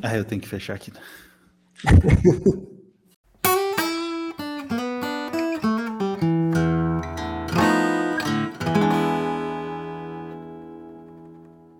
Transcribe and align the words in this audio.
Ah, 0.02 0.16
eu 0.16 0.24
tenho 0.24 0.40
que 0.40 0.48
fechar 0.48 0.74
aqui. 0.74 0.90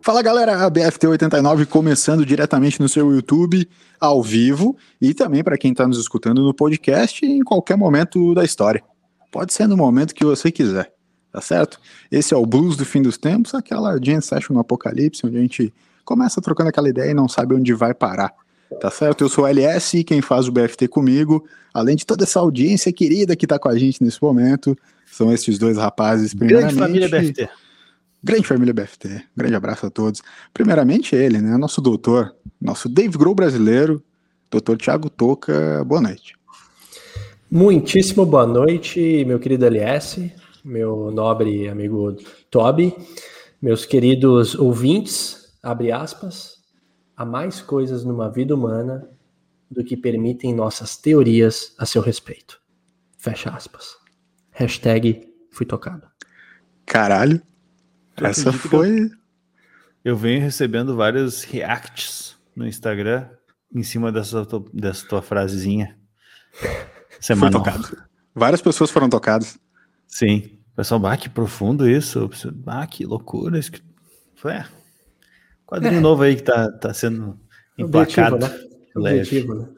Fala 0.02 0.22
galera, 0.22 0.64
a 0.64 0.70
BFT 0.70 1.06
89 1.06 1.66
começando 1.66 2.26
diretamente 2.26 2.80
no 2.80 2.88
seu 2.88 3.12
YouTube, 3.14 3.68
ao 4.00 4.22
vivo, 4.22 4.76
e 5.00 5.14
também 5.14 5.44
para 5.44 5.56
quem 5.56 5.72
está 5.72 5.86
nos 5.86 5.98
escutando 5.98 6.42
no 6.42 6.52
podcast 6.52 7.24
em 7.24 7.44
qualquer 7.44 7.76
momento 7.76 8.34
da 8.34 8.42
história. 8.42 8.82
Pode 9.30 9.52
ser 9.52 9.68
no 9.68 9.76
momento 9.76 10.14
que 10.14 10.24
você 10.24 10.50
quiser, 10.50 10.92
tá 11.30 11.40
certo? 11.40 11.78
Esse 12.10 12.34
é 12.34 12.36
o 12.36 12.44
Blues 12.44 12.76
do 12.76 12.84
Fim 12.84 13.02
dos 13.02 13.16
Tempos, 13.16 13.54
aquela 13.54 13.98
Jam 14.02 14.20
Session 14.20 14.54
no 14.54 14.60
Apocalipse, 14.60 15.24
onde 15.24 15.36
a 15.36 15.40
gente 15.42 15.72
começa 16.04 16.40
trocando 16.40 16.70
aquela 16.70 16.88
ideia 16.88 17.10
e 17.10 17.14
não 17.14 17.28
sabe 17.28 17.54
onde 17.54 17.72
vai 17.72 17.94
parar. 17.94 18.32
Tá 18.80 18.90
certo? 18.90 19.24
Eu 19.24 19.28
sou 19.28 19.44
o 19.44 19.46
LS 19.46 19.98
e 19.98 20.04
quem 20.04 20.22
faz 20.22 20.46
o 20.46 20.52
BFT 20.52 20.86
comigo, 20.88 21.44
além 21.74 21.96
de 21.96 22.06
toda 22.06 22.22
essa 22.24 22.38
audiência 22.38 22.92
querida 22.92 23.34
que 23.34 23.44
está 23.44 23.58
com 23.58 23.68
a 23.68 23.76
gente 23.76 24.02
nesse 24.02 24.22
momento, 24.22 24.76
são 25.10 25.32
esses 25.32 25.58
dois 25.58 25.76
rapazes. 25.76 26.32
Grande 26.32 26.74
família 26.74 27.08
BFT. 27.08 27.48
Grande 28.22 28.46
família 28.46 28.74
BFT. 28.74 29.24
Grande 29.36 29.54
abraço 29.54 29.86
a 29.86 29.90
todos. 29.90 30.22
Primeiramente 30.52 31.16
ele, 31.16 31.38
né? 31.38 31.56
Nosso 31.56 31.80
doutor, 31.80 32.34
nosso 32.60 32.88
Dave 32.88 33.16
Grohl 33.16 33.34
brasileiro, 33.34 34.02
doutor 34.50 34.76
Thiago 34.76 35.08
Toca. 35.08 35.82
Boa 35.84 36.00
noite. 36.00 36.34
Muitíssimo 37.50 38.24
boa 38.24 38.46
noite, 38.46 39.24
meu 39.26 39.40
querido 39.40 39.66
LS, 39.66 40.32
meu 40.64 41.10
nobre 41.10 41.68
amigo 41.68 42.16
Toby, 42.48 42.94
meus 43.60 43.84
queridos 43.84 44.54
ouvintes, 44.54 45.39
abre 45.62 45.92
aspas, 45.92 46.58
há 47.16 47.24
mais 47.24 47.60
coisas 47.60 48.04
numa 48.04 48.30
vida 48.30 48.54
humana 48.54 49.08
do 49.70 49.84
que 49.84 49.96
permitem 49.96 50.54
nossas 50.54 50.96
teorias 50.96 51.74
a 51.78 51.86
seu 51.86 52.02
respeito. 52.02 52.60
Fecha 53.18 53.50
aspas. 53.50 53.96
Hashtag 54.50 55.28
fui 55.50 55.66
tocado. 55.66 56.08
Caralho. 56.86 57.40
Tu 58.16 58.26
Essa 58.26 58.52
foi. 58.52 59.10
Eu 60.04 60.16
venho 60.16 60.40
recebendo 60.40 60.96
vários 60.96 61.44
reacts 61.44 62.36
no 62.56 62.66
Instagram 62.66 63.28
em 63.74 63.82
cima 63.82 64.10
dessa 64.10 64.44
tua, 64.44 64.64
dessa 64.72 65.06
tua 65.06 65.22
frasezinha. 65.22 65.96
Foi 67.10 67.36
Semana 67.36 67.52
tocado. 67.52 67.96
Várias 68.34 68.62
pessoas 68.62 68.90
foram 68.90 69.08
tocadas. 69.08 69.58
Sim. 70.08 70.58
Pessoal, 70.74 70.98
bah, 70.98 71.16
que 71.18 71.28
profundo 71.28 71.88
isso. 71.88 72.30
Ah, 72.66 72.86
que 72.86 73.04
loucura. 73.04 73.58
Isso 73.58 73.72
que... 73.72 73.82
É. 74.46 74.64
Quadrinho 75.70 76.00
novo 76.00 76.24
aí 76.24 76.34
que 76.34 76.42
tá, 76.42 76.68
tá 76.72 76.92
sendo 76.92 77.38
Objetivo, 77.78 77.86
emplacado. 77.86 78.38
né? 78.38 78.60
Objetivo, 78.96 79.54
né? 79.54 79.68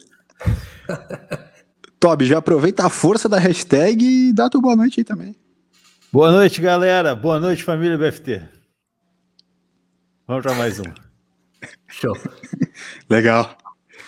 Toby, 2.00 2.24
já 2.24 2.38
aproveita 2.38 2.86
a 2.86 2.88
força 2.88 3.28
da 3.28 3.38
hashtag 3.38 4.02
e 4.02 4.32
dá 4.32 4.48
tua 4.48 4.62
boa 4.62 4.74
noite 4.74 5.00
aí 5.00 5.04
também. 5.04 5.36
Boa 6.10 6.32
noite, 6.32 6.62
galera. 6.62 7.14
Boa 7.14 7.38
noite, 7.38 7.62
família 7.62 7.98
BFT. 7.98 8.40
Vamos 10.26 10.42
para 10.42 10.54
mais 10.54 10.80
um. 10.80 10.84
Show. 11.88 12.16
Legal. 13.10 13.54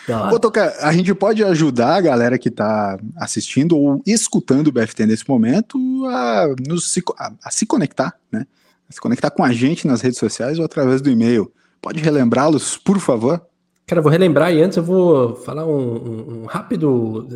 Hora. 0.08 0.34
Ô, 0.34 0.38
Toca, 0.38 0.74
a 0.80 0.90
gente 0.90 1.14
pode 1.14 1.44
ajudar 1.44 1.96
a 1.96 2.00
galera 2.00 2.38
que 2.38 2.48
está 2.48 2.98
assistindo 3.16 3.76
ou 3.76 4.02
escutando 4.06 4.68
o 4.68 4.72
BFT 4.72 5.04
nesse 5.04 5.28
momento 5.28 5.78
a, 6.06 6.46
nos 6.66 6.98
a, 7.18 7.32
a 7.44 7.50
se 7.50 7.66
conectar, 7.66 8.18
né? 8.32 8.46
A 8.88 8.92
se 8.92 9.00
conectar 9.00 9.30
com 9.30 9.44
a 9.44 9.52
gente 9.52 9.86
nas 9.86 10.00
redes 10.00 10.18
sociais 10.18 10.58
ou 10.58 10.64
através 10.64 11.02
do 11.02 11.10
e-mail. 11.10 11.52
Pode 11.84 12.00
relembrá-los, 12.00 12.78
por 12.78 12.98
favor? 12.98 13.46
Cara, 13.86 14.00
vou 14.00 14.10
relembrar 14.10 14.50
e 14.54 14.62
antes 14.62 14.78
eu 14.78 14.82
vou 14.82 15.36
falar 15.36 15.66
um, 15.66 15.94
um- 15.96 16.42
um 16.42 16.44
rápido 16.46 17.28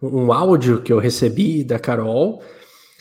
um 0.00 0.32
áudio 0.32 0.80
que 0.80 0.92
eu 0.92 1.00
recebi 1.00 1.64
da 1.64 1.76
Carol. 1.80 2.40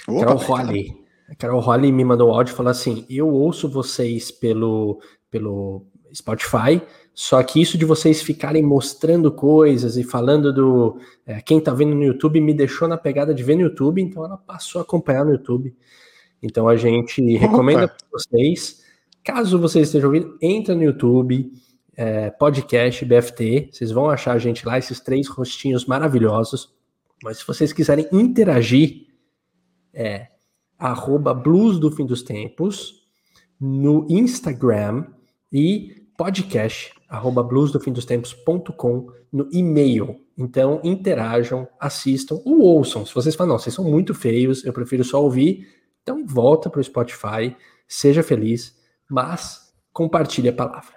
Carol 0.07 0.35
Opa, 0.37 0.43
Holly. 0.45 0.97
A 1.29 1.35
Carol 1.35 1.59
Holly 1.61 1.91
me 1.91 2.03
mandou 2.03 2.29
um 2.29 2.33
áudio 2.33 2.53
e 2.53 2.55
falou 2.55 2.71
assim: 2.71 3.05
Eu 3.07 3.29
ouço 3.29 3.69
vocês 3.69 4.31
pelo, 4.31 4.99
pelo 5.29 5.85
Spotify, 6.11 6.81
só 7.13 7.43
que 7.43 7.61
isso 7.61 7.77
de 7.77 7.85
vocês 7.85 8.23
ficarem 8.23 8.63
mostrando 8.63 9.31
coisas 9.31 9.97
e 9.97 10.03
falando 10.03 10.51
do. 10.51 10.97
é, 11.27 11.39
quem 11.39 11.59
tá 11.59 11.71
vendo 11.71 11.93
no 11.93 12.03
YouTube 12.03 12.41
me 12.41 12.53
deixou 12.55 12.87
na 12.87 12.97
pegada 12.97 13.31
de 13.35 13.43
ver 13.43 13.53
no 13.55 13.61
YouTube, 13.61 14.01
então 14.01 14.25
ela 14.25 14.37
passou 14.37 14.79
a 14.79 14.83
acompanhar 14.83 15.23
no 15.23 15.33
YouTube. 15.33 15.75
Então 16.41 16.67
a 16.67 16.75
gente 16.75 17.21
recomenda 17.37 17.87
para 17.87 17.97
vocês, 18.11 18.83
caso 19.25 19.59
vocês 19.59 19.87
estejam 19.87 20.09
ouvindo, 20.09 20.37
entra 20.41 20.75
no 20.75 20.83
YouTube, 20.83 21.51
é, 21.97 22.29
podcast 22.29 23.03
BFT, 23.03 23.69
vocês 23.71 23.91
vão 23.91 24.09
achar 24.09 24.33
a 24.33 24.37
gente 24.37 24.65
lá, 24.65 24.77
esses 24.77 24.99
três 25.01 25.27
rostinhos 25.27 25.85
maravilhosos. 25.85 26.73
Mas 27.23 27.39
se 27.39 27.47
vocês 27.47 27.73
quiserem 27.73 28.07
interagir, 28.11 29.07
é 29.93 30.27
arroba 30.77 31.33
Blues 31.33 31.79
do 31.79 31.89
Fim 31.89 32.05
dos 32.05 32.21
Tempos 32.21 33.03
no 33.59 34.05
Instagram 34.09 35.07
e 35.51 36.05
podcast 36.17 36.93
arroba 37.07 37.43
bluesdofimdostempos.com 37.43 39.07
no 39.31 39.49
e-mail. 39.51 40.19
Então 40.37 40.81
interajam, 40.83 41.67
assistam 41.79 42.41
ou 42.45 42.59
ouçam. 42.59 43.05
Se 43.05 43.13
vocês 43.13 43.35
falam, 43.35 43.53
não, 43.53 43.59
vocês 43.59 43.73
são 43.73 43.85
muito 43.85 44.13
feios, 44.13 44.65
eu 44.65 44.73
prefiro 44.73 45.03
só 45.03 45.23
ouvir, 45.23 45.67
então 46.03 46.25
volta 46.25 46.69
para 46.69 46.81
o 46.81 46.83
Spotify, 46.83 47.55
seja 47.87 48.21
feliz, 48.21 48.75
mas 49.09 49.73
compartilhe 49.93 50.49
a 50.49 50.53
palavra. 50.53 50.95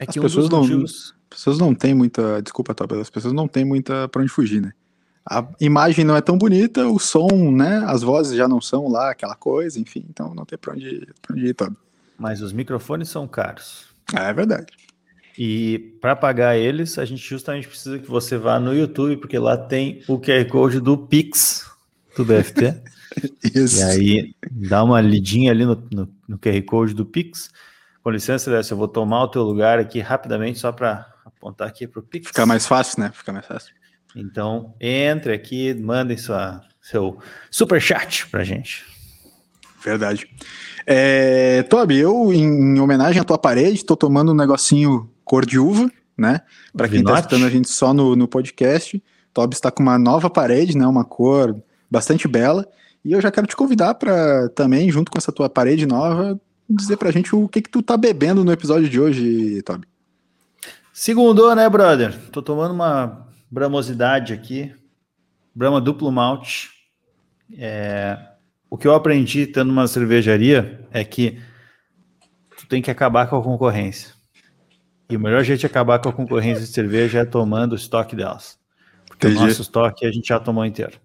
É 0.00 0.04
As 0.08 0.14
que 0.14 0.20
pessoas 0.20 0.48
não- 0.48 0.60
motivos... 0.60 1.14
As 1.30 1.36
pessoas 1.36 1.58
não 1.58 1.74
têm 1.74 1.92
muita. 1.94 2.40
Desculpa, 2.40 2.74
Toby, 2.74 3.00
as 3.00 3.10
pessoas 3.10 3.34
não 3.34 3.46
têm 3.46 3.62
muita 3.62 4.08
pra 4.08 4.22
onde 4.22 4.30
fugir, 4.30 4.62
né? 4.62 4.72
A 5.30 5.46
imagem 5.60 6.02
não 6.02 6.16
é 6.16 6.22
tão 6.22 6.38
bonita, 6.38 6.88
o 6.88 6.98
som, 6.98 7.50
né? 7.52 7.84
As 7.86 8.02
vozes 8.02 8.34
já 8.34 8.48
não 8.48 8.62
são 8.62 8.88
lá 8.88 9.10
aquela 9.10 9.34
coisa, 9.34 9.78
enfim, 9.78 10.06
então 10.08 10.34
não 10.34 10.46
tem 10.46 10.56
pra 10.58 10.72
onde, 10.72 11.06
pra 11.20 11.36
onde 11.36 11.46
ir, 11.48 11.54
Toby. 11.54 11.76
Mas 12.18 12.40
os 12.40 12.50
microfones 12.50 13.10
são 13.10 13.28
caros. 13.28 13.88
É 14.14 14.32
verdade. 14.32 14.72
E 15.36 15.96
para 16.00 16.16
pagar 16.16 16.56
eles, 16.56 16.98
a 16.98 17.04
gente 17.04 17.20
justamente 17.22 17.68
precisa 17.68 17.98
que 17.98 18.08
você 18.10 18.38
vá 18.38 18.58
no 18.58 18.74
YouTube, 18.74 19.18
porque 19.18 19.38
lá 19.38 19.56
tem 19.58 20.02
o 20.08 20.18
QR 20.18 20.46
Code 20.50 20.80
do 20.80 20.96
Pix 20.96 21.70
do 22.16 22.24
BFT. 22.24 22.74
Isso. 23.54 23.80
e 23.80 23.82
aí, 23.82 24.34
dá 24.50 24.82
uma 24.82 25.00
lidinha 25.00 25.50
ali 25.52 25.64
no, 25.64 25.74
no, 25.92 26.08
no 26.28 26.38
QR 26.38 26.62
Code 26.62 26.94
do 26.94 27.04
Pix. 27.04 27.50
Com 28.02 28.10
licença, 28.10 28.50
Lécio, 28.50 28.74
eu 28.74 28.78
vou 28.78 28.88
tomar 28.88 29.24
o 29.24 29.28
teu 29.28 29.42
lugar 29.42 29.78
aqui 29.78 30.00
rapidamente, 30.00 30.58
só 30.58 30.72
para 30.72 31.06
apontar 31.24 31.68
aqui 31.68 31.86
para 31.86 32.00
o 32.00 32.02
Pix. 32.02 32.28
Fica 32.28 32.46
mais 32.46 32.66
fácil, 32.66 33.00
né? 33.00 33.10
Fica 33.14 33.32
mais 33.32 33.46
fácil. 33.46 33.74
Então, 34.16 34.74
entre 34.80 35.32
aqui, 35.32 35.74
mandem 35.74 36.16
sua, 36.16 36.62
seu 36.80 37.18
super 37.50 37.80
chat 37.80 38.26
pra 38.28 38.44
gente. 38.44 38.84
Verdade. 39.84 40.28
É, 40.86 41.62
Toby, 41.64 41.98
eu, 41.98 42.32
em, 42.32 42.76
em 42.76 42.80
homenagem 42.80 43.20
à 43.20 43.24
tua 43.24 43.38
parede, 43.38 43.84
tô 43.84 43.96
tomando 43.96 44.32
um 44.32 44.34
negocinho 44.34 45.10
cor 45.24 45.44
de 45.44 45.58
uva, 45.58 45.90
né? 46.16 46.40
Pra 46.74 46.88
quem 46.88 47.02
tá 47.02 47.10
Vinote. 47.10 47.20
escutando 47.20 47.46
a 47.46 47.50
gente 47.50 47.68
só 47.68 47.92
no, 47.92 48.16
no 48.16 48.26
podcast, 48.26 49.02
Toby 49.32 49.54
está 49.54 49.70
com 49.70 49.82
uma 49.82 49.98
nova 49.98 50.28
parede, 50.28 50.76
né? 50.76 50.86
Uma 50.86 51.04
cor 51.04 51.62
bastante 51.90 52.26
bela. 52.26 52.66
E 53.04 53.12
eu 53.12 53.20
já 53.20 53.30
quero 53.30 53.46
te 53.46 53.56
convidar 53.56 53.94
para 53.94 54.48
também, 54.50 54.90
junto 54.90 55.10
com 55.10 55.18
essa 55.18 55.32
tua 55.32 55.48
parede 55.48 55.86
nova, 55.86 56.38
dizer 56.68 56.96
pra 56.96 57.10
gente 57.10 57.34
o 57.34 57.48
que 57.48 57.62
que 57.62 57.70
tu 57.70 57.82
tá 57.82 57.96
bebendo 57.96 58.44
no 58.44 58.52
episódio 58.52 58.88
de 58.88 59.00
hoje, 59.00 59.62
Toby. 59.62 59.86
Segundo, 60.92 61.54
né, 61.54 61.68
brother? 61.68 62.18
Tô 62.30 62.42
tomando 62.42 62.74
uma 62.74 63.26
bramosidade 63.50 64.32
aqui. 64.32 64.74
Brahma 65.54 65.80
duplo 65.80 66.10
malte. 66.10 66.70
É, 67.56 68.18
O 68.68 68.76
que 68.76 68.86
eu 68.86 68.94
aprendi 68.94 69.46
tendo 69.46 69.70
uma 69.70 69.86
cervejaria 69.86 70.86
é 70.90 71.02
que 71.04 71.40
tu 72.56 72.66
tem 72.66 72.82
que 72.82 72.90
acabar 72.90 73.28
com 73.28 73.36
a 73.36 73.42
concorrência. 73.42 74.12
E 75.08 75.16
o 75.16 75.20
melhor 75.20 75.42
jeito 75.42 75.60
de 75.60 75.66
acabar 75.66 75.98
com 76.00 76.10
a 76.10 76.12
concorrência 76.12 76.64
de 76.64 76.70
cerveja 76.70 77.20
é 77.20 77.24
tomando 77.24 77.72
o 77.72 77.76
estoque 77.76 78.14
delas. 78.14 78.58
Porque 79.06 79.28
Entendi. 79.28 79.42
o 79.42 79.46
nosso 79.46 79.62
estoque 79.62 80.04
a 80.04 80.12
gente 80.12 80.28
já 80.28 80.38
tomou 80.38 80.66
inteiro. 80.66 81.00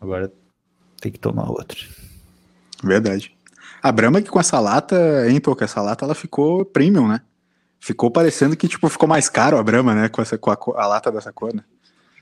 Agora 0.00 0.32
tem 1.00 1.12
que 1.12 1.18
tomar 1.18 1.48
outro. 1.50 1.78
Verdade. 2.82 3.34
A 3.82 3.92
Brahma 3.92 4.20
que 4.20 4.30
com 4.30 4.40
essa 4.40 4.58
lata, 4.58 5.28
hein, 5.28 5.40
Toca? 5.40 5.64
Essa 5.64 5.80
lata 5.80 6.04
ela 6.04 6.14
ficou 6.14 6.64
premium, 6.64 7.06
né? 7.08 7.20
Ficou 7.78 8.10
parecendo 8.10 8.56
que, 8.56 8.66
tipo, 8.66 8.88
ficou 8.88 9.08
mais 9.08 9.28
caro 9.28 9.58
a 9.58 9.62
Brahma, 9.62 9.94
né? 9.94 10.08
Com, 10.08 10.20
essa, 10.22 10.36
com 10.36 10.50
a, 10.50 10.56
a 10.76 10.86
lata 10.86 11.12
dessa 11.12 11.32
cor, 11.32 11.54
né? 11.54 11.62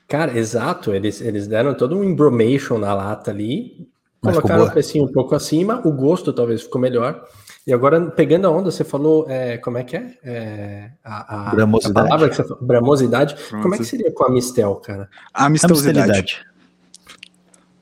Cara, 0.06 0.36
exato, 0.36 0.92
eles, 0.92 1.20
eles 1.20 1.46
deram 1.46 1.74
todo 1.74 1.96
um 1.96 2.04
embromation 2.04 2.76
na 2.78 2.92
lata 2.92 3.30
ali, 3.30 3.88
Mas 4.22 4.34
ficou 4.36 4.48
colocaram 4.50 4.68
o 4.68 4.72
precinho 4.72 5.04
um 5.06 5.12
pouco 5.12 5.34
acima, 5.34 5.80
o 5.86 5.92
gosto 5.92 6.32
talvez 6.32 6.62
ficou 6.62 6.80
melhor. 6.80 7.24
E 7.66 7.72
agora, 7.72 7.98
pegando 8.10 8.46
a 8.46 8.50
onda, 8.50 8.70
você 8.70 8.84
falou, 8.84 9.24
é, 9.30 9.56
como 9.56 9.78
é 9.78 9.84
que 9.84 9.96
é? 9.96 10.18
É, 10.22 10.90
a, 11.02 11.48
a- 11.48 11.54
Bramosidade. 11.54 11.98
a 11.98 12.02
palavra 12.02 12.28
que 12.28 12.36
você 12.36 12.42
falou, 12.44 12.62
bramosidade. 12.62 13.36
Como 13.48 13.74
é 13.74 13.78
que 13.78 13.84
seria 13.86 14.12
com 14.12 14.24
a 14.24 14.30
Mistel, 14.30 14.74
cara? 14.76 15.08
Amistosidade. 15.32 16.44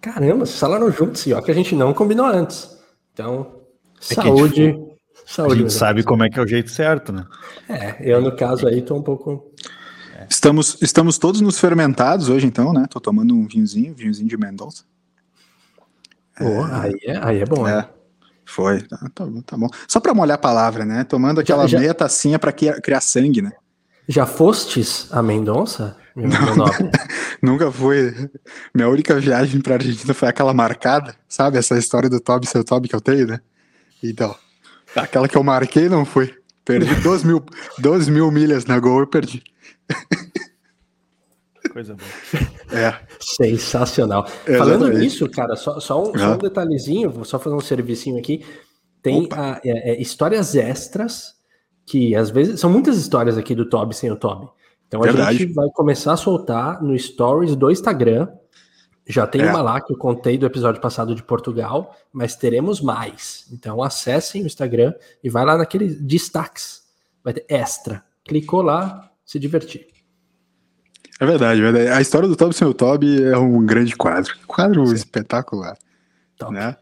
Caramba, 0.02 0.44
falaram 0.44 0.90
juntos, 0.90 1.24
e 1.26 1.32
ó, 1.32 1.40
que 1.40 1.50
a 1.50 1.54
gente 1.54 1.74
não 1.74 1.94
combinou 1.94 2.26
antes. 2.26 2.76
Então, 3.14 3.60
É 4.10 4.14
que 4.14 4.20
a 4.20 4.24
saúde. 4.24 4.70
A 4.70 5.34
saúde. 5.34 5.60
gente 5.60 5.72
sabe 5.72 5.90
amigos. 5.92 6.04
como 6.08 6.24
é 6.24 6.28
que 6.28 6.38
é 6.38 6.42
o 6.42 6.46
jeito 6.46 6.70
certo, 6.70 7.12
né? 7.12 7.24
É, 7.68 7.96
eu 8.00 8.20
no 8.20 8.34
caso 8.36 8.66
aí 8.66 8.82
tô 8.82 8.94
um 8.96 9.02
pouco. 9.02 9.50
Estamos, 10.28 10.76
estamos 10.82 11.18
todos 11.18 11.40
nos 11.40 11.58
fermentados 11.58 12.28
hoje, 12.28 12.46
então, 12.46 12.72
né? 12.72 12.86
Tô 12.90 13.00
tomando 13.00 13.34
um 13.34 13.46
vinhozinho, 13.46 13.94
vinhozinho 13.94 14.28
de 14.28 14.36
Mendonça. 14.36 14.84
Oh, 16.40 16.64
aí, 16.72 16.94
é, 17.04 17.18
aí 17.24 17.40
é 17.40 17.44
bom, 17.46 17.66
É, 17.68 17.76
né? 17.76 17.88
foi. 18.44 18.82
Tá, 18.82 18.98
tá 19.14 19.24
bom, 19.26 19.40
tá 19.42 19.56
bom. 19.56 19.68
Só 19.86 20.00
pra 20.00 20.14
molhar 20.14 20.34
a 20.34 20.38
palavra, 20.38 20.84
né? 20.84 21.04
Tomando 21.04 21.40
aquela 21.40 21.66
já- 21.68 21.78
meia 21.78 21.94
tacinha 21.94 22.38
pra 22.38 22.50
criar, 22.52 22.80
criar 22.80 23.00
sangue, 23.00 23.42
né? 23.42 23.52
Já 24.08 24.26
fostes 24.26 25.06
a 25.12 25.22
Mendonça? 25.22 25.96
Nunca 27.42 27.70
fui. 27.72 28.30
Minha 28.74 28.88
única 28.88 29.18
viagem 29.18 29.60
pra 29.60 29.74
Argentina 29.74 30.12
foi 30.14 30.28
aquela 30.28 30.52
marcada, 30.54 31.14
sabe? 31.28 31.58
Essa 31.58 31.78
história 31.78 32.08
do 32.08 32.20
Toby, 32.20 32.46
seu 32.46 32.62
Toby 32.64 32.88
que 32.88 32.94
eu 32.94 33.00
tenho, 33.00 33.26
né? 33.26 33.40
Então, 34.02 34.34
aquela 34.94 35.28
que 35.28 35.36
eu 35.36 35.42
marquei 35.42 35.88
não 35.88 36.04
fui. 36.04 36.34
Perdi 36.64 36.94
12 37.02 37.26
mil, 37.26 37.42
12 37.78 38.10
mil 38.10 38.30
milhas 38.30 38.64
na 38.66 38.78
Gol, 38.78 39.00
eu 39.00 39.06
perdi. 39.06 39.42
Coisa 41.72 41.94
boa. 41.94 42.08
É, 42.72 42.94
Sensacional. 43.20 44.24
Exatamente. 44.46 44.58
Falando 44.58 44.98
nisso, 44.98 45.28
cara, 45.28 45.54
só, 45.56 45.78
só 45.78 46.00
um, 46.02 46.18
só 46.18 46.32
um 46.34 46.38
detalhezinho, 46.38 47.10
vou 47.10 47.22
só 47.22 47.38
fazer 47.38 47.54
um 47.54 47.60
servicinho 47.60 48.18
aqui. 48.18 48.42
Tem 49.02 49.28
a- 49.32 49.60
é, 49.62 49.90
é, 49.92 50.00
histórias 50.00 50.54
extras, 50.54 51.34
que 51.84 52.14
às 52.16 52.30
vezes. 52.30 52.58
São 52.60 52.70
muitas 52.70 52.96
histórias 52.96 53.36
aqui 53.36 53.54
do 53.54 53.68
Toby 53.68 53.94
sem 53.94 54.10
o 54.10 54.16
Toby. 54.16 54.48
Então 54.92 55.00
a 55.00 55.04
Verdade. 55.04 55.38
gente 55.38 55.54
vai 55.54 55.70
começar 55.70 56.12
a 56.12 56.16
soltar 56.18 56.82
no 56.82 56.98
Stories 56.98 57.56
do 57.56 57.70
Instagram. 57.70 58.28
Já 59.08 59.26
tem 59.26 59.40
É. 59.40 59.48
uma 59.48 59.62
lá 59.62 59.80
que 59.80 59.90
eu 59.90 59.96
contei 59.96 60.36
do 60.36 60.44
episódio 60.44 60.82
passado 60.82 61.14
de 61.14 61.22
Portugal, 61.22 61.96
mas 62.12 62.36
teremos 62.36 62.78
mais. 62.82 63.46
Então 63.50 63.82
acessem 63.82 64.42
o 64.42 64.46
Instagram 64.46 64.92
e 65.24 65.30
vai 65.30 65.46
lá 65.46 65.56
naqueles 65.56 65.98
destaques. 65.98 66.82
Vai 67.24 67.32
ter 67.32 67.46
extra. 67.48 68.04
Clicou 68.22 68.60
lá, 68.60 69.10
se 69.24 69.38
divertir. 69.38 69.86
é 71.18 71.24
verdade, 71.24 71.60
é 71.60 71.62
verdade. 71.72 71.88
A 71.88 72.00
história 72.02 72.28
do 72.28 72.36
Toby 72.36 72.54
sem 72.54 72.68
o 72.68 72.74
Toby 72.74 73.24
é 73.24 73.38
um 73.38 73.64
grande 73.64 73.96
quadro. 73.96 74.34
Quadro 74.46 74.84
espetacular. 74.92 75.76
Top. 76.36 76.52
né? 76.52 76.76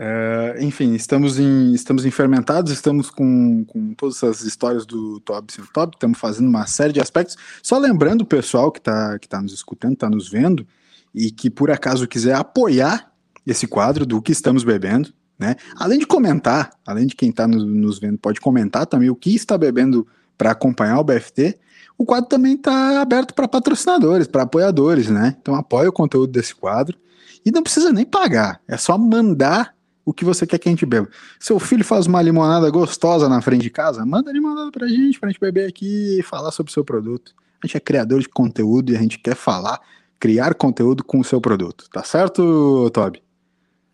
É, 0.00 0.58
enfim, 0.60 0.94
estamos 0.94 1.40
em, 1.40 1.72
estamos 1.72 2.06
em 2.06 2.10
fermentados, 2.12 2.70
estamos 2.70 3.10
com, 3.10 3.64
com 3.64 3.94
todas 3.94 4.22
essas 4.22 4.42
histórias 4.42 4.86
do 4.86 5.18
Toby 5.18 5.52
sem 5.52 5.64
Toby, 5.74 5.96
estamos 5.96 6.16
fazendo 6.16 6.48
uma 6.48 6.68
série 6.68 6.92
de 6.92 7.00
aspectos. 7.00 7.36
Só 7.60 7.76
lembrando 7.78 8.20
o 8.20 8.24
pessoal 8.24 8.70
que 8.70 8.78
está 8.78 9.18
que 9.18 9.28
tá 9.28 9.42
nos 9.42 9.52
escutando, 9.52 9.94
está 9.94 10.08
nos 10.08 10.28
vendo, 10.28 10.64
e 11.12 11.32
que 11.32 11.50
por 11.50 11.68
acaso 11.68 12.06
quiser 12.06 12.36
apoiar 12.36 13.10
esse 13.44 13.66
quadro 13.66 14.06
do 14.06 14.22
que 14.22 14.30
estamos 14.30 14.62
bebendo, 14.62 15.12
né? 15.36 15.56
Além 15.74 15.98
de 15.98 16.06
comentar, 16.06 16.70
além 16.86 17.08
de 17.08 17.16
quem 17.16 17.30
está 17.30 17.48
nos, 17.48 17.64
nos 17.64 17.98
vendo, 17.98 18.18
pode 18.18 18.40
comentar 18.40 18.86
também 18.86 19.10
o 19.10 19.16
que 19.16 19.34
está 19.34 19.58
bebendo 19.58 20.06
para 20.36 20.52
acompanhar 20.52 21.00
o 21.00 21.04
BFT. 21.04 21.58
O 21.96 22.04
quadro 22.04 22.28
também 22.28 22.54
está 22.54 23.00
aberto 23.02 23.34
para 23.34 23.48
patrocinadores, 23.48 24.28
para 24.28 24.44
apoiadores, 24.44 25.08
né? 25.08 25.36
Então 25.40 25.56
apoia 25.56 25.88
o 25.88 25.92
conteúdo 25.92 26.30
desse 26.30 26.54
quadro. 26.54 26.96
E 27.44 27.50
não 27.50 27.64
precisa 27.64 27.92
nem 27.92 28.04
pagar, 28.04 28.60
é 28.68 28.76
só 28.76 28.96
mandar 28.96 29.76
o 30.08 30.12
que 30.14 30.24
você 30.24 30.46
quer 30.46 30.58
que 30.58 30.68
a 30.68 30.72
gente 30.72 30.86
beba. 30.86 31.06
Seu 31.38 31.58
filho 31.58 31.84
faz 31.84 32.06
uma 32.06 32.22
limonada 32.22 32.70
gostosa 32.70 33.28
na 33.28 33.42
frente 33.42 33.62
de 33.62 33.70
casa, 33.70 34.06
manda 34.06 34.32
limonada 34.32 34.70
pra 34.70 34.88
gente, 34.88 35.20
pra 35.20 35.28
gente 35.28 35.38
beber 35.38 35.68
aqui 35.68 36.18
e 36.18 36.22
falar 36.22 36.50
sobre 36.50 36.70
o 36.70 36.72
seu 36.72 36.82
produto. 36.84 37.34
A 37.62 37.66
gente 37.66 37.76
é 37.76 37.80
criador 37.80 38.20
de 38.20 38.28
conteúdo 38.28 38.90
e 38.92 38.96
a 38.96 38.98
gente 38.98 39.18
quer 39.18 39.34
falar, 39.36 39.78
criar 40.18 40.54
conteúdo 40.54 41.04
com 41.04 41.18
o 41.20 41.24
seu 41.24 41.40
produto. 41.40 41.88
Tá 41.92 42.02
certo, 42.02 42.88
Toby? 42.90 43.22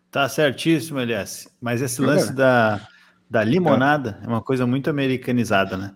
Tá 0.09 0.29
certíssimo, 0.29 0.99
Elias. 1.01 1.49
Mas 1.59 1.81
esse 1.81 2.01
É. 2.01 2.05
lance 2.05 2.31
da, 2.31 2.79
da 3.29 3.43
limonada 3.43 4.19
é 4.23 4.27
uma 4.27 4.41
coisa 4.41 4.65
muito 4.65 4.89
americanizada, 4.89 5.75
né? 5.75 5.91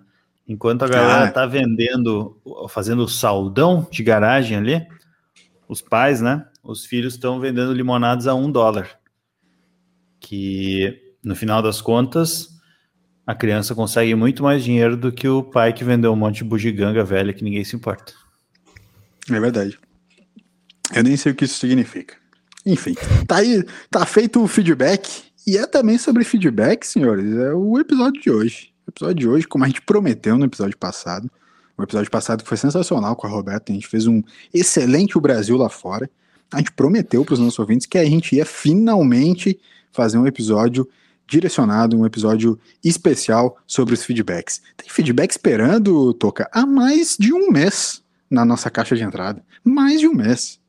Enquanto 0.45 0.83
a 0.83 0.88
galera 0.89 1.25
Ah. 1.25 1.31
tá 1.31 1.45
vendendo, 1.45 2.36
fazendo 2.69 3.04
o 3.04 3.07
saldão 3.07 3.88
de 3.89 4.04
garagem 4.04 4.57
ali, 4.57 4.86
os 5.68 5.81
pais, 5.81 6.19
né? 6.19 6.45
Os 6.62 6.86
filhos 6.86 7.13
estão 7.13 7.39
vendendo 7.39 7.71
limonadas 7.71 8.27
a 8.27 8.33
um 8.36 8.51
dólar. 8.51 8.98
Que 10.19 11.16
no 11.24 11.36
final 11.36 11.62
das 11.62 11.81
contas, 11.81 12.50
a 13.25 13.36
criança 13.36 13.75
consegue 13.75 14.16
muito 14.16 14.44
mais 14.44 14.63
dinheiro 14.63 14.98
do 14.98 15.12
que 15.12 15.27
o 15.27 15.44
pai 15.44 15.71
que 15.74 15.83
vendeu 15.83 16.12
um 16.12 16.16
monte 16.16 16.38
de 16.38 16.45
bugiganga 16.45 17.04
velha 17.04 17.33
que 17.33 17.44
ninguém 17.44 17.63
se 17.63 17.75
importa. 17.75 18.13
É 19.30 19.39
verdade. 19.39 19.77
Eu 20.95 21.04
nem 21.04 21.16
sei 21.16 21.31
o 21.31 21.36
que 21.36 21.45
isso 21.45 21.60
significa. 21.60 22.16
Enfim, 22.66 22.95
tá 23.27 23.38
aí, 23.38 23.63
tá 23.89 24.06
feito 24.06 24.42
o 24.42 24.48
feedback. 24.48 25.30
E 25.45 25.57
é 25.57 25.66
também 25.66 25.98
sobre 25.98 26.24
feedback, 26.24 26.86
senhores. 26.86 27.33
É 27.36 27.54
o 27.54 27.80
episódio 27.80 28.21
de 28.21 28.30
hoje. 28.30 28.74
O 28.86 28.89
episódio 28.89 29.16
de 29.16 29.27
hoje, 29.27 29.48
como 29.48 29.63
a 29.63 29.68
gente 29.68 29.81
prometeu 29.81 30.38
no 30.38 30.45
episódio 30.45 30.77
passado. 30.77 31.30
O 31.77 31.83
episódio 31.83 32.12
passado 32.12 32.44
foi 32.44 32.57
sensacional 32.57 33.16
com 33.16 33.25
a 33.25 33.30
Roberta. 33.30 33.71
A 33.71 33.75
gente 33.75 33.88
fez 33.88 34.06
um 34.06 34.21
excelente 34.54 35.18
o 35.18 35.21
Brasil 35.21 35.56
lá 35.56 35.69
fora. 35.69 36.10
A 36.51 36.57
gente 36.57 36.71
prometeu 36.71 37.23
para 37.23 37.33
os 37.33 37.39
nossos 37.39 37.59
ouvintes 37.59 37.85
que 37.85 37.97
a 37.97 38.05
gente 38.05 38.35
ia 38.35 38.45
finalmente 38.45 39.59
fazer 39.91 40.17
um 40.17 40.27
episódio 40.27 40.87
direcionado, 41.27 41.97
um 41.97 42.05
episódio 42.05 42.59
especial 42.83 43.57
sobre 43.67 43.93
os 43.93 44.03
feedbacks. 44.03 44.61
Tem 44.75 44.89
feedback 44.89 45.31
esperando, 45.31 46.13
Toca, 46.13 46.49
há 46.51 46.65
mais 46.65 47.15
de 47.19 47.31
um 47.31 47.51
mês 47.51 48.01
na 48.29 48.43
nossa 48.43 48.69
caixa 48.69 48.95
de 48.95 49.03
entrada. 49.03 49.43
Mais 49.63 49.99
de 49.99 50.07
um 50.07 50.13
mês. 50.13 50.59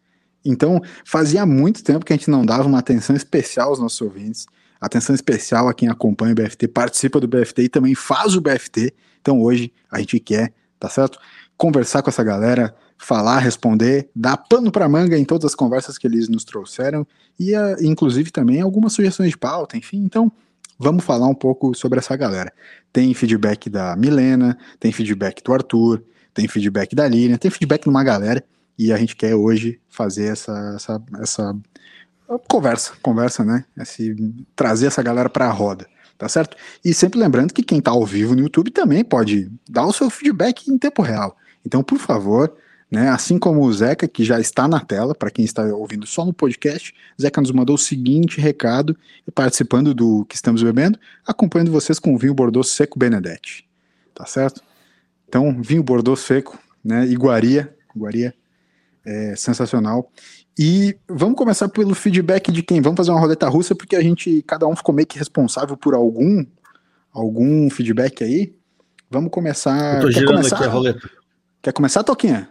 Então, 0.45 0.81
fazia 1.05 1.45
muito 1.45 1.83
tempo 1.83 2.05
que 2.05 2.13
a 2.13 2.17
gente 2.17 2.31
não 2.31 2.45
dava 2.45 2.69
uma 2.69 2.79
atenção 2.79 3.15
especial 3.17 3.71
aos 3.71 3.79
nossos 3.79 4.01
ouvintes, 4.01 4.47
atenção 4.81 5.15
especial 5.15 5.69
a 5.69 5.75
quem 5.75 5.89
acompanha 5.89 6.33
o 6.33 6.35
BFT, 6.35 6.69
participa 6.69 7.21
do 7.21 7.29
BFT 7.29 7.63
e 7.63 7.69
também 7.69 7.95
faz 7.95 8.35
o 8.35 8.41
BFT. 8.41 8.95
Então, 9.21 9.43
hoje 9.43 9.73
a 9.91 9.99
gente 9.99 10.19
quer, 10.19 10.53
tá 10.79 10.89
certo? 10.89 11.19
Conversar 11.61 12.01
com 12.01 12.09
essa 12.09 12.25
galera, 12.25 12.75
falar, 12.97 13.39
responder, 13.39 14.09
dar 14.17 14.39
pano 14.39 14.73
para 14.73 14.89
manga 14.89 15.19
em 15.19 15.27
todas 15.27 15.45
as 15.45 15.55
conversas 15.55 15.99
que 15.99 16.07
eles 16.07 16.27
nos 16.27 16.43
trouxeram 16.43 17.07
e, 17.39 17.55
ah, 17.55 17.77
inclusive, 17.83 18.31
também 18.31 18.63
algumas 18.63 18.95
sugestões 18.95 19.29
de 19.29 19.37
pauta, 19.37 19.77
enfim. 19.77 19.99
Então, 19.99 20.33
vamos 20.79 21.05
falar 21.05 21.27
um 21.27 21.35
pouco 21.35 21.75
sobre 21.75 21.99
essa 21.99 22.17
galera. 22.17 22.51
Tem 22.91 23.13
feedback 23.13 23.69
da 23.69 23.95
Milena, 23.95 24.57
tem 24.79 24.91
feedback 24.91 25.45
do 25.45 25.53
Arthur, 25.53 26.03
tem 26.33 26.49
feedback 26.49 26.97
da 26.97 27.07
Lilian, 27.07 27.37
tem 27.37 27.51
feedback 27.51 27.83
de 27.83 27.91
uma 27.91 28.03
galera 28.03 28.43
e 28.79 28.91
a 28.91 28.97
gente 28.97 29.15
quer 29.15 29.35
hoje 29.35 29.79
fazer 29.87 30.29
essa, 30.29 30.73
essa, 30.75 31.03
essa 31.21 31.57
conversa, 32.49 32.95
conversa, 33.03 33.45
né? 33.45 33.67
Esse, 33.79 34.17
trazer 34.57 34.87
essa 34.87 35.03
galera 35.03 35.29
para 35.29 35.45
a 35.45 35.53
roda, 35.53 35.87
tá 36.17 36.27
certo? 36.27 36.57
E 36.83 36.95
sempre 36.95 37.21
lembrando 37.21 37.53
que 37.53 37.63
quem 37.63 37.83
tá 37.83 37.91
ao 37.91 38.07
vivo 38.07 38.35
no 38.35 38.41
YouTube 38.41 38.71
também 38.71 39.05
pode 39.05 39.53
dar 39.69 39.85
o 39.85 39.93
seu 39.93 40.09
feedback 40.09 40.71
em 40.71 40.79
tempo 40.79 41.03
real. 41.03 41.37
Então, 41.65 41.83
por 41.83 41.99
favor, 41.99 42.55
né? 42.91 43.09
Assim 43.09 43.39
como 43.39 43.63
o 43.63 43.73
Zeca, 43.73 44.09
que 44.09 44.25
já 44.25 44.41
está 44.41 44.67
na 44.67 44.81
tela, 44.81 45.15
para 45.15 45.31
quem 45.31 45.45
está 45.45 45.63
ouvindo 45.65 46.07
só 46.07 46.25
no 46.25 46.33
podcast, 46.33 46.95
Zeca 47.21 47.41
nos 47.41 47.53
mandou 47.53 47.77
o 47.77 47.79
seguinte 47.79 48.41
recado, 48.41 48.97
participando 49.35 49.95
do 49.95 50.25
que 50.25 50.35
estamos 50.35 50.63
bebendo, 50.63 50.99
acompanhando 51.25 51.71
vocês 51.71 51.99
com 51.99 52.15
o 52.15 52.19
vinho 52.19 52.35
Bordeaux 52.35 52.69
Seco 52.69 52.99
Benedetti, 52.99 53.69
tá 54.15 54.27
certo? 54.27 54.63
Então, 55.29 55.63
vinho 55.63 55.83
Bordeaux 55.83 56.21
Seco, 56.21 56.59
né? 56.85 57.07
Iguaria, 57.07 57.75
iguaria 57.95 58.35
é 59.05 59.35
sensacional. 59.37 60.11
E 60.59 60.97
vamos 61.09 61.37
começar 61.37 61.69
pelo 61.69 61.95
feedback 61.95 62.53
de 62.53 62.63
quem? 62.63 62.81
Vamos 62.81 62.99
fazer 62.99 63.11
uma 63.11 63.21
roleta 63.21 63.49
russa, 63.49 63.75
porque 63.75 63.97
a 63.97 64.03
gente, 64.03 64.43
cada 64.43 64.67
um 64.67 64.77
ficou 64.77 64.95
meio 64.95 65.07
que 65.07 65.19
responsável 65.19 65.77
por 65.77 65.95
algum, 65.95 66.45
algum 67.13 67.71
feedback 67.71 68.23
aí. 68.23 68.55
Vamos 69.11 69.31
começar. 69.31 69.97
Eu 69.97 70.03
tô 70.03 70.11
girando 70.11 70.37
começar? 70.37 70.57
aqui 70.57 70.65
a 70.65 70.69
roleta. 70.69 71.11
Quer 71.63 71.73
começar, 71.73 72.03
Toquinha? 72.03 72.49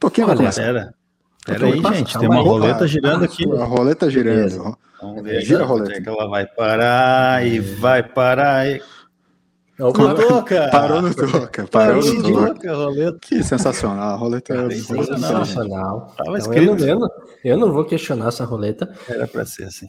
Toquinha 0.00 0.26
vai 0.26 0.34
Olha, 0.34 0.42
começar. 0.44 0.62
Pera. 0.62 0.94
Pera 1.46 1.66
aí, 1.66 1.80
passa, 1.82 1.94
gente. 1.96 2.18
Tem 2.18 2.28
uma 2.28 2.40
roleta 2.42 2.76
Opa, 2.76 2.86
girando 2.86 3.24
aqui. 3.24 3.44
A 3.52 3.64
roleta 3.64 4.10
girando. 4.10 4.36
Beleza. 4.36 4.76
Vamos 5.00 5.22
ver 5.22 5.40
Gira 5.42 5.62
a 5.62 5.66
roleta. 5.66 5.92
é 5.98 6.00
que 6.00 6.08
ela 6.08 6.28
vai 6.28 6.46
parar 6.46 7.46
e 7.46 7.60
vai 7.60 8.02
parar. 8.02 8.66
E... 8.68 8.82
Opa, 9.78 10.14
Toca! 10.14 10.68
Parou 10.72 11.02
no 11.02 11.14
toca, 11.14 11.66
parou 11.66 12.00
no 12.02 12.22
toca. 12.54 12.74
roleta. 12.74 13.18
Que 13.20 13.42
sensacional, 13.42 14.14
a 14.14 14.16
roleta 14.16 14.54
Cara, 14.54 14.72
é 14.72 14.76
sensacional. 14.76 15.18
Sensacional. 15.44 16.14
Tava 16.16 16.22
Então, 16.22 16.32
eu, 16.32 16.36
escrito. 16.38 16.74
não, 16.80 16.86
eu, 16.88 16.98
não, 17.00 17.08
eu 17.44 17.56
não 17.58 17.72
vou 17.72 17.84
questionar 17.84 18.28
essa 18.28 18.44
roleta. 18.44 18.94
Era 19.08 19.26
pra 19.28 19.44
ser 19.44 19.64
assim. 19.64 19.88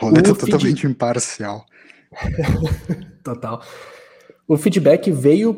roleta 0.00 0.30
O 0.30 0.34
feed- 0.34 0.50
totalmente 0.52 0.86
imparcial. 0.86 1.64
Total. 3.24 3.60
O 4.46 4.56
feedback 4.58 5.10
veio 5.10 5.54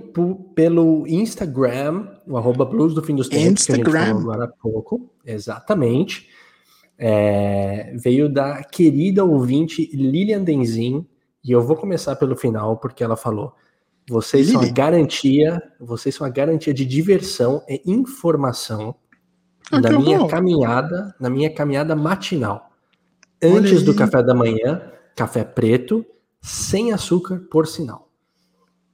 pelo 0.54 1.04
Instagram, 1.08 2.06
o 2.26 2.36
arroba 2.36 2.64
blues 2.64 2.94
do 2.94 3.02
fim 3.02 3.14
dos 3.14 3.28
tempos, 3.28 3.64
que 3.66 3.72
a 3.72 3.76
gente 3.76 3.86
Instagram. 3.86 4.06
falou 4.06 4.20
agora 4.32 4.44
há 4.44 4.48
pouco. 4.48 5.10
Exatamente. 5.24 6.28
É, 6.98 7.92
veio 7.96 8.28
da 8.28 8.62
querida 8.64 9.24
ouvinte 9.24 9.90
Lilian 9.94 10.42
Denzin, 10.42 11.06
e 11.44 11.52
eu 11.52 11.62
vou 11.62 11.76
começar 11.76 12.16
pelo 12.16 12.34
final, 12.36 12.78
porque 12.78 13.04
ela 13.04 13.16
falou: 13.16 13.52
vocês 14.08 14.48
são 14.50 14.60
a 14.62 14.64
Lili. 14.64 14.74
garantia, 14.74 15.62
vocês 15.80 16.14
são 16.14 16.26
a 16.26 16.30
garantia 16.30 16.72
de 16.72 16.84
diversão 16.86 17.62
e 17.68 17.82
informação 17.84 18.94
Ah, 19.70 19.80
da 19.80 19.90
que 19.90 19.98
minha 19.98 20.18
horror. 20.18 20.30
caminhada, 20.30 21.14
na 21.20 21.28
minha 21.28 21.52
caminhada 21.52 21.94
matinal. 21.94 22.70
Olha 23.44 23.58
Antes 23.58 23.82
do 23.82 23.92
aí. 23.92 23.96
café 23.96 24.22
da 24.22 24.34
manhã, 24.34 24.90
café 25.14 25.44
preto, 25.44 26.04
sem 26.40 26.92
açúcar, 26.92 27.40
por 27.50 27.66
sinal. 27.66 28.05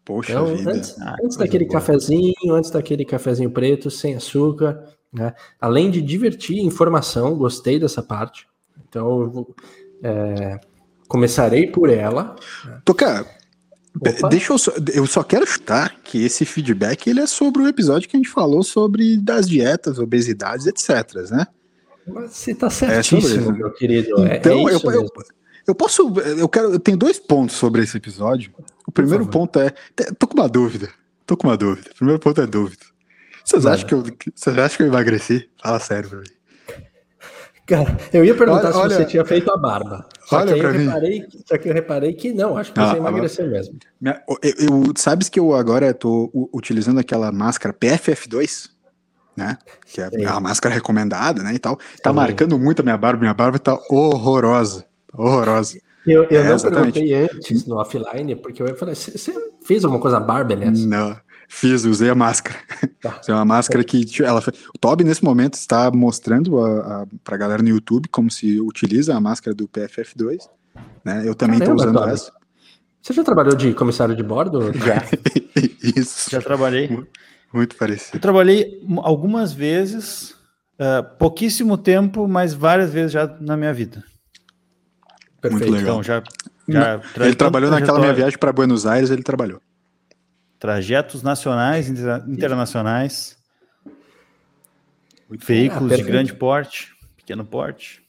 Poxa 0.05 0.33
Então, 0.33 0.57
vida. 0.57 0.73
antes, 0.73 0.97
Ah, 1.01 1.17
antes 1.23 1.37
daquele 1.37 1.65
boa. 1.65 1.79
cafezinho, 1.81 2.33
antes 2.55 2.71
daquele 2.71 3.05
cafezinho 3.05 3.51
preto, 3.51 3.91
sem 3.91 4.15
açúcar, 4.17 4.85
né? 5.13 5.33
Além 5.61 5.91
de 5.91 6.03
divertir, 6.03 6.59
informação, 6.59 7.37
gostei 7.37 7.79
dessa 7.79 8.03
parte. 8.03 8.47
Então, 8.89 9.21
eu 9.23 9.31
vou, 9.31 9.55
é, 10.03 10.59
começarei 11.07 11.67
por 11.69 11.89
ela. 11.89 12.35
Toca, 12.85 13.25
Opa. 13.95 14.29
deixa 14.29 14.53
eu 14.53 14.59
só, 14.59 14.73
eu 14.93 15.07
só 15.07 15.23
quero 15.23 15.47
chutar 15.47 16.01
que 16.03 16.25
esse 16.25 16.45
feedback 16.45 17.07
ele 17.09 17.21
é 17.21 17.27
sobre 17.27 17.63
o 17.63 17.69
episódio 17.69 18.09
que 18.09 18.17
a 18.17 18.19
gente 18.19 18.29
falou 18.31 18.63
sobre 18.65 19.17
das 19.19 19.49
dietas, 19.49 19.99
obesidades, 19.99 20.67
etc, 20.67 21.31
né? 21.31 21.47
Mas 22.07 22.33
você 22.33 22.55
tá 22.55 22.69
sobre 22.69 22.95
certíssimo, 22.97 23.43
isso. 23.43 23.53
meu 23.53 23.71
querido. 23.73 24.27
É- 24.27 24.39
Então, 24.39 24.69
é 24.69 24.73
eu, 24.73 24.77
isso 24.77 24.91
eu, 24.91 25.03
mesmo. 25.03 25.09
Eu 25.67 25.75
posso, 25.75 26.13
eu 26.21 26.49
quero, 26.49 26.73
eu 26.73 26.81
tenho 26.81 26.97
dois 26.97 27.19
pontos 27.19 27.57
sobre 27.57 27.83
esse 27.83 27.97
episódio. 27.97 28.53
O 28.87 28.93
primeiro 28.93 29.27
ponto 29.27 29.59
é, 29.61 29.71
tô 30.19 30.27
com 30.27 30.35
uma 30.39 30.49
dúvida, 30.49 30.89
tô 31.27 31.37
com 31.37 31.47
uma 31.49 31.57
dúvida. 31.57 31.91
O 31.93 31.95
primeiro 31.95 32.21
ponto 32.21 32.41
é 32.41 32.47
dúvida. 32.47 32.83
Vocês 33.45 33.67
acham 33.67 33.87
que 33.87 33.95
eu, 33.95 34.05
vocês 34.35 34.57
acham 34.59 34.77
que 34.77 34.83
eu 34.83 34.87
emagreci? 34.89 35.49
Fala 35.63 35.79
sério 35.81 36.09
pra 36.09 36.19
mim. 36.21 36.27
Cara, 37.67 37.97
eu 38.13 38.25
ia 38.25 38.35
perguntar 38.37 38.65
Olha- 38.67 38.73
se 38.73 38.79
olha- 38.79 38.97
você 38.97 39.05
tinha 39.05 39.25
feito 39.25 39.51
a 39.51 39.57
barba. 39.57 40.07
Só 40.27 40.39
Olha 40.39 40.47
que 40.49 40.53
aí 40.55 40.59
eu 40.61 40.69
pra 40.71 40.79
mim. 40.79 40.85
reparei, 40.87 41.25
só 41.47 41.59
que 41.59 41.69
eu 41.69 41.73
reparei 41.75 42.13
que 42.13 42.33
não, 42.33 42.57
acho 42.57 42.73
que 42.73 42.81
Ah, 42.81 42.91
você 42.91 42.97
emagreceu 42.97 43.49
mesmo. 43.49 43.79
Minha- 44.01 44.21
eu, 44.29 44.39
eu- 44.43 44.93
sabes 44.97 45.29
que 45.29 45.39
eu 45.39 45.55
agora 45.55 45.95
tô 45.95 46.31
utilizando 46.53 46.99
aquela 46.99 47.31
máscara 47.31 47.73
PFF2, 47.73 48.69
né? 49.37 49.57
Que 49.87 50.01
é 50.01 50.11
Sei. 50.11 50.25
a 50.27 50.41
máscara 50.41 50.75
recomendada, 50.75 51.43
né? 51.43 51.55
E 51.55 51.59
tal. 51.59 51.77
Tá 52.03 52.11
Sim. 52.11 52.17
marcando 52.17 52.59
muito 52.59 52.81
a 52.81 52.83
minha 52.83 52.97
barba, 52.99 53.21
minha 53.21 53.35
barba 53.35 53.59
tá 53.61 53.79
horrorosa. 53.89 54.85
Horrorosa. 55.13 55.79
Eu, 56.07 56.25
eu 56.25 56.41
É, 56.41 56.45
não 56.49 56.55
exatamente. 56.55 56.95
perguntei 56.95 57.15
antes 57.37 57.67
no 57.67 57.77
offline, 57.77 58.35
porque 58.37 58.63
eu 58.63 58.77
falei, 58.77 58.95
você 58.95 59.17
você 59.17 59.33
fez 59.65 59.85
alguma 59.85 60.01
coisa 60.03 60.19
aliás? 60.55 60.85
Não, 60.85 61.17
fiz, 61.49 61.85
usei 61.85 62.11
a 62.11 62.15
máscara. 62.15 62.59
Tá. 63.01 63.19
Usei 63.23 63.35
uma 63.35 63.45
máscara 63.45 63.85
que 63.85 64.05
tipo, 64.05 64.25
ela, 64.27 64.41
o 64.75 64.79
Toby 64.79 65.05
nesse 65.05 65.23
momento 65.25 65.55
está 65.55 65.91
mostrando 65.93 66.59
a, 66.61 67.03
a, 67.03 67.07
pra 67.23 67.37
galera 67.37 67.63
no 67.63 67.69
YouTube 67.69 68.09
como 68.09 68.31
se 68.31 68.61
utiliza 68.61 69.15
a 69.15 69.21
máscara 69.21 69.55
do 69.55 69.69
PFF2, 69.69 70.39
né? 71.05 71.23
Eu 71.25 71.35
também 71.35 71.61
tô 71.61 71.73
usando 71.75 71.99
Toby. 71.99 72.11
essa. 72.13 72.33
Você 73.01 73.13
já 73.13 73.23
trabalhou 73.25 73.55
de 73.55 73.73
comissário 73.75 74.15
de 74.17 74.23
bordo? 74.23 74.73
Já, 74.73 75.05
Isso. 75.97 76.31
já 76.31 76.41
trabalhei. 76.41 76.89
Muito 77.53 77.75
Eu 77.75 77.79
parecido. 77.79 78.19
trabalhei 78.19 78.81
m- 78.89 79.01
algumas 79.03 79.53
vezes, 79.53 80.35
ah, 80.79 81.03
pouquíssimo 81.03 81.77
tempo, 81.77 82.27
mas 82.27 82.55
várias 82.55 82.93
vezes 82.93 83.13
já 83.13 83.27
na 83.41 83.57
minha 83.57 83.75
vida. 83.75 84.03
Muito 85.51 85.65
legal. 85.71 85.81
Então 85.81 86.03
já. 86.03 86.23
já 86.69 87.01
Ele 87.25 87.35
trabalhou 87.35 87.71
naquela 87.71 87.99
minha 87.99 88.13
viagem 88.13 88.39
para 88.39 88.53
Buenos 88.53 88.87
Aires, 88.87 89.11
ele 89.11 89.23
trabalhou. 89.23 89.61
Trajetos 90.59 91.23
nacionais, 91.23 91.89
inter- 91.89 92.23
internacionais, 92.29 93.37
Ah, 95.31 95.37
veículos 95.39 95.83
de 95.83 95.89
perfeito. 95.89 96.07
grande 96.07 96.35
porte, 96.35 96.93
pequeno 97.17 97.45
porte. 97.45 98.02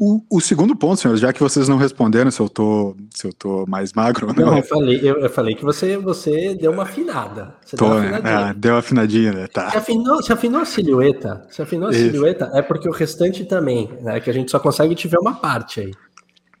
O, 0.00 0.22
o 0.30 0.40
segundo 0.40 0.76
ponto, 0.76 1.00
senhores, 1.00 1.20
já 1.20 1.32
que 1.32 1.40
vocês 1.40 1.68
não 1.68 1.76
responderam 1.76 2.30
se 2.30 2.38
eu 2.38 2.48
tô, 2.48 2.96
se 3.12 3.26
eu 3.26 3.32
tô 3.32 3.64
mais 3.66 3.92
magro 3.92 4.28
ou 4.28 4.32
não. 4.34 4.46
Não, 4.46 4.56
eu 4.58 4.62
falei, 4.62 5.00
eu, 5.02 5.18
eu 5.18 5.28
falei 5.28 5.56
que 5.56 5.64
você, 5.64 5.96
você 5.96 6.54
deu 6.54 6.70
uma 6.70 6.84
afinada. 6.84 7.56
Você 7.64 7.76
tô, 7.76 7.84
deu 7.86 7.94
uma 7.94 8.00
né? 8.02 8.08
afinadinha. 8.18 8.46
Ah, 8.50 8.52
deu 8.52 8.72
uma 8.74 8.78
afinadinha, 8.78 9.32
né? 9.32 9.42
Se 9.46 9.48
Tá. 9.48 9.66
afinou, 9.66 10.22
se 10.22 10.32
afinou 10.32 10.60
a 10.60 10.64
silhueta, 10.64 11.44
se 11.50 11.60
afinou 11.60 11.88
a 11.88 11.90
Isso. 11.90 12.12
silhueta, 12.12 12.48
é 12.54 12.62
porque 12.62 12.88
o 12.88 12.92
restante 12.92 13.44
também, 13.44 13.90
né? 14.00 14.20
Que 14.20 14.30
a 14.30 14.32
gente 14.32 14.52
só 14.52 14.60
consegue 14.60 14.94
te 14.94 15.08
ver 15.08 15.18
uma 15.18 15.34
parte 15.34 15.80
aí. 15.80 15.90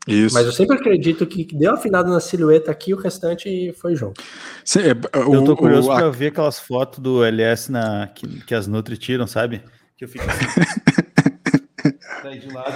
Isso. 0.08 0.34
Mas 0.34 0.46
eu 0.46 0.52
sempre 0.52 0.76
acredito 0.76 1.24
que 1.26 1.44
deu 1.54 1.74
afinado 1.74 2.10
na 2.10 2.18
silhueta 2.18 2.72
aqui, 2.72 2.92
o 2.92 2.96
restante 2.96 3.72
foi 3.80 3.94
junto. 3.94 4.20
Sim, 4.64 4.80
é, 4.80 5.18
o- 5.18 5.34
Eu 5.36 5.44
tô 5.44 5.54
curioso 5.56 5.88
o- 5.88 5.92
a- 5.92 5.96
pra 5.96 6.10
ver 6.10 6.28
aquelas 6.28 6.58
fotos 6.58 6.98
do 6.98 7.22
LS 7.22 7.70
na, 7.70 8.08
que, 8.08 8.26
que 8.44 8.54
as 8.54 8.66
Nutri 8.66 8.96
tiram, 8.96 9.28
sabe? 9.28 9.62
Que 9.96 10.04
eu 10.06 10.08
fico 10.08 10.24
assim. 10.28 10.46
De 12.40 12.52
lado. 12.52 12.74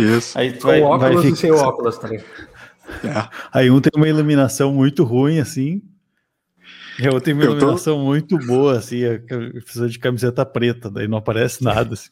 Isso. 0.00 0.38
Aí 0.38 0.52
tu 0.52 0.60
Com 0.62 0.68
vai, 0.68 0.80
o 0.82 0.98
vai 0.98 1.10
óculos 1.10 1.24
e 1.24 1.26
ficar- 1.26 1.36
sem 1.40 1.50
o 1.52 1.56
óculos, 1.56 1.98
ligado? 2.08 2.24
É. 3.04 3.28
Aí 3.52 3.70
um 3.70 3.80
tem 3.80 3.92
uma 3.96 4.08
iluminação 4.08 4.72
muito 4.72 5.04
ruim, 5.04 5.38
assim. 5.38 5.82
E 6.98 7.06
a 7.06 7.10
outra 7.10 7.20
tem 7.26 7.34
uma 7.34 7.44
Eu 7.44 7.50
tô- 7.50 7.56
iluminação 7.58 7.98
muito 8.00 8.36
boa, 8.38 8.78
assim. 8.78 9.04
a- 9.04 9.18
Precisa 9.62 9.88
de 9.88 9.98
camiseta 9.98 10.44
preta, 10.44 10.90
daí 10.90 11.06
não 11.08 11.18
aparece 11.18 11.62
nada, 11.62 11.94
assim. 11.94 12.10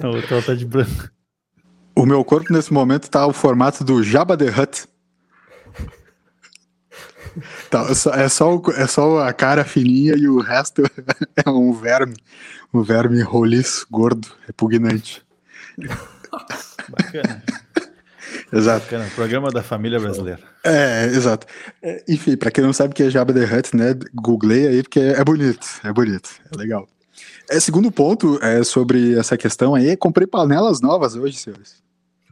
A 0.00 0.08
outra 0.08 0.36
ela 0.36 0.42
tá 0.44 0.54
de 0.54 0.64
branco. 0.64 1.10
O 1.96 2.06
meu 2.06 2.24
corpo 2.24 2.52
nesse 2.52 2.72
momento 2.72 3.10
tá 3.10 3.26
o 3.26 3.32
formato 3.32 3.82
do 3.84 4.02
Jabba 4.02 4.36
the 4.36 4.46
Hutt. 4.48 4.86
Tá, 7.70 7.82
é, 7.90 7.94
só, 7.94 8.10
é, 8.14 8.28
só 8.28 8.56
o- 8.56 8.70
é 8.72 8.86
só 8.86 9.18
a 9.20 9.32
cara 9.32 9.64
fininha 9.64 10.14
e 10.16 10.28
o 10.28 10.40
resto 10.40 10.82
é 11.46 11.48
um 11.50 11.72
verme. 11.72 12.14
Um 12.72 12.82
verme 12.82 13.20
roliço, 13.22 13.86
gordo, 13.90 14.28
repugnante. 14.46 15.22
Bacana. 16.90 17.42
Exato. 18.52 18.84
Bacana. 18.84 19.08
Programa 19.14 19.50
da 19.50 19.62
família 19.62 19.98
brasileira. 19.98 20.40
É, 20.64 21.06
exato. 21.06 21.46
É, 21.82 22.04
enfim, 22.08 22.36
pra 22.36 22.50
quem 22.50 22.62
não 22.62 22.72
sabe 22.72 22.92
o 22.92 22.94
que 22.94 23.02
é 23.04 23.10
Jabba 23.10 23.32
the 23.32 23.44
Hutt, 23.44 23.74
né? 23.76 23.94
Googlei 24.14 24.66
aí, 24.66 24.82
porque 24.82 25.00
é 25.00 25.24
bonito, 25.24 25.66
é 25.82 25.92
bonito, 25.92 26.30
é 26.52 26.56
legal. 26.56 26.88
É, 27.48 27.58
segundo 27.58 27.90
ponto 27.90 28.38
é 28.42 28.62
sobre 28.62 29.18
essa 29.18 29.36
questão 29.36 29.74
aí, 29.74 29.96
comprei 29.96 30.26
panelas 30.26 30.80
novas 30.80 31.16
hoje, 31.16 31.36
senhores. 31.36 31.80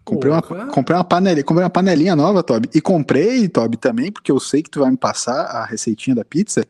Comprei 0.04 0.32
uma, 0.32 0.40
comprei 0.40 0.96
uma 0.96 1.04
panelinha, 1.04 1.44
comprei 1.44 1.64
uma 1.64 1.70
panelinha 1.70 2.16
nova, 2.16 2.42
Toby. 2.42 2.70
E 2.74 2.80
comprei, 2.80 3.46
Toby, 3.46 3.76
também, 3.76 4.10
porque 4.10 4.32
eu 4.32 4.40
sei 4.40 4.62
que 4.62 4.70
tu 4.70 4.80
vai 4.80 4.90
me 4.90 4.96
passar 4.96 5.42
a 5.42 5.66
receitinha 5.66 6.16
da 6.16 6.24
pizza, 6.24 6.64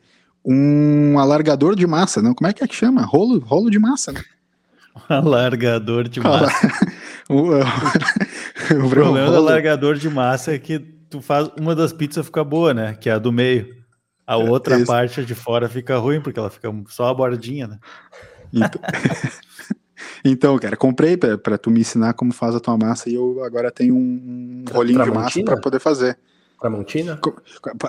um 0.45 1.19
alargador 1.19 1.77
de 1.77 1.87
massa, 1.87 2.21
não? 2.21 2.35
Como 2.35 2.49
é 2.49 2.53
que 2.53 2.65
é 2.65 2.67
que 2.67 2.75
chama? 2.75 3.03
Rolo, 3.03 3.39
rolo 3.39 3.71
de 3.71 3.79
massa, 3.79 4.11
né? 4.11 4.23
Alargador 5.09 6.09
de 6.09 6.21
massa. 6.21 6.69
o, 7.33 7.53
O 8.85 8.91
problema 8.91 9.31
do 9.31 9.37
alargador 9.37 9.97
de 9.97 10.09
massa 10.09 10.55
é 10.55 10.59
que 10.59 10.79
tu 10.79 11.21
faz 11.21 11.51
uma 11.59 11.75
das 11.75 11.93
pizzas 11.93 12.27
fica 12.27 12.45
boa, 12.45 12.75
né? 12.75 12.95
Que 12.95 13.09
é 13.09 13.13
a 13.13 13.19
do 13.19 13.33
meio. 13.33 13.77
A 14.27 14.37
outra 14.37 14.77
isso. 14.77 14.87
parte 14.87 15.25
de 15.25 15.35
fora 15.35 15.69
fica 15.69 15.97
ruim, 15.97 16.21
porque 16.21 16.39
ela 16.39 16.51
fica 16.51 16.69
só 16.89 17.07
a 17.07 17.15
bordinha, 17.15 17.67
né? 17.67 17.79
Então, 18.53 18.81
então, 20.25 20.59
cara, 20.59 20.77
comprei 20.77 21.17
pra, 21.17 21.39
pra 21.39 21.57
tu 21.57 21.71
me 21.71 21.81
ensinar 21.81 22.13
como 22.13 22.33
faz 22.33 22.55
a 22.55 22.61
tua 22.61 22.77
massa 22.77 23.09
e 23.09 23.15
eu 23.15 23.43
agora 23.43 23.71
tenho 23.71 23.95
um, 23.95 24.65
um 24.69 24.73
rolinho 24.73 25.03
de 25.03 25.11
massa 25.11 25.43
pra 25.43 25.57
poder 25.57 25.81
fazer. 25.81 26.19
Tramontina? 26.61 27.21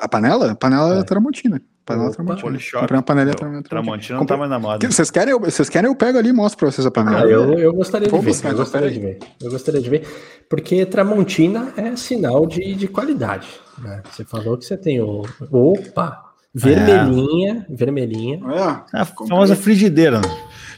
A 0.01 0.07
panela? 0.07 0.55
Panela 0.55 0.99
É. 0.99 1.03
Tramontina. 1.03 1.61
Panela 1.85 2.09
Opa. 2.09 2.15
Tramontina. 2.23 2.79
Comprei 2.81 2.97
uma 2.97 3.03
panelinha 3.03 3.31
Não, 3.33 3.37
Tramontina. 3.39 3.63
Tramontina 3.69 4.19
não 4.19 4.25
tá 4.27 4.37
mais 4.37 4.49
na 4.49 4.59
moda. 4.59 4.91
Vocês 4.91 5.09
querem, 5.09 5.31
eu- 5.31 5.39
vocês 5.39 5.69
querem, 5.69 5.89
eu 5.89 5.95
pego 5.95 6.19
ali 6.19 6.29
e 6.29 6.33
mostro 6.33 6.59
pra 6.59 6.71
vocês 6.71 6.85
a 6.85 6.91
panela. 6.91 7.21
Ah, 7.21 7.25
eu, 7.25 7.53
eu 7.57 7.73
gostaria 7.73 8.07
de 8.07 8.11
ver. 8.19 8.45
Eu 8.45 8.55
gostaria 8.55 8.91
de 8.91 8.99
ver. 8.99 9.19
Eu 9.41 9.49
gostaria 9.51 9.81
de 9.81 9.89
ver. 9.89 10.07
Porque 10.47 10.85
Tramontina 10.85 11.73
é 11.75 11.95
sinal 11.95 12.45
de, 12.45 12.75
de 12.75 12.87
qualidade. 12.87 13.47
né? 13.79 14.03
Você 14.11 14.23
falou 14.23 14.55
que 14.57 14.65
você 14.65 14.77
tem 14.77 15.01
o. 15.01 15.23
Opa! 15.51 16.25
Vermelhinha, 16.53 17.65
vermelhinha. 17.69 18.39
É, 18.93 18.97
A 18.99 19.05
famosa 19.05 19.55
frigideira. 19.55 20.19
né? 20.19 20.27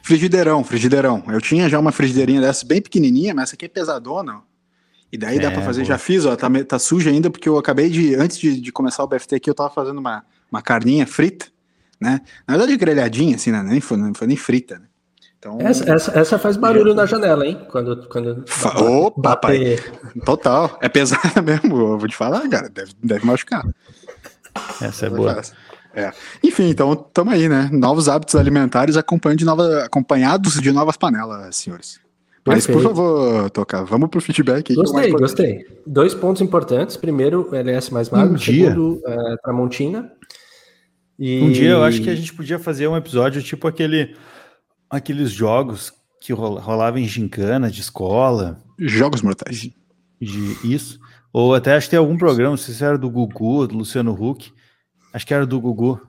frigideirão, 0.03 0.63
frigideirão. 0.63 1.24
Eu 1.27 1.39
tinha 1.39 1.69
já 1.69 1.77
uma 1.79 1.91
frigideirinha 1.91 2.41
dessa 2.41 2.65
bem 2.65 2.81
pequenininha, 2.81 3.33
mas 3.36 3.43
essa 3.50 3.55
aqui 3.55 3.65
é 3.65 3.67
pesadona. 3.67 4.41
E 5.11 5.17
daí 5.17 5.39
dá 5.39 5.47
É, 5.47 5.51
pra 5.51 5.61
fazer, 5.61 5.81
boa. 5.81 5.87
já 5.89 5.97
fiz, 5.97 6.25
ó, 6.25 6.35
tá, 6.35 6.47
tá 6.67 6.79
suja 6.79 7.09
ainda, 7.09 7.29
porque 7.29 7.49
eu 7.49 7.57
acabei 7.57 7.89
de, 7.89 8.15
antes 8.15 8.37
de, 8.37 8.59
de 8.61 8.71
começar 8.71 9.03
o 9.03 9.07
BFT 9.07 9.35
aqui, 9.35 9.49
eu 9.49 9.53
tava 9.55 9.69
fazendo 9.69 9.97
uma, 9.99 10.23
uma 10.51 10.61
carninha 10.61 11.05
frita, 11.05 11.47
né? 11.99 12.21
Na 12.47 12.55
verdade, 12.55 12.77
grelhadinha, 12.77 13.35
assim, 13.35 13.51
né? 13.51 13.61
Nem 13.61 13.81
foi, 13.81 13.97
não 13.97 14.13
foi 14.13 14.27
nem 14.27 14.37
frita, 14.37 14.79
né? 14.79 14.85
Então, 15.37 15.57
Essa, 15.59 15.91
essa, 15.91 16.11
essa 16.19 16.39
faz 16.39 16.55
barulho 16.55 16.93
na 16.93 17.05
janela, 17.07 17.45
hein? 17.45 17.59
Quando, 17.71 18.07
quando 18.09 18.43
Fa- 18.47 18.79
Opa, 18.79 19.21
bater- 19.21 19.91
total. 20.23 20.77
É 20.81 20.87
pesada 20.87 21.41
mesmo, 21.41 21.75
eu 21.75 21.97
vou 21.97 22.07
te 22.07 22.15
falar, 22.15 22.47
cara. 22.47 22.69
Deve, 22.69 22.91
deve 23.03 23.25
machucar. 23.25 23.65
Essa 24.79 25.07
é 25.07 25.09
boa. 25.09 25.41
É. 25.93 26.11
Enfim, 26.43 26.69
então, 26.69 26.95
tamo 26.95 27.31
aí, 27.31 27.49
né? 27.49 27.69
Novos 27.73 28.07
hábitos 28.07 28.35
alimentares 28.35 28.95
acompanhando 28.95 29.39
de 29.39 29.45
nova, 29.45 29.83
acompanhados 29.83 30.53
de 30.61 30.71
novas 30.71 30.95
panelas, 30.95 31.55
senhores. 31.55 31.99
Mas, 32.45 32.65
por 32.65 32.81
favor, 32.81 33.50
Toca, 33.51 33.83
vamos 33.86 34.10
pro 34.10 34.19
feedback 34.19 34.71
é 34.71 34.75
Gostei, 34.75 35.12
gostei. 35.12 35.65
Dois 35.86 36.15
pontos 36.15 36.41
importantes. 36.41 36.98
Primeiro, 36.98 37.53
LS 37.53 37.93
mais 37.93 38.10
magro. 38.10 38.33
Um 38.33 38.36
dia. 38.36 38.69
Segundo, 38.69 39.01
é, 39.05 39.36
Tramontina. 39.43 40.12
E... 41.19 41.39
Um 41.41 41.51
dia 41.51 41.69
eu 41.69 41.83
acho 41.83 42.01
que 42.01 42.10
a 42.10 42.15
gente 42.15 42.33
podia 42.33 42.57
fazer 42.57 42.88
um 42.88 42.98
episódio 42.98 43.43
tipo 43.43 43.67
aquele, 43.67 44.15
aqueles 44.89 45.29
jogos 45.31 45.93
que 46.19 46.33
rola- 46.33 46.60
rolava 46.62 47.00
em 47.00 47.07
gincana 47.07 47.69
de 47.69 47.81
escola, 47.81 48.57
Jogos 48.79 49.21
mortais. 49.21 49.69
de 50.19 50.57
isso. 50.63 51.00
Ou 51.31 51.53
até 51.53 51.75
acho 51.75 51.86
que 51.88 51.91
tem 51.91 52.00
algum 52.00 52.17
programa, 52.17 52.50
não 52.51 52.57
sei 52.57 52.74
se 52.74 52.83
era 52.83 52.98
do 52.98 53.10
Gugu, 53.10 53.67
do 53.67 53.77
Luciano 53.77 54.13
Huck. 54.13 54.51
Acho 55.13 55.27
que 55.27 55.33
era 55.33 55.45
do 55.45 55.60
Gugu. 55.62 56.01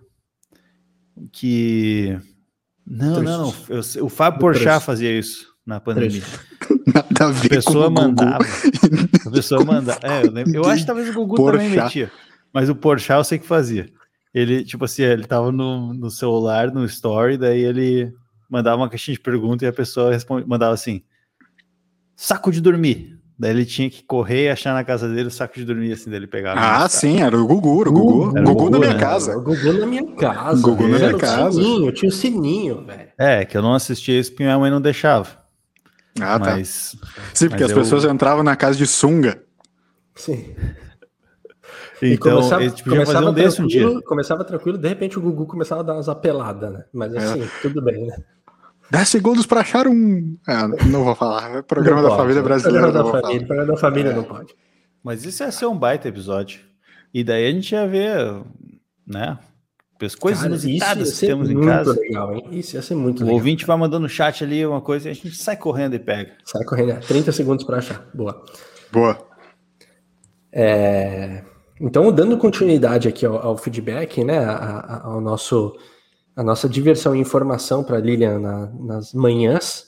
Que. 1.31 2.19
Não, 2.87 3.23
não, 3.23 3.43
não. 3.47 3.55
eu- 3.69 4.07
o 4.07 4.09
Fábio 4.09 4.41
Porchat 4.41 4.83
fazia 4.83 5.17
isso 5.17 5.52
na 5.67 5.81
pandemia. 5.81 6.23
Nada 6.87 7.25
a 7.25 7.29
A 7.29 7.31
ver 7.31 7.49
pessoa 7.49 7.87
com 7.87 7.93
o 7.93 7.95
Gugu. 7.95 8.25
mandava. 8.25 8.45
A 9.27 9.31
pessoa 9.31 9.65
mandava. 9.65 10.01
É, 10.03 10.27
eu, 10.27 10.31
lembro- 10.33 10.55
eu 10.57 10.65
acho 10.65 10.81
que 10.83 10.87
talvez 10.87 11.09
o 11.09 11.13
Gugu 11.15 11.37
também 11.37 11.69
Porchat. 11.71 11.85
metia. 11.85 12.13
Mas 12.53 12.69
o 12.69 12.75
Porchat 12.75 13.19
eu 13.19 13.25
sei 13.25 13.39
que 13.39 13.47
fazia. 13.47 13.89
Ele, 14.35 14.65
tipo 14.65 14.85
assim, 14.85 15.03
ele 15.03 15.25
tava 15.25 15.53
no, 15.53 15.93
no 15.95 16.11
celular, 16.11 16.73
no 16.73 16.85
story, 16.87 17.37
daí 17.37 17.61
ele 17.61 18.13
mandava 18.51 18.79
uma 18.81 18.89
caixinha 18.89 19.15
de 19.15 19.21
pergunta 19.21 19.65
e 19.65 19.69
a 19.69 19.73
pessoa 19.73 20.11
responde, 20.13 20.47
mandava 20.49 20.75
assim: 20.75 21.03
saco 22.17 22.51
de 22.51 22.61
dormir. 22.61 23.19
Daí 23.39 23.51
ele 23.51 23.65
tinha 23.65 23.91
que 23.91 24.03
correr 24.05 24.45
e 24.47 24.49
achar 24.51 24.73
na 24.73 24.85
casa 24.85 25.09
dele 25.09 25.27
o 25.29 25.31
saco 25.31 25.55
de 25.57 25.65
dormir, 25.65 25.93
assim, 25.93 26.09
dele 26.11 26.27
pegar. 26.27 26.55
Ah, 26.57 26.89
sim, 26.89 27.21
era 27.23 27.37
o 27.37 27.47
Gugu, 27.47 27.81
era 27.81 27.91
o 27.91 27.93
Gugu. 27.93 28.37
Era 28.39 28.45
o 28.45 28.49
Gugu, 28.55 28.59
Gugu, 28.65 28.71
na 28.71 28.79
minha 28.79 28.95
né? 28.95 29.01
casa. 29.01 29.37
O 29.37 29.43
Gugu 29.43 29.73
na 29.73 29.87
minha 29.87 30.07
casa. 30.17 30.63
Gugu 30.63 30.83
na 30.89 30.97
Era 30.97 31.07
minha 31.07 31.17
o 31.17 31.19
casa. 31.21 31.53
Sininho, 31.63 31.93
tinha 31.93 32.09
o 32.09 32.13
sininho, 32.13 32.85
velho. 32.87 33.09
É, 33.19 33.45
que 33.45 33.57
eu 33.57 33.63
não 33.63 33.75
assistia 33.75 34.19
isso 34.19 34.31
porque 34.31 34.45
minha 34.45 34.59
mãe 34.59 34.71
não 34.71 34.81
deixava. 34.81 35.42
Ah, 36.21 36.39
tá. 36.39 36.51
mas 36.53 36.97
Sim, 37.33 37.49
porque 37.49 37.63
mas 37.63 37.71
as 37.73 37.77
eu- 37.77 37.83
pessoas 37.83 38.05
entravam 38.05 38.43
na 38.43 38.55
casa 38.57 38.77
de 38.77 38.87
sunga. 38.87 39.43
Sim. 40.15 40.55
Então, 42.03 42.37
começava- 42.37 42.63
a 42.63 42.69
gente 42.69 42.83
podia 42.83 43.07
fazer 43.07 43.25
um 43.29 43.33
desse 43.33 43.63
um 43.63 43.67
dia. 43.67 43.81
tranquilo, 43.83 44.03
Começava 44.03 44.45
tranquilo, 44.45 44.77
de 44.79 44.89
repente 44.89 45.19
o 45.19 45.23
Gugu 45.23 45.47
começava 45.47 45.83
a 45.83 45.85
dar 45.85 45.95
umas 45.95 46.09
apeladas, 46.09 46.73
né? 46.73 46.85
Mas 46.93 47.15
É. 47.15 47.19
assim, 47.19 47.49
tudo 47.63 47.81
bem, 47.81 48.07
né? 48.07 48.17
10 48.91 49.09
segundos 49.09 49.47
pra 49.47 49.61
achar 49.61 49.87
um. 49.87 50.37
Ah, 50.47 50.67
não 50.69 51.05
vou 51.05 51.15
falar. 51.15 51.59
É 51.59 51.63
programa 51.63 52.03
Não 52.03 52.09
da 52.09 52.09
pode, 52.17 52.23
família 52.23 52.43
né? 52.43 52.49
brasileira. 52.49 52.81
Programa 52.89 53.05
não 53.05 53.13
da 53.15 53.21
família, 53.23 53.47
programa 53.47 53.73
da 53.73 53.79
família 53.79 54.11
É. 54.11 54.15
não 54.15 54.25
pode. 54.25 54.55
Mas 55.03 55.25
isso 55.25 55.43
ia 55.43 55.51
ser 55.53 55.67
um 55.67 55.79
baita 55.79 56.09
episódio. 56.09 56.61
E 57.15 57.23
daí 57.25 57.47
a 57.47 57.51
gente 57.53 57.73
ia 57.73 57.87
ver, 57.87 58.43
né? 59.07 59.39
As 60.07 60.15
Coisas 60.15 60.43
Cara, 60.43 60.53
inusitadas 60.55 61.19
que 61.21 61.27
temos 61.27 61.51
em 61.51 61.55
muito 61.55 61.69
casa. 61.69 61.93
legal, 61.99 62.35
hein? 62.35 62.45
Isso 62.51 62.77
ia 62.77 62.83
ser 62.83 62.95
muito 62.95 63.21
O 63.21 63.23
legal. 63.25 63.35
ouvinte 63.37 63.67
vai 63.67 63.77
mandando 63.77 64.01
no 64.05 64.09
chat 64.09 64.43
ali 64.45 64.65
uma 64.67 64.81
coisa 64.81 65.09
e 65.09 65.11
a 65.13 65.15
gente 65.15 65.35
sai 65.37 65.57
correndo 65.57 65.95
e 65.95 65.99
pega. 65.99 66.33
Sai 66.45 66.65
correndo, 66.65 66.91
é, 66.93 66.95
30 66.97 67.33
segundos 67.33 67.65
para 67.65 67.79
achar. 67.79 68.07
Boa. 68.15 68.45
Boa. 68.93 69.19
É, 70.53 71.43
Então, 71.81 72.13
dando 72.13 72.39
continuidade 72.39 73.09
aqui 73.09 73.27
ao, 73.27 73.37
ao 73.45 73.57
feedback, 73.59 74.23
né, 74.23 74.39
a- 74.39 74.53
a- 74.55 75.07
ao 75.09 75.21
nosso, 75.21 75.77
a 76.37 76.43
nossa 76.43 76.69
diversão 76.69 77.13
e 77.17 77.19
informação 77.19 77.83
para 77.83 77.99
Lilian 77.99 78.39
na- 78.39 78.67
nas 78.79 79.13
manhãs, 79.13 79.87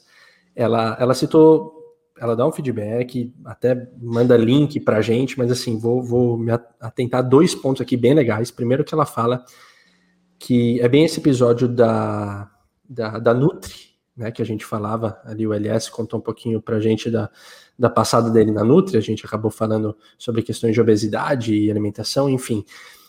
ela, 0.57 0.97
ela 0.99 1.15
citou, 1.15 1.73
ela 2.19 2.35
dá 2.35 2.45
um 2.47 2.51
feedback, 2.51 3.33
até 3.45 3.89
manda 4.01 4.37
link 4.37 4.81
para 4.81 4.97
a 4.97 5.01
gente, 5.03 5.39
mas 5.39 5.53
assim, 5.53 5.79
vou, 5.79 6.03
vou 6.03 6.37
me 6.37 6.51
atentar 6.81 7.21
a 7.21 7.23
dois 7.23 7.55
pontos 7.55 7.81
aqui 7.81 7.97
bem 7.97 8.13
legais. 8.15 8.51
Primeiro 8.51 8.83
que 8.83 8.93
ela 8.95 9.07
fala 9.07 9.45
que 10.45 10.79
é 10.79 10.89
bem 10.91 11.07
esse 11.07 11.21
episódio 11.21 11.67
da, 11.67 12.51
da, 12.87 13.19
da 13.19 13.33
Nutri, 13.33 13.95
né, 14.15 14.31
que 14.31 14.43
a 14.43 14.45
gente 14.45 14.63
falava 14.63 15.19
ali, 15.25 15.47
o 15.47 15.55
LS 15.55 15.91
contou 15.91 16.21
um 16.21 16.23
pouquinho 16.23 16.61
para 16.61 16.77
a 16.77 16.81
gente 16.81 17.11
da, 17.11 17.31
da 17.79 17.89
passada 17.89 18.29
dele 18.29 18.53
na 18.53 18.63
Nutri, 18.63 18.99
a 18.99 19.01
gente 19.01 19.25
acabou 19.25 19.51
falando 19.51 19.97
sobre 20.19 20.43
questões 20.43 20.75
de 20.75 20.81
obesidade 20.83 21.55
e 21.55 21.71
alimentação, 21.71 22.29
enfim. 22.29 22.63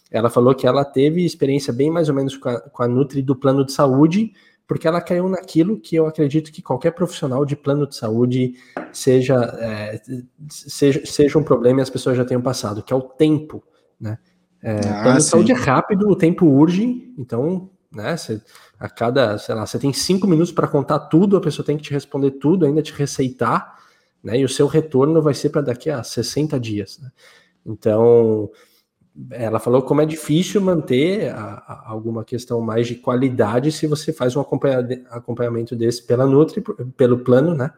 Ela 0.09 0.29
falou 0.29 0.55
que 0.55 0.65
ela 0.65 0.85
teve 0.85 1.25
experiência 1.25 1.73
bem 1.73 1.91
mais 1.91 2.07
ou 2.07 2.15
menos 2.15 2.37
com 2.37 2.47
a, 2.47 2.61
com 2.61 2.83
a 2.83 2.87
Nutri 2.87 3.21
do 3.21 3.35
plano 3.35 3.65
de 3.65 3.73
saúde, 3.73 4.31
porque 4.65 4.87
ela 4.87 5.01
caiu 5.01 5.27
naquilo 5.27 5.77
que 5.77 5.97
eu 5.97 6.07
acredito 6.07 6.53
que 6.53 6.61
qualquer 6.61 6.91
profissional 6.91 7.43
de 7.43 7.57
plano 7.57 7.85
de 7.85 7.97
saúde 7.97 8.53
seja, 8.93 9.35
é, 9.59 10.01
seja, 10.49 11.05
seja 11.05 11.37
um 11.37 11.43
problema 11.43 11.81
e 11.81 11.83
as 11.83 11.89
pessoas 11.89 12.15
já 12.15 12.23
tenham 12.23 12.41
passado, 12.41 12.81
que 12.81 12.93
é 12.93 12.95
o 12.95 13.01
tempo, 13.01 13.61
né? 13.99 14.19
É, 14.67 14.89
Ah, 14.89 15.03
plano 15.03 15.17
de 15.19 15.23
sim. 15.23 15.29
saúde 15.29 15.51
é 15.51 15.55
rápido, 15.55 16.09
o 16.09 16.15
tempo 16.15 16.43
urge, 16.47 17.13
então, 17.19 17.69
né, 17.91 18.17
você, 18.17 18.41
a 18.79 18.89
cada, 18.89 19.37
sei 19.37 19.53
lá, 19.53 19.63
você 19.63 19.77
tem 19.77 19.93
cinco 19.93 20.25
minutos 20.27 20.51
para 20.51 20.67
contar 20.67 20.97
tudo, 21.01 21.37
a 21.37 21.41
pessoa 21.41 21.63
tem 21.63 21.77
que 21.77 21.83
te 21.83 21.91
responder 21.93 22.31
tudo, 22.31 22.65
ainda 22.65 22.81
te 22.81 22.91
receitar, 22.91 23.77
né, 24.23 24.39
e 24.39 24.43
o 24.43 24.49
seu 24.49 24.65
retorno 24.65 25.21
vai 25.21 25.35
ser 25.35 25.49
para 25.51 25.61
daqui 25.61 25.91
a 25.91 26.01
60 26.01 26.59
dias, 26.59 26.97
né? 26.99 27.11
Então, 27.63 28.49
ela 29.31 29.59
falou 29.59 29.83
como 29.83 30.01
é 30.01 30.05
difícil 30.05 30.59
manter 30.59 31.29
a- 31.31 31.63
a- 31.67 31.83
alguma 31.85 32.25
questão 32.25 32.59
mais 32.59 32.87
de 32.87 32.95
qualidade 32.95 33.71
se 33.71 33.85
você 33.87 34.11
faz 34.11 34.35
um 34.35 34.41
acompanha- 34.41 35.05
acompanhamento 35.11 35.75
desse 35.75 36.01
pela 36.03 36.25
Nutri, 36.25 36.61
pelo 36.97 37.19
plano, 37.19 37.53
né? 37.53 37.71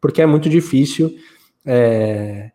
Porque 0.00 0.20
é 0.20 0.26
muito 0.26 0.48
difícil 0.50 1.14
é, 1.64 2.50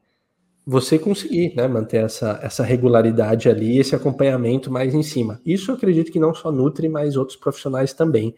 você 0.69 0.99
conseguir 0.99 1.55
né, 1.55 1.65
manter 1.65 2.03
essa, 2.03 2.41
essa 2.43 2.61
regularidade 2.61 3.47
ali, 3.47 3.79
esse 3.79 3.95
acompanhamento 3.95 4.69
mais 4.69 4.93
em 4.93 5.01
cima. 5.01 5.39
Isso 5.45 5.71
eu 5.71 5.75
acredito 5.75 6.11
que 6.11 6.19
não 6.19 6.33
só 6.33 6.51
Nutri, 6.51 6.89
mas 6.89 7.15
outros 7.15 7.37
profissionais 7.37 7.93
também. 7.93 8.35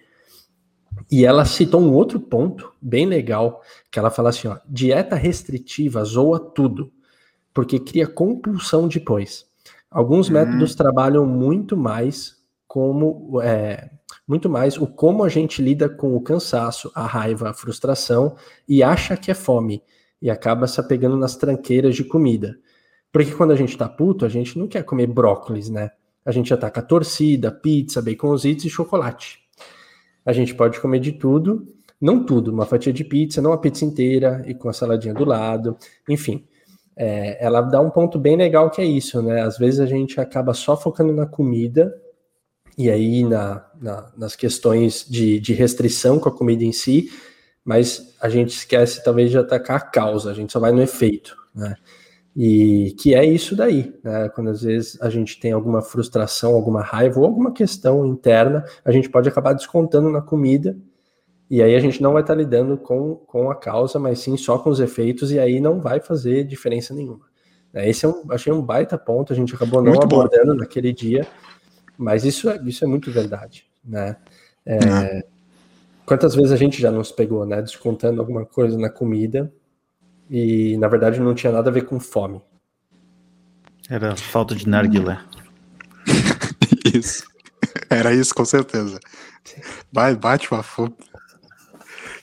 E 1.09 1.25
ela 1.25 1.43
citou 1.43 1.81
um 1.81 1.91
outro 1.91 2.19
ponto 2.19 2.71
bem 2.79 3.07
legal, 3.07 3.63
que 3.91 3.97
ela 3.97 4.11
fala 4.11 4.29
assim, 4.29 4.47
ó, 4.47 4.59
dieta 4.67 5.15
restritiva 5.15 6.03
zoa 6.03 6.39
tudo, 6.39 6.91
porque 7.51 7.79
cria 7.79 8.05
compulsão 8.05 8.87
depois. 8.87 9.47
Alguns 9.89 10.29
Hum. 10.29 10.33
métodos 10.33 10.75
trabalham 10.75 11.25
muito 11.25 11.75
mais 11.75 12.37
como 12.67 13.41
é, 13.41 13.89
muito 14.27 14.47
mais 14.47 14.77
o 14.77 14.85
como 14.85 15.23
a 15.23 15.29
gente 15.29 15.63
lida 15.63 15.89
com 15.89 16.15
o 16.15 16.21
cansaço, 16.21 16.91
a 16.93 17.07
raiva, 17.07 17.49
a 17.49 17.53
frustração 17.55 18.35
e 18.67 18.83
acha 18.83 19.17
que 19.17 19.31
é 19.31 19.33
fome 19.33 19.81
e 20.21 20.29
acaba 20.29 20.67
se 20.67 20.79
apegando 20.79 21.15
nas 21.17 21.35
tranqueiras 21.35 21.95
de 21.95 22.03
comida. 22.03 22.57
Porque 23.11 23.31
quando 23.31 23.51
a 23.51 23.55
gente 23.55 23.77
tá 23.77 23.87
puto, 23.87 24.25
a 24.25 24.29
gente 24.29 24.57
não 24.57 24.67
quer 24.67 24.83
comer 24.83 25.07
brócolis, 25.07 25.69
né? 25.69 25.91
A 26.25 26.31
gente 26.31 26.53
ataca 26.53 26.81
torcida, 26.81 27.51
pizza, 27.51 28.01
baconzitos 28.01 28.65
e 28.65 28.69
chocolate. 28.69 29.39
A 30.25 30.33
gente 30.33 30.53
pode 30.53 30.79
comer 30.79 30.99
de 30.99 31.13
tudo, 31.13 31.65
não 31.99 32.23
tudo, 32.23 32.51
uma 32.51 32.65
fatia 32.65 32.93
de 32.93 33.03
pizza, 33.03 33.41
não 33.41 33.51
a 33.51 33.57
pizza 33.57 33.83
inteira 33.83 34.43
e 34.45 34.53
com 34.53 34.69
a 34.69 34.73
saladinha 34.73 35.13
do 35.13 35.25
lado, 35.25 35.75
enfim. 36.07 36.45
É, 36.95 37.43
ela 37.43 37.61
dá 37.61 37.79
um 37.81 37.89
ponto 37.89 38.19
bem 38.19 38.35
legal 38.35 38.69
que 38.69 38.81
é 38.81 38.85
isso, 38.85 39.21
né? 39.21 39.41
Às 39.41 39.57
vezes 39.57 39.79
a 39.79 39.85
gente 39.85 40.19
acaba 40.19 40.53
só 40.53 40.75
focando 40.77 41.13
na 41.13 41.25
comida 41.25 41.95
e 42.77 42.89
aí 42.91 43.23
na, 43.23 43.65
na- 43.81 44.11
nas 44.17 44.35
questões 44.35 45.05
de, 45.09 45.39
de 45.39 45.53
restrição 45.53 46.19
com 46.19 46.29
a 46.29 46.31
comida 46.35 46.63
em 46.63 46.71
si, 46.73 47.09
mas 47.69 48.15
a 48.19 48.27
gente 48.29 48.49
esquece 48.49 49.03
talvez 49.03 49.29
de 49.29 49.37
atacar 49.37 49.77
a 49.77 49.79
causa, 49.79 50.31
a 50.31 50.33
gente 50.33 50.51
só 50.51 50.59
vai 50.59 50.71
no 50.71 50.81
efeito, 50.81 51.37
né? 51.53 51.75
E 52.35 52.95
que 52.99 53.13
é 53.13 53.23
isso 53.23 53.55
daí, 53.55 53.93
né? 54.03 54.27
Quando 54.29 54.49
às 54.49 54.63
vezes 54.63 54.99
a 54.99 55.07
gente 55.07 55.39
tem 55.39 55.51
alguma 55.51 55.79
frustração, 55.79 56.55
alguma 56.55 56.81
raiva 56.81 57.19
ou 57.19 57.27
alguma 57.27 57.51
questão 57.51 58.07
interna, 58.07 58.65
a 58.83 58.91
gente 58.91 59.07
pode 59.07 59.29
acabar 59.29 59.53
descontando 59.53 60.09
na 60.09 60.19
comida, 60.19 60.75
e 61.47 61.61
aí 61.61 61.75
a 61.75 61.79
gente 61.79 62.01
não 62.01 62.13
vai 62.13 62.23
estar 62.23 62.33
lidando 62.33 62.75
com, 62.75 63.17
com 63.17 63.51
a 63.51 63.55
causa, 63.55 63.99
mas 63.99 64.17
sim 64.17 64.35
só 64.35 64.57
com 64.57 64.71
os 64.71 64.79
efeitos, 64.79 65.31
e 65.31 65.37
aí 65.37 65.59
não 65.59 65.79
vai 65.79 65.99
fazer 65.99 66.45
diferença 66.45 66.91
nenhuma. 66.91 67.27
Né? 67.71 67.87
Esse 67.87 68.03
é 68.03 68.09
um, 68.09 68.23
achei 68.31 68.51
um 68.51 68.63
baita 68.63 68.97
ponto, 68.97 69.31
a 69.31 69.35
gente 69.35 69.53
acabou 69.53 69.79
não 69.79 69.91
Muito 69.91 70.07
bom. 70.07 70.21
abordando 70.21 70.55
naquele 70.55 70.91
dia, 70.91 71.27
mas 71.95 72.25
isso 72.25 72.49
é, 72.49 72.59
isso 72.65 72.83
é 72.83 72.87
muito 72.87 73.11
verdade, 73.11 73.67
né? 73.85 74.17
É, 74.65 75.23
Quantas 76.09 76.33
vezes 76.33 76.51
a 76.51 76.55
gente 76.55 76.81
já 76.81 76.89
nos 76.89 77.11
pegou, 77.11 77.45
né? 77.45 77.61
Descontando 77.61 78.19
alguma 78.19 78.43
coisa 78.43 78.75
na 78.79 78.89
comida 78.89 79.53
e, 80.27 80.75
na 80.79 80.87
verdade, 80.87 81.19
não 81.19 81.35
tinha 81.35 81.53
nada 81.53 81.69
a 81.69 81.73
ver 81.73 81.83
com 81.85 81.99
fome. 81.99 82.41
Era 83.87 84.15
falta 84.15 84.55
de 84.55 84.67
narguilé. 84.67 85.19
Isso. 86.95 87.23
Era 87.91 88.11
isso, 88.11 88.33
com 88.33 88.43
certeza. 88.43 88.99
Vai, 89.93 90.15
bate 90.15 90.51
uma 90.51 90.63
fome. 90.63 90.95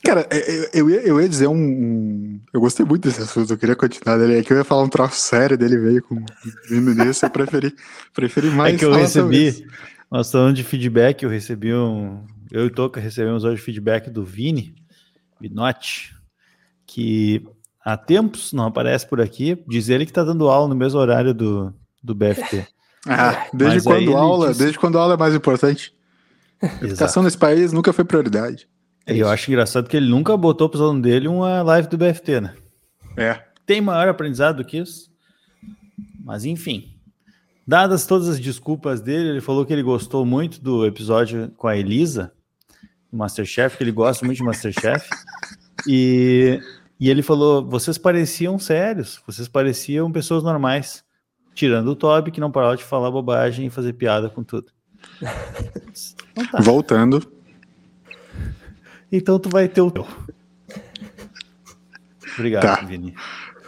Cara, 0.05 0.27
eu, 0.33 0.39
eu- 0.41 0.69
eu 0.75 0.91
ia, 0.91 1.01
eu 1.07 1.21
ia 1.21 1.29
dizer 1.29 1.47
um, 1.47 1.55
um- 1.57 2.41
Eu 2.53 2.61
gostei 2.61 2.85
muito 2.85 3.07
desse 3.09 3.23
assunto, 3.23 3.53
eu 3.53 3.57
queria 3.59 3.77
continuar 3.77 4.19
dele. 4.19 4.39
É 4.39 4.43
que 4.43 4.53
eu 4.53 4.57
ia 4.57 4.65
falar 4.65 4.83
um 4.83 4.89
troço 4.89 5.17
sério 5.21 5.57
dele 5.57 5.79
veio 5.79 6.03
com 6.03 6.25
vindo 6.69 6.93
nesse, 6.93 7.25
eu 7.25 7.31
preferi, 7.31 7.73
preferi 8.13 8.49
mais. 8.51 8.75
É 8.75 8.79
que 8.79 8.85
eu 8.85 8.93
recebi, 8.93 9.65
nós 10.11 10.31
falando 10.33 10.57
de 10.57 10.65
feedback, 10.65 11.23
eu 11.23 11.31
recebi 11.31 11.73
um. 11.73 12.25
Eu 12.57 12.65
e 12.65 12.67
o 12.69 12.71
Toca 12.71 12.99
recebemos 12.99 13.45
hoje 13.45 13.61
feedback 13.61 14.09
do 14.09 14.25
Vini, 14.25 14.75
Vinotti, 15.39 16.15
que 16.87 17.47
há 17.85 17.99
tempos 17.99 18.55
não 18.55 18.65
aparece 18.65 19.07
por 19.07 19.21
aqui, 19.21 19.63
diz 19.69 19.91
ele 19.91 20.07
que 20.07 20.11
está 20.11 20.25
dando 20.25 20.49
aula 20.49 20.67
no 20.67 20.75
mesmo 20.75 20.99
horário 20.99 21.35
do, 21.35 21.75
do 22.03 22.15
BFT. 22.15 22.67
Ah, 23.09 23.47
desde 23.55 23.77
Mas 23.77 23.85
quando 23.85 24.17
aula, 24.17 24.49
disse- 24.49 24.59
desde 24.59 24.79
quando 24.81 24.99
aula 24.99 25.15
é 25.15 25.17
mais 25.17 25.33
importante. 25.33 25.95
Exato. 26.61 26.85
Educação 26.87 27.23
nesse 27.23 27.39
país 27.39 27.73
nunca 27.73 27.93
foi 27.93 28.05
prioridade. 28.05 28.69
E 29.07 29.21
eu 29.21 29.29
acho 29.29 29.49
engraçado 29.49 29.89
que 29.89 29.97
ele 29.97 30.09
nunca 30.09 30.37
botou 30.37 30.69
para 30.69 30.79
os 30.79 30.83
alunos 30.83 31.03
dele 31.03 31.29
uma 31.29 31.63
live 31.63 31.87
do 31.87 31.97
BFT, 31.97 32.41
né? 32.41 32.57
É. 33.17 33.41
Tem 33.65 33.81
maior 33.81 34.09
aprendizado 34.09 34.57
do 34.57 34.65
que 34.65 34.79
isso? 34.79 35.09
Mas 36.25 36.45
enfim. 36.45 36.97
Dadas 37.65 38.07
todas 38.09 38.29
as 38.29 38.41
desculpas 38.41 39.01
dele, 39.01 39.29
ele 39.29 39.41
falou 39.41 39.65
que 39.65 39.73
ele 39.73 39.85
gostou 39.85 40.27
muito 40.27 40.61
do 40.61 40.85
episódio 40.85 41.53
com 41.57 41.69
a 41.69 41.77
Elisa, 41.77 42.33
Masterchef, 43.13 43.77
que 43.77 43.83
ele 43.85 43.93
gosta 43.93 44.25
muito 44.25 44.39
de 44.39 44.45
Masterchef. 44.45 45.09
E, 45.87 46.61
e 46.99 47.11
ele 47.11 47.23
falou: 47.23 47.65
vocês 47.65 47.99
pareciam 47.99 48.59
sérios, 48.59 49.23
vocês 49.27 49.49
pareciam 49.49 50.11
pessoas 50.11 50.43
normais, 50.43 51.05
tirando 51.55 51.89
o 51.89 51.97
Toby, 51.97 52.31
que 52.31 52.41
não 52.41 52.51
parava 52.51 52.77
de 52.77 52.85
falar 52.85 53.11
bobagem 53.11 53.67
e 53.67 53.71
fazer 53.71 53.93
piada 53.93 54.29
com 54.29 54.43
tudo. 54.43 54.73
Então 56.33 56.47
tá. 56.47 56.61
Voltando. 56.61 57.33
Então 59.11 59.39
tu 59.39 59.49
vai 59.49 59.69
ter 59.69 59.81
o 59.81 59.91
teu. 59.91 60.07
Obrigado, 62.35 62.63
Tá. 62.63 62.85
Vini, 62.85 63.15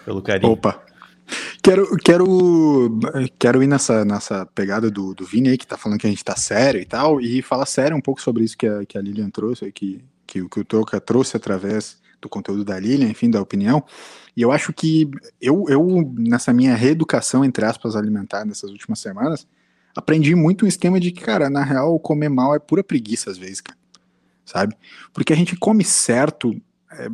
pelo 0.05 0.21
carinho. 0.21 0.53
Opa. 0.53 0.83
Quero, 1.69 1.97
quero, 1.99 3.01
quero 3.39 3.63
ir 3.63 3.67
nessa, 3.67 4.05
nessa 4.05 4.47
pegada 4.47 4.91
do, 4.91 5.15
do 5.15 5.27
Vini 5.27 5.51
aí, 5.51 5.59
que 5.59 5.67
tá 5.67 5.77
falando 5.77 5.99
que 5.99 6.07
a 6.07 6.11
gente 6.11 6.25
tá 6.25 6.35
sério 6.35 6.81
e 6.81 6.85
tal, 6.85 7.21
e 7.21 7.43
falar 7.43 7.67
sério 7.67 7.97
um 7.97 8.01
pouco 8.01 8.23
sobre 8.23 8.43
isso 8.43 8.57
que 8.57 8.67
a, 8.67 8.87
que 8.87 8.97
a 8.97 9.03
Lilian 9.03 9.29
trouxe, 9.29 9.71
que, 9.71 10.03
que, 10.27 10.49
que 10.49 10.61
o 10.61 10.65
Troca 10.65 10.99
trouxe 10.99 11.37
através 11.37 11.99
do 12.21 12.29
conteúdo 12.29 12.65
da 12.65 12.79
Lilian, 12.79 13.09
enfim, 13.09 13.31
da 13.31 13.41
opinião. 13.41 13.85
E 14.35 14.41
eu 14.41 14.51
acho 14.51 14.73
que 14.73 15.11
eu, 15.41 15.67
eu, 15.69 16.15
nessa 16.17 16.53
minha 16.53 16.75
reeducação, 16.75 17.45
entre 17.45 17.65
aspas, 17.65 17.95
alimentar 17.95 18.47
nessas 18.47 18.71
últimas 18.71 18.99
semanas, 18.99 19.47
aprendi 19.95 20.35
muito 20.35 20.65
um 20.65 20.69
esquema 20.69 20.99
de 20.99 21.13
que, 21.13 21.21
cara, 21.21 21.51
na 21.51 21.63
real, 21.63 21.99
comer 22.01 22.31
mal 22.31 22.55
é 22.55 22.59
pura 22.59 22.83
preguiça 22.83 23.31
às 23.31 23.37
vezes, 23.37 23.61
cara. 23.61 23.79
Sabe? 24.45 24.75
Porque 25.13 25.35
a 25.35 25.37
gente 25.37 25.55
come 25.57 25.85
certo 25.85 26.59
é, 26.93 27.09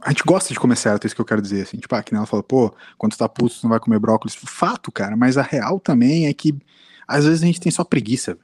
a 0.00 0.10
gente 0.10 0.24
gosta 0.24 0.52
de 0.52 0.58
comer 0.58 0.76
certo, 0.76 1.04
é 1.04 1.06
isso 1.06 1.14
que 1.14 1.20
eu 1.20 1.26
quero 1.26 1.40
dizer, 1.40 1.62
assim, 1.62 1.78
tipo, 1.78 1.94
ah, 1.94 2.02
que 2.02 2.14
ela 2.14 2.26
falou, 2.26 2.42
pô, 2.42 2.74
quando 2.98 3.12
tu 3.12 3.18
tá 3.18 3.28
puto, 3.28 3.54
tu 3.54 3.62
não 3.62 3.70
vai 3.70 3.78
comer 3.78 3.98
brócolis, 3.98 4.34
fato, 4.34 4.90
cara, 4.90 5.16
mas 5.16 5.38
a 5.38 5.42
real 5.42 5.78
também 5.78 6.26
é 6.26 6.32
que, 6.32 6.58
às 7.06 7.24
vezes 7.24 7.42
a 7.42 7.46
gente 7.46 7.60
tem 7.60 7.70
só 7.70 7.84
preguiça, 7.84 8.36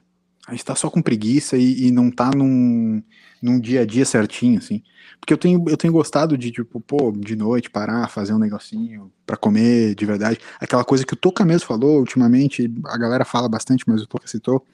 a 0.47 0.51
gente 0.51 0.63
tá 0.63 0.75
só 0.75 0.89
com 0.89 1.01
preguiça 1.01 1.57
e, 1.57 1.87
e 1.87 1.91
não 1.91 2.09
tá 2.09 2.31
num, 2.35 3.03
num 3.41 3.59
dia 3.59 3.81
a 3.81 3.85
dia 3.85 4.05
certinho, 4.05 4.57
assim, 4.57 4.81
porque 5.19 5.33
eu 5.33 5.37
tenho, 5.37 5.63
eu 5.67 5.75
tenho 5.75 5.91
gostado 5.91 6.37
de, 6.37 6.49
tipo, 6.49 6.79
pô, 6.79 7.11
de 7.11 7.35
noite, 7.35 7.69
parar, 7.69 8.07
fazer 8.07 8.33
um 8.33 8.39
negocinho 8.39 9.11
para 9.25 9.35
comer 9.35 9.95
de 9.95 10.05
verdade, 10.05 10.39
aquela 10.61 10.85
coisa 10.85 11.05
que 11.05 11.13
o 11.13 11.17
Toca 11.17 11.43
mesmo 11.43 11.67
falou 11.67 11.99
ultimamente, 11.99 12.71
a 12.85 12.97
galera 12.97 13.25
fala 13.25 13.49
bastante, 13.49 13.83
mas 13.85 14.01
o 14.01 14.07
Toca 14.07 14.27
citou, 14.27 14.65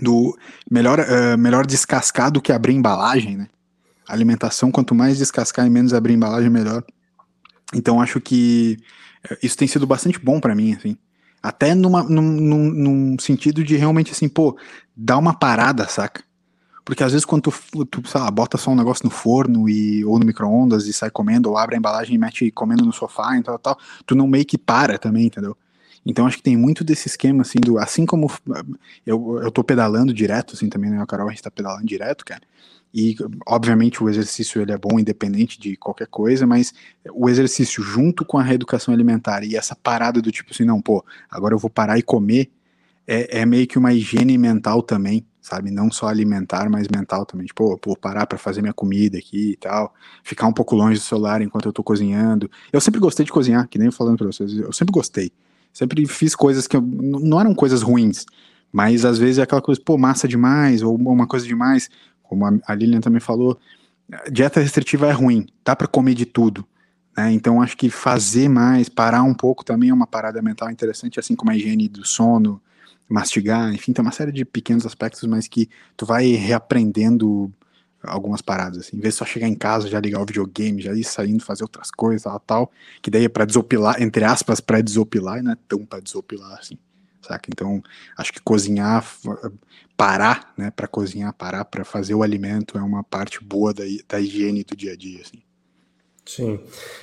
do 0.00 0.36
melhor, 0.70 1.00
uh, 1.00 1.38
melhor 1.38 1.66
descascar 1.66 2.30
do 2.30 2.40
que 2.40 2.52
abrir 2.52 2.74
embalagem, 2.74 3.36
né, 3.36 3.48
alimentação, 4.06 4.70
quanto 4.70 4.94
mais 4.94 5.18
descascar 5.18 5.66
e 5.66 5.70
menos 5.70 5.94
abrir 5.94 6.14
embalagem, 6.14 6.50
melhor. 6.50 6.84
Então 7.74 8.00
acho 8.00 8.20
que 8.20 8.78
eh, 9.28 9.38
isso 9.42 9.56
tem 9.56 9.68
sido 9.68 9.86
bastante 9.86 10.18
bom 10.18 10.40
para 10.40 10.54
mim, 10.54 10.74
assim. 10.74 10.96
Até 11.42 11.74
numa, 11.74 12.02
num, 12.04 12.22
num, 12.22 12.70
num, 12.70 13.18
sentido 13.18 13.64
de 13.64 13.76
realmente 13.76 14.12
assim, 14.12 14.28
pô, 14.28 14.56
dar 14.96 15.18
uma 15.18 15.34
parada, 15.34 15.88
saca? 15.88 16.22
Porque 16.84 17.02
às 17.02 17.12
vezes 17.12 17.24
quando 17.24 17.42
tu, 17.42 17.84
tu 17.86 18.08
sei 18.08 18.20
lá, 18.20 18.30
bota 18.30 18.58
só 18.58 18.70
um 18.70 18.76
negócio 18.76 19.04
no 19.04 19.10
forno 19.10 19.68
e, 19.68 20.04
ou 20.04 20.18
no 20.18 20.26
micro-ondas 20.26 20.86
e 20.86 20.92
sai 20.92 21.10
comendo, 21.10 21.50
ou 21.50 21.56
abre 21.56 21.74
a 21.74 21.78
embalagem 21.78 22.14
e 22.14 22.18
mete 22.18 22.50
comendo 22.50 22.84
no 22.84 22.92
sofá 22.92 23.36
e 23.36 23.42
tal, 23.42 23.58
tal, 23.58 23.78
tu 24.06 24.14
não 24.14 24.26
meio 24.26 24.44
que 24.44 24.58
para 24.58 24.98
também, 24.98 25.26
entendeu? 25.26 25.56
Então 26.04 26.26
acho 26.26 26.36
que 26.36 26.42
tem 26.42 26.56
muito 26.56 26.82
desse 26.82 27.06
esquema, 27.06 27.42
assim, 27.42 27.60
do, 27.60 27.78
assim 27.78 28.04
como 28.04 28.30
eu, 29.06 29.40
eu 29.40 29.50
tô 29.50 29.62
pedalando 29.62 30.12
direto, 30.12 30.54
assim, 30.54 30.68
também, 30.68 30.90
né, 30.90 31.00
a 31.00 31.06
Carol, 31.06 31.28
a 31.28 31.30
gente 31.30 31.42
tá 31.42 31.50
pedalando 31.50 31.86
direto, 31.86 32.24
cara, 32.24 32.42
e, 32.94 33.16
obviamente, 33.46 34.02
o 34.02 34.08
exercício 34.08 34.60
ele 34.60 34.72
é 34.72 34.76
bom 34.76 34.98
independente 34.98 35.58
de 35.58 35.76
qualquer 35.76 36.06
coisa, 36.08 36.46
mas 36.46 36.74
o 37.14 37.28
exercício 37.28 37.82
junto 37.82 38.24
com 38.24 38.36
a 38.38 38.42
reeducação 38.42 38.92
alimentar 38.92 39.42
e 39.44 39.56
essa 39.56 39.74
parada 39.74 40.20
do 40.20 40.30
tipo 40.30 40.50
assim, 40.52 40.64
não, 40.64 40.80
pô, 40.80 41.02
agora 41.30 41.54
eu 41.54 41.58
vou 41.58 41.70
parar 41.70 41.98
e 41.98 42.02
comer, 42.02 42.50
é, 43.06 43.40
é 43.40 43.46
meio 43.46 43.66
que 43.66 43.78
uma 43.78 43.94
higiene 43.94 44.36
mental 44.36 44.82
também, 44.82 45.26
sabe? 45.40 45.70
Não 45.70 45.90
só 45.90 46.06
alimentar, 46.06 46.68
mas 46.68 46.86
mental 46.88 47.24
também. 47.24 47.46
Tipo, 47.46 47.80
vou 47.84 47.96
parar 47.96 48.26
para 48.26 48.38
fazer 48.38 48.60
minha 48.60 48.74
comida 48.74 49.16
aqui 49.16 49.52
e 49.52 49.56
tal, 49.56 49.94
ficar 50.22 50.46
um 50.46 50.52
pouco 50.52 50.76
longe 50.76 50.98
do 50.98 51.04
celular 51.04 51.40
enquanto 51.40 51.66
eu 51.66 51.72
tô 51.72 51.82
cozinhando. 51.82 52.50
Eu 52.70 52.80
sempre 52.80 53.00
gostei 53.00 53.24
de 53.24 53.32
cozinhar, 53.32 53.66
que 53.68 53.78
nem 53.78 53.90
falando 53.90 54.18
pra 54.18 54.26
vocês, 54.26 54.52
eu 54.52 54.72
sempre 54.72 54.92
gostei. 54.92 55.32
Sempre 55.72 56.06
fiz 56.06 56.34
coisas 56.34 56.66
que 56.66 56.76
eu, 56.76 56.82
não 56.82 57.40
eram 57.40 57.54
coisas 57.54 57.80
ruins, 57.80 58.26
mas 58.70 59.04
às 59.06 59.18
vezes 59.18 59.38
é 59.38 59.42
aquela 59.42 59.62
coisa, 59.62 59.80
pô, 59.82 59.96
massa 59.96 60.28
demais, 60.28 60.82
ou 60.82 60.94
uma 60.94 61.26
coisa 61.26 61.46
demais 61.46 61.88
como 62.32 62.62
a 62.66 62.74
Lilian 62.74 63.00
também 63.00 63.20
falou, 63.20 63.60
dieta 64.30 64.58
restritiva 64.58 65.06
é 65.06 65.12
ruim, 65.12 65.46
dá 65.62 65.76
para 65.76 65.86
comer 65.86 66.14
de 66.14 66.24
tudo. 66.24 66.66
Né? 67.14 67.30
Então 67.32 67.60
acho 67.60 67.76
que 67.76 67.90
fazer 67.90 68.48
mais, 68.48 68.88
parar 68.88 69.22
um 69.22 69.34
pouco 69.34 69.62
também 69.62 69.90
é 69.90 69.94
uma 69.94 70.06
parada 70.06 70.40
mental 70.40 70.70
interessante, 70.70 71.20
assim 71.20 71.36
como 71.36 71.50
a 71.50 71.56
higiene 71.56 71.88
do 71.88 72.06
sono, 72.06 72.58
mastigar, 73.06 73.70
enfim, 73.74 73.92
tem 73.92 74.02
uma 74.02 74.12
série 74.12 74.32
de 74.32 74.46
pequenos 74.46 74.86
aspectos, 74.86 75.22
mas 75.24 75.46
que 75.46 75.68
tu 75.94 76.06
vai 76.06 76.28
reaprendendo 76.28 77.52
algumas 78.02 78.40
paradas, 78.40 78.78
assim, 78.78 78.96
em 78.96 79.00
vez 79.00 79.12
de 79.12 79.18
só 79.18 79.26
chegar 79.26 79.46
em 79.46 79.54
casa, 79.54 79.88
já 79.88 80.00
ligar 80.00 80.22
o 80.22 80.26
videogame, 80.26 80.80
já 80.80 80.94
ir 80.94 81.04
saindo, 81.04 81.44
fazer 81.44 81.64
outras 81.64 81.90
coisas, 81.90 82.22
tal, 82.22 82.40
tal 82.40 82.72
que 83.02 83.10
daí 83.10 83.26
é 83.26 83.28
pra 83.28 83.44
desopilar, 83.44 84.00
entre 84.02 84.24
aspas, 84.24 84.58
pra 84.58 84.80
desopilar, 84.80 85.38
e 85.38 85.42
não 85.42 85.52
é 85.52 85.56
tão 85.68 85.84
pra 85.84 86.00
desopilar, 86.00 86.58
assim 86.58 86.78
saca? 87.22 87.48
Então, 87.50 87.82
acho 88.16 88.32
que 88.32 88.40
cozinhar, 88.40 89.06
parar, 89.96 90.52
né, 90.56 90.70
para 90.70 90.88
cozinhar, 90.88 91.32
parar 91.32 91.64
para 91.64 91.84
fazer 91.84 92.14
o 92.14 92.22
alimento 92.22 92.76
é 92.76 92.82
uma 92.82 93.02
parte 93.02 93.42
boa 93.42 93.72
da, 93.72 93.84
da 94.08 94.20
higiene 94.20 94.64
do 94.64 94.76
dia 94.76 94.92
a 94.92 94.96
dia, 94.96 95.20
assim. 95.20 95.42
Sim, 96.24 96.60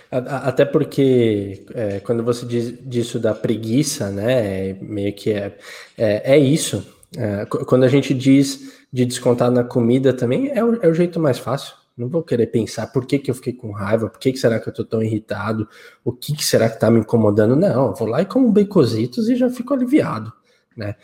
até 0.09 0.63
porque 0.63 1.65
é, 1.73 1.99
quando 1.99 2.23
você 2.23 2.45
diz 2.45 2.73
disso 2.81 3.19
da 3.19 3.35
preguiça, 3.35 4.09
né, 4.09 4.73
meio 4.81 5.13
que 5.13 5.31
é, 5.31 5.57
é, 5.97 6.35
é 6.35 6.37
isso. 6.37 6.87
É, 7.17 7.45
quando 7.45 7.83
a 7.83 7.89
gente 7.89 8.13
diz 8.13 8.79
de 8.91 9.05
descontar 9.05 9.51
na 9.51 9.63
comida 9.63 10.13
também, 10.13 10.49
é 10.49 10.63
o, 10.63 10.75
é 10.81 10.87
o 10.87 10.93
jeito 10.93 11.19
mais 11.19 11.37
fácil. 11.37 11.78
Não 11.99 12.07
vou 12.07 12.23
querer 12.23 12.47
pensar 12.47 12.87
por 12.87 13.05
que, 13.05 13.19
que 13.19 13.29
eu 13.29 13.35
fiquei 13.35 13.51
com 13.51 13.71
raiva, 13.71 14.09
por 14.09 14.17
que, 14.19 14.31
que 14.31 14.39
será 14.39 14.57
que 14.57 14.69
eu 14.69 14.73
tô 14.73 14.85
tão 14.85 15.03
irritado, 15.03 15.67
o 16.01 16.13
que, 16.13 16.33
que 16.33 16.45
será 16.45 16.69
que 16.69 16.79
tá 16.79 16.89
me 16.89 17.01
incomodando. 17.01 17.57
Não, 17.57 17.93
vou 17.93 18.07
lá 18.07 18.21
e 18.21 18.25
como 18.25 18.49
bacositos 18.53 19.27
e 19.27 19.35
já 19.35 19.49
fico 19.49 19.73
aliviado, 19.73 20.31
né? 20.77 20.95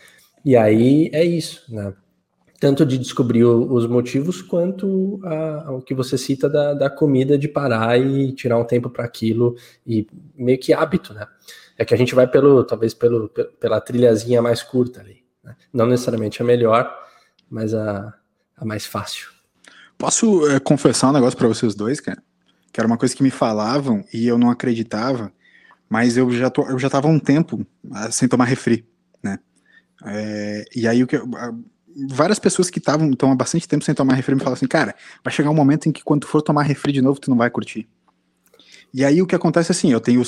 E 0.42 0.56
aí 0.56 1.10
é 1.12 1.22
isso, 1.22 1.62
né? 1.68 1.92
Tanto 2.58 2.86
de 2.86 2.96
descobrir 2.96 3.44
os 3.44 3.86
motivos, 3.86 4.40
quanto 4.40 5.20
a, 5.22 5.72
o 5.72 5.82
que 5.82 5.92
você 5.92 6.16
cita 6.16 6.48
da, 6.48 6.72
da 6.72 6.88
comida, 6.88 7.36
de 7.36 7.46
parar 7.46 8.00
e 8.00 8.32
tirar 8.32 8.56
um 8.56 8.64
tempo 8.64 8.88
para 8.88 9.04
aquilo, 9.04 9.54
e 9.86 10.06
meio 10.34 10.58
que 10.58 10.72
hábito, 10.72 11.12
né? 11.12 11.26
É 11.76 11.84
que 11.84 11.92
a 11.92 11.98
gente 11.98 12.14
vai 12.14 12.26
pelo, 12.26 12.64
talvez 12.64 12.94
pelo, 12.94 13.28
pela 13.28 13.82
trilhazinha 13.82 14.40
mais 14.40 14.62
curta 14.62 15.00
ali. 15.00 15.22
Né? 15.44 15.54
Não 15.70 15.84
necessariamente 15.84 16.40
a 16.40 16.44
melhor, 16.44 16.90
mas 17.50 17.74
a, 17.74 18.14
a 18.56 18.64
mais 18.64 18.86
fácil. 18.86 19.35
Posso 19.98 20.48
é, 20.50 20.60
confessar 20.60 21.10
um 21.10 21.12
negócio 21.12 21.38
para 21.38 21.48
vocês 21.48 21.74
dois, 21.74 22.00
cara? 22.00 22.22
Que 22.72 22.80
era 22.80 22.86
uma 22.86 22.98
coisa 22.98 23.14
que 23.14 23.22
me 23.22 23.30
falavam 23.30 24.04
e 24.12 24.26
eu 24.26 24.38
não 24.38 24.50
acreditava, 24.50 25.32
mas 25.88 26.16
eu 26.16 26.30
já, 26.30 26.50
tô, 26.50 26.68
eu 26.68 26.78
já 26.78 26.90
tava 26.90 27.08
um 27.08 27.18
tempo 27.18 27.66
uh, 27.84 28.12
sem 28.12 28.28
tomar 28.28 28.44
refri, 28.44 28.86
né? 29.22 29.38
É, 30.04 30.64
e 30.74 30.86
aí 30.86 31.02
o 31.02 31.06
que. 31.06 31.20
Várias 32.08 32.38
pessoas 32.38 32.68
que 32.68 32.78
estavam 32.78 33.10
há 33.10 33.34
bastante 33.34 33.66
tempo 33.66 33.82
sem 33.82 33.94
tomar 33.94 34.14
refri 34.14 34.34
me 34.34 34.40
falavam 34.40 34.56
assim, 34.56 34.66
cara, 34.66 34.94
vai 35.24 35.32
chegar 35.32 35.48
um 35.48 35.54
momento 35.54 35.88
em 35.88 35.92
que 35.92 36.04
quando 36.04 36.26
for 36.26 36.42
tomar 36.42 36.62
refri 36.62 36.92
de 36.92 37.00
novo, 37.00 37.18
tu 37.18 37.30
não 37.30 37.38
vai 37.38 37.48
curtir. 37.48 37.88
E 38.92 39.04
aí 39.04 39.20
o 39.20 39.26
que 39.26 39.34
acontece 39.34 39.72
assim, 39.72 39.92
eu 39.92 40.00
tenho, 40.00 40.22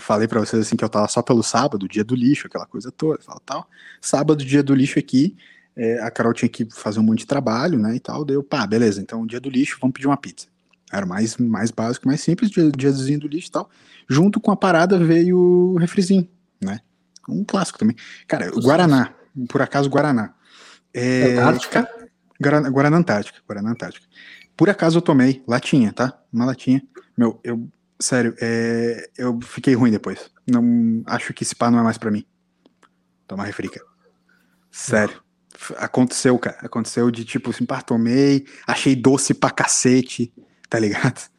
falei 0.00 0.26
para 0.26 0.40
vocês 0.40 0.66
assim 0.66 0.76
que 0.76 0.84
eu 0.84 0.88
tava 0.88 1.06
só 1.08 1.22
pelo 1.22 1.42
sábado, 1.42 1.88
dia 1.88 2.04
do 2.04 2.14
lixo, 2.14 2.46
aquela 2.46 2.66
coisa 2.66 2.90
toda, 2.90 3.20
tal. 3.44 3.68
Sábado, 4.00 4.44
dia 4.44 4.62
do 4.62 4.74
lixo 4.74 4.98
aqui, 4.98 5.36
é, 5.76 6.00
a 6.00 6.10
Carol 6.10 6.32
tinha 6.32 6.48
que 6.48 6.68
fazer 6.70 7.00
um 7.00 7.02
monte 7.02 7.20
de 7.20 7.26
trabalho, 7.26 7.78
né, 7.78 7.96
e 7.96 8.00
tal, 8.00 8.24
deu, 8.24 8.42
pá, 8.42 8.66
beleza, 8.66 9.00
então 9.00 9.26
dia 9.26 9.40
do 9.40 9.50
lixo, 9.50 9.78
vamos 9.80 9.94
pedir 9.94 10.06
uma 10.06 10.16
pizza. 10.16 10.46
Era 10.92 11.06
mais, 11.06 11.36
mais 11.38 11.70
básico, 11.70 12.06
mais 12.06 12.20
simples, 12.20 12.50
dia, 12.50 12.70
diazinho 12.70 13.20
do 13.20 13.28
lixo 13.28 13.48
e 13.48 13.52
tal. 13.52 13.70
Junto 14.08 14.40
com 14.40 14.50
a 14.50 14.56
parada 14.56 14.98
veio 14.98 15.38
o 15.38 15.78
refrizinho, 15.78 16.28
né, 16.60 16.80
um 17.28 17.44
clássico 17.44 17.78
também. 17.78 17.96
Cara, 18.26 18.50
o 18.54 18.60
Guaraná, 18.60 19.14
por 19.48 19.62
acaso 19.62 19.88
Guaraná. 19.88 20.34
É, 20.92 21.32
Antártica? 21.32 21.88
Guaraná, 22.40 22.68
Guaraná 22.68 22.96
Antártica, 22.96 23.38
Guaraná 23.46 23.70
Antártica. 23.70 24.06
Por 24.56 24.68
acaso 24.68 24.98
eu 24.98 25.02
tomei, 25.02 25.42
latinha, 25.46 25.92
tá? 25.92 26.20
Uma 26.32 26.44
latinha. 26.44 26.82
Meu, 27.16 27.40
eu, 27.42 27.66
sério, 27.98 28.34
é, 28.40 29.08
eu 29.16 29.38
fiquei 29.40 29.74
ruim 29.74 29.90
depois. 29.90 30.30
Não, 30.46 31.02
acho 31.06 31.32
que 31.32 31.42
esse 31.42 31.54
pá 31.54 31.70
não 31.70 31.78
é 31.78 31.82
mais 31.82 31.96
pra 31.96 32.10
mim. 32.10 32.24
Tomar 33.26 33.44
refri, 33.44 33.68
cara. 33.68 33.86
Sério. 34.70 35.22
Aconteceu, 35.76 36.38
cara. 36.38 36.58
Aconteceu 36.62 37.10
de 37.10 37.24
tipo 37.24 37.50
assim, 37.50 37.64
pá, 37.64 37.80
tomei, 37.80 38.46
achei 38.66 38.96
doce 38.96 39.34
pra 39.34 39.50
cacete, 39.50 40.32
tá 40.68 40.78
ligado? 40.78 41.30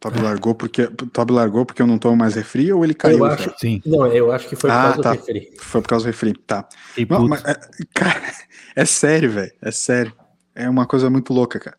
Toby 0.00 0.20
largou 0.20 0.54
porque 0.54 0.86
Toby 0.86 1.32
largou 1.32 1.66
porque 1.66 1.82
eu 1.82 1.86
não 1.86 1.98
tomo 1.98 2.16
mais 2.16 2.34
refri 2.34 2.72
ou 2.72 2.84
ele 2.84 2.94
caiu? 2.94 3.18
Eu 3.18 3.24
acho, 3.24 3.52
sim. 3.58 3.82
Não, 3.84 4.06
eu 4.06 4.30
acho 4.30 4.48
que 4.48 4.54
foi 4.54 4.70
por 4.70 4.76
ah, 4.76 4.82
causa 4.82 5.02
tá. 5.02 5.12
do 5.12 5.16
refri. 5.16 5.50
Foi 5.58 5.82
por 5.82 5.88
causa 5.88 6.04
do 6.04 6.06
refri, 6.06 6.32
tá. 6.34 6.68
Não, 7.08 7.26
mas, 7.26 7.44
é, 7.44 7.58
cara, 7.92 8.22
é 8.76 8.84
sério, 8.84 9.30
velho. 9.30 9.52
É 9.60 9.70
sério. 9.72 10.12
É 10.54 10.68
uma 10.68 10.86
coisa 10.86 11.10
muito 11.10 11.32
louca, 11.32 11.58
cara. 11.58 11.76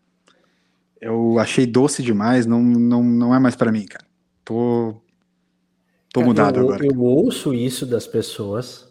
Eu 0.99 1.39
achei 1.39 1.65
doce 1.65 2.03
demais, 2.03 2.45
não, 2.45 2.61
não, 2.61 3.03
não 3.03 3.33
é 3.33 3.39
mais 3.39 3.55
para 3.55 3.71
mim, 3.71 3.85
cara. 3.85 4.05
Tô, 4.43 5.01
tô 6.11 6.21
mudado 6.21 6.59
eu, 6.59 6.63
agora. 6.63 6.85
Eu 6.85 7.01
ouço 7.01 7.53
isso 7.53 7.85
das 7.85 8.05
pessoas 8.05 8.88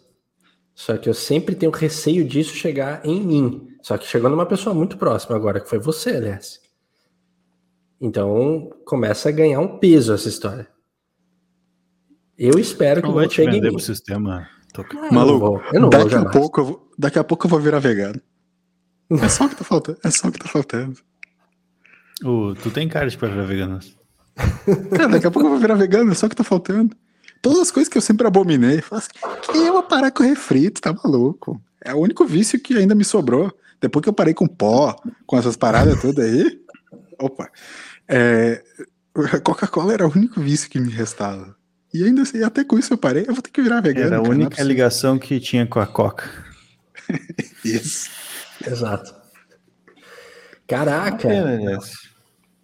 só 0.79 0.95
que 0.95 1.09
eu 1.09 1.13
sempre 1.13 1.55
tenho 1.55 1.73
receio 1.73 2.23
disso 2.25 2.55
chegar 2.55 3.05
em 3.05 3.19
mim. 3.19 3.67
Só 3.81 3.97
que 3.97 4.07
chegou 4.07 4.29
numa 4.29 4.45
pessoa 4.45 4.73
muito 4.73 4.97
próxima 4.97 5.35
agora, 5.35 5.59
que 5.59 5.67
foi 5.67 5.77
você, 5.77 6.11
aliás. 6.11 6.61
Então 7.99 8.69
começa 8.85 9.27
a 9.27 9.31
ganhar 9.33 9.59
um 9.59 9.77
peso 9.77 10.13
essa 10.13 10.29
história. 10.29 10.69
Eu 12.37 12.57
espero 12.57 13.01
que 13.01 13.09
não 13.09 13.29
chegue 13.29 13.57
em 13.57 13.61
mim. 13.61 13.77
sistema. 13.77 14.47
Ah, 14.77 15.13
Maluco, 15.13 15.61
eu 15.73 15.81
não 15.81 15.89
vou, 15.89 16.05
daqui, 16.05 16.15
a 16.15 16.23
pouco 16.29 16.61
eu 16.61 16.65
vou, 16.65 16.89
daqui 16.97 17.19
a 17.19 17.23
pouco 17.25 17.45
eu 17.45 17.49
vou 17.49 17.59
virar 17.59 17.79
vegano. 17.79 18.21
É 19.11 19.27
só 19.27 19.47
o 19.47 19.49
que 19.49 19.57
tá 19.57 19.65
faltando. 19.65 19.99
É 20.01 20.09
só 20.09 20.29
o 20.29 20.31
que 20.31 20.39
tá 20.39 20.47
faltando. 20.47 20.97
Uh, 22.23 22.55
tu 22.55 22.71
tem 22.71 22.87
cara 22.87 23.09
de 23.09 23.17
pra 23.17 23.27
virar 23.27 23.43
vegano. 23.43 23.79
Cara, 24.95 25.09
daqui 25.09 25.27
a 25.27 25.31
pouco 25.31 25.45
eu 25.45 25.51
vou 25.51 25.59
virar 25.59 25.75
vegano, 25.75 26.13
é 26.13 26.15
só 26.15 26.29
que 26.29 26.37
tá 26.37 26.43
faltando. 26.45 26.95
Todas 27.41 27.59
as 27.59 27.71
coisas 27.71 27.89
que 27.89 27.97
eu 27.97 28.01
sempre 28.01 28.27
abominei. 28.27 28.81
Falo 28.81 29.01
assim, 29.01 29.09
que 29.41 29.57
eu 29.57 29.73
vou 29.73 29.83
parar 29.83 30.11
com 30.11 30.23
refrito, 30.23 30.81
tá 30.81 30.93
maluco? 30.93 31.61
É 31.83 31.93
o 31.93 31.99
único 31.99 32.25
vício 32.25 32.59
que 32.59 32.77
ainda 32.77 32.93
me 32.93 33.05
sobrou. 33.05 33.53
Depois 33.79 34.03
que 34.03 34.09
eu 34.09 34.13
parei 34.13 34.33
com 34.33 34.47
pó, 34.47 34.95
com 35.25 35.37
essas 35.37 35.55
paradas 35.55 36.01
todas 36.01 36.25
aí. 36.25 36.59
Opa. 37.17 37.49
É, 38.07 38.61
Coca-Cola 39.43 39.93
era 39.93 40.07
o 40.07 40.11
único 40.11 40.41
vício 40.41 40.69
que 40.69 40.79
me 40.79 40.91
restava. 40.91 41.55
E 41.93 42.03
ainda 42.03 42.21
assim, 42.21 42.43
até 42.43 42.63
com 42.63 42.77
isso 42.77 42.93
eu 42.93 42.97
parei, 42.97 43.23
eu 43.27 43.33
vou 43.33 43.41
ter 43.41 43.49
que 43.49 43.61
virar 43.61 43.81
vegano. 43.81 44.07
Era 44.07 44.21
a 44.21 44.25
é 44.25 44.29
única 44.29 44.63
ligação 44.63 45.17
que 45.17 45.39
tinha 45.39 45.65
com 45.65 45.79
a 45.79 45.87
Coca. 45.87 46.29
Isso. 47.65 48.09
Exato. 48.65 49.15
Caraca. 50.67 51.27
Pena. 51.27 51.79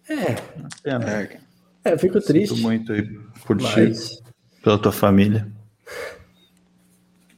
É, 0.08 0.36
Pena. 0.82 1.10
É, 1.10 1.40
é, 1.84 1.92
eu 1.92 1.98
fico 1.98 2.20
Sinto 2.20 2.26
triste. 2.26 2.60
muito 2.60 2.92
aí 2.92 3.02
por 3.44 3.56
ti, 3.56 3.64
Mas, 3.64 4.22
pela 4.66 4.78
tua 4.80 4.90
família. 4.90 5.46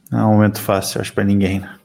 Não 0.09 0.19
é 0.19 0.25
um 0.25 0.33
momento 0.33 0.59
fácil, 0.59 0.99
acho, 0.99 1.13
pra 1.13 1.23
ninguém, 1.23 1.59
né? 1.59 1.75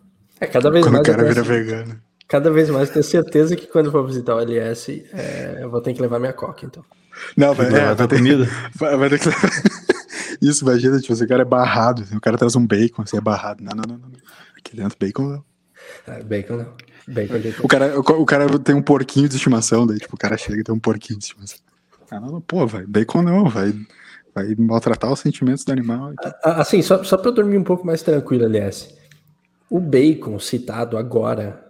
é, 0.41 0.47
cada 0.47 0.71
vez 0.71 0.83
quando 0.87 0.95
mais 0.95 1.07
eu 1.07 1.15
cara 1.15 1.29
vira 1.29 1.43
penso- 1.43 1.49
vegano. 1.49 2.01
cada 2.27 2.51
vez 2.51 2.71
mais 2.71 2.89
tenho 2.89 3.05
certeza 3.05 3.55
que 3.55 3.67
quando 3.67 3.87
eu 3.87 3.93
for 3.93 4.07
visitar 4.07 4.37
o 4.37 4.41
LS, 4.41 5.05
é, 5.13 5.59
eu 5.61 5.69
vou 5.71 5.83
ter 5.83 5.93
que 5.93 6.01
levar 6.01 6.19
minha 6.19 6.33
coca, 6.33 6.65
então. 6.65 6.83
Não, 7.37 7.53
vai, 7.53 7.67
é, 7.67 7.71
Levar 7.71 7.95
vai, 7.95 8.09
ter, 8.09 8.17
comida. 8.17 8.49
vai, 8.75 8.97
vai 8.97 9.11
ter 9.11 9.19
que. 9.21 9.29
Isso, 10.41 10.65
imagina, 10.65 10.99
tipo, 10.99 11.13
o 11.13 11.29
cara 11.29 11.43
é 11.43 11.45
barrado, 11.45 12.01
assim, 12.01 12.17
o 12.17 12.21
cara 12.23 12.39
traz 12.39 12.57
um 12.57 12.67
bacon, 12.67 13.03
assim, 13.03 13.19
é 13.19 13.21
barrado. 13.21 13.63
Não, 13.63 13.73
não, 13.77 13.85
não, 13.87 13.99
não. 13.99 14.11
Aqui 14.59 14.75
dentro, 14.75 14.97
bacon 14.99 15.25
não. 15.29 15.45
É, 16.07 16.23
bacon 16.23 16.57
não. 16.57 16.73
Bacon 17.07 17.39
de 17.39 17.55
O 17.61 17.69
cara, 17.69 18.01
o, 18.01 18.01
o 18.01 18.25
cara 18.25 18.59
tem 18.59 18.75
um 18.75 18.81
porquinho 18.81 19.29
de 19.29 19.37
estimação, 19.37 19.87
daí, 19.87 19.99
tipo, 19.99 20.17
o 20.17 20.19
cara 20.19 20.39
chega 20.39 20.61
e 20.61 20.65
tem 20.65 20.75
um 20.75 20.81
porquinho 20.81 21.19
de 21.19 21.27
estimação. 21.27 21.59
Ah, 22.11 22.19
não, 22.19 22.33
não, 22.33 22.41
pô, 22.41 22.67
vai, 22.67 22.87
bacon 22.87 23.21
não, 23.21 23.51
vai, 23.51 23.75
vai 24.35 24.55
maltratar 24.59 25.12
os 25.12 25.20
sentimentos 25.20 25.64
do 25.64 25.73
animal. 25.73 26.12
e. 26.12 26.16
Ah, 26.42 26.61
Assim, 26.61 26.83
só, 26.83 27.03
só 27.05 27.16
para 27.16 27.29
eu 27.31 27.35
dormir 27.35 27.57
um 27.59 27.64
pouco 27.64 27.87
mais 27.87 28.03
tranquilo, 28.03 28.44
aliás. 28.44 28.94
O 29.70 29.79
bacon 29.81 30.38
citado 30.38 30.97
agora 30.99 31.64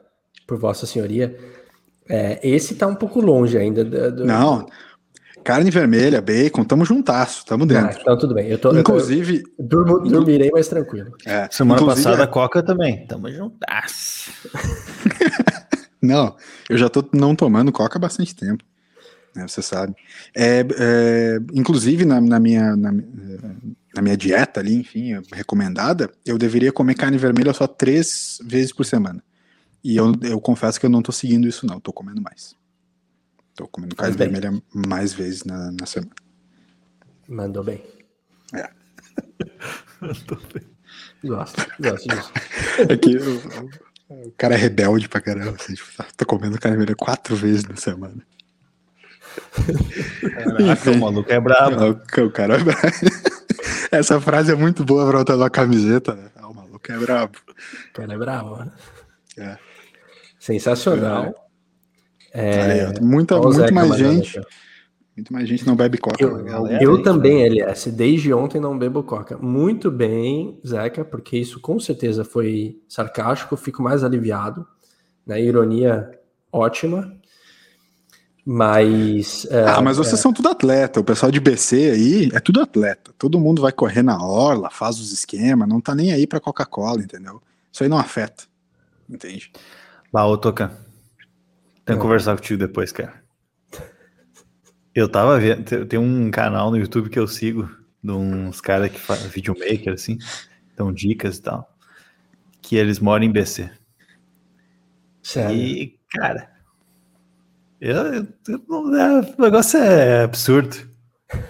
por 0.47 0.59
Vossa 0.59 0.87
Senhoria, 0.87 1.37
é, 2.09 2.39
esse 2.47 2.75
tá 2.75 2.87
um 2.87 2.95
pouco 2.95 3.21
longe 3.21 3.57
ainda. 3.57 3.85
do- 3.85 4.13
do- 4.13 4.25
Não, 4.27 4.67
carne 5.43 5.71
vermelha, 5.71 6.21
bacon, 6.21 6.65
tamo 6.65 6.85
juntasso, 6.85 7.45
tamo 7.47 7.65
Ah, 7.65 7.67
dentro. 7.67 8.01
então 8.01 8.19
tudo 8.19 8.35
bem. 8.35 8.49
Eu, 8.49 8.59
tô, 8.59 8.77
Inclusive, 8.77 9.43
eu 9.59 9.65
durmo- 9.65 10.01
dormirei 10.01 10.51
mais 10.51 10.69
tranquilo. 10.69 11.13
é, 11.27 11.49
Semana 11.51 11.85
passada, 11.85 12.23
é- 12.23 12.25
a 12.25 12.27
Coca 12.27 12.63
também. 12.63 13.07
Tamo 13.07 13.31
juntas. 13.31 14.29
Não, 16.03 16.37
eu 16.69 16.77
já 16.77 16.89
tô 16.91 17.03
não 17.15 17.35
tomando 17.35 17.73
coca 17.73 17.97
há 17.97 18.01
bastante 18.01 18.35
tempo, 18.37 18.63
né, 19.35 19.47
você 19.47 19.61
sabe. 19.63 19.95
É, 20.35 20.61
é, 20.79 21.39
inclusive, 21.53 22.05
na, 22.05 22.21
na 22.21 22.39
minha, 22.39 22.77
na, 22.77 22.93
na 22.93 24.03
minha 24.03 24.17
dieta 24.17 24.61
ali, 24.61 24.75
enfim, 24.75 25.13
recomendada, 25.33 26.11
eu 26.25 26.39
deveria 26.39 26.73
comer 26.73 26.95
carne 26.95 27.19
vermelha 27.19 27.53
só 27.53 27.67
três 27.67 28.39
vezes 28.45 28.73
por 28.73 28.85
semana. 28.85 29.23
E 29.83 29.97
eu, 29.97 30.13
eu 30.23 30.41
confesso 30.41 30.81
que 30.81 30.87
eu 30.87 30.91
não 30.91 31.03
tô 31.03 31.13
seguindo 31.13 31.47
isso, 31.47 31.67
não, 31.67 31.79
tô 31.81 31.93
comendo 31.93 32.23
mais. 32.23 32.55
Tô 33.55 33.69
comendo 33.69 33.95
carne 33.95 34.17
bem. 34.17 34.29
vermelha 34.31 34.63
mais 34.75 35.13
vezes 35.13 35.45
na, 35.45 35.71
na 35.71 35.87
semana. 35.87 36.13
Mandou 37.29 37.63
bem. 37.63 37.83
É. 38.55 38.69
Gosto, 41.25 41.67
gosto 41.81 42.09
disso. 42.09 42.33
É 42.89 42.97
que 42.97 43.17
o, 43.17 44.27
o 44.29 44.33
cara 44.37 44.55
é 44.55 44.59
rebelde 44.59 45.09
pra 45.09 45.21
caramba, 45.21 45.57
assim, 45.59 45.75
tipo, 45.75 45.89
tá- 45.97 46.07
tô 46.17 46.27
comendo 46.27 46.59
carne 46.59 46.77
vermelha 46.77 46.97
quatro 46.97 47.35
vezes 47.35 47.65
na 47.65 47.77
semana. 47.77 48.23
Caraca, 50.57 50.91
o 50.91 50.99
maluco 50.99 51.33
é 51.33 51.41
brabo. 51.41 52.01
O, 52.19 52.31
cara 52.31 52.57
é 52.57 52.65
brabo. 52.65 52.81
Essa 53.91 54.21
frase 54.21 54.53
é 54.53 54.55
muito 54.55 54.85
boa 54.85 55.07
pra 55.09 55.19
botar 55.19 55.37
na 55.37 55.51
camiseta, 55.51 56.15
né? 56.15 56.31
Ah, 56.37 56.49
o 56.49 56.55
maluco 56.55 56.91
é 56.91 56.99
brabo. 56.99 57.39
O 57.49 57.93
cara 57.93 58.15
é 58.15 58.19
bravo, 58.19 58.57
né? 58.57 58.73
É. 59.39 59.59
Sensacional. 60.39 61.35
Aí, 62.35 62.85
ó, 62.85 63.05
muita, 63.05 63.37
muito 63.37 63.53
Zeca 63.53 63.73
mais 63.73 63.97
gente. 63.97 64.39
ó. 64.39 64.43
Muito 65.17 65.33
mais 65.33 65.49
gente 65.49 65.65
não 65.65 65.77
bebe 65.77 65.97
coca. 65.97 66.23
Eu, 66.23 66.39
né, 66.39 66.51
galera. 66.51 66.83
eu 66.83 67.01
também, 67.01 67.45
LS, 67.45 67.93
desde 67.93 68.35
ontem 68.35 68.61
não 68.61 68.77
bebo 68.77 69.03
coca. 69.05 69.39
Muito 69.39 69.91
bem, 69.91 70.61
Zeca, 70.67 71.05
porque 71.05 71.39
isso 71.39 71.61
com 71.61 71.79
certeza 71.79 72.25
foi 72.25 72.83
sarcástico, 72.89 73.57
fico 73.57 73.81
mais 73.81 74.03
aliviado. 74.03 74.67
Né? 75.25 75.41
Ironia 75.41 76.11
ótima. 76.53 77.17
Mas. 78.47 79.47
é, 79.51 79.65
Ah, 79.69 79.81
mas 79.81 79.97
vocês 79.97 80.21
são 80.21 80.33
tudo 80.33 80.49
atleta. 80.49 81.01
O 81.01 81.05
pessoal 81.05 81.33
de 81.33 81.41
BC 81.41 81.91
aí 81.91 82.29
é 82.33 82.41
tudo 82.41 82.61
atleta. 82.61 83.13
Todo 83.17 83.41
mundo 83.41 83.63
vai 83.63 83.73
correr 83.73 84.03
na 84.03 84.23
orla, 84.23 84.71
faz 84.71 84.99
os 85.01 85.13
esquemas, 85.13 85.69
não 85.69 85.81
tá 85.81 85.95
nem 85.95 86.13
aí 86.13 86.27
pra 86.27 86.41
Coca-Cola, 86.41 87.03
entendeu? 87.03 87.43
Isso 87.73 87.83
aí 87.83 87.89
não 87.89 87.99
afeta. 87.99 88.45
Entende? 89.09 89.51
Bah, 90.13 90.27
ô 90.27 90.37
Toca. 90.37 90.69
Tenho 91.85 91.99
que 91.99 92.03
conversar 92.03 92.37
contigo 92.37 92.59
depois, 92.59 92.93
cara. 92.93 93.23
Eu 94.95 95.09
tava 95.09 95.39
vendo, 95.41 95.65
te- 95.65 95.85
tem 95.87 95.99
um 95.99 96.31
canal 96.31 96.71
no 96.71 96.77
YouTube 96.79 97.11
que 97.11 97.19
eu 97.19 97.27
sigo, 97.27 97.69
de 98.03 98.13
uns 98.13 98.61
caras 98.61 98.91
que 98.91 98.99
fazem 99.01 99.29
videomaker, 99.29 99.93
assim, 99.93 100.19
dão 100.77 100.93
dicas 100.93 101.39
e 101.39 101.43
tal, 101.43 101.69
que 102.63 102.77
eles 102.77 103.01
moram 103.01 103.25
em 103.25 103.33
BC. 103.33 103.71
sério. 105.23 105.57
E, 105.57 105.99
cara, 106.11 106.49
eu, 107.91 108.27
eu- 108.49 108.65
não- 108.69 108.97
é, 108.97 109.21
o 109.39 109.43
negócio 109.43 109.79
é 109.79 110.23
absurdo. 110.25 110.77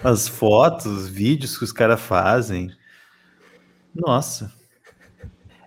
As 0.02 0.26
fotos, 0.28 0.86
os 0.86 1.08
vídeos 1.08 1.58
que 1.58 1.64
os 1.64 1.72
caras 1.72 2.00
fazem. 2.00 2.70
Nossa. 3.94 4.50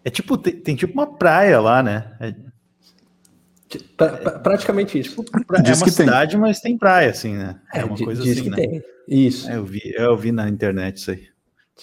É 0.03 0.09
tipo, 0.09 0.37
tem, 0.37 0.53
tem 0.59 0.75
tipo 0.75 0.93
uma 0.93 1.07
praia 1.17 1.59
lá, 1.59 1.83
né? 1.83 2.15
É, 2.19 2.33
Pra- 3.97 4.15
pra- 4.15 4.39
praticamente 4.39 4.97
isso. 4.97 5.21
pra- 5.23 5.59
é 5.59 5.61
uma 5.61 5.75
que 5.75 5.83
tem. 5.83 5.91
cidade, 5.91 6.37
mas 6.37 6.61
tem 6.61 6.77
praia, 6.77 7.09
assim, 7.09 7.33
né? 7.35 7.59
É, 7.73 7.79
É, 7.79 7.85
uma 7.85 7.97
coisa 7.97 8.23
diz 8.23 8.31
assim, 8.33 8.43
que 8.43 8.49
né? 8.49 8.55
tem. 8.55 8.83
Isso, 9.09 9.49
É, 9.49 9.57
eu, 9.57 9.65
vi, 9.65 9.81
eu 9.93 10.15
vi 10.15 10.31
na 10.31 10.47
internet 10.47 10.97
isso 10.97 11.11
aí. 11.11 11.27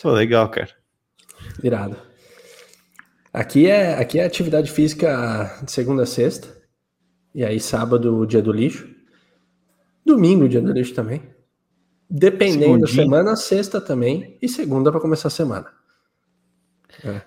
Pô, 0.01 0.11
legal, 0.11 0.49
cara. 0.49 0.71
irado. 1.63 1.97
Aqui 3.33 3.67
é, 3.67 3.95
aqui 3.99 4.19
é 4.19 4.25
atividade 4.25 4.71
física 4.71 5.59
de 5.63 5.71
segunda 5.71 6.05
a 6.05 6.07
sexta. 6.07 6.49
E 7.35 7.45
aí, 7.45 7.59
sábado, 7.59 8.25
dia 8.27 8.41
do 8.41 8.53
lixo. 8.53 8.89
Domingo, 10.05 10.49
dia 10.49 10.61
do 10.61 10.73
lixo 10.73 10.95
também. 10.95 11.23
Dependendo 12.09 12.81
da 12.81 12.87
semana, 12.87 13.35
sexta 13.35 13.81
também. 13.81 14.39
E 14.41 14.49
segunda 14.49 14.91
para 14.93 15.01
começar 15.01 15.29
a 15.29 15.31
semana. 15.31 15.67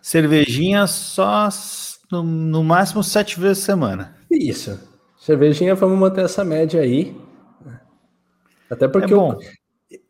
Cervejinha 0.02 0.88
só 0.88 1.50
no, 2.12 2.24
no 2.24 2.64
máximo 2.64 3.04
sete 3.04 3.40
vezes 3.40 3.64
semana. 3.64 4.16
Isso. 4.32 4.80
Cervejinha, 5.20 5.76
vamos 5.76 5.98
manter 6.00 6.24
essa 6.24 6.44
média 6.46 6.82
aí. 6.82 7.20
Até 8.70 8.88
porque 8.88 9.14
é 9.14 9.18
eu, 9.18 9.40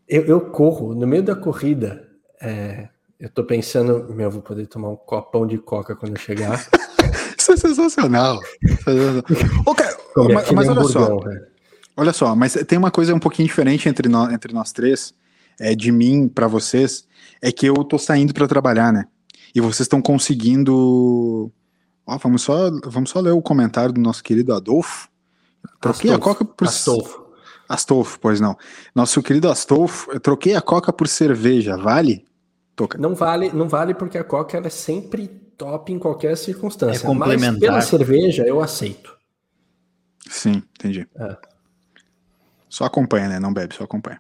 eu, 0.08 0.26
eu 0.26 0.42
corro, 0.42 0.94
no 0.94 1.08
meio 1.08 1.24
da 1.24 1.36
corrida, 1.36 2.08
é, 2.42 2.90
eu 3.20 3.30
tô 3.30 3.44
pensando, 3.44 4.14
meu, 4.14 4.30
vou 4.30 4.42
poder 4.42 4.68
tomar 4.68 4.90
um 4.90 4.96
copão 4.96 5.48
de 5.48 5.58
coca 5.58 5.96
quando 5.96 6.16
eu 6.16 6.22
chegar. 6.22 6.68
Isso 7.48 7.54
é 7.54 7.58
sensacional. 7.58 8.42
Cara, 9.78 9.98
Comer 10.14 10.34
mas, 10.34 10.52
mas 10.52 10.70
olha 10.70 10.84
só, 10.84 11.18
velho. 11.20 11.48
olha 11.96 12.14
só, 12.14 12.36
mas 12.36 12.54
tem 12.68 12.78
uma 12.78 12.92
coisa 12.92 13.14
um 13.14 13.20
pouquinho 13.20 13.48
diferente 13.48 13.88
entre 13.88 14.10
nós, 14.10 14.34
entre 14.34 14.54
nós 14.54 14.74
três, 14.74 15.14
é, 15.60 15.74
de 15.74 15.92
mim 15.92 16.28
pra 16.28 16.48
vocês, 16.48 17.08
é 17.42 17.52
que 17.52 17.66
eu 17.68 17.76
tô 17.86 17.98
saindo 17.98 18.34
pra 18.34 18.48
trabalhar, 18.48 18.92
né? 18.92 19.06
E 19.56 19.62
vocês 19.62 19.82
estão 19.82 20.02
conseguindo. 20.02 21.52
Ó, 22.06 22.18
vamos 22.18 22.42
só, 22.42 22.70
vamos 22.86 23.10
só 23.10 23.20
ler 23.20 23.32
o 23.32 23.42
comentário 23.42 23.94
do 23.94 24.02
nosso 24.02 24.24
querido 24.24 24.54
Adolfo. 24.54 25.08
Troquei 25.80 26.12
a 26.12 26.16
Astolfo, 26.16 26.40
coca 26.40 26.54
por 26.54 26.68
Astolfo. 26.68 27.28
Astolfo, 27.70 28.20
pois 28.20 28.42
não. 28.42 28.58
Nosso 28.94 29.22
querido 29.22 29.50
Astolfo, 29.50 30.12
eu 30.12 30.20
troquei 30.20 30.56
a 30.56 30.62
coca 30.62 30.92
por 30.92 31.08
cerveja, 31.08 31.78
vale? 31.78 32.26
Toca. 32.76 32.98
Não 32.98 33.16
vale, 33.16 33.52
não 33.54 33.70
vale 33.70 33.94
porque 33.94 34.18
a 34.18 34.24
coca 34.24 34.58
ela 34.58 34.68
é 34.68 34.70
sempre 34.70 35.47
top 35.58 35.92
em 35.92 36.00
qualquer 36.00 36.36
circunstância. 36.38 37.00
É 37.04 37.06
complementar. 37.08 37.52
Mas 37.54 37.60
pela 37.60 37.82
cerveja 37.82 38.46
eu 38.46 38.62
aceito. 38.62 39.16
Sim, 40.30 40.62
entendi. 40.78 41.08
É. 41.18 41.38
Só 42.70 42.86
acompanha, 42.86 43.30
né? 43.30 43.40
Não 43.40 43.54
bebe, 43.54 43.74
só 43.74 43.84
acompanha. 43.84 44.20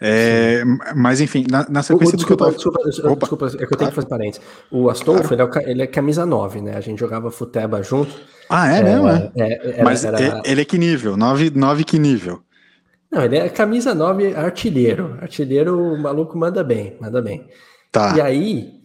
É, 0.00 0.62
mas 0.96 1.20
enfim, 1.20 1.46
na, 1.48 1.64
na 1.70 1.78
O- 1.78 1.80
o- 1.80 1.84
sequência 1.84 2.16
do 2.18 2.26
que 2.26 2.32
eu 2.32 2.36
desculpa, 2.36 2.78
tava. 2.78 2.90
desculpa, 2.90 3.14
desculpa, 3.20 3.46
é 3.46 3.50
que 3.50 3.54
eu 3.56 3.68
tenho 3.68 3.68
claro. 3.78 3.90
que 3.90 3.94
fazer 3.94 4.08
parênteses. 4.08 4.40
O 4.70 4.90
Astolfo, 4.90 5.32
ele, 5.32 5.42
é 5.42 5.70
ele 5.70 5.82
é 5.82 5.86
camisa 5.86 6.26
9, 6.26 6.60
né? 6.60 6.76
A 6.76 6.80
gente 6.80 6.98
jogava 6.98 7.30
futeba 7.30 7.82
junto. 7.82 8.12
Ah, 8.50 8.68
é, 8.68 8.82
mesmo, 8.82 9.08
é? 9.08 9.30
É, 9.36 9.68
era- 9.74 9.84
Mas 9.84 10.04
era- 10.04 10.42
ele 10.44 10.60
é 10.60 10.64
que 10.64 10.76
nível? 10.76 11.16
9, 11.16 11.50
9 11.50 11.84
que 11.84 11.98
nível? 12.00 12.42
Não, 13.10 13.22
ele 13.22 13.36
é 13.36 13.48
camisa 13.48 13.94
9 13.94 14.34
artilheiro. 14.34 15.16
Artilheiro, 15.20 15.78
o 15.94 15.98
maluco 16.02 16.36
manda 16.36 16.64
bem, 16.64 16.96
manda 17.00 17.22
bem. 17.22 17.46
Tá. 17.92 18.16
E 18.16 18.20
aí, 18.20 18.81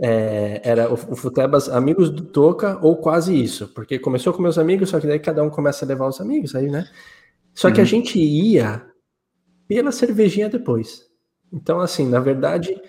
é, 0.00 0.60
era 0.64 0.90
o, 0.90 0.94
o 0.94 1.16
Futebas 1.16 1.68
amigos 1.68 2.10
do 2.10 2.22
Toca, 2.24 2.78
ou 2.82 2.96
quase 2.96 3.34
isso, 3.40 3.68
porque 3.68 3.98
começou 3.98 4.32
com 4.32 4.42
meus 4.42 4.58
amigos, 4.58 4.90
só 4.90 5.00
que 5.00 5.06
daí 5.06 5.18
cada 5.18 5.42
um 5.42 5.50
começa 5.50 5.84
a 5.84 5.88
levar 5.88 6.08
os 6.08 6.20
amigos 6.20 6.54
aí, 6.54 6.68
né? 6.70 6.88
Só 7.54 7.70
que 7.70 7.80
a 7.80 7.84
Uhum. 7.84 7.88
gente 7.88 8.18
ia 8.18 8.84
pela 9.68 9.92
cervejinha 9.92 10.48
depois. 10.48 11.06
Então, 11.52 11.80
assim, 11.80 12.08
na 12.08 12.20
verdade, 12.20 12.80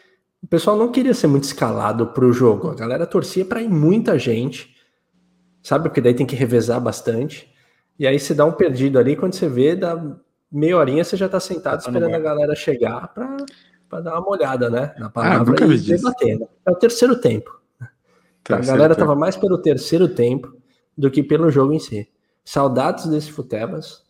o 0.42 0.48
pessoal 0.48 0.78
não 0.78 0.92
queria 0.92 1.14
ser 1.14 1.28
muito 1.28 1.44
escalado 1.46 2.08
para 2.08 2.26
o 2.26 2.34
jogo. 2.34 2.70
A 2.70 2.76
galera 2.76 3.06
torcia 3.06 3.46
para 3.46 3.62
ir 3.62 3.70
muita 3.70 4.18
gente, 4.20 4.76
sabe? 5.62 5.86
Porque 5.86 6.02
daí 6.02 6.14
tem 6.14 6.26
que 6.26 6.36
revezar 6.36 6.80
bastante. 6.82 7.50
E 8.00 8.08
aí 8.08 8.20
você 8.20 8.34
dá 8.34 8.46
um 8.46 8.52
perdido 8.52 9.00
ali, 9.00 9.16
quando 9.16 9.34
você 9.34 9.48
vê, 9.48 9.76
dá 9.76 9.96
meia 10.52 10.78
horinha 10.78 11.04
você 11.04 11.18
já 11.18 11.26
está 11.28 11.40
sentado 11.40 11.82
tá 11.82 11.90
esperando 11.90 12.16
a 12.16 12.20
galera 12.20 12.56
chegar 12.56 13.12
para 13.94 14.02
dar 14.02 14.20
uma 14.20 14.30
olhada, 14.30 14.70
né? 14.70 14.94
Na 14.98 15.06
ah, 15.06 15.10
palavra 15.10 15.56
ah, 15.62 15.66
e 15.68 15.78
debater. 15.78 16.40
Né? 16.40 16.48
É 16.66 16.72
o 16.72 16.76
terceiro 16.76 17.16
tempo. 17.16 17.60
Terceiro 18.44 18.72
a 18.72 18.76
galera 18.76 18.94
estava 18.94 19.16
mais 19.16 19.38
pelo 19.38 19.58
terceiro 19.58 20.08
tempo 20.08 20.52
do 20.98 21.12
que 21.12 21.22
pelo 21.22 21.52
jogo 21.52 21.74
em 21.74 21.80
si. 21.80 22.08
Saudades 22.44 23.06
desse 23.06 23.32
Futebas. 23.32 24.02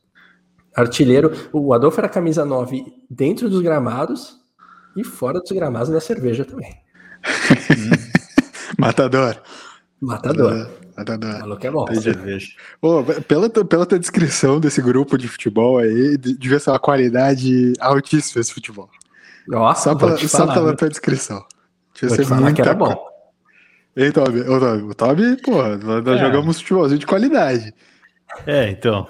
Artilheiro. 0.74 1.32
O 1.52 1.74
Adolfo 1.74 2.00
era 2.00 2.08
camisa 2.08 2.46
9 2.46 2.86
dentro 3.10 3.50
dos 3.50 3.62
gramados 3.62 4.40
e 4.96 5.04
fora 5.04 5.40
dos 5.40 5.52
gramados 5.52 5.90
na 5.90 6.00
cerveja 6.00 6.46
também. 6.46 6.76
Matador. 8.80 9.42
Matador. 10.00 10.70
Matador. 10.96 11.40
Falou 11.40 11.58
que 11.58 11.68
é 11.68 11.72
bom. 11.72 11.86
Oh, 12.82 13.04
pela, 13.28 13.50
pela 13.50 13.86
tua 13.86 14.00
descrição 14.00 14.60
desse 14.60 14.82
grupo 14.82 15.18
de 15.18 15.28
futebol 15.28 15.78
aí, 15.78 16.18
devia 16.18 16.60
ser 16.60 16.70
uma 16.70 16.80
qualidade 16.80 17.74
altíssima 17.80 18.42
esse 18.42 18.54
futebol. 18.54 18.90
Nossa, 19.48 19.90
só 19.90 19.96
pela, 19.96 20.18
só 20.18 20.54
pela 20.54 20.76
tua 20.76 20.90
descrição. 20.90 21.44
Devia 21.94 22.16
ser 22.16 22.34
muito 22.34 22.56
que 22.56 22.62
era 22.62 22.74
bom. 22.74 23.14
Ei, 23.96 24.12
Toby, 24.12 24.42
o 24.42 24.60
Toby, 24.60 24.84
o 24.84 24.96
Toby 24.96 25.42
pô, 25.42 25.62
nós 25.78 26.20
é. 26.20 26.26
jogamos 26.26 26.60
futebolzinho 26.60 27.00
de 27.00 27.06
qualidade. 27.06 27.74
É, 28.48 28.70
então. 28.70 29.08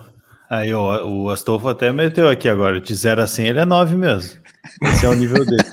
Aí 0.49 0.73
ó, 0.73 1.05
o 1.07 1.29
Astolfo 1.29 1.69
até 1.69 1.91
meteu 1.91 2.29
aqui 2.29 2.49
agora, 2.49 2.81
de 2.81 2.93
0 2.93 3.21
a 3.21 3.27
100 3.27 3.47
ele 3.47 3.59
é 3.59 3.65
9 3.65 3.95
mesmo. 3.95 4.39
Esse 4.81 5.05
é 5.05 5.09
o 5.09 5.13
nível 5.13 5.45
dele. 5.45 5.63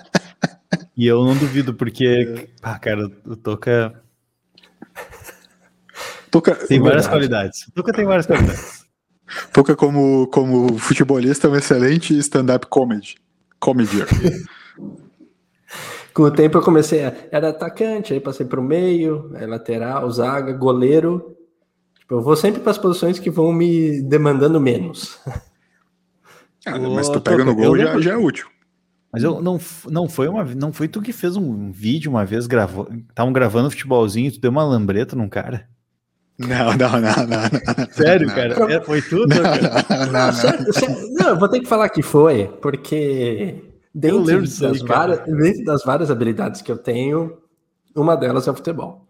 e 0.96 1.06
eu 1.06 1.24
não 1.24 1.36
duvido, 1.36 1.74
porque, 1.74 2.48
ah, 2.62 2.78
cara, 2.78 3.10
o 3.26 3.36
Toca. 3.36 4.00
Toca 6.30 6.54
tem 6.54 6.80
várias 6.80 7.06
verdade. 7.06 7.08
qualidades. 7.08 7.66
O 7.66 7.72
Toca 7.72 7.92
tem 7.92 8.04
várias 8.04 8.26
qualidades. 8.26 8.86
Toca 9.52 9.76
como, 9.76 10.28
como 10.28 10.78
futebolista 10.78 11.48
é 11.48 11.50
um 11.50 11.56
excelente 11.56 12.16
stand-up 12.18 12.66
comedy. 12.66 13.16
Comedy. 13.60 13.98
Com 16.12 16.24
o 16.24 16.30
tempo 16.30 16.58
eu 16.58 16.62
comecei 16.62 17.04
a. 17.04 17.14
Era 17.30 17.50
atacante, 17.50 18.12
aí 18.12 18.18
passei 18.18 18.44
para 18.44 18.58
o 18.58 18.64
meio, 18.64 19.30
lateral, 19.46 20.10
zaga, 20.10 20.52
goleiro. 20.52 21.36
Tipo, 22.00 22.14
eu 22.14 22.20
vou 22.20 22.34
sempre 22.34 22.60
para 22.60 22.72
as 22.72 22.78
posições 22.78 23.18
que 23.20 23.30
vão 23.30 23.52
me 23.52 24.02
demandando 24.02 24.60
menos. 24.60 25.20
Ah, 26.66 26.78
mas 26.78 27.08
tu 27.08 27.18
pega 27.22 27.42
no 27.42 27.54
gol 27.54 27.74
já, 27.74 27.98
já 27.98 28.12
é 28.12 28.16
útil. 28.18 28.46
Mas 29.10 29.22
eu 29.22 29.40
não, 29.40 29.58
não 29.88 30.06
foi 30.06 30.28
uma 30.28 30.44
não 30.44 30.74
foi 30.74 30.88
tu 30.88 31.00
que 31.00 31.10
fez 31.10 31.34
um 31.34 31.72
vídeo 31.72 32.10
uma 32.10 32.24
vez 32.26 32.46
gravou, 32.46 32.86
estavam 33.08 33.32
gravando 33.32 33.70
futebolzinho, 33.70 34.28
e 34.28 34.30
tu 34.30 34.40
deu 34.40 34.50
uma 34.50 34.62
lambreta 34.62 35.16
num 35.16 35.26
cara? 35.26 35.66
Não, 36.40 36.74
não, 36.74 37.00
não, 37.00 37.26
não. 37.26 37.92
sério, 37.92 38.26
não, 38.26 38.34
cara? 38.34 38.58
Não, 38.58 38.68
é, 38.68 38.80
foi 38.80 39.02
tudo? 39.02 39.28
Não, 39.28 39.42
não, 39.42 40.06
não, 40.06 40.12
não, 40.12 40.32
sério, 40.32 40.72
sério, 40.72 40.96
não, 41.12 41.28
eu 41.28 41.38
vou 41.38 41.48
ter 41.48 41.60
que 41.60 41.68
falar 41.68 41.88
que 41.90 42.02
foi, 42.02 42.46
porque 42.62 43.62
dentro 43.94 44.24
das, 44.24 44.62
aí, 44.62 44.78
várias, 44.78 45.18
dentro 45.26 45.64
das 45.64 45.84
várias 45.84 46.10
habilidades 46.10 46.62
que 46.62 46.72
eu 46.72 46.78
tenho, 46.78 47.36
uma 47.94 48.16
delas 48.16 48.48
é 48.48 48.50
o 48.50 48.54
futebol. 48.54 49.06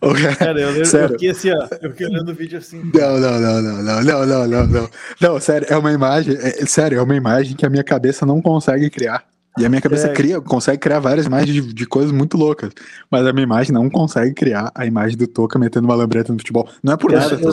Cara, 0.38 0.60
eu, 0.60 0.70
lembro, 0.70 0.86
sério? 0.86 1.06
eu 1.06 1.10
fiquei 1.10 1.30
assim, 1.30 1.50
ó, 1.50 1.66
eu 1.82 1.90
fiquei 1.90 2.06
olhando 2.06 2.30
o 2.30 2.34
vídeo 2.34 2.58
assim. 2.58 2.88
Não, 2.94 3.18
não, 3.18 3.40
não, 3.40 3.62
não, 3.62 3.82
não, 3.82 4.02
não, 4.02 4.26
não, 4.26 4.46
não, 4.46 4.66
não. 4.66 4.90
Não, 5.20 5.40
sério, 5.40 5.66
é 5.68 5.76
uma 5.76 5.92
imagem, 5.92 6.36
é, 6.36 6.64
sério, 6.66 6.98
é 6.98 7.02
uma 7.02 7.16
imagem 7.16 7.56
que 7.56 7.66
a 7.66 7.70
minha 7.70 7.82
cabeça 7.82 8.24
não 8.24 8.40
consegue 8.40 8.88
criar. 8.90 9.26
E 9.58 9.66
a 9.66 9.68
minha 9.68 9.80
cabeça 9.80 10.08
é. 10.08 10.12
cria, 10.12 10.40
consegue 10.40 10.78
criar 10.78 11.00
várias 11.00 11.26
imagens 11.26 11.52
de, 11.52 11.72
de, 11.74 11.86
coisas 11.86 12.12
muito 12.12 12.36
loucas. 12.36 12.72
Mas 13.10 13.26
a 13.26 13.32
minha 13.32 13.44
imagem 13.44 13.72
não 13.72 13.88
consegue 13.90 14.34
criar 14.34 14.70
a 14.74 14.86
imagem 14.86 15.16
do 15.16 15.26
Toca 15.26 15.58
metendo 15.58 15.86
uma 15.86 15.94
lambreta 15.94 16.32
no 16.32 16.38
futebol. 16.38 16.68
Não 16.82 16.92
é 16.92 16.96
por 16.96 17.12
cara, 17.12 17.34
Eu, 17.34 17.52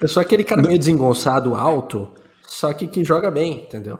eu 0.00 0.08
sou 0.08 0.20
aquele 0.20 0.44
cara 0.44 0.62
meio 0.62 0.78
desengonçado, 0.78 1.54
alto, 1.54 2.08
só 2.46 2.72
que 2.72 2.86
que 2.86 3.04
joga 3.04 3.30
bem, 3.30 3.64
entendeu? 3.64 3.98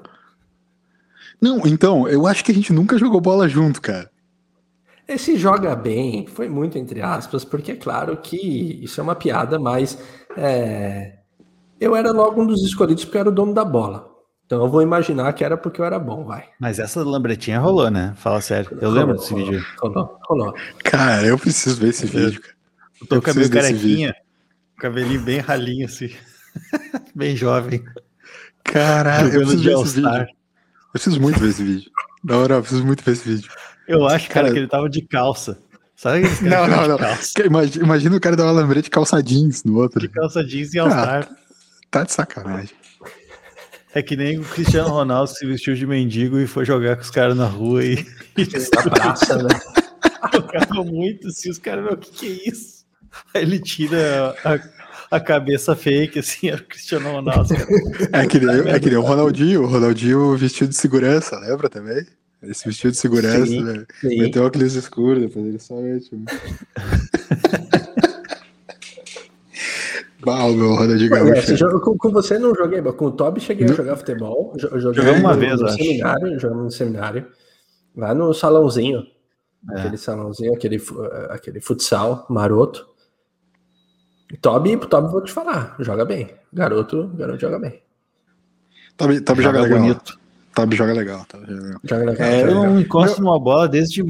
Não, 1.40 1.66
então, 1.66 2.08
eu 2.08 2.26
acho 2.26 2.44
que 2.44 2.52
a 2.52 2.54
gente 2.54 2.72
nunca 2.72 2.96
jogou 2.98 3.20
bola 3.20 3.48
junto, 3.48 3.80
cara. 3.80 4.10
Esse 5.08 5.36
joga 5.36 5.74
bem 5.74 6.26
foi 6.26 6.48
muito 6.48 6.78
entre 6.78 7.02
aspas, 7.02 7.44
porque 7.44 7.72
é 7.72 7.76
claro 7.76 8.16
que 8.16 8.80
isso 8.82 9.00
é 9.00 9.02
uma 9.02 9.16
piada, 9.16 9.58
mas 9.58 9.98
é, 10.36 11.18
eu 11.80 11.96
era 11.96 12.12
logo 12.12 12.40
um 12.40 12.46
dos 12.46 12.62
escolhidos 12.62 13.04
porque 13.04 13.16
eu 13.16 13.22
era 13.22 13.28
o 13.28 13.34
dono 13.34 13.52
da 13.52 13.64
bola. 13.64 14.11
Então 14.52 14.64
eu 14.64 14.68
vou 14.68 14.82
imaginar 14.82 15.32
que 15.32 15.42
era 15.42 15.56
porque 15.56 15.80
eu 15.80 15.84
era 15.86 15.98
bom, 15.98 16.26
vai. 16.26 16.44
Mas 16.60 16.78
essa 16.78 17.02
lambretinha 17.02 17.58
rolou, 17.58 17.90
né? 17.90 18.12
Fala 18.16 18.38
sério. 18.42 18.68
Eu 18.72 18.90
rolou, 18.90 18.94
lembro 18.94 19.14
desse 19.16 19.32
rolou, 19.32 19.46
vídeo. 19.46 19.66
Rolou, 19.80 20.18
rolou. 20.28 20.54
Cara, 20.84 21.26
eu 21.26 21.38
preciso 21.38 21.80
ver 21.80 21.88
esse 21.88 22.04
vídeo, 22.04 22.38
cara. 22.38 22.54
Eu 23.00 23.06
tô 23.06 23.14
com 23.14 23.22
cabelo 23.22 23.48
carequinha, 23.48 24.14
cabelinho 24.76 25.22
bem 25.22 25.38
ralinho, 25.38 25.86
assim. 25.86 26.10
bem 27.16 27.34
jovem. 27.34 27.82
Caralho, 28.62 29.32
eu 29.32 29.40
preciso 29.40 29.62
ver 29.62 29.72
esse 29.72 29.94
vídeo. 29.94 30.20
Eu 30.20 30.92
preciso 30.92 31.20
muito 31.22 31.40
ver 31.40 31.48
esse 31.48 31.64
vídeo. 31.64 31.90
Da 32.22 32.36
hora, 32.36 32.54
eu 32.56 32.60
preciso 32.60 32.84
muito 32.84 33.02
ver 33.02 33.12
esse 33.12 33.26
vídeo. 33.26 33.50
Eu 33.88 34.06
acho, 34.06 34.28
cara, 34.28 34.42
cara 34.42 34.52
que 34.52 34.58
ele 34.58 34.68
tava 34.68 34.90
de 34.90 35.00
calça. 35.00 35.58
Sabe 35.96 36.24
Não, 36.42 36.68
não, 36.68 36.88
não. 36.88 36.98
Imagina, 37.46 37.84
imagina, 37.86 38.16
o 38.16 38.20
cara 38.20 38.36
dar 38.36 38.44
uma 38.44 38.52
lambreta 38.52 38.82
de 38.82 38.90
calça 38.90 39.22
jeans 39.22 39.64
no 39.64 39.78
outro. 39.78 39.98
De 39.98 40.08
calça 40.08 40.44
jeans 40.44 40.74
e 40.74 40.78
all-star. 40.78 41.26
Ah, 41.26 41.36
tá 41.90 42.04
de 42.04 42.12
sacanagem. 42.12 42.81
É 43.94 44.02
que 44.02 44.16
nem 44.16 44.38
o 44.38 44.44
Cristiano 44.44 44.88
Ronaldo 44.88 45.30
se 45.30 45.44
vestiu 45.46 45.74
de 45.74 45.86
mendigo 45.86 46.38
e 46.38 46.46
foi 46.46 46.64
jogar 46.64 46.96
com 46.96 47.02
os 47.02 47.10
caras 47.10 47.36
na 47.36 47.46
rua 47.46 47.84
e. 47.84 48.06
Na 48.74 48.90
praça, 48.90 49.36
né? 49.36 49.48
Tocava 50.32 50.82
muito 50.82 51.28
assim, 51.28 51.50
os 51.50 51.58
caras, 51.58 51.84
meu, 51.84 51.94
o 51.94 51.96
que, 51.96 52.10
que 52.10 52.26
é 52.26 52.48
isso? 52.48 52.86
Aí 53.34 53.42
ele 53.42 53.58
tira 53.60 54.34
a, 54.44 55.16
a 55.16 55.20
cabeça 55.20 55.76
fake, 55.76 56.18
assim, 56.18 56.48
era 56.48 56.62
o 56.62 56.64
Cristiano 56.64 57.12
Ronaldo. 57.12 57.50
É 58.12 58.26
que, 58.26 58.38
nem, 58.40 58.68
é 58.68 58.80
que 58.80 58.88
nem 58.88 58.96
o 58.96 59.02
Ronaldinho, 59.02 59.62
o 59.62 59.66
Ronaldinho 59.66 60.36
vestido 60.36 60.70
de 60.70 60.76
segurança, 60.76 61.38
lembra 61.38 61.68
também? 61.68 62.06
Esse 62.42 62.66
vestido 62.66 62.92
de 62.92 62.98
segurança, 62.98 63.46
sim, 63.46 63.62
né? 63.62 63.84
Sim. 64.00 64.18
Meteu 64.18 64.44
óculos 64.44 64.74
escuro, 64.74 65.20
depois 65.20 65.46
ele 65.46 65.58
só 65.58 65.76
mete. 65.76 66.10
Bah, 70.24 70.48
meu 70.48 70.74
roda 70.74 70.96
de 70.96 71.08
gaúcho. 71.08 71.52
É, 71.52 71.80
com, 71.80 71.98
com, 71.98 72.10
você 72.10 72.38
não 72.38 72.54
joguei, 72.54 72.80
mas 72.80 72.94
com 72.94 73.06
o 73.06 73.10
Toby 73.10 73.40
cheguei 73.40 73.68
a 73.68 73.72
jogar 73.72 73.96
futebol. 73.96 74.54
Joguei 74.56 75.10
uma 75.16 75.34
no, 75.34 75.40
vez, 75.40 75.60
no 75.60 75.68
seminário, 75.68 76.38
jogamos 76.38 76.64
no 76.64 76.70
seminário. 76.70 77.26
Lá 77.96 78.14
no 78.14 78.32
salãozinho. 78.32 79.02
É. 79.70 79.80
Aquele 79.80 79.96
salãozinho, 79.96 80.54
aquele, 80.54 80.82
aquele 81.30 81.60
futsal 81.60 82.26
maroto. 82.28 82.86
Toby, 84.40 84.76
Toby, 84.76 85.08
vou 85.10 85.22
te 85.22 85.32
falar, 85.32 85.76
joga 85.80 86.04
bem. 86.04 86.30
Garoto, 86.52 87.08
garoto 87.14 87.40
joga 87.40 87.58
bem. 87.58 87.82
Toby, 88.96 89.20
Toby 89.20 89.42
joga, 89.42 89.62
joga 89.62 89.76
bonito. 89.76 90.18
Toby 90.54 90.76
joga 90.76 90.92
legal. 90.92 91.26
Toby 91.28 91.46
joga 91.46 91.60
legal. 91.62 91.80
Joga 91.84 92.04
legal. 92.04 92.26
É, 92.26 92.42
eu 92.42 92.54
não 92.54 92.80
encosto 92.80 93.20
numa 93.20 93.38
bola 93.38 93.68
desde 93.68 94.02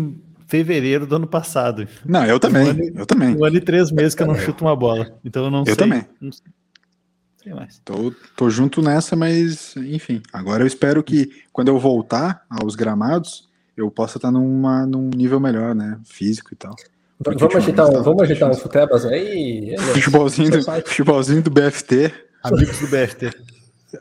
fevereiro 0.52 1.06
do 1.06 1.16
ano 1.16 1.26
passado. 1.26 1.88
Não, 2.04 2.26
eu 2.26 2.38
também. 2.38 2.66
Um 2.66 2.70
ano, 2.70 2.82
eu 2.94 3.06
também. 3.06 3.34
Um 3.34 3.42
ano 3.42 3.56
e 3.56 3.60
três 3.60 3.90
meses 3.90 4.14
que 4.14 4.22
eu 4.22 4.26
não 4.26 4.34
chuto 4.34 4.62
uma 4.66 4.76
bola. 4.76 5.18
Então 5.24 5.44
eu 5.44 5.50
não 5.50 5.60
eu 5.60 5.64
sei. 5.64 5.76
Também. 5.76 6.04
Não 6.20 6.30
sei 6.30 7.54
mais. 7.54 7.80
Tô, 7.82 8.12
tô 8.36 8.50
junto 8.50 8.82
nessa, 8.82 9.16
mas 9.16 9.74
enfim. 9.78 10.22
Agora 10.30 10.62
eu 10.62 10.66
espero 10.66 11.02
que 11.02 11.30
quando 11.50 11.68
eu 11.68 11.78
voltar 11.78 12.44
aos 12.50 12.76
gramados, 12.76 13.48
eu 13.74 13.90
possa 13.90 14.18
estar 14.18 14.30
numa, 14.30 14.84
num 14.84 15.08
nível 15.08 15.40
melhor, 15.40 15.74
né? 15.74 15.98
Físico 16.04 16.50
e 16.52 16.56
tal. 16.56 16.76
vamos 17.18 17.56
agitar, 17.56 17.88
um, 17.88 18.02
vamos 18.02 18.22
agitar 18.22 18.50
um 18.50 18.54
futebas 18.54 19.06
aí. 19.06 19.74
Futebolzinho 19.94 20.50
do, 20.50 20.62
futebolzinho 20.62 21.42
do 21.42 21.50
BFT. 21.50 22.12
Amigos 22.42 22.78
do 22.78 22.88
BFT. 22.88 23.30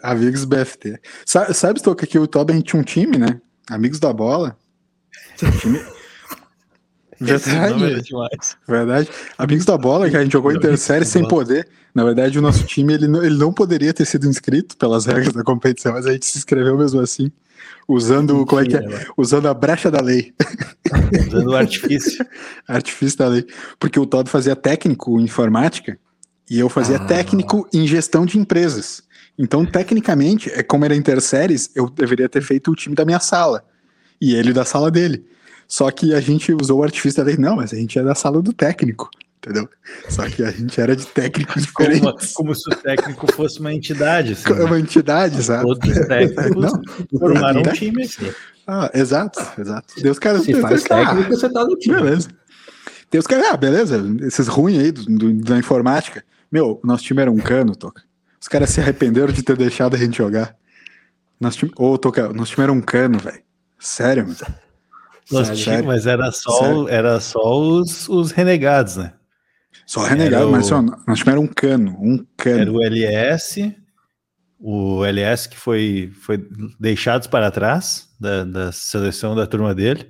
Amigos 0.03 0.45
do 0.45 0.47
BFT. 0.47 0.99
Sabe, 1.25 1.53
sabe 1.53 1.81
que 1.81 2.05
aqui 2.05 2.19
o 2.19 2.27
gente 2.51 2.63
tinha 2.63 2.81
um 2.81 2.83
time, 2.83 3.17
né? 3.17 3.39
Amigos 3.69 4.01
da 4.01 4.11
bola. 4.11 4.57
time, 5.61 5.79
Verdade. 7.21 8.13
É 8.67 8.71
verdade. 8.71 9.09
Amigos 9.37 9.65
da 9.65 9.77
bola, 9.77 10.09
que 10.09 10.17
a 10.17 10.23
gente 10.23 10.31
jogou 10.31 10.51
Intersérie 10.51 11.05
sem 11.05 11.27
poder. 11.27 11.67
Na 11.93 12.03
verdade, 12.03 12.39
o 12.39 12.41
nosso 12.41 12.63
time 12.63 12.93
ele 12.93 13.07
não, 13.07 13.23
ele 13.23 13.37
não 13.37 13.53
poderia 13.53 13.93
ter 13.93 14.05
sido 14.05 14.27
inscrito 14.27 14.75
pelas 14.75 15.05
regras 15.05 15.33
da 15.33 15.43
competição, 15.43 15.93
mas 15.93 16.07
a 16.07 16.13
gente 16.13 16.25
se 16.25 16.37
inscreveu 16.37 16.77
mesmo 16.77 16.99
assim, 16.99 17.31
usando 17.87 18.45
como 18.45 18.61
é 18.61 18.65
que 18.65 18.75
é? 18.75 19.05
Usando 19.15 19.47
a 19.47 19.53
brecha 19.53 19.91
da 19.91 20.01
lei. 20.01 20.33
Usando 21.27 21.49
o 21.49 21.55
artifício. 21.55 22.25
artifício 22.67 23.19
da 23.19 23.27
lei. 23.27 23.45
Porque 23.77 23.99
o 23.99 24.05
Todd 24.05 24.29
fazia 24.29 24.55
técnico 24.55 25.19
em 25.19 25.23
informática 25.25 25.99
e 26.49 26.59
eu 26.59 26.69
fazia 26.69 26.97
ah. 26.97 27.05
técnico 27.05 27.67
em 27.71 27.85
gestão 27.85 28.25
de 28.25 28.39
empresas. 28.39 29.03
Então, 29.37 29.65
tecnicamente, 29.65 30.49
é 30.51 30.63
como 30.63 30.85
era 30.85 30.95
interséries, 30.95 31.69
eu 31.75 31.89
deveria 31.89 32.27
ter 32.27 32.41
feito 32.41 32.71
o 32.71 32.75
time 32.75 32.95
da 32.95 33.05
minha 33.05 33.19
sala. 33.19 33.63
E 34.19 34.35
ele 34.35 34.53
da 34.53 34.65
sala 34.65 34.89
dele. 34.89 35.25
Só 35.71 35.89
que 35.89 36.13
a 36.13 36.19
gente 36.19 36.51
usou 36.53 36.79
o 36.79 36.83
artifício 36.83 37.23
da 37.23 37.23
lei, 37.23 37.37
não, 37.37 37.55
mas 37.55 37.71
a 37.71 37.77
gente 37.77 37.97
é 37.97 38.03
da 38.03 38.13
sala 38.13 38.41
do 38.41 38.51
técnico. 38.51 39.09
entendeu? 39.37 39.69
Só 40.09 40.27
que 40.29 40.43
a 40.43 40.51
gente 40.51 40.81
era 40.81 40.93
de 40.97 41.05
técnicos 41.07 41.65
Como, 41.71 41.89
diferentes. 41.89 42.33
como 42.33 42.53
se 42.53 42.69
o 42.69 42.75
técnico 42.75 43.31
fosse 43.33 43.61
uma 43.61 43.73
entidade. 43.73 44.33
Assim, 44.33 44.49
É 44.51 44.63
uma 44.65 44.77
entidade, 44.77 45.41
sabe? 45.41 45.63
Todos 45.63 45.89
os 45.97 46.07
técnicos 46.07 46.55
Não, 46.61 46.81
formaram 47.17 47.61
um 47.61 47.71
time 47.71 48.03
aqui. 48.03 48.33
Ah, 48.67 48.91
exato, 48.93 49.39
exato. 49.57 49.93
Deus, 50.01 50.19
cara, 50.19 50.39
Se 50.39 50.47
Deus, 50.51 50.59
faz 50.61 50.83
cara, 50.83 51.05
técnico, 51.05 51.29
você 51.37 51.49
tá 51.49 51.63
no 51.63 51.77
time. 51.77 51.95
Beleza. 51.95 52.27
Tem 53.09 53.17
os 53.19 53.25
caras, 53.27 53.45
ah, 53.51 53.55
beleza, 53.57 54.03
esses 54.23 54.47
ruins 54.49 54.77
aí 54.77 54.91
do, 54.91 55.05
do- 55.05 55.33
da 55.35 55.57
informática. 55.57 56.21
Meu, 56.51 56.81
o 56.83 56.85
nosso 56.85 57.05
time 57.05 57.21
era 57.21 57.31
um 57.31 57.37
cano, 57.39 57.77
Toca. 57.77 58.03
Os 58.41 58.47
caras 58.49 58.69
se 58.71 58.81
arrependeram 58.81 59.31
de 59.31 59.41
ter 59.41 59.55
deixado 59.55 59.95
a 59.95 59.97
gente 59.97 60.17
jogar. 60.17 60.53
Nosso 61.39 61.59
time, 61.59 61.71
ô, 61.77 61.97
Toca, 61.97 62.27
nosso 62.33 62.51
time 62.51 62.63
era 62.63 62.73
um 62.73 62.81
cano, 62.81 63.17
velho. 63.19 63.39
Sério, 63.79 64.23
mano. 64.27 64.35
Mas 65.85 66.05
era 66.07 66.31
só, 66.31 66.59
Sério. 66.59 66.89
era 66.89 67.19
só 67.19 67.59
os, 67.59 68.07
os 68.09 68.31
renegados, 68.31 68.97
né? 68.97 69.13
Só 69.85 70.01
renegado, 70.03 70.43
Era 70.43 70.51
mas 70.51 70.71
ó, 70.71 70.81
nosso 70.81 71.15
time 71.23 71.31
era 71.31 71.39
um 71.39 71.47
cano, 71.47 71.97
um 71.99 72.25
Era 72.45 72.65
cano. 72.65 72.73
o 72.77 72.81
LS, 72.83 73.75
o 74.59 75.03
LS 75.05 75.49
que 75.49 75.57
foi, 75.57 76.11
foi 76.21 76.47
deixado 76.79 77.29
para 77.29 77.51
trás 77.51 78.09
da, 78.19 78.43
da 78.43 78.71
seleção 78.71 79.35
da 79.35 79.45
turma 79.47 79.75
dele. 79.75 80.09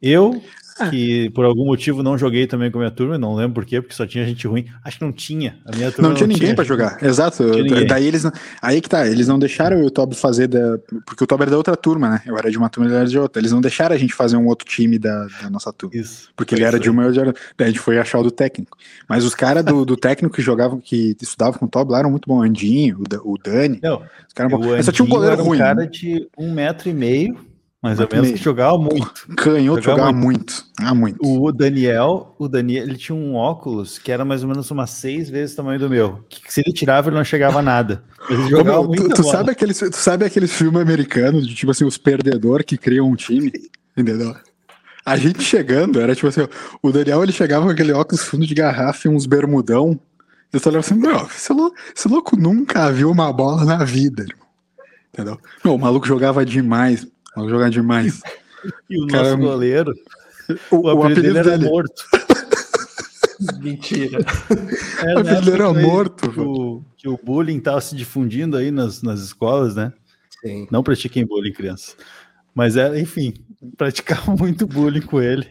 Eu. 0.00 0.42
Que 0.90 1.30
por 1.30 1.44
algum 1.44 1.64
motivo 1.64 2.02
não 2.02 2.18
joguei 2.18 2.46
também 2.46 2.70
com 2.70 2.78
a 2.78 2.82
minha 2.82 2.90
turma, 2.90 3.16
não 3.18 3.34
lembro 3.34 3.54
por 3.54 3.64
quê, 3.64 3.80
porque 3.80 3.94
só 3.94 4.06
tinha 4.06 4.24
gente 4.26 4.46
ruim. 4.46 4.66
Acho 4.84 4.98
que 4.98 5.04
não 5.04 5.12
tinha. 5.12 5.56
A 5.64 5.74
minha 5.74 5.90
turma 5.90 6.08
Não 6.08 6.14
tinha 6.16 6.26
ninguém 6.26 6.54
pra 6.54 6.64
jogar. 6.64 7.02
Exato. 7.02 7.44
Daí 7.88 8.06
eles. 8.06 8.24
não- 8.24 8.32
Aí 8.60 8.80
que 8.80 8.88
tá, 8.88 9.06
eles 9.06 9.26
não 9.28 9.38
deixaram 9.38 9.78
e 9.82 9.86
o 9.86 9.90
Toby 9.90 10.14
fazer 10.14 10.46
da. 10.48 10.78
Porque 11.06 11.24
o 11.24 11.26
Toby 11.26 11.42
era 11.42 11.50
da 11.52 11.56
outra 11.56 11.76
turma, 11.76 12.10
né? 12.10 12.22
Eu 12.26 12.36
era 12.36 12.50
de 12.50 12.58
uma 12.58 12.68
turma 12.68 12.88
e 12.88 12.92
ele 12.92 12.98
era 13.00 13.08
de 13.08 13.18
outra. 13.18 13.40
Eles 13.40 13.52
não 13.52 13.60
deixaram 13.60 13.94
a 13.94 13.98
gente 13.98 14.12
fazer 14.14 14.36
um 14.36 14.46
outro 14.46 14.66
time 14.66 14.98
da, 14.98 15.26
da 15.42 15.50
nossa 15.50 15.72
turma. 15.72 15.96
Isso. 15.96 16.28
Porque 16.36 16.54
ele 16.54 16.64
era 16.64 16.78
de 16.78 16.90
uma 16.90 17.04
e 17.04 17.06
eu 17.06 17.12
já. 17.12 17.22
Daí 17.24 17.34
a 17.58 17.66
gente 17.66 17.80
foi 17.80 17.98
achar 17.98 18.18
o 18.18 18.22
do 18.22 18.30
técnico. 18.30 18.76
Mas 19.08 19.24
os 19.24 19.34
caras 19.34 19.64
do, 19.64 19.84
do 19.84 19.96
técnico 19.96 20.34
que 20.36 20.42
jogavam, 20.42 20.78
que 20.80 21.16
estudavam 21.20 21.58
com 21.58 21.66
o 21.66 21.68
Toby 21.68 21.92
lá 21.92 22.00
eram 22.00 22.10
muito 22.10 22.26
bons. 22.28 22.42
Andinho, 22.42 22.98
o, 23.00 23.08
Da- 23.08 23.20
o 23.22 23.36
Dani. 23.42 23.80
Não, 23.82 24.02
Os 24.26 24.32
caras 24.34 24.84
só 24.84 24.92
tinha 24.92 25.04
um 25.06 25.08
goleiro 25.08 25.34
era 25.34 25.42
um 25.42 25.46
ruim. 25.46 25.58
cara 25.58 25.86
de 25.86 26.28
um 26.36 26.52
metro 26.52 26.88
e 26.88 26.92
meio, 26.94 27.36
mais 27.86 28.00
ou 28.00 28.08
menos, 28.10 28.32
que 28.32 28.36
jogava 28.36 28.76
muito. 28.76 29.28
Canhoto 29.36 29.80
jogava 29.80 30.08
jogava 30.08 30.12
muito. 30.12 30.64
Ah, 30.80 30.92
muito. 30.92 31.18
O 31.22 31.52
Daniel, 31.52 32.34
o 32.36 32.48
Daniel, 32.48 32.82
ele 32.82 32.96
tinha 32.96 33.14
um 33.14 33.36
óculos 33.36 33.96
que 33.96 34.10
era 34.10 34.24
mais 34.24 34.42
ou 34.42 34.48
menos 34.48 34.68
umas 34.72 34.90
seis 34.90 35.30
vezes 35.30 35.54
o 35.54 35.56
tamanho 35.56 35.78
do 35.78 35.88
meu. 35.88 36.24
Que 36.28 36.52
se 36.52 36.62
ele 36.62 36.72
tirava, 36.72 37.08
ele 37.08 37.16
não 37.16 37.24
chegava 37.24 37.60
a 37.60 37.62
nada. 37.62 38.02
Ele 38.28 38.48
jogava 38.48 38.82
muito 38.82 39.08
tu, 39.10 39.22
tu 39.22 39.30
sabe 39.30 39.52
aqueles, 39.52 39.78
tu 39.78 39.96
sabe 39.96 40.24
aqueles 40.24 40.52
filmes 40.52 40.80
americanos 40.80 41.46
de 41.46 41.54
tipo 41.54 41.70
assim, 41.70 41.84
os 41.84 41.96
perdedores 41.96 42.66
que 42.66 42.76
criam 42.76 43.08
um 43.08 43.14
time? 43.14 43.52
Entendeu? 43.96 44.34
A 45.04 45.16
gente 45.16 45.42
chegando, 45.44 46.00
era 46.00 46.12
tipo 46.12 46.26
assim, 46.26 46.40
ó, 46.40 46.48
o 46.82 46.90
Daniel 46.90 47.22
ele 47.22 47.32
chegava 47.32 47.66
com 47.66 47.70
aquele 47.70 47.92
óculos 47.92 48.24
fundo 48.24 48.44
de 48.44 48.54
garrafa 48.54 49.06
e 49.06 49.10
uns 49.10 49.26
bermudão. 49.26 49.98
Eu 50.52 50.58
só 50.58 50.70
olhava 50.70 50.84
assim, 50.84 50.96
meu, 50.96 51.24
esse 51.26 51.52
louco, 51.52 51.76
esse 51.94 52.08
louco 52.08 52.36
nunca 52.36 52.90
viu 52.90 53.12
uma 53.12 53.32
bola 53.32 53.64
na 53.64 53.84
vida, 53.84 54.24
irmão. 54.24 54.46
Entendeu? 55.14 55.38
Meu, 55.64 55.74
o 55.74 55.78
maluco 55.78 56.06
jogava 56.06 56.44
demais. 56.44 57.06
O 57.36 57.40
maluco 57.40 57.50
jogava 57.50 57.70
demais. 57.70 58.22
E 58.90 59.00
o 59.00 59.06
Cara, 59.06 59.36
nosso 59.36 59.38
goleiro, 59.38 59.92
O, 60.72 60.76
o, 60.88 61.02
apelido 61.04 61.22
dele 61.22 61.38
era 61.38 61.56
morto. 61.58 62.02
Mentira. 63.62 64.18
É, 65.04 65.14
O 65.14 65.18
apelido 65.20 65.50
época 65.50 65.54
era 65.54 65.72
morto, 65.72 66.32
Que 66.32 66.40
o, 66.40 66.82
que 66.96 67.08
o 67.08 67.20
bullying 67.22 67.60
tava 67.60 67.80
se 67.80 67.94
difundindo 67.94 68.56
aí 68.56 68.72
nas, 68.72 69.02
nas 69.02 69.20
escolas, 69.20 69.76
né? 69.76 69.92
Sim. 70.40 70.66
Não 70.70 70.82
pratiquem 70.82 71.24
bullying, 71.24 71.52
crianças. 71.52 71.96
Mas 72.54 72.76
era, 72.76 72.98
enfim, 72.98 73.34
praticava 73.76 74.34
muito 74.34 74.66
bullying 74.66 75.02
com 75.02 75.20
ele. 75.20 75.46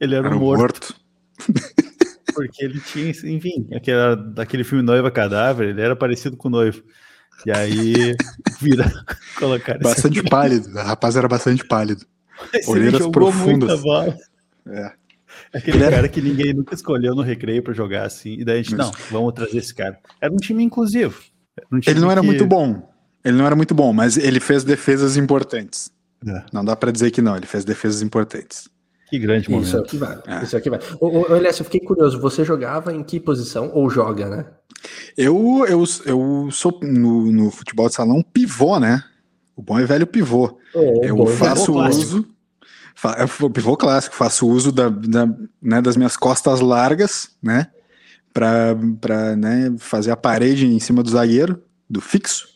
Ele 0.00 0.14
era, 0.14 0.28
Era 0.28 0.36
morto, 0.36 0.60
morto. 0.60 0.94
porque 2.32 2.64
ele 2.64 2.80
tinha, 2.80 3.10
enfim, 3.10 3.66
aquela, 3.74 4.14
daquele 4.16 4.64
filme 4.64 4.82
Noiva 4.82 5.10
Cadáver, 5.10 5.68
ele 5.68 5.80
era 5.82 5.94
parecido 5.96 6.36
com 6.36 6.48
o 6.48 6.50
noivo. 6.50 6.82
E 7.46 7.50
aí, 7.50 8.14
vira, 8.60 8.90
colocar 9.38 9.78
Bastante 9.78 10.22
pálido. 10.22 10.68
O 10.70 10.82
rapaz 10.82 11.16
era 11.16 11.28
bastante 11.28 11.64
pálido. 11.66 12.04
Esse 12.52 12.90
jogou 12.90 13.12
profundas. 13.12 13.68
muita 13.68 13.76
bola. 13.82 14.16
É. 14.66 14.92
Aquele 15.52 15.76
Ele 15.78 15.84
era- 15.84 15.96
cara 15.96 16.08
que 16.08 16.20
ninguém 16.20 16.52
nunca 16.54 16.74
escolheu 16.74 17.14
no 17.14 17.22
recreio 17.22 17.62
pra 17.62 17.72
jogar 17.74 18.06
assim. 18.06 18.34
E 18.40 18.44
daí 18.44 18.54
a 18.54 18.62
gente, 18.62 18.68
Isso. 18.68 18.76
não, 18.76 18.90
vamos 19.10 19.32
trazer 19.34 19.58
esse 19.58 19.74
cara. 19.74 19.98
Era 20.20 20.32
um 20.32 20.36
time 20.36 20.62
inclusivo. 20.64 21.20
Um 21.72 21.78
time 21.80 21.94
Ele 21.94 22.00
não 22.00 22.10
era 22.10 22.20
que- 22.20 22.26
muito 22.26 22.46
bom. 22.46 22.92
Ele 23.24 23.36
não 23.36 23.46
era 23.46 23.54
muito 23.56 23.74
bom, 23.74 23.92
mas 23.92 24.16
ele 24.16 24.40
fez 24.40 24.64
defesas 24.64 25.16
importantes. 25.16 25.90
É, 26.26 26.42
Não 26.52 26.64
dá 26.64 26.74
pra 26.74 26.90
dizer 26.90 27.10
que 27.10 27.20
não, 27.22 27.36
ele 27.36 27.46
fez 27.46 27.64
defesas 27.64 28.02
importantes. 28.02 28.68
Que 29.14 29.18
grande 29.20 29.50
momento. 29.50 29.66
Isso 29.66 29.76
é 29.76 29.80
o 29.80 29.84
que 29.84 29.96
vale. 29.96 30.20
É. 30.26 30.42
Isso 30.42 30.56
é 30.56 30.58
o 30.58 30.62
que 30.62 30.70
vale. 30.70 30.82
Ô, 31.00 31.32
ô, 31.32 31.36
Elias, 31.36 31.58
eu 31.58 31.64
fiquei 31.64 31.80
curioso. 31.80 32.18
Você 32.20 32.44
jogava 32.44 32.92
em 32.92 33.02
que 33.02 33.20
posição? 33.20 33.70
Ou 33.72 33.88
joga, 33.88 34.28
né? 34.28 34.46
Eu, 35.16 35.64
eu, 35.68 35.84
eu 36.06 36.48
sou 36.50 36.78
no, 36.82 37.30
no 37.30 37.50
futebol 37.50 37.88
de 37.88 37.94
salão 37.94 38.22
pivô, 38.22 38.78
né? 38.78 39.02
O 39.56 39.62
bom 39.62 39.78
e 39.78 39.86
velho 39.86 40.06
pivô. 40.06 40.58
Ô, 40.74 41.04
Eu 41.04 41.16
bom, 41.16 41.26
faço 41.26 41.72
clássico. 41.72 42.02
uso. 42.02 42.26
Fa, 42.94 43.12
é 43.12 43.44
o 43.44 43.50
pivô 43.50 43.76
clássico, 43.76 44.14
faço 44.14 44.46
uso 44.46 44.70
da, 44.70 44.88
da, 44.88 45.26
né, 45.60 45.80
das 45.80 45.96
minhas 45.96 46.16
costas 46.16 46.60
largas, 46.60 47.30
né? 47.42 47.68
Pra, 48.32 48.76
pra 49.00 49.36
né, 49.36 49.74
fazer 49.78 50.10
a 50.10 50.16
parede 50.16 50.66
em 50.66 50.80
cima 50.80 51.02
do 51.02 51.10
zagueiro, 51.10 51.62
do 51.88 52.00
fixo. 52.00 52.48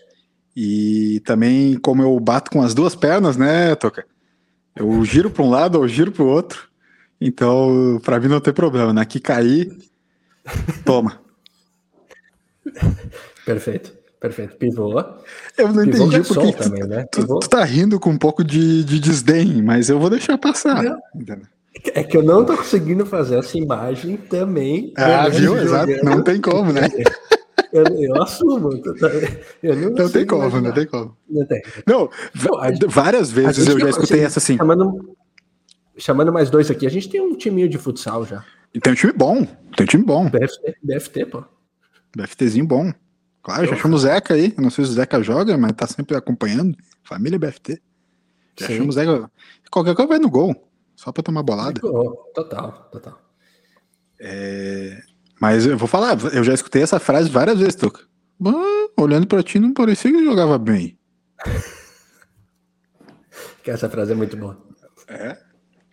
E 0.57 1.21
também, 1.25 1.77
como 1.77 2.03
eu 2.03 2.19
bato 2.19 2.51
com 2.51 2.61
as 2.61 2.75
duas 2.75 2.97
pernas, 2.97 3.37
né, 3.37 3.77
Toca? 3.77 4.05
Eu 4.79 5.05
giro 5.05 5.31
para 5.31 5.43
um 5.43 5.51
lado, 5.51 5.79
eu 5.79 5.89
giro 5.89 6.13
para 6.13 6.23
o 6.23 6.29
outro. 6.29 6.69
Então, 7.21 8.01
para 8.05 8.21
mim 8.21 8.29
não 8.29 8.41
tem 8.41 8.55
problema, 8.55 8.93
né? 8.93 9.05
Que 9.05 9.19
cair, 9.19 9.77
toma. 10.85 11.21
Perfeito. 13.45 13.99
Perfeito. 14.21 14.57
Pivô. 14.57 15.01
Eu 15.57 15.69
não 15.69 15.85
Pivô 15.85 16.07
entendi 16.07 16.27
porque 16.27 16.53
tu, 16.53 16.59
também, 16.59 16.85
né? 16.85 17.07
tu, 17.11 17.39
tu 17.39 17.49
tá 17.49 17.65
rindo 17.65 18.01
com 18.01 18.11
um 18.11 18.19
pouco 18.19 18.43
de, 18.43 18.83
de 18.85 18.99
desdém, 18.99 19.63
mas 19.63 19.89
eu 19.89 19.99
vou 19.99 20.11
deixar 20.11 20.37
passar. 20.37 20.83
Não. 20.83 20.99
É 21.95 22.03
que 22.03 22.17
eu 22.17 22.23
não 22.23 22.45
tô 22.45 22.57
conseguindo 22.57 23.07
fazer 23.07 23.39
essa 23.39 23.57
imagem 23.57 24.17
também. 24.17 24.93
Ah, 24.97 25.29
viu? 25.29 25.57
Exato. 25.57 25.93
Não 26.05 26.23
tem 26.23 26.41
como, 26.41 26.73
né? 26.73 26.89
Eu, 27.73 27.85
eu 28.03 28.23
assumo. 28.23 28.71
Eu 29.63 29.77
não, 29.77 29.91
Não 29.91 30.09
tem 30.11 30.27
como, 30.27 30.43
não 30.43 30.49
imaginar. 30.49 30.73
tem 30.75 30.87
como. 30.87 31.17
Não 31.29 31.47
tem. 31.47 31.63
Não, 31.87 32.11
gente- 32.71 32.87
várias 32.87 33.31
vezes 33.31 33.67
eu 33.67 33.79
já 33.79 33.91
escutei 33.91 34.21
essa 34.21 34.39
assim. 34.39 34.57
Chamando, 34.57 35.17
chamando 35.97 36.33
mais 36.33 36.49
dois 36.51 36.71
aqui, 36.71 36.87
a 36.87 36.91
gente 36.91 37.09
tem 37.09 37.21
um 37.21 37.37
timinho 37.37 37.69
de 37.69 37.77
futsal 37.79 38.25
já. 38.25 38.45
E 38.75 38.81
tem 38.81 38.93
um 38.93 38.97
time 38.97 39.13
bom, 39.13 39.45
tem 39.77 39.85
um 39.85 39.87
time 39.87 40.05
bom, 40.05 40.29
BFT, 40.31 40.77
BFT 40.83 41.27
pô. 41.27 41.45
BFTzinho 42.17 42.67
bom. 42.67 42.93
Claro, 43.43 43.67
já 43.67 43.75
achamos 43.75 44.03
o 44.03 44.07
Zeca 44.07 44.35
aí. 44.35 44.53
Eu 44.57 44.63
não 44.63 44.71
sei 44.71 44.85
se 44.85 44.91
o 44.91 44.95
Zeca 44.95 45.23
joga, 45.23 45.57
mas 45.57 45.73
tá 45.73 45.87
sempre 45.87 46.17
acompanhando. 46.17 46.77
Família 47.03 47.39
BFT. 47.39 47.81
Já 48.59 48.67
Sim. 48.67 48.75
achamos 48.75 48.97
o 48.97 48.99
Zeca. 48.99 49.31
Qualquer 49.71 49.95
coisa 49.95 50.09
vai 50.09 50.19
no 50.19 50.29
gol, 50.31 50.55
só 50.97 51.13
pra 51.13 51.23
tomar 51.23 51.43
bolada. 51.43 51.81
Total, 51.81 52.89
total. 52.93 53.19
Mas 55.41 55.67
eu 55.67 55.79
vou 55.79 55.89
falar, 55.89 56.17
eu 56.33 56.43
já 56.43 56.53
escutei 56.53 56.83
essa 56.83 56.99
frase 56.99 57.31
várias 57.31 57.59
vezes, 57.59 57.75
Tuca. 57.77 58.03
Ah, 58.45 58.89
olhando 58.97 59.27
pra 59.27 59.43
ti, 59.43 59.59
não 59.59 59.73
parecia 59.73 60.11
que 60.11 60.25
jogava 60.25 60.59
bem. 60.59 60.99
Que 63.63 63.73
essa 63.73 63.91
frase 63.91 64.13
é 64.13 64.15
muito 64.15 64.35
boa. 64.35 64.57
É? 65.09 65.37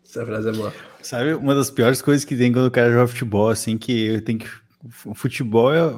Essa 0.02 0.26
frase 0.26 0.48
é 0.48 0.52
boa. 0.54 0.74
Sabe, 1.02 1.34
uma 1.34 1.54
das 1.54 1.70
piores 1.70 2.02
coisas 2.02 2.24
que 2.24 2.36
tem 2.36 2.54
quando 2.54 2.68
o 2.68 2.72
cara 2.72 2.89
joga 2.89 3.08
futebol, 3.08 3.50
assim, 3.50 3.78
que 3.78 4.22
tem 4.22 4.38
que. 4.38 4.48
O 5.04 5.14
futebol 5.14 5.74
é, 5.74 5.93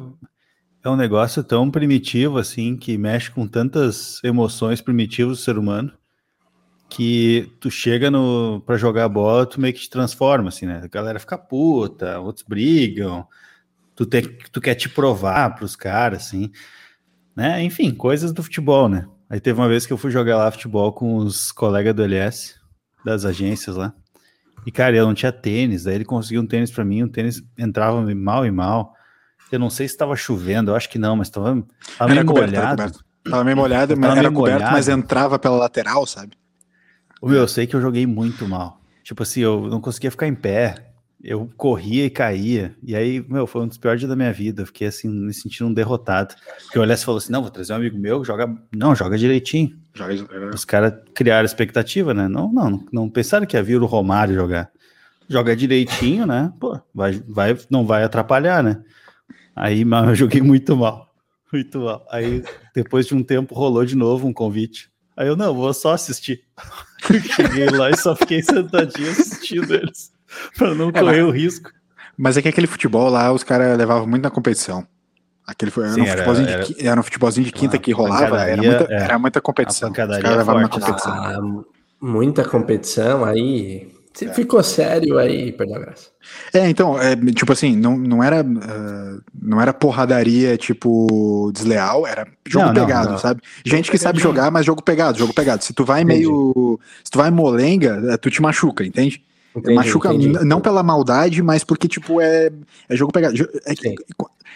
é 0.84 0.90
um 0.90 0.96
negócio 0.96 1.44
tão 1.44 1.70
primitivo, 1.70 2.40
assim, 2.40 2.76
que 2.76 2.98
mexe 2.98 3.30
com 3.30 3.48
tantas 3.48 4.20
emoções 4.24 4.82
primitivas 4.82 5.38
do 5.38 5.44
ser 5.44 5.58
humano, 5.58 5.94
que 6.90 7.52
tu 7.60 7.70
chega 7.70 8.10
no 8.10 8.62
para 8.66 8.78
jogar 8.78 9.10
bola, 9.10 9.46
tu 9.46 9.60
meio 9.60 9.74
que 9.74 9.82
te 9.82 9.90
transforma, 9.90 10.50
assim, 10.50 10.66
né? 10.66 10.82
A 10.84 10.88
galera 10.88 11.20
fica 11.20 11.38
puta, 11.38 12.20
outros 12.20 12.46
brigam, 12.48 13.28
tu, 13.96 14.06
te, 14.06 14.22
tu 14.52 14.62
quer 14.62 14.76
te 14.76 14.88
provar 14.88 15.56
pros 15.56 15.76
caras, 15.76 16.28
assim, 16.28 16.52
né? 17.36 17.62
Enfim, 17.64 17.94
coisas 17.94 18.32
do 18.32 18.42
futebol, 18.42 18.88
né? 18.88 19.08
Aí 19.30 19.40
teve 19.40 19.60
uma 19.60 19.68
vez 19.68 19.86
que 19.86 19.92
eu 19.92 19.98
fui 19.98 20.10
jogar 20.10 20.38
lá 20.38 20.52
futebol 20.52 20.94
com 20.94 21.18
os 21.18 21.52
colegas 21.52 21.94
do 21.94 22.04
LS, 22.04 22.56
das 23.04 23.26
agências 23.26 23.76
lá. 23.76 23.94
E, 24.66 24.72
cara, 24.72 24.96
eu 24.96 25.06
não 25.06 25.14
tinha 25.14 25.32
tênis, 25.32 25.84
daí 25.84 25.96
ele 25.96 26.06
conseguiu 26.06 26.42
um 26.42 26.48
tênis 26.48 26.72
pra 26.72 26.84
mim, 26.84 27.04
o 27.04 27.10
tênis 27.10 27.44
entrava 27.58 28.02
mal 28.16 28.46
e 28.46 28.52
mal. 28.52 28.94
Eu 29.52 29.60
não 29.60 29.70
sei 29.70 29.88
se 29.88 29.94
estava 29.94 30.16
chovendo, 30.16 30.72
eu 30.72 30.76
acho 30.76 30.90
que 30.90 30.98
não, 30.98 31.16
mas 31.16 31.28
estava 31.28 31.54
meio 31.54 32.26
molhado. 32.26 32.92
Tava 33.30 33.44
meio 33.44 33.58
molhado, 33.58 33.98
mas 33.98 34.18
era 34.18 34.32
coberto, 34.32 34.56
molhado. 34.56 34.72
mas 34.72 34.88
entrava 34.88 35.38
pela 35.38 35.58
lateral, 35.58 36.06
sabe? 36.06 36.38
Eu 37.22 37.48
sei 37.48 37.66
que 37.68 37.76
eu 37.76 37.82
joguei 37.82 38.06
muito 38.06 38.48
mal. 38.48 38.82
Tipo 39.04 39.24
assim, 39.24 39.42
eu 39.42 39.68
não 39.68 39.80
conseguia 39.82 40.12
ficar 40.12 40.28
em 40.28 40.36
pé. 40.36 40.76
Eu 41.24 41.50
corria 41.58 42.06
e 42.06 42.10
caía. 42.10 42.76
E 42.84 42.96
aí, 42.96 43.26
meu, 43.28 43.48
foi 43.48 43.64
um 43.64 43.68
dos 43.68 43.78
piores 43.78 44.00
dias 44.00 44.10
da 44.10 44.16
minha 44.16 44.32
vida. 44.32 44.62
Eu 44.62 44.66
fiquei 44.68 44.88
assim, 44.88 45.10
me 45.10 45.34
sentindo 45.34 45.68
um 45.68 45.74
derrotado. 45.74 46.36
Porque 46.64 46.78
o 46.78 46.82
Olhas 46.82 47.04
falou 47.04 47.18
assim: 47.18 47.32
não, 47.32 47.42
vou 47.42 47.50
trazer 47.50 47.74
um 47.74 47.78
amigo 47.78 47.98
meu, 47.98 48.24
joga. 48.24 48.48
Não, 48.76 48.96
joga 48.96 49.18
direitinho. 49.18 49.76
Joga- 49.96 50.14
Os 50.54 50.64
caras 50.64 50.94
criaram 51.16 51.46
expectativa, 51.46 52.14
né? 52.14 52.28
Não, 52.28 52.52
não, 52.54 52.86
não 52.94 53.10
pensaram 53.10 53.48
que 53.48 53.58
ia 53.58 53.64
vir 53.64 53.82
o 53.82 53.86
Romário 53.88 54.36
jogar. 54.36 54.70
joga 55.28 55.56
direitinho, 55.56 56.28
né? 56.28 56.54
Pô, 56.60 56.80
vai, 56.94 57.14
vai, 57.28 57.58
não 57.70 57.84
vai 57.86 58.04
atrapalhar, 58.04 58.62
né? 58.62 58.84
Aí 59.56 59.84
mas 59.84 60.10
eu 60.10 60.16
joguei 60.16 60.42
muito 60.42 60.76
mal. 60.78 61.12
Muito 61.52 61.80
mal. 61.80 62.06
Aí, 62.12 62.44
depois 62.76 63.08
de 63.08 63.16
um 63.16 63.24
tempo, 63.24 63.56
rolou 63.56 63.84
de 63.84 63.96
novo 63.96 64.28
um 64.28 64.34
convite. 64.34 64.92
Aí 65.16 65.28
eu, 65.28 65.36
não, 65.36 65.56
vou 65.56 65.74
só 65.74 65.94
assistir. 65.94 66.44
Cheguei 67.36 67.70
lá 67.70 67.90
e 67.90 67.98
só 67.98 68.16
fiquei 68.16 68.42
sentadinho 68.42 69.12
assistindo 69.12 69.74
eles, 69.74 70.12
para 70.58 70.74
não 70.74 70.90
é, 70.90 70.92
correr 70.92 71.22
mas, 71.22 71.30
o 71.30 71.32
risco. 71.32 71.72
Mas 72.18 72.38
é 72.38 72.42
que 72.42 72.48
aquele 72.48 72.68
futebol 72.68 73.10
lá, 73.10 73.32
os 73.32 73.44
caras 73.44 73.78
levavam 73.78 74.08
muito 74.08 74.24
na 74.24 74.32
competição. 74.32 74.86
Aquele 75.46 75.72
foi, 75.72 75.88
Sim, 75.90 76.02
era, 76.02 76.10
um 76.10 76.12
futebolzinho 76.12 76.50
era, 76.50 76.64
de, 76.64 76.88
era 76.88 77.00
um 77.00 77.04
futebolzinho 77.04 77.46
de 77.46 77.52
quinta 77.54 77.78
que 77.78 77.92
rolava, 77.92 78.42
era 78.42 78.62
muita, 78.62 78.94
é, 78.94 79.04
era 79.04 79.20
muita 79.20 79.40
competição. 79.40 79.90
Os 79.90 79.96
caras 79.96 80.22
levavam 80.22 80.62
na 80.62 80.68
competição. 80.68 81.14
Ah, 81.14 81.40
muita 82.02 82.44
competição, 82.44 83.24
aí 83.24 83.97
se 84.18 84.26
é. 84.26 84.34
ficou 84.34 84.64
sério 84.64 85.20
aí, 85.20 85.52
perdão 85.52 85.76
a 85.76 85.80
graça. 85.80 86.10
É, 86.52 86.68
então, 86.68 87.00
é, 87.00 87.16
tipo 87.16 87.52
assim, 87.52 87.76
não, 87.76 87.96
não, 87.96 88.24
era, 88.24 88.42
uh, 88.42 89.22
não 89.40 89.62
era 89.62 89.72
porradaria, 89.72 90.58
tipo, 90.58 91.52
desleal, 91.54 92.08
era 92.08 92.28
jogo 92.48 92.66
não, 92.66 92.74
pegado, 92.74 93.06
não, 93.06 93.12
não. 93.12 93.20
sabe? 93.20 93.42
Gente 93.64 93.92
que 93.92 93.98
sabe 94.00 94.20
jogar, 94.20 94.50
mas 94.50 94.66
jogo 94.66 94.82
pegado, 94.82 95.20
jogo 95.20 95.36
pegado. 95.36 95.64
Se 95.64 95.72
tu 95.72 95.86
vai 95.86 96.02
entendi. 96.02 96.22
meio. 96.22 96.80
Se 97.04 97.12
tu 97.12 97.20
vai 97.20 97.30
molenga, 97.30 98.02
é, 98.12 98.18
tu 98.18 98.32
te 98.32 98.42
machuca, 98.42 98.84
entende? 98.84 99.24
Entendi, 99.56 99.76
machuca 99.76 100.12
entendi. 100.12 100.44
não 100.44 100.62
pela 100.62 100.82
maldade, 100.82 101.44
mas 101.44 101.64
porque, 101.64 101.88
tipo, 101.88 102.20
é, 102.20 102.52
é 102.90 102.96
jogo 102.96 103.14
pegado. 103.14 103.36
É, 103.68 103.94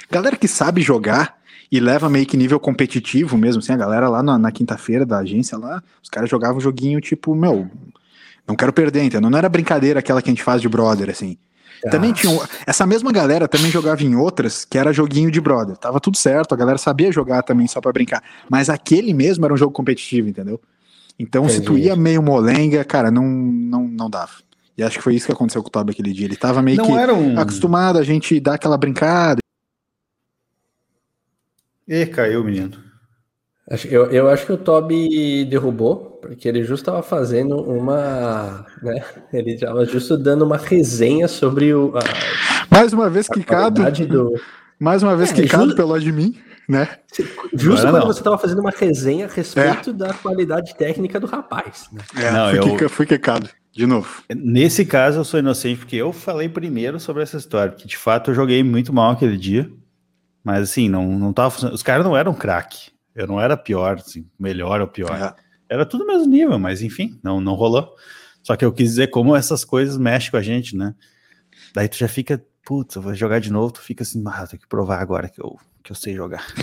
galera 0.09 0.37
que 0.37 0.47
sabe 0.47 0.81
jogar 0.81 1.37
e 1.71 1.79
leva 1.79 2.09
meio 2.09 2.25
que 2.25 2.35
nível 2.35 2.59
competitivo 2.59 3.37
mesmo, 3.37 3.59
assim, 3.59 3.73
a 3.73 3.77
galera 3.77 4.09
lá 4.09 4.23
na, 4.23 4.39
na 4.39 4.51
quinta-feira 4.51 5.05
da 5.05 5.19
agência 5.19 5.55
lá, 5.55 5.83
os 6.01 6.09
caras 6.09 6.31
jogavam 6.31 6.59
joguinho, 6.59 6.99
tipo, 6.99 7.35
meu, 7.35 7.69
não 8.51 8.55
quero 8.55 8.73
perder, 8.73 9.03
entendeu? 9.03 9.29
Não 9.29 9.37
era 9.37 9.49
brincadeira 9.49 9.99
aquela 9.99 10.21
que 10.21 10.29
a 10.29 10.33
gente 10.33 10.43
faz 10.43 10.61
de 10.61 10.69
brother, 10.69 11.09
assim. 11.09 11.37
Ah. 11.85 11.89
Também 11.89 12.13
tinha. 12.13 12.37
Essa 12.67 12.85
mesma 12.85 13.11
galera 13.11 13.47
também 13.47 13.71
jogava 13.71 14.03
em 14.03 14.15
outras 14.15 14.65
que 14.65 14.77
era 14.77 14.93
joguinho 14.93 15.31
de 15.31 15.41
brother. 15.41 15.77
Tava 15.77 15.99
tudo 15.99 16.17
certo, 16.17 16.53
a 16.53 16.57
galera 16.57 16.77
sabia 16.77 17.11
jogar 17.11 17.41
também 17.43 17.67
só 17.67 17.81
para 17.81 17.91
brincar. 17.91 18.23
Mas 18.49 18.69
aquele 18.69 19.13
mesmo 19.13 19.45
era 19.45 19.53
um 19.53 19.57
jogo 19.57 19.71
competitivo, 19.71 20.27
entendeu? 20.27 20.61
Então, 21.17 21.45
Entendi. 21.45 21.59
se 21.59 21.65
tu 21.65 21.77
ia 21.77 21.95
meio 21.95 22.21
molenga, 22.21 22.83
cara, 22.83 23.11
não, 23.11 23.25
não, 23.25 23.87
não 23.87 24.09
dava. 24.09 24.31
E 24.77 24.83
acho 24.83 24.97
que 24.97 25.03
foi 25.03 25.15
isso 25.15 25.27
que 25.27 25.31
aconteceu 25.31 25.61
com 25.61 25.67
o 25.67 25.71
Toby 25.71 25.91
aquele 25.91 26.13
dia. 26.13 26.25
Ele 26.25 26.35
tava 26.35 26.61
meio 26.61 26.77
não 26.77 26.85
que 26.85 27.11
um... 27.11 27.39
acostumado 27.39 27.99
a 27.99 28.03
gente 28.03 28.39
dar 28.39 28.55
aquela 28.55 28.77
brincada. 28.77 29.39
E 31.87 32.05
caiu, 32.05 32.43
menino. 32.43 32.90
Eu, 33.89 34.11
eu 34.11 34.29
acho 34.29 34.45
que 34.45 34.51
o 34.51 34.57
Toby 34.57 35.45
derrubou 35.45 36.19
porque 36.21 36.47
ele 36.47 36.63
justo 36.63 36.83
estava 36.83 37.01
fazendo 37.01 37.55
uma. 37.57 38.65
Né, 38.81 39.03
ele 39.33 39.53
estava 39.53 39.85
justo 39.85 40.17
dando 40.17 40.43
uma 40.43 40.57
resenha 40.57 41.27
sobre 41.27 41.73
o. 41.73 41.93
A, 41.97 42.01
mais 42.69 42.93
uma 42.93 43.09
vez 43.09 43.27
quicado. 43.27 43.83
Do... 44.07 44.33
Mais 44.79 45.03
uma 45.03 45.15
vez 45.15 45.31
é, 45.31 45.33
quicado 45.33 45.65
justo, 45.65 45.75
pelo 45.77 45.99
de 45.99 46.11
mim, 46.11 46.37
né? 46.67 46.87
Justo 47.53 47.85
quando 47.87 47.99
não. 47.99 48.07
você 48.07 48.19
estava 48.19 48.37
fazendo 48.37 48.59
uma 48.59 48.71
resenha 48.71 49.25
a 49.25 49.29
respeito 49.29 49.91
é. 49.91 49.93
da 49.93 50.13
qualidade 50.13 50.75
técnica 50.75 51.19
do 51.19 51.27
rapaz. 51.27 51.87
Né? 51.91 52.01
É, 52.15 52.31
não, 52.31 52.63
fui, 52.63 52.85
eu... 52.85 52.89
fui 52.89 53.05
quicado. 53.05 53.49
De 53.71 53.85
novo. 53.85 54.21
Nesse 54.35 54.83
caso, 54.83 55.19
eu 55.19 55.23
sou 55.23 55.39
inocente, 55.39 55.79
porque 55.79 55.95
eu 55.95 56.11
falei 56.11 56.49
primeiro 56.49 56.99
sobre 56.99 57.23
essa 57.23 57.37
história, 57.37 57.71
porque 57.71 57.87
de 57.87 57.95
fato 57.95 58.31
eu 58.31 58.35
joguei 58.35 58.61
muito 58.63 58.91
mal 58.91 59.11
aquele 59.11 59.37
dia. 59.37 59.71
Mas 60.43 60.63
assim, 60.63 60.89
não, 60.89 61.07
não 61.17 61.31
tava 61.31 61.51
funcionando. 61.51 61.75
Os 61.75 61.83
caras 61.83 62.03
não 62.03 62.17
eram 62.17 62.33
craque. 62.33 62.90
Eu 63.15 63.27
não 63.27 63.39
era 63.39 63.57
pior, 63.57 63.97
assim, 63.97 64.25
melhor 64.39 64.81
ou 64.81 64.87
pior. 64.87 65.15
É. 65.15 65.35
Era 65.73 65.85
tudo 65.85 66.05
mesmo 66.05 66.27
nível, 66.27 66.57
mas 66.59 66.81
enfim, 66.81 67.19
não, 67.23 67.39
não 67.39 67.53
rolou. 67.53 67.95
Só 68.43 68.55
que 68.55 68.65
eu 68.65 68.73
quis 68.73 68.89
dizer 68.89 69.07
como 69.07 69.35
essas 69.35 69.63
coisas 69.63 69.97
mexem 69.97 70.31
com 70.31 70.37
a 70.37 70.41
gente, 70.41 70.75
né? 70.75 70.95
Daí 71.73 71.87
tu 71.87 71.97
já 71.97 72.07
fica, 72.07 72.43
putz, 72.65 72.95
eu 72.95 73.01
vou 73.01 73.13
jogar 73.13 73.39
de 73.39 73.51
novo, 73.51 73.71
tu 73.71 73.81
fica 73.81 74.03
assim, 74.03 74.23
ah, 74.25 74.47
tenho 74.47 74.61
que 74.61 74.67
provar 74.67 74.99
agora 74.99 75.29
que 75.29 75.41
eu, 75.41 75.57
que 75.83 75.91
eu 75.91 75.95
sei 75.95 76.15
jogar. 76.15 76.45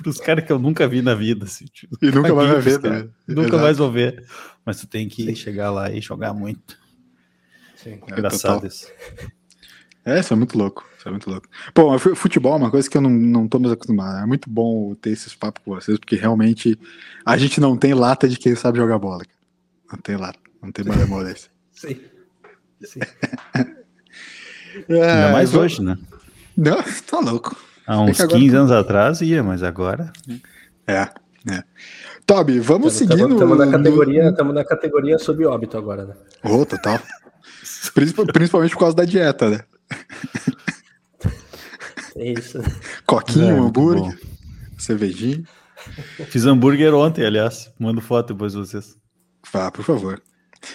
Para 0.00 0.10
os 0.10 0.18
caras 0.18 0.44
que 0.46 0.50
eu 0.50 0.58
nunca 0.58 0.88
vi 0.88 1.02
na 1.02 1.14
vida. 1.14 1.44
Assim, 1.44 1.66
tipo, 1.66 1.94
e 2.00 2.10
nunca 2.10 2.34
mais 2.34 2.50
vai 2.50 2.60
ver, 2.60 2.80
né? 2.80 3.08
Nunca 3.28 3.48
Exato. 3.48 3.62
mais 3.62 3.76
vou 3.76 3.92
ver. 3.92 4.24
Mas 4.64 4.80
tu 4.80 4.86
tem 4.86 5.06
que 5.06 5.26
Sim. 5.26 5.34
chegar 5.34 5.70
lá 5.70 5.92
e 5.92 6.00
jogar 6.00 6.32
muito. 6.32 6.78
Sim, 7.76 8.00
é 8.08 8.12
Engraçado 8.12 8.64
é, 8.64 8.68
isso. 8.68 8.88
É, 10.04 10.18
isso 10.18 10.32
é 10.32 10.36
muito 10.36 10.56
louco. 10.56 10.89
Isso 11.00 11.08
é 11.08 11.10
muito 11.12 11.30
louco. 11.30 11.48
Pô, 11.72 11.98
futebol 11.98 12.52
é 12.52 12.56
uma 12.56 12.70
coisa 12.70 12.88
que 12.88 12.94
eu 12.94 13.00
não, 13.00 13.08
não 13.08 13.48
tô 13.48 13.58
mais 13.58 13.72
acostumado. 13.72 14.22
É 14.22 14.26
muito 14.26 14.50
bom 14.50 14.94
ter 14.94 15.08
esses 15.08 15.34
papos 15.34 15.62
com 15.64 15.74
vocês, 15.74 15.98
porque 15.98 16.14
realmente 16.14 16.78
a 17.24 17.38
gente 17.38 17.58
não 17.58 17.74
tem 17.74 17.94
lata 17.94 18.28
de 18.28 18.38
quem 18.38 18.54
sabe 18.54 18.76
jogar 18.76 18.98
bola. 18.98 19.24
Cara. 19.24 19.38
Não 19.92 19.98
tem 19.98 20.16
lata. 20.16 20.38
Não 20.62 20.70
tem 20.70 20.84
mais 20.84 21.00
moléstia. 21.08 21.50
Sim. 21.72 21.98
Sim. 22.82 23.00
é, 24.90 25.10
Ainda 25.10 25.32
mais 25.32 25.54
hoje, 25.54 25.82
né? 25.82 25.96
Não, 26.54 26.76
tá 27.10 27.18
louco. 27.18 27.56
Há 27.86 27.98
uns 28.02 28.22
15 28.22 28.54
anos 28.54 28.70
atrás 28.70 29.22
ia, 29.22 29.42
mas 29.42 29.62
agora. 29.62 30.12
É, 30.86 31.08
é. 31.50 31.64
Toby, 32.26 32.60
vamos 32.60 32.98
tamo, 32.98 33.10
seguindo. 33.10 33.32
Estamos 33.32 33.56
na 33.56 33.70
categoria, 33.70 34.28
estamos 34.28 34.54
na 34.54 34.64
categoria 34.66 35.18
sob 35.18 35.46
óbito 35.46 35.78
agora, 35.78 36.04
né? 36.04 36.14
Ô, 36.44 36.56
oh, 36.56 36.66
total. 36.66 37.00
Principalmente 37.94 38.74
por 38.74 38.80
causa 38.80 38.94
da 38.94 39.06
dieta, 39.06 39.48
né? 39.48 39.60
É 42.20 42.32
isso. 42.32 42.58
Coquinho, 43.06 43.56
é, 43.56 43.58
hambúrguer, 43.58 44.20
cervejinha. 44.76 45.42
Fiz 46.28 46.44
hambúrguer 46.44 46.92
ontem, 46.92 47.24
aliás. 47.24 47.72
Mando 47.78 48.02
foto 48.02 48.34
depois 48.34 48.52
de 48.52 48.58
vocês. 48.58 48.94
Vá, 49.50 49.70
por 49.70 49.82
favor. 49.82 50.22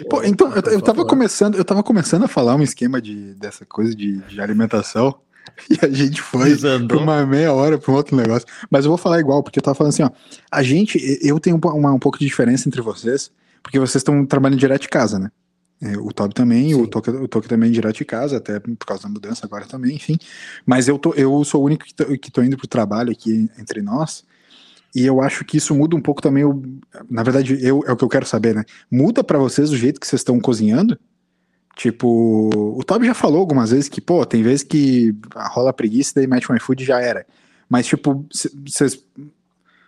Pô, 0.09 0.23
então, 0.23 0.51
eu, 0.51 0.71
eu 0.71 0.81
tava 0.81 1.05
começando, 1.05 1.55
eu 1.55 1.63
tava 1.63 1.83
começando 1.83 2.23
a 2.23 2.27
falar 2.27 2.55
um 2.55 2.63
esquema 2.63 2.99
de, 2.99 3.35
dessa 3.35 3.63
coisa 3.63 3.93
de, 3.95 4.17
de 4.23 4.41
alimentação. 4.41 5.15
E 5.69 5.77
a 5.85 5.87
gente 5.87 6.23
foi 6.23 6.57
por 6.87 6.97
uma 6.97 7.23
meia 7.23 7.53
hora 7.53 7.77
para 7.77 7.91
um 7.91 7.95
outro 7.95 8.17
negócio. 8.17 8.47
Mas 8.69 8.83
eu 8.83 8.89
vou 8.89 8.97
falar 8.97 9.19
igual, 9.19 9.43
porque 9.43 9.59
eu 9.59 9.63
tava 9.63 9.75
falando 9.75 9.93
assim, 9.93 10.01
ó. 10.01 10.09
A 10.51 10.63
gente, 10.63 10.99
eu 11.21 11.39
tenho 11.39 11.55
uma, 11.55 11.93
um 11.93 11.99
pouco 11.99 12.17
de 12.17 12.25
diferença 12.25 12.67
entre 12.67 12.81
vocês, 12.81 13.31
porque 13.61 13.79
vocês 13.79 14.01
estão 14.01 14.25
trabalhando 14.25 14.59
direto 14.59 14.81
de 14.81 14.89
casa, 14.89 15.19
né? 15.19 15.29
É, 15.81 15.97
o 15.97 16.11
Toby 16.13 16.33
também, 16.33 16.69
Sim. 16.69 16.81
o 16.81 16.87
Toque, 16.87 17.09
o 17.09 17.27
Toque 17.27 17.47
também 17.47 17.71
direto 17.71 17.97
de 17.97 18.05
casa, 18.05 18.37
até 18.37 18.59
por 18.59 18.85
causa 18.85 19.03
da 19.03 19.09
mudança 19.09 19.45
agora 19.45 19.65
também, 19.65 19.95
enfim. 19.95 20.17
Mas 20.65 20.87
eu, 20.87 20.97
tô, 20.97 21.13
eu 21.13 21.43
sou 21.43 21.61
o 21.61 21.65
único 21.65 21.85
que 21.85 21.93
tô, 21.93 22.05
que 22.17 22.31
tô 22.31 22.41
indo 22.41 22.57
pro 22.57 22.67
trabalho 22.67 23.11
aqui 23.11 23.49
entre 23.59 23.81
nós. 23.81 24.23
E 24.95 25.05
eu 25.05 25.21
acho 25.21 25.43
que 25.43 25.57
isso 25.57 25.75
muda 25.75 25.95
um 25.95 26.01
pouco 26.01 26.21
também. 26.21 26.45
O, 26.45 26.63
na 27.09 27.21
verdade, 27.21 27.59
eu, 27.61 27.83
é 27.85 27.91
o 27.91 27.97
que 27.97 28.03
eu 28.03 28.09
quero 28.09 28.25
saber, 28.25 28.55
né? 28.55 28.63
Muda 28.89 29.23
para 29.23 29.37
vocês 29.37 29.69
o 29.69 29.77
jeito 29.77 29.99
que 29.99 30.07
vocês 30.07 30.21
estão 30.21 30.39
cozinhando? 30.39 30.97
Tipo, 31.75 32.49
o 32.77 32.81
Toby 32.85 33.05
já 33.05 33.13
falou 33.13 33.41
algumas 33.41 33.71
vezes 33.71 33.89
que, 33.89 33.99
pô, 33.99 34.25
tem 34.25 34.41
vezes 34.41 34.63
que 34.63 35.13
rola 35.35 35.73
preguiça 35.73 36.13
daí 36.15 36.25
mete 36.25 36.49
um 36.49 36.55
iFood 36.55 36.81
e 36.81 36.85
já 36.85 37.01
era. 37.01 37.25
Mas, 37.67 37.85
tipo, 37.85 38.25
vocês 38.65 39.03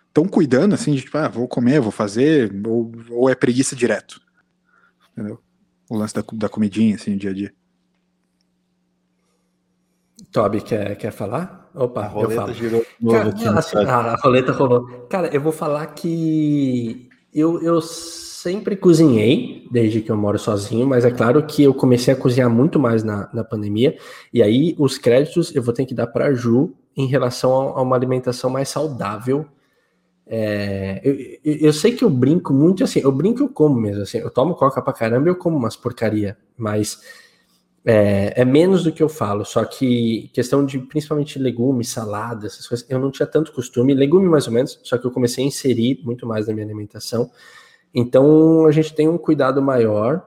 estão 0.08 0.28
cuidando, 0.28 0.74
assim, 0.74 0.92
de 0.92 1.00
tipo, 1.00 1.16
ah, 1.16 1.28
vou 1.28 1.48
comer, 1.48 1.80
vou 1.80 1.90
fazer, 1.90 2.52
ou, 2.66 2.92
ou 3.10 3.30
é 3.30 3.34
preguiça 3.34 3.74
direto? 3.74 4.20
Entendeu? 5.12 5.40
O 5.88 5.96
lance 5.96 6.14
da, 6.14 6.22
da 6.32 6.48
comidinha, 6.48 6.94
assim, 6.94 7.12
no 7.12 7.16
dia 7.16 7.30
a 7.30 7.34
dia. 7.34 7.52
Toby, 10.32 10.60
quer, 10.60 10.96
quer 10.96 11.10
falar? 11.10 11.70
Opa, 11.74 12.02
a 12.02 12.06
roleta 12.08 12.32
eu 12.32 12.36
falo. 12.36 12.54
girou 12.54 12.86
Cara, 13.10 13.28
aqui 13.30 13.48
assim, 13.48 13.76
ah, 13.76 14.12
a 14.12 14.16
roleta 14.16 14.52
rolou. 14.52 14.86
Cara, 15.08 15.28
eu 15.28 15.40
vou 15.40 15.52
falar 15.52 15.86
que 15.86 17.08
eu, 17.32 17.62
eu 17.62 17.80
sempre 17.80 18.76
cozinhei, 18.76 19.66
desde 19.70 20.00
que 20.00 20.10
eu 20.10 20.16
moro 20.16 20.38
sozinho, 20.38 20.86
mas 20.86 21.04
é 21.04 21.10
claro 21.10 21.44
que 21.46 21.62
eu 21.62 21.72
comecei 21.72 22.12
a 22.12 22.16
cozinhar 22.16 22.50
muito 22.50 22.78
mais 22.78 23.02
na, 23.02 23.28
na 23.32 23.44
pandemia, 23.44 23.96
e 24.32 24.42
aí 24.42 24.74
os 24.78 24.98
créditos 24.98 25.54
eu 25.54 25.62
vou 25.62 25.72
ter 25.72 25.86
que 25.86 25.94
dar 25.94 26.08
para 26.08 26.26
a 26.26 26.34
Ju 26.34 26.74
em 26.96 27.06
relação 27.06 27.52
a, 27.52 27.78
a 27.78 27.82
uma 27.82 27.96
alimentação 27.96 28.50
mais 28.50 28.68
saudável 28.68 29.46
é, 30.30 31.00
eu, 31.02 31.56
eu, 31.62 31.72
sei 31.72 31.92
que 31.92 32.04
eu 32.04 32.10
brinco 32.10 32.52
muito 32.52 32.84
assim, 32.84 33.00
eu 33.00 33.10
brinco 33.10 33.42
eu 33.42 33.48
como 33.48 33.80
mesmo, 33.80 34.02
assim, 34.02 34.18
eu 34.18 34.30
tomo 34.30 34.54
coca 34.54 34.82
pra 34.82 34.92
caramba 34.92 35.26
e 35.26 35.30
eu 35.30 35.36
como 35.36 35.56
umas 35.56 35.74
porcaria, 35.74 36.36
mas 36.54 37.00
é, 37.82 38.34
é, 38.36 38.44
menos 38.44 38.84
do 38.84 38.92
que 38.92 39.02
eu 39.02 39.08
falo, 39.08 39.42
só 39.46 39.64
que 39.64 40.30
questão 40.34 40.66
de 40.66 40.78
principalmente 40.80 41.38
legumes, 41.38 41.88
salada, 41.88 42.46
essas 42.46 42.68
coisas, 42.68 42.86
eu 42.90 42.98
não 42.98 43.10
tinha 43.10 43.26
tanto 43.26 43.52
costume, 43.52 43.94
legume 43.94 44.28
mais 44.28 44.46
ou 44.46 44.52
menos, 44.52 44.78
só 44.82 44.98
que 44.98 45.06
eu 45.06 45.10
comecei 45.10 45.42
a 45.42 45.46
inserir 45.46 45.98
muito 46.04 46.26
mais 46.26 46.46
na 46.46 46.52
minha 46.52 46.66
alimentação, 46.66 47.30
então 47.94 48.66
a 48.66 48.70
gente 48.70 48.94
tem 48.94 49.08
um 49.08 49.16
cuidado 49.16 49.62
maior, 49.62 50.22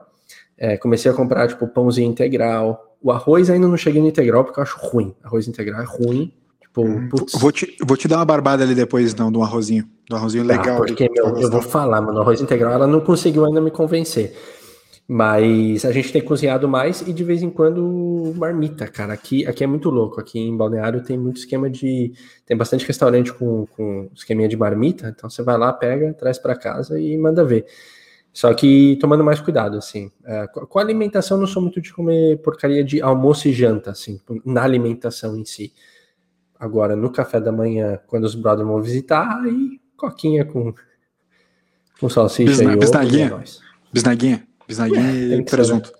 é, 0.58 0.76
comecei 0.76 1.12
a 1.12 1.14
comprar 1.14 1.46
tipo 1.46 1.68
pãozinho 1.68 2.10
integral, 2.10 2.98
o 3.00 3.12
arroz 3.12 3.48
ainda 3.48 3.68
não 3.68 3.76
cheguei 3.76 4.02
no 4.02 4.08
integral 4.08 4.44
porque 4.44 4.58
eu 4.58 4.64
acho 4.64 4.78
ruim, 4.80 5.14
arroz 5.22 5.46
integral 5.46 5.80
é 5.80 5.84
ruim, 5.84 6.32
Tipo, 6.72 6.86
hum, 6.86 7.08
vou, 7.38 7.52
te, 7.52 7.76
vou 7.86 7.96
te 7.98 8.08
dar 8.08 8.16
uma 8.16 8.24
barbada 8.24 8.64
ali 8.64 8.74
depois, 8.74 9.14
não, 9.14 9.30
de 9.30 9.36
um 9.36 9.42
arrozinho. 9.42 9.86
De 10.08 10.14
um 10.14 10.16
arrozinho 10.16 10.46
tá, 10.46 10.56
legal. 10.56 10.76
Ah, 10.78 10.86
porque, 10.86 11.06
meu, 11.10 11.36
eu 11.36 11.50
vou 11.50 11.60
falar, 11.60 12.00
mano, 12.00 12.18
arroz 12.18 12.40
integral, 12.40 12.72
ela 12.72 12.86
não 12.86 13.00
conseguiu 13.00 13.44
ainda 13.44 13.60
me 13.60 13.70
convencer. 13.70 14.34
Mas 15.06 15.84
a 15.84 15.92
gente 15.92 16.10
tem 16.10 16.22
cozinhado 16.22 16.66
mais 16.66 17.02
e 17.02 17.12
de 17.12 17.22
vez 17.22 17.42
em 17.42 17.50
quando 17.50 18.32
marmita, 18.36 18.86
cara. 18.86 19.12
Aqui, 19.12 19.46
aqui 19.46 19.62
é 19.62 19.66
muito 19.66 19.90
louco. 19.90 20.18
Aqui 20.18 20.38
em 20.38 20.56
Balneário 20.56 21.02
tem 21.02 21.18
muito 21.18 21.36
esquema 21.36 21.68
de. 21.68 22.14
Tem 22.46 22.56
bastante 22.56 22.86
restaurante 22.86 23.30
com, 23.34 23.66
com 23.76 24.08
esqueminha 24.14 24.48
de 24.48 24.56
marmita. 24.56 25.12
Então 25.14 25.28
você 25.28 25.42
vai 25.42 25.58
lá, 25.58 25.72
pega, 25.72 26.14
traz 26.14 26.38
para 26.38 26.56
casa 26.56 26.98
e 26.98 27.18
manda 27.18 27.44
ver. 27.44 27.66
Só 28.32 28.54
que 28.54 28.96
tomando 28.98 29.22
mais 29.22 29.40
cuidado, 29.40 29.76
assim. 29.76 30.10
É, 30.24 30.46
com 30.46 30.78
a 30.78 30.82
alimentação, 30.82 31.36
não 31.36 31.46
sou 31.46 31.60
muito 31.60 31.82
de 31.82 31.92
comer 31.92 32.38
porcaria 32.38 32.82
de 32.82 33.02
almoço 33.02 33.48
e 33.48 33.52
janta, 33.52 33.90
assim, 33.90 34.18
na 34.46 34.62
alimentação 34.62 35.36
em 35.36 35.44
si. 35.44 35.74
Agora, 36.62 36.94
no 36.94 37.10
café 37.10 37.40
da 37.40 37.50
manhã, 37.50 37.98
quando 38.06 38.22
os 38.22 38.36
brothers 38.36 38.68
vão 38.68 38.80
visitar, 38.80 39.42
aí 39.42 39.80
coquinha 39.96 40.44
com, 40.44 40.72
com 41.98 42.08
salsicha 42.08 42.50
Bisna, 42.50 42.74
e 42.74 42.76
bisnaguinha. 42.76 43.34
ovo. 43.34 43.44
Bisnaguinha. 43.92 44.46
Bisnaguinha 44.68 45.34
é, 45.34 45.38
e 45.38 45.44
presunto. 45.44 45.92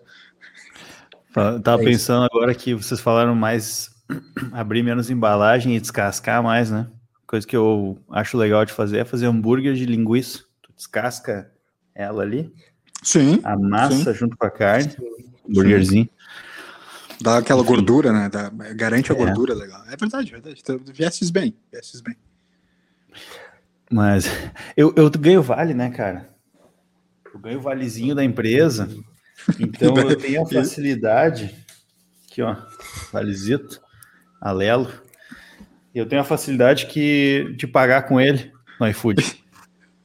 Tava 1.65 1.83
é 1.83 1.85
pensando 1.85 2.25
agora 2.33 2.55
que 2.55 2.75
vocês 2.75 3.01
falaram 3.01 3.35
mais 3.35 3.91
abrir 4.53 4.85
menos 4.85 5.11
embalagem 5.11 5.75
e 5.75 5.81
descascar 5.81 6.41
mais, 6.45 6.71
né? 6.71 6.87
Coisa 7.27 7.45
que 7.45 7.57
eu 7.57 7.99
acho 8.09 8.39
legal 8.39 8.65
de 8.65 8.73
fazer 8.73 8.99
é 8.99 9.05
fazer 9.05 9.27
hambúrguer 9.27 9.75
de 9.75 9.85
linguiça. 9.85 10.45
Tu 10.63 10.73
descasca 10.77 11.51
ela 11.93 12.23
ali. 12.23 12.55
Sim. 13.03 13.41
A 13.43 13.59
massa 13.59 14.13
sim. 14.13 14.15
junto 14.15 14.37
com 14.37 14.47
a 14.47 14.51
carne. 14.51 14.95
Hambúrguerzinho. 15.45 16.09
Dá 17.23 17.39
aquela 17.39 17.61
Enfim. 17.61 17.70
gordura, 17.70 18.12
né? 18.12 18.29
Dá, 18.29 18.51
garante 18.75 19.12
a 19.12 19.14
é. 19.14 19.18
gordura 19.18 19.55
legal. 19.55 19.83
É 19.87 19.97
verdade, 19.97 20.29
é 20.29 20.33
verdade. 20.33 20.62
Tu 20.62 20.81
viesses 20.93 21.31
bem, 21.31 21.55
viesses 21.70 22.01
bem. 22.01 22.16
Mas 23.91 24.27
eu, 24.77 24.93
eu 24.97 25.11
ganho 25.11 25.43
vale, 25.43 25.75
né, 25.75 25.91
cara? 25.91 26.31
Eu 27.33 27.39
ganho 27.39 27.59
o 27.59 27.62
valezinho 27.62 28.14
da 28.14 28.25
empresa. 28.25 28.89
Então 29.59 29.97
eu 29.97 30.16
tenho 30.16 30.43
a 30.43 30.47
facilidade. 30.49 31.55
Aqui, 32.27 32.43
ó. 32.43 32.57
Valezito. 33.12 33.81
Alelo. 34.41 34.91
Eu 35.95 36.07
tenho 36.07 36.23
a 36.23 36.25
facilidade 36.25 36.87
que, 36.87 37.55
de 37.57 37.66
pagar 37.66 38.03
com 38.09 38.20
ele 38.20 38.51
no 38.81 38.89
iFood. 38.89 39.23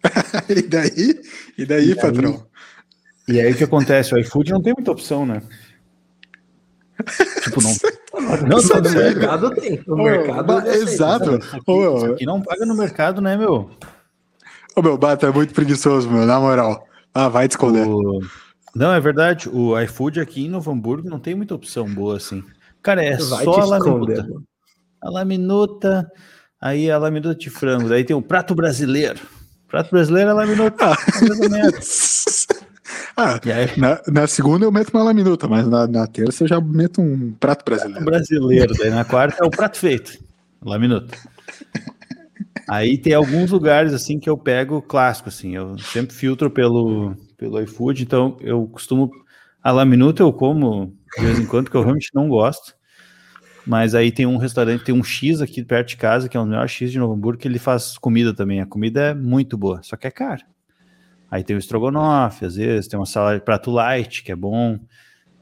e 0.50 0.62
daí? 0.62 1.22
E 1.58 1.66
daí, 1.66 1.92
e 1.92 1.96
patrão? 1.96 2.46
Aí, 3.28 3.36
e 3.36 3.42
aí 3.42 3.54
o 3.54 3.56
que 3.56 3.64
acontece? 3.64 4.14
O 4.14 4.20
iFood 4.20 4.52
não 4.52 4.62
tem 4.62 4.74
muita 4.76 4.92
opção, 4.92 5.26
né? 5.26 5.42
Tipo, 7.44 7.62
não. 7.62 7.76
Não, 8.14 8.62
não 8.62 8.82
no 8.82 8.90
mercado 8.92 9.52
tem. 9.52 9.82
No 9.86 9.96
oh, 9.96 10.04
mercado. 10.04 10.68
Exato. 10.68 11.38
Isso 11.38 11.56
aqui, 11.56 11.64
oh, 11.68 11.98
isso 11.98 12.06
aqui 12.14 12.26
não 12.26 12.42
paga 12.42 12.66
no 12.66 12.76
mercado, 12.76 13.22
né, 13.22 13.38
meu? 13.38 13.70
Ô, 14.76 14.82
meu, 14.82 14.98
Bata 14.98 15.28
é 15.28 15.32
muito 15.32 15.54
preguiçoso, 15.54 16.10
meu, 16.10 16.26
na 16.26 16.40
moral. 16.40 16.88
Ah, 17.14 17.28
vai 17.28 17.48
te 17.48 17.52
esconder. 17.52 17.88
O... 17.88 18.22
Não, 18.76 18.94
é 18.94 19.00
verdade. 19.00 19.50
O 19.50 19.80
iFood 19.82 20.20
aqui 20.20 20.46
em 20.46 20.50
Novo 20.50 20.72
Hamburgo 20.72 21.10
não 21.10 21.20
tem 21.20 21.34
muita 21.34 21.56
opção 21.56 21.86
boa 21.86 22.18
assim. 22.18 22.44
Cara, 22.82 23.04
é 23.04 23.18
vai 23.18 23.44
só 23.44 23.62
a 23.62 23.66
laminuta. 23.66 24.28
A 25.02 25.10
laminuta, 25.10 26.12
aí 26.62 26.90
a 26.90 26.98
laminuta 26.98 27.36
de 27.36 27.50
frango. 27.50 27.90
Daí 27.90 28.04
tem 28.04 28.16
o 28.16 28.22
prato 28.22 28.54
brasileiro. 28.54 29.20
Prato 29.68 29.90
brasileiro 29.92 30.30
é 30.30 30.34
laminuta. 30.34 30.92
Ah. 30.92 30.96
Ah, 33.20 33.40
na, 33.76 34.02
na, 34.08 34.28
segunda 34.28 34.64
eu 34.64 34.72
meto 34.72 34.92
uma 34.94 35.02
laminuta, 35.02 35.48
mas 35.48 35.68
na, 35.68 35.88
na, 35.88 36.06
terça 36.06 36.44
eu 36.44 36.48
já 36.48 36.62
meto 36.62 37.02
um 37.02 37.34
prato 37.40 37.66
brasileiro. 37.66 37.96
Prato 37.96 38.06
brasileiro, 38.06 38.74
daí 38.78 38.92
na 38.92 39.04
quarta 39.04 39.44
é 39.44 39.48
o 39.48 39.50
prato 39.50 39.80
feito, 39.80 40.24
laminuta. 40.64 41.18
Aí 42.70 42.96
tem 42.96 43.16
alguns 43.16 43.50
lugares 43.50 43.92
assim 43.92 44.20
que 44.20 44.30
eu 44.30 44.38
pego 44.38 44.84
clássico, 44.84 45.30
assim, 45.30 45.56
eu 45.56 45.80
sempre 45.80 46.16
filtro 46.16 46.52
pelo, 46.52 47.16
pelo 47.36 47.60
iFood, 47.62 48.04
então 48.04 48.38
eu 48.40 48.68
costumo. 48.68 49.10
A 49.64 49.72
laminuta 49.72 50.22
eu 50.22 50.32
como 50.32 50.94
de 51.18 51.26
vez 51.26 51.40
em 51.40 51.46
quando, 51.48 51.66
porque 51.66 51.78
eu 51.78 51.82
realmente 51.82 52.12
não 52.14 52.30
gosto. 52.30 52.76
Mas 53.66 53.96
aí 53.96 54.12
tem 54.12 54.28
um 54.28 54.38
restaurante, 54.38 54.84
tem 54.84 54.94
um 54.94 55.04
X 55.04 55.42
aqui 55.42 55.64
perto 55.64 55.90
de 55.90 55.98
casa, 55.98 56.30
que 56.30 56.38
é 56.38 56.40
o 56.40 56.46
melhor 56.46 56.70
X 56.70 56.92
de 56.92 57.00
Novo 57.00 57.14
Hamburgo, 57.14 57.42
que 57.42 57.48
ele 57.48 57.58
faz 57.58 57.98
comida 57.98 58.34
também. 58.34 58.62
A 58.62 58.66
comida 58.66 59.02
é 59.02 59.14
muito 59.14 59.58
boa, 59.58 59.82
só 59.82 59.98
que 59.98 60.06
é 60.06 60.12
cara. 60.12 60.46
Aí 61.30 61.44
tem 61.44 61.56
o 61.56 61.60
estrogonofe, 61.60 62.46
às 62.46 62.56
vezes, 62.56 62.88
tem 62.88 62.98
uma 62.98 63.06
salada 63.06 63.38
de 63.38 63.44
prato 63.44 63.70
light, 63.70 64.24
que 64.24 64.32
é 64.32 64.36
bom. 64.36 64.80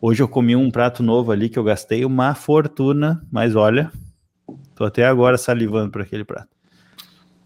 Hoje 0.02 0.22
eu 0.22 0.28
comi 0.28 0.56
um 0.56 0.72
prato 0.72 1.04
novo 1.04 1.32
ali 1.32 1.48
que 1.48 1.58
eu 1.58 1.64
gastei 1.64 2.04
uma 2.04 2.34
fortuna, 2.34 3.26
mas 3.32 3.56
olha, 3.56 3.92
tô 4.76 4.84
até 4.84 5.06
agora 5.06 5.38
salivando 5.38 5.92
por 5.92 6.02
aquele 6.02 6.24
prato. 6.24 6.50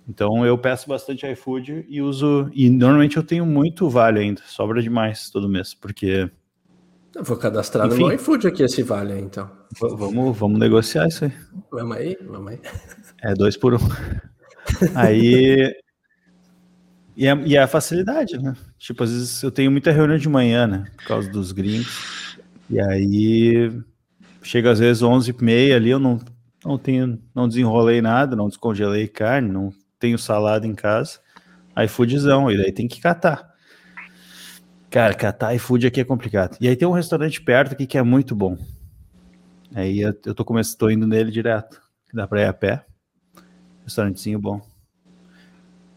Então 0.08 0.44
eu 0.46 0.58
peço 0.58 0.90
bastante 0.90 1.30
iFood 1.32 1.86
e 1.88 2.02
uso. 2.02 2.50
E 2.54 2.70
normalmente 2.70 3.18
eu 3.18 3.24
tenho 3.24 3.46
muito 3.46 3.88
vale 3.90 4.20
ainda, 4.20 4.42
sobra 4.46 4.82
demais 4.82 5.30
todo 5.30 5.48
mês, 5.48 5.74
porque. 5.74 6.30
Eu 7.16 7.24
vou 7.24 7.38
cadastrar 7.38 7.88
Enfim, 7.88 8.04
no 8.04 8.14
iFood 8.14 8.48
aqui 8.48 8.64
esse 8.64 8.82
vale 8.82 9.20
então. 9.20 9.50
Vamos, 9.80 10.38
vamos 10.38 10.60
negociar 10.60 11.08
isso 11.08 11.26
aí. 11.26 11.34
Vamos 11.72 11.98
aí, 11.98 12.18
vamos 12.28 12.52
aí. 12.54 12.60
É 13.22 13.34
dois 13.34 13.56
por 13.56 13.76
um. 13.76 13.78
aí 14.96 15.74
e 17.20 17.28
é, 17.28 17.36
e 17.46 17.58
é 17.58 17.62
a 17.62 17.68
facilidade, 17.68 18.38
né? 18.38 18.56
Tipo, 18.78 19.04
às 19.04 19.12
vezes 19.12 19.44
eu 19.44 19.52
tenho 19.52 19.70
muita 19.70 19.92
reunião 19.92 20.18
de 20.18 20.30
manhã, 20.30 20.66
né? 20.66 20.86
Por 20.96 21.04
causa 21.04 21.30
dos 21.30 21.52
gringos. 21.52 22.38
E 22.70 22.80
aí 22.80 23.74
chega 24.42 24.72
às 24.72 24.80
vezes 24.80 25.04
11 25.04 25.36
e 25.38 25.44
meia 25.44 25.76
ali, 25.76 25.90
eu 25.90 26.00
não, 26.00 26.18
não 26.64 26.78
tenho, 26.78 27.22
não 27.36 27.46
desenrolei 27.46 28.02
nada, 28.02 28.38
não 28.38 28.48
descongelei 28.48 29.06
carne, 29.06 29.52
não 29.52 29.74
tenho 30.00 30.18
salada 30.18 30.66
em 30.66 30.74
casa. 30.74 31.20
iFoodzão, 31.84 32.50
e 32.50 32.56
daí 32.56 32.72
tem 32.72 32.88
que 32.88 33.02
catar. 33.02 33.54
Cara, 34.90 35.14
catar 35.14 35.54
iFood 35.56 35.88
aqui 35.88 36.00
é 36.00 36.06
complicado. 36.06 36.56
E 36.62 36.70
aí 36.70 36.76
tem 36.78 36.88
um 36.88 36.94
restaurante 36.94 37.42
perto 37.42 37.74
aqui 37.74 37.86
que 37.86 37.98
é 37.98 38.02
muito 38.02 38.34
bom. 38.34 38.58
Aí 39.76 40.00
eu, 40.00 40.18
eu 40.26 40.34
tô 40.34 40.46
começando, 40.46 40.78
tô 40.78 40.90
indo 40.90 41.06
nele 41.06 41.32
direto. 41.32 41.82
Dá 42.14 42.26
pra 42.26 42.44
ir 42.44 42.46
a 42.46 42.54
pé. 42.54 42.86
Restaurantezinho 43.84 44.40
bom. 44.40 44.69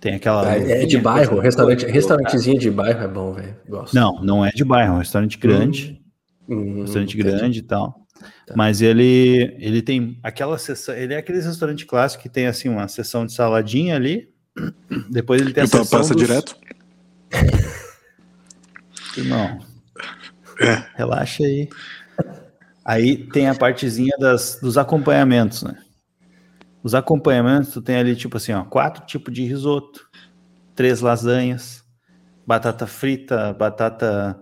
Tem 0.02 0.16
aquela. 0.16 0.50
Ah, 0.50 0.58
é 0.58 0.84
de 0.84 0.98
bairro, 0.98 1.38
restaurante, 1.38 1.86
restaurantezinho 1.86 2.58
de 2.58 2.68
bairro 2.68 3.04
é 3.04 3.06
bom, 3.06 3.32
velho. 3.34 3.56
Não, 3.94 4.20
não 4.20 4.44
é 4.44 4.50
de 4.50 4.64
bairro, 4.64 4.94
é 4.94 4.96
um 4.96 4.98
restaurante 4.98 5.38
grande. 5.38 6.02
Hum, 6.48 6.80
restaurante 6.80 7.16
entendi. 7.16 7.36
grande 7.36 7.58
e 7.60 7.62
tal. 7.62 8.04
Tá. 8.44 8.54
Mas 8.56 8.82
ele, 8.82 9.54
ele 9.60 9.80
tem 9.80 10.18
aquela 10.20 10.58
sessão, 10.58 10.92
ele 10.92 11.14
é 11.14 11.18
aquele 11.18 11.40
restaurante 11.40 11.86
clássico 11.86 12.20
que 12.20 12.28
tem 12.28 12.48
assim 12.48 12.68
uma 12.68 12.88
sessão 12.88 13.24
de 13.24 13.32
saladinha 13.32 13.94
ali. 13.94 14.28
Depois 15.08 15.40
ele 15.40 15.52
tem 15.52 15.62
a 15.62 15.66
então, 15.66 15.86
passa 15.86 16.14
dos... 16.14 16.20
direto? 16.26 16.56
Não. 19.24 19.60
É. 20.60 20.84
Relaxa 20.96 21.44
aí. 21.44 21.68
Aí 22.84 23.18
tem 23.28 23.48
a 23.48 23.54
partezinha 23.54 24.16
das, 24.18 24.58
dos 24.60 24.76
acompanhamentos, 24.76 25.62
né? 25.62 25.78
Os 26.82 26.94
acompanhamentos, 26.94 27.72
tu 27.72 27.80
tem 27.80 27.96
ali, 27.96 28.16
tipo 28.16 28.36
assim, 28.36 28.52
ó, 28.52 28.64
quatro 28.64 29.06
tipos 29.06 29.32
de 29.32 29.44
risoto, 29.44 30.08
três 30.74 31.00
lasanhas, 31.00 31.84
batata 32.46 32.86
frita, 32.86 33.52
batata 33.52 34.38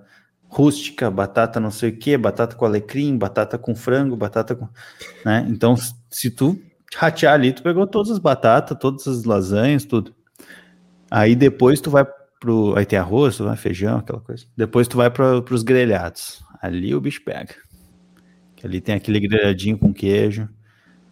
rústica, 0.48 1.10
batata 1.10 1.60
não 1.60 1.70
sei 1.70 1.90
o 1.90 1.96
que, 1.96 2.16
batata 2.16 2.56
com 2.56 2.64
alecrim, 2.64 3.16
batata 3.16 3.58
com 3.58 3.74
frango, 3.74 4.16
batata 4.16 4.54
com. 4.54 4.68
Né? 5.24 5.46
Então, 5.48 5.76
se 6.10 6.30
tu 6.30 6.60
ratear 6.96 7.34
ali, 7.34 7.52
tu 7.52 7.62
pegou 7.62 7.86
todas 7.86 8.10
as 8.10 8.18
batatas, 8.18 8.76
todas 8.78 9.06
as 9.06 9.24
lasanhas, 9.24 9.84
tudo. 9.84 10.14
Aí 11.10 11.36
depois 11.36 11.80
tu 11.80 11.90
vai 11.90 12.04
pro. 12.40 12.74
Aí 12.76 12.86
tem 12.86 12.98
arroz, 12.98 13.36
tu 13.36 13.44
vai 13.44 13.56
feijão, 13.56 13.98
aquela 13.98 14.20
coisa. 14.20 14.46
Depois 14.56 14.88
tu 14.88 14.96
vai 14.96 15.10
para 15.10 15.38
os 15.38 15.62
grelhados. 15.62 16.42
Ali 16.60 16.94
o 16.94 17.00
bicho 17.00 17.22
pega. 17.24 17.54
Ali 18.62 18.80
tem 18.80 18.94
aquele 18.94 19.20
grelhadinho 19.20 19.78
com 19.78 19.92
queijo. 19.92 20.48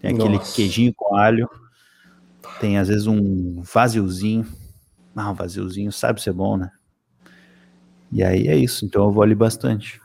Tem 0.01 0.15
aquele 0.15 0.37
Nossa. 0.37 0.55
queijinho 0.55 0.93
com 0.95 1.17
alho. 1.17 1.49
Tem 2.61 2.79
às 2.79 2.89
vezes 2.89 3.07
um 3.07 3.63
vaziozinho. 3.63 4.47
Ah, 5.15 5.31
um 5.31 5.35
vaziozinho 5.35 5.91
sabe 5.91 6.23
ser 6.23 6.33
bom, 6.33 6.57
né? 6.57 6.71
E 8.13 8.23
aí 8.23 8.49
é 8.49 8.57
isso. 8.57 8.85
Então 8.85 9.05
eu 9.05 9.13
vou 9.13 9.23
ali 9.23 9.35
bastante. 9.35 10.01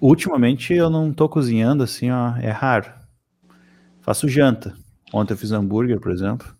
Ultimamente 0.00 0.74
eu 0.74 0.90
não 0.90 1.12
tô 1.12 1.28
cozinhando 1.28 1.82
assim, 1.82 2.10
ó. 2.10 2.36
É 2.36 2.50
raro. 2.50 2.92
Faço 4.00 4.28
janta. 4.28 4.74
Ontem 5.12 5.32
eu 5.32 5.38
fiz 5.38 5.52
hambúrguer, 5.52 5.98
por 5.98 6.12
exemplo. 6.12 6.54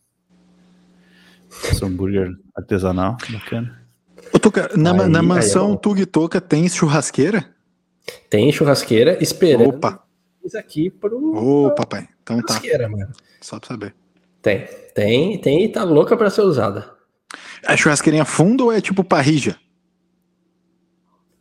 Faço 1.48 1.84
hambúrguer 1.84 2.32
artesanal, 2.56 3.16
bacana. 3.28 3.80
Ô, 4.32 4.38
Tuca, 4.38 4.70
na, 4.76 4.92
aí, 4.92 5.08
na 5.08 5.22
mansão 5.22 5.76
Tug 5.76 6.04
Toca 6.06 6.40
tem 6.40 6.68
churrasqueira? 6.68 7.54
Tem 8.28 8.50
churrasqueira 8.52 9.22
esperando. 9.22 9.68
Opa! 9.68 10.09
Aqui 10.54 10.90
pro. 10.90 11.34
Ô, 11.34 11.74
papai. 11.74 12.08
Então 12.22 12.40
tá. 12.42 12.60
Mano. 12.88 13.12
Só 13.40 13.58
pra 13.58 13.68
saber. 13.68 13.94
Tem, 14.42 14.66
tem, 14.94 15.38
tem 15.38 15.64
e 15.64 15.68
tá 15.68 15.84
louca 15.84 16.16
pra 16.16 16.30
ser 16.30 16.42
usada. 16.42 16.90
A 17.66 17.76
churrasqueirinha 17.76 18.24
fundo 18.24 18.66
ou 18.66 18.72
é 18.72 18.80
tipo 18.80 19.04
parrija? 19.04 19.56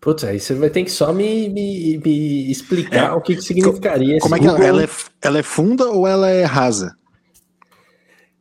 Putz, 0.01 0.23
aí 0.23 0.39
você 0.39 0.53
vai 0.53 0.69
ter 0.69 0.83
que 0.83 0.91
só 0.91 1.11
me, 1.11 1.49
me, 1.49 1.97
me 1.97 2.51
explicar 2.51 3.09
é, 3.09 3.11
o 3.11 3.21
que, 3.21 3.35
que 3.35 3.41
significaria 3.41 4.19
Como 4.19 4.35
é 4.35 4.39
que 4.39 4.45
Google... 4.45 4.63
ela, 4.63 4.81
ela, 4.81 4.83
é, 4.83 4.89
ela 5.21 5.39
é 5.39 5.43
funda 5.43 5.89
ou 5.89 6.07
ela 6.07 6.29
é 6.29 6.45
rasa? 6.45 6.95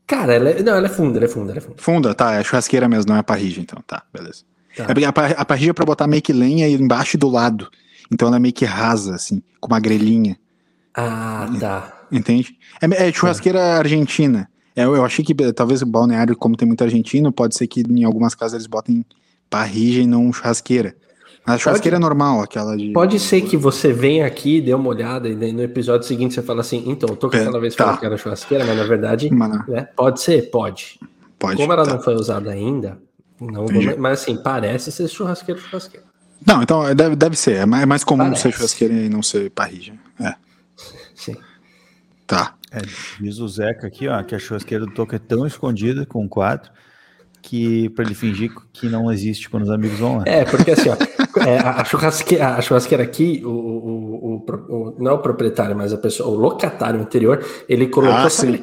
Cara, 0.06 0.34
ela 0.34 0.50
é, 0.50 0.62
não, 0.62 0.76
ela 0.76 0.86
é 0.86 0.90
funda, 0.90 1.18
ela 1.18 1.26
é 1.26 1.28
funda, 1.28 1.50
ela 1.50 1.58
é 1.58 1.60
funda. 1.60 1.76
Funda, 1.78 2.14
tá, 2.14 2.34
é 2.34 2.44
churrasqueira 2.44 2.88
mesmo, 2.88 3.10
não 3.10 3.18
é 3.18 3.22
parrija, 3.22 3.60
então, 3.60 3.82
tá, 3.86 4.04
beleza. 4.12 4.44
Tá. 4.76 4.84
É 4.84 5.04
a, 5.04 5.40
a 5.40 5.44
parrija 5.44 5.70
é 5.70 5.74
pra 5.74 5.84
botar 5.84 6.06
meio 6.06 6.22
que 6.22 6.32
lenha 6.32 6.68
embaixo 6.68 7.16
e 7.16 7.18
do 7.18 7.28
lado, 7.28 7.68
então 8.10 8.28
ela 8.28 8.36
é 8.36 8.40
meio 8.40 8.54
que 8.54 8.64
rasa, 8.64 9.16
assim, 9.16 9.42
com 9.60 9.66
uma 9.66 9.80
grelhinha. 9.80 10.38
Ah, 11.00 11.48
tá. 11.60 11.92
Entende? 12.10 12.56
É, 12.82 13.08
é 13.08 13.12
churrasqueira 13.12 13.60
é. 13.60 13.76
argentina. 13.76 14.50
É, 14.74 14.82
eu 14.82 15.04
achei 15.04 15.24
que 15.24 15.32
talvez 15.52 15.80
o 15.80 15.86
balneário, 15.86 16.36
como 16.36 16.56
tem 16.56 16.66
muito 16.66 16.82
argentino, 16.82 17.30
pode 17.30 17.56
ser 17.56 17.68
que 17.68 17.82
em 17.88 18.02
algumas 18.02 18.34
casas 18.34 18.54
eles 18.54 18.66
botem 18.66 19.04
parrija 19.48 20.00
e 20.00 20.06
não 20.06 20.32
churrasqueira. 20.32 20.96
A 21.46 21.56
churrasqueira 21.56 21.96
pode, 21.96 22.04
é 22.04 22.08
normal, 22.08 22.42
aquela 22.42 22.76
de. 22.76 22.92
Pode 22.92 23.20
ser 23.20 23.42
que 23.42 23.56
você 23.56 23.92
venha 23.92 24.26
aqui, 24.26 24.60
dê 24.60 24.74
uma 24.74 24.88
olhada, 24.88 25.28
e 25.28 25.52
no 25.52 25.62
episódio 25.62 26.06
seguinte 26.06 26.34
você 26.34 26.42
fala 26.42 26.62
assim, 26.62 26.82
então, 26.86 27.08
eu 27.08 27.16
tô 27.16 27.30
com 27.30 27.36
é, 27.36 27.40
aquela 27.40 27.60
vez 27.60 27.76
tá. 27.76 27.84
falando 27.84 28.00
que 28.00 28.06
era 28.06 28.16
churrasqueira, 28.16 28.64
mas 28.64 28.76
na 28.76 28.84
verdade. 28.84 29.30
Né, 29.30 29.88
pode 29.96 30.20
ser, 30.20 30.50
pode. 30.50 30.98
Pode. 31.38 31.56
Como 31.56 31.72
ela 31.72 31.84
tá. 31.84 31.94
não 31.94 32.02
foi 32.02 32.16
usada 32.16 32.50
ainda, 32.50 32.98
não 33.40 33.66
vou, 33.66 33.98
mas 33.98 34.22
assim, 34.22 34.36
parece 34.36 34.90
ser 34.90 35.08
churrasqueira 35.08 35.60
churrasqueira. 35.60 36.06
Não, 36.44 36.62
então 36.62 36.86
é, 36.86 36.94
deve, 36.94 37.14
deve 37.14 37.36
ser. 37.36 37.56
É 37.56 37.66
mais, 37.66 37.82
é 37.84 37.86
mais 37.86 38.04
comum 38.04 38.24
parece. 38.24 38.42
ser 38.42 38.52
churrasqueira 38.52 38.94
e 38.94 39.08
não 39.08 39.22
ser 39.22 39.50
parrija. 39.50 39.94
É. 40.20 40.34
Tá. 42.28 42.54
É, 42.70 42.82
diz 43.18 43.38
o 43.38 43.48
Zeca 43.48 43.86
aqui, 43.86 44.06
ó, 44.06 44.22
que 44.22 44.34
a 44.34 44.38
churrasqueira 44.38 44.84
do 44.84 44.92
Toco 44.92 45.14
é 45.14 45.18
tão 45.18 45.46
escondida 45.46 46.04
com 46.04 46.24
o 46.26 46.28
quadro 46.28 46.70
que 47.40 47.88
para 47.90 48.04
ele 48.04 48.14
fingir 48.14 48.52
que 48.72 48.88
não 48.88 49.10
existe 49.10 49.48
quando 49.48 49.62
os 49.62 49.70
amigos 49.70 49.98
vão 49.98 50.18
lá. 50.18 50.24
É, 50.26 50.44
porque 50.44 50.72
assim, 50.72 50.90
ó, 50.90 50.96
é, 51.46 51.58
a, 51.58 51.82
churrasqueira, 51.84 52.48
a 52.48 52.60
churrasqueira 52.60 53.02
aqui, 53.02 53.40
o, 53.42 53.48
o, 53.48 54.34
o, 54.34 54.52
o, 54.68 54.96
não 54.98 55.12
é 55.12 55.14
o 55.14 55.18
proprietário, 55.20 55.74
mas 55.74 55.90
a 55.90 55.96
pessoa, 55.96 56.28
o 56.28 56.34
locatário 56.34 57.00
anterior, 57.00 57.42
ele 57.66 57.86
colocou, 57.86 58.14
ah, 58.14 58.28
sabe, 58.28 58.62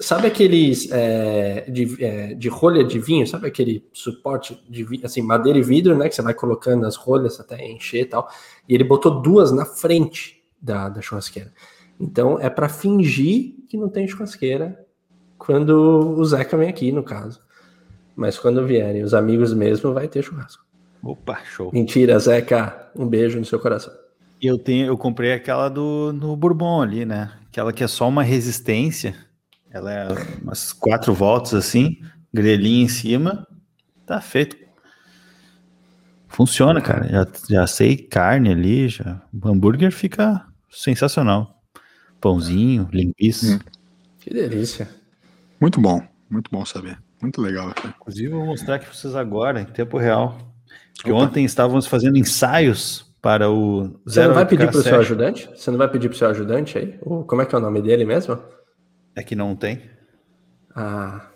sabe, 0.00 0.26
aqueles 0.26 0.90
é, 0.90 1.64
de, 1.70 2.04
é, 2.04 2.34
de 2.34 2.48
rolha 2.50 2.84
de 2.84 2.98
vinho, 2.98 3.26
sabe 3.26 3.46
aquele 3.46 3.88
suporte 3.94 4.62
de 4.68 4.86
assim, 5.02 5.22
madeira 5.22 5.58
e 5.58 5.62
vidro, 5.62 5.96
né, 5.96 6.08
que 6.08 6.14
você 6.14 6.20
vai 6.20 6.34
colocando 6.34 6.84
as 6.84 6.96
rolhas 6.96 7.40
até 7.40 7.64
encher 7.66 8.02
e 8.02 8.06
tal, 8.06 8.28
e 8.68 8.74
ele 8.74 8.84
botou 8.84 9.22
duas 9.22 9.50
na 9.52 9.64
frente 9.64 10.42
da, 10.60 10.90
da 10.90 11.00
churrasqueira. 11.00 11.50
Então 12.00 12.40
é 12.40 12.48
para 12.48 12.68
fingir 12.68 13.56
que 13.68 13.76
não 13.76 13.88
tem 13.88 14.08
churrasqueira 14.08 14.84
quando 15.36 16.16
o 16.18 16.24
Zeca 16.24 16.56
vem 16.56 16.68
aqui, 16.68 16.90
no 16.90 17.02
caso. 17.02 17.40
Mas 18.16 18.38
quando 18.38 18.66
vierem 18.66 19.02
os 19.02 19.14
amigos 19.14 19.52
mesmo, 19.52 19.92
vai 19.92 20.08
ter 20.08 20.22
churrasco. 20.22 20.64
Opa, 21.02 21.38
show. 21.44 21.70
Mentira, 21.72 22.18
Zeca. 22.18 22.90
Um 22.96 23.06
beijo 23.06 23.38
no 23.38 23.44
seu 23.44 23.58
coração. 23.58 23.92
Eu 24.40 24.58
tenho, 24.58 24.86
eu 24.86 24.96
comprei 24.96 25.32
aquela 25.32 25.68
do 25.68 26.12
no 26.12 26.34
Bourbon 26.36 26.82
ali, 26.82 27.04
né? 27.04 27.32
Aquela 27.48 27.72
que 27.72 27.84
é 27.84 27.88
só 27.88 28.08
uma 28.08 28.22
resistência. 28.22 29.14
Ela 29.70 29.92
é 29.92 30.08
umas 30.42 30.72
quatro 30.72 31.14
voltas 31.14 31.54
assim, 31.54 31.98
grelhinha 32.32 32.84
em 32.84 32.88
cima. 32.88 33.46
Tá 34.06 34.20
feito. 34.20 34.56
Funciona, 36.28 36.80
cara. 36.80 37.08
Já, 37.08 37.26
já 37.48 37.66
sei 37.66 37.96
carne 37.96 38.50
ali, 38.50 38.88
já. 38.88 39.22
O 39.32 39.48
hambúrguer 39.48 39.92
fica 39.92 40.46
sensacional. 40.70 41.59
Pãozinho, 42.20 42.88
linguiça. 42.92 43.54
Hum. 43.54 43.58
Que 44.20 44.30
delícia. 44.30 44.88
Muito 45.60 45.80
bom, 45.80 46.02
muito 46.28 46.50
bom 46.50 46.64
saber. 46.64 46.98
Muito 47.20 47.40
legal. 47.40 47.72
Cara. 47.74 47.94
Inclusive, 47.98 48.28
vou 48.28 48.46
mostrar 48.46 48.76
aqui 48.76 48.86
para 48.86 48.94
vocês 48.94 49.14
agora, 49.14 49.60
em 49.60 49.66
tempo 49.66 49.98
real. 49.98 50.38
Que 51.02 51.12
ontem 51.12 51.44
estávamos 51.44 51.86
fazendo 51.86 52.18
ensaios 52.18 53.10
para 53.22 53.50
o 53.50 53.98
Você 54.04 54.26
não 54.26 54.34
vai 54.34 54.46
pedir 54.46 54.70
para 54.70 54.78
o 54.78 54.82
seu 54.82 54.98
ajudante? 54.98 55.48
Você 55.54 55.70
não 55.70 55.78
vai 55.78 55.88
pedir 55.88 56.08
para 56.08 56.14
o 56.14 56.18
seu 56.18 56.28
ajudante 56.28 56.78
aí? 56.78 56.98
como 57.26 57.42
é 57.42 57.46
que 57.46 57.54
é 57.54 57.58
o 57.58 57.60
nome 57.60 57.82
dele 57.82 58.04
mesmo? 58.04 58.38
É 59.14 59.22
que 59.22 59.34
não 59.34 59.56
tem. 59.56 59.82
Ah. 60.74 61.26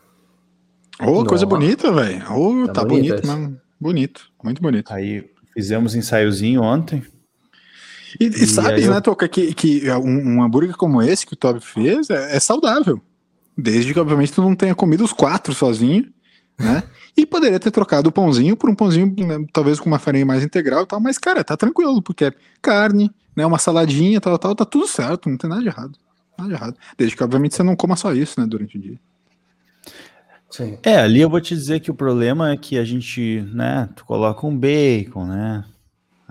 Ô, 1.01 1.21
oh, 1.21 1.25
coisa 1.25 1.45
bonita, 1.45 1.93
velho. 1.93 2.23
Oh, 2.31 2.67
tá, 2.67 2.75
tá 2.75 2.85
bonito, 2.85 3.11
bonito 3.11 3.27
mesmo. 3.27 3.61
Bonito, 3.81 4.33
muito 4.43 4.63
bonito. 4.63 4.93
Aí 4.93 5.31
fizemos 5.53 5.95
ensaiozinho 5.95 6.63
ontem. 6.63 7.03
E, 8.21 8.25
e, 8.25 8.29
e 8.29 8.47
sabes, 8.47 8.87
né, 8.89 9.01
Toca, 9.01 9.29
que, 9.29 9.53
que 9.55 9.91
um, 9.91 10.37
um, 10.37 10.43
hambúrguer 10.43 10.77
como 10.77 11.03
esse 11.03 11.27
que 11.27 11.35
o 11.35 11.37
Toby 11.37 11.61
fez 11.61 12.11
é, 12.11 12.37
é 12.37 12.41
saudável. 12.41 13.01
Desde 13.57 13.93
que, 13.93 14.01
obviamente, 14.01 14.33
tu 14.33 14.43
não 14.43 14.55
tenha 14.55 14.75
comido 14.75 15.05
os 15.05 15.13
quatro 15.13 15.55
sozinho, 15.55 16.07
né? 16.59 16.83
E 17.17 17.25
poderia 17.25 17.61
ter 17.61 17.71
trocado 17.71 18.09
o 18.09 18.13
pãozinho 18.13 18.57
por 18.57 18.69
um 18.69 18.75
pãozinho, 18.75 19.07
né, 19.27 19.45
talvez 19.53 19.79
com 19.79 19.87
uma 19.87 19.99
farinha 19.99 20.27
mais 20.27 20.43
integral 20.43 20.83
e 20.83 20.87
tal, 20.87 21.01
mas, 21.01 21.19
cara, 21.19 21.45
tá 21.45 21.57
tranquilo, 21.57 22.03
porque 22.03 22.27
é 22.27 22.33
carne, 22.61 23.11
né? 23.37 23.47
Uma 23.47 23.59
saladinha, 23.59 24.21
tal, 24.21 24.39
tal, 24.39 24.55
tá 24.55 24.65
tudo 24.65 24.87
certo, 24.89 25.29
não 25.29 25.37
tem 25.37 25.49
nada 25.49 25.63
de 25.63 25.69
errado. 25.69 25.99
Nada 26.37 26.49
de 26.49 26.55
errado. 26.55 26.77
Desde 26.99 27.17
que, 27.17 27.23
obviamente, 27.23 27.55
você 27.55 27.63
não 27.63 27.77
coma 27.77 27.97
só 27.97 28.13
isso, 28.13 28.41
né, 28.41 28.47
durante 28.47 28.77
o 28.77 28.81
dia. 28.81 28.99
Sim. 30.51 30.79
É, 30.85 30.99
ali 30.99 31.21
eu 31.21 31.29
vou 31.29 31.41
te 31.41 31.53
dizer 31.55 31.81
que 31.81 31.91
o 31.91 31.95
problema 31.95 32.51
é 32.51 32.57
que 32.57 32.79
a 32.79 32.85
gente, 32.85 33.41
né, 33.53 33.89
tu 33.97 34.05
coloca 34.05 34.47
um 34.47 34.57
bacon, 34.57 35.27
né? 35.27 35.65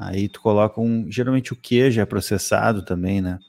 Aí 0.08 0.28
tu 0.28 0.42
coloca 0.42 0.80
um. 0.80 1.10
Geralmente 1.10 1.54
o 1.54 1.56
queijo 1.56 2.00
é 2.02 2.06
processado 2.06 2.84
também, 2.84 3.22
né? 3.22 3.40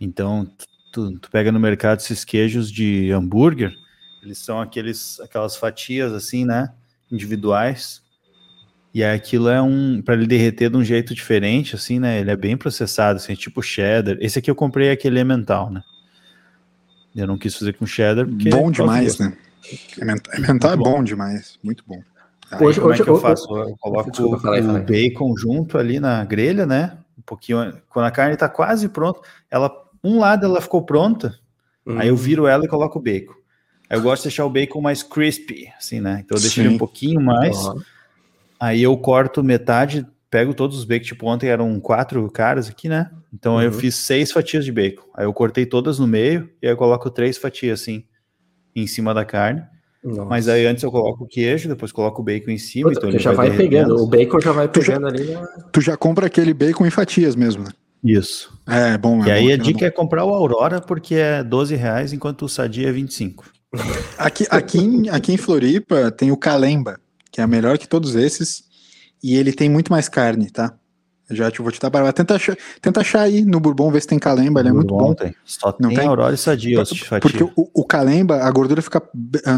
Então, 0.00 0.50
tu, 0.92 1.18
tu 1.18 1.30
pega 1.30 1.50
no 1.50 1.60
mercado 1.60 1.98
esses 1.98 2.24
queijos 2.24 2.70
de 2.70 3.10
hambúrguer, 3.10 3.72
eles 4.22 4.38
são 4.38 4.60
aqueles, 4.60 5.18
aquelas 5.20 5.56
fatias 5.56 6.12
assim, 6.12 6.44
né? 6.44 6.72
Individuais. 7.10 8.02
E 8.92 9.04
aquilo 9.04 9.48
é 9.48 9.60
um. 9.60 10.02
para 10.02 10.14
ele 10.14 10.26
derreter 10.26 10.70
de 10.70 10.76
um 10.76 10.84
jeito 10.84 11.14
diferente, 11.14 11.74
assim, 11.74 11.98
né? 11.98 12.20
Ele 12.20 12.30
é 12.30 12.36
bem 12.36 12.56
processado, 12.56 13.16
assim, 13.16 13.34
tipo 13.34 13.62
cheddar. 13.62 14.16
Esse 14.20 14.38
aqui 14.38 14.50
eu 14.50 14.54
comprei 14.54 14.90
aquele 14.90 15.16
elemental, 15.16 15.70
né? 15.70 15.82
Eu 17.14 17.26
não 17.26 17.38
quis 17.38 17.54
fazer 17.54 17.74
com 17.74 17.86
cheddar. 17.86 18.26
Porque 18.26 18.50
bom 18.50 18.70
demais, 18.70 19.18
né? 19.18 19.36
Elemental 20.32 20.72
é 20.72 20.76
bom 20.76 21.02
demais, 21.02 21.58
muito 21.62 21.84
bom. 21.86 22.02
Aí, 22.50 22.64
hoje, 22.64 22.80
como 22.80 22.90
é 22.90 22.94
hoje, 22.94 23.02
é 23.02 23.04
que 23.04 23.10
eu 23.10 23.20
faço? 23.20 23.56
Eu 23.56 23.76
coloco 23.78 24.10
desculpa, 24.10 24.38
falei, 24.38 24.62
o 24.62 24.82
bacon 24.82 25.36
junto 25.36 25.76
ali 25.76 26.00
na 26.00 26.24
grelha, 26.24 26.64
né? 26.64 26.98
Um 27.18 27.22
pouquinho. 27.22 27.74
Quando 27.88 28.06
a 28.06 28.10
carne 28.10 28.36
tá 28.36 28.48
quase 28.48 28.88
pronta, 28.88 29.20
ela 29.50 29.70
um 30.02 30.18
lado 30.18 30.46
ela 30.46 30.60
ficou 30.60 30.82
pronta, 30.82 31.38
uhum. 31.84 31.98
aí 31.98 32.08
eu 32.08 32.16
viro 32.16 32.46
ela 32.46 32.64
e 32.64 32.68
coloco 32.68 32.98
o 32.98 33.02
bacon. 33.02 33.34
Aí 33.90 33.98
eu 33.98 34.02
gosto 34.02 34.22
de 34.22 34.28
deixar 34.28 34.44
o 34.44 34.50
bacon 34.50 34.80
mais 34.80 35.02
crispy, 35.02 35.68
assim, 35.76 36.00
né? 36.00 36.22
Então 36.24 36.36
eu 36.36 36.40
deixo 36.40 36.60
ele 36.60 36.68
um 36.68 36.78
pouquinho 36.78 37.20
mais. 37.20 37.56
Aí 38.60 38.82
eu 38.82 38.96
corto 38.96 39.42
metade, 39.42 40.06
pego 40.30 40.52
todos 40.52 40.78
os 40.78 40.84
bacon, 40.84 41.04
tipo 41.04 41.26
ontem 41.26 41.48
eram 41.48 41.78
quatro 41.80 42.30
caras 42.30 42.68
aqui, 42.68 42.88
né? 42.88 43.10
Então 43.32 43.54
uhum. 43.54 43.62
eu 43.62 43.72
fiz 43.72 43.94
seis 43.94 44.30
fatias 44.30 44.64
de 44.64 44.72
bacon. 44.72 45.04
Aí 45.14 45.24
eu 45.24 45.32
cortei 45.32 45.66
todas 45.66 45.98
no 45.98 46.06
meio 46.06 46.50
e 46.62 46.66
aí 46.66 46.72
eu 46.72 46.76
coloco 46.76 47.10
três 47.10 47.36
fatias 47.36 47.80
assim 47.80 48.04
em 48.74 48.86
cima 48.86 49.12
da 49.12 49.24
carne. 49.24 49.62
Nossa. 50.02 50.24
Mas 50.24 50.48
aí 50.48 50.66
antes 50.66 50.82
eu 50.82 50.90
coloco 50.90 51.24
o 51.24 51.26
queijo, 51.26 51.68
depois 51.68 51.90
coloco 51.90 52.22
o 52.22 52.24
bacon 52.24 52.50
em 52.50 52.58
cima. 52.58 52.92
então 52.92 53.10
já 53.18 53.32
vai, 53.32 53.48
vai 53.48 53.58
pegando, 53.58 53.96
o 53.96 54.06
bacon 54.06 54.40
já 54.40 54.52
vai 54.52 54.68
pegando 54.68 55.08
tu 55.08 55.16
já, 55.16 55.22
ali. 55.22 55.32
Na... 55.32 55.46
Tu 55.72 55.80
já 55.80 55.96
compra 55.96 56.26
aquele 56.26 56.54
bacon 56.54 56.86
em 56.86 56.90
fatias 56.90 57.34
mesmo, 57.34 57.64
né? 57.64 57.70
Isso. 58.02 58.52
É 58.66 58.96
bom. 58.96 59.24
É 59.24 59.28
e 59.28 59.30
aí 59.30 59.46
bom, 59.48 59.54
a 59.54 59.56
dica 59.56 59.84
é, 59.84 59.88
é, 59.88 59.90
comprar 59.90 60.24
o 60.24 60.32
Aurora 60.32 60.80
porque 60.80 61.16
é 61.16 61.42
12 61.42 61.74
reais, 61.74 62.12
enquanto 62.12 62.44
o 62.44 62.48
Sadia 62.48 62.88
é 62.88 62.92
25. 62.92 63.44
Aqui, 64.16 64.46
aqui, 64.50 64.78
em, 64.78 65.08
aqui 65.10 65.32
em 65.32 65.36
Floripa 65.36 66.10
tem 66.10 66.32
o 66.32 66.36
Calemba, 66.36 66.98
que 67.30 67.40
é 67.40 67.46
melhor 67.46 67.76
que 67.76 67.86
todos 67.86 68.16
esses, 68.16 68.64
e 69.22 69.36
ele 69.36 69.52
tem 69.52 69.68
muito 69.68 69.92
mais 69.92 70.08
carne, 70.08 70.50
tá? 70.50 70.74
Já 71.30 71.50
te 71.50 71.60
vou 71.60 71.70
te 71.70 71.80
dar 71.80 71.90
para 71.90 72.10
tenta 72.12 72.36
achar, 72.36 72.56
tenta 72.80 73.00
achar 73.00 73.20
aí 73.20 73.44
no 73.44 73.60
Bourbon 73.60 73.90
ver 73.90 74.00
se 74.00 74.06
tem 74.06 74.18
calemba, 74.18 74.60
ele 74.60 74.70
é 74.70 74.72
muito 74.72 74.96
bom. 74.96 75.14
Tem. 75.14 75.34
Só 75.44 75.74
Não 75.78 75.90
tem, 75.90 75.98
tem 75.98 76.08
Aurora 76.08 76.34
e 76.34 76.38
Sadia. 76.38 76.82
Porque 77.20 77.42
o, 77.42 77.52
o 77.54 77.84
calemba, 77.84 78.42
a 78.42 78.50
gordura 78.50 78.80
fica 78.80 79.02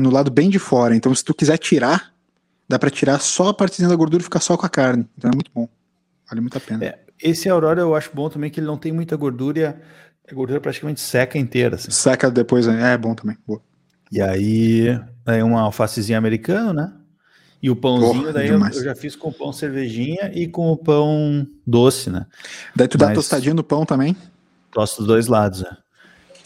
no 0.00 0.10
lado 0.10 0.30
bem 0.30 0.50
de 0.50 0.58
fora, 0.58 0.96
então 0.96 1.14
se 1.14 1.24
tu 1.24 1.32
quiser 1.32 1.58
tirar, 1.58 2.12
dá 2.68 2.78
para 2.78 2.90
tirar 2.90 3.20
só 3.20 3.48
a 3.48 3.54
partezinha 3.54 3.88
da 3.88 3.94
gordura 3.94 4.20
e 4.20 4.24
ficar 4.24 4.40
só 4.40 4.56
com 4.56 4.66
a 4.66 4.68
carne. 4.68 5.06
Então 5.16 5.30
é 5.30 5.34
muito 5.34 5.50
bom. 5.54 5.68
Vale 6.28 6.40
muito 6.40 6.56
a 6.56 6.60
pena. 6.60 6.84
É, 6.84 6.98
esse 7.22 7.48
Aurora 7.48 7.80
eu 7.80 7.94
acho 7.94 8.10
bom 8.14 8.28
também, 8.28 8.50
que 8.50 8.60
ele 8.60 8.66
não 8.66 8.76
tem 8.76 8.92
muita 8.92 9.16
gordura, 9.16 9.80
a 10.28 10.34
gordura 10.34 10.60
praticamente 10.60 11.00
seca 11.00 11.38
inteira. 11.38 11.76
Assim. 11.76 11.90
Seca 11.90 12.30
depois, 12.30 12.66
é, 12.66 12.94
é 12.94 12.98
bom 12.98 13.14
também. 13.14 13.36
Boa. 13.46 13.60
E 14.10 14.20
aí, 14.20 15.00
aí 15.24 15.42
uma 15.42 15.60
alfacezinha 15.60 16.18
americana, 16.18 16.72
né? 16.72 16.92
E 17.62 17.68
o 17.68 17.76
pãozinho, 17.76 18.22
Porra, 18.22 18.32
daí 18.32 18.48
eu, 18.48 18.58
eu, 18.58 18.84
já 18.84 18.94
fiz 18.94 19.14
com 19.14 19.28
o 19.28 19.32
pão 19.32 19.52
cervejinha 19.52 20.30
e 20.34 20.48
com 20.48 20.70
o 20.70 20.76
pão 20.76 21.46
doce, 21.66 22.08
né? 22.08 22.26
Daí 22.74 22.88
tu 22.88 22.96
Mas, 22.98 23.08
dá 23.08 23.14
tostadinha 23.14 23.54
no 23.54 23.62
pão 23.62 23.84
também? 23.84 24.16
Tosto 24.72 25.00
os 25.00 25.06
dois 25.06 25.26
lados, 25.26 25.62
né? 25.62 25.76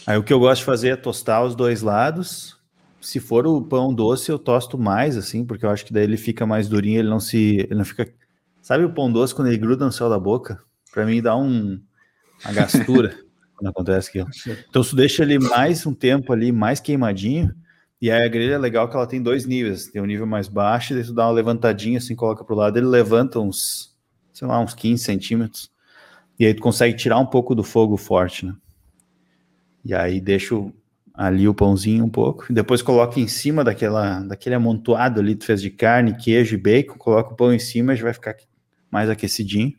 Aí 0.06 0.18
o 0.18 0.24
que 0.24 0.32
eu 0.32 0.40
gosto 0.40 0.60
de 0.60 0.66
fazer 0.66 0.88
é 0.88 0.96
tostar 0.96 1.44
os 1.44 1.54
dois 1.54 1.82
lados. 1.82 2.56
Se 3.00 3.20
for 3.20 3.46
o 3.46 3.62
pão 3.62 3.94
doce, 3.94 4.30
eu 4.30 4.38
tosto 4.38 4.76
mais, 4.76 5.16
assim, 5.16 5.44
porque 5.44 5.64
eu 5.64 5.70
acho 5.70 5.84
que 5.84 5.92
daí 5.92 6.04
ele 6.04 6.16
fica 6.16 6.44
mais 6.44 6.68
durinho, 6.68 6.98
ele 6.98 7.08
não 7.08 7.20
se. 7.20 7.58
Ele 7.60 7.74
não 7.76 7.84
fica 7.84 8.12
Sabe 8.64 8.82
o 8.82 8.90
pão 8.94 9.12
doce 9.12 9.34
quando 9.34 9.48
ele 9.48 9.58
gruda 9.58 9.84
no 9.84 9.92
céu 9.92 10.08
da 10.08 10.18
boca? 10.18 10.58
Para 10.90 11.04
mim 11.04 11.20
dá 11.20 11.36
um, 11.36 11.78
uma 12.42 12.54
gastura 12.54 13.14
quando 13.54 13.68
acontece 13.68 14.08
aquilo. 14.08 14.26
Então 14.70 14.82
se 14.82 14.96
deixa 14.96 15.22
ele 15.22 15.38
mais 15.38 15.84
um 15.84 15.92
tempo 15.92 16.32
ali, 16.32 16.50
mais 16.50 16.80
queimadinho, 16.80 17.54
e 18.04 18.10
aí 18.10 18.22
a 18.22 18.28
grelha 18.28 18.56
é 18.56 18.58
legal 18.58 18.86
que 18.86 18.94
ela 18.94 19.06
tem 19.06 19.22
dois 19.22 19.46
níveis. 19.46 19.86
Tem 19.86 20.02
um 20.02 20.04
nível 20.04 20.26
mais 20.26 20.46
baixo, 20.46 20.92
e 20.92 20.96
daí 20.96 21.06
tu 21.06 21.14
dá 21.14 21.24
uma 21.24 21.32
levantadinha 21.32 21.96
assim, 21.96 22.14
coloca 22.14 22.44
pro 22.44 22.54
lado, 22.54 22.76
ele 22.76 22.84
levanta 22.84 23.40
uns, 23.40 23.96
sei 24.30 24.46
lá, 24.46 24.60
uns 24.60 24.74
15 24.74 25.02
centímetros. 25.02 25.72
E 26.38 26.44
aí 26.44 26.52
tu 26.52 26.60
consegue 26.60 26.94
tirar 26.98 27.18
um 27.18 27.24
pouco 27.24 27.54
do 27.54 27.64
fogo 27.64 27.96
forte, 27.96 28.44
né? 28.44 28.54
E 29.82 29.94
aí 29.94 30.20
deixo 30.20 30.70
ali 31.14 31.48
o 31.48 31.54
pãozinho 31.54 32.04
um 32.04 32.10
pouco, 32.10 32.52
depois 32.52 32.82
coloca 32.82 33.18
em 33.18 33.26
cima 33.26 33.64
daquela, 33.64 34.20
daquele 34.20 34.54
amontoado 34.54 35.20
ali 35.20 35.32
que 35.32 35.40
tu 35.40 35.46
fez 35.46 35.62
de 35.62 35.70
carne, 35.70 36.14
queijo 36.14 36.56
e 36.56 36.58
bacon, 36.58 36.98
coloca 36.98 37.32
o 37.32 37.36
pão 37.36 37.54
em 37.54 37.58
cima 37.58 37.94
e 37.94 37.96
já 37.96 38.02
vai 38.02 38.12
ficar 38.12 38.36
mais 38.90 39.08
aquecidinho. 39.08 39.72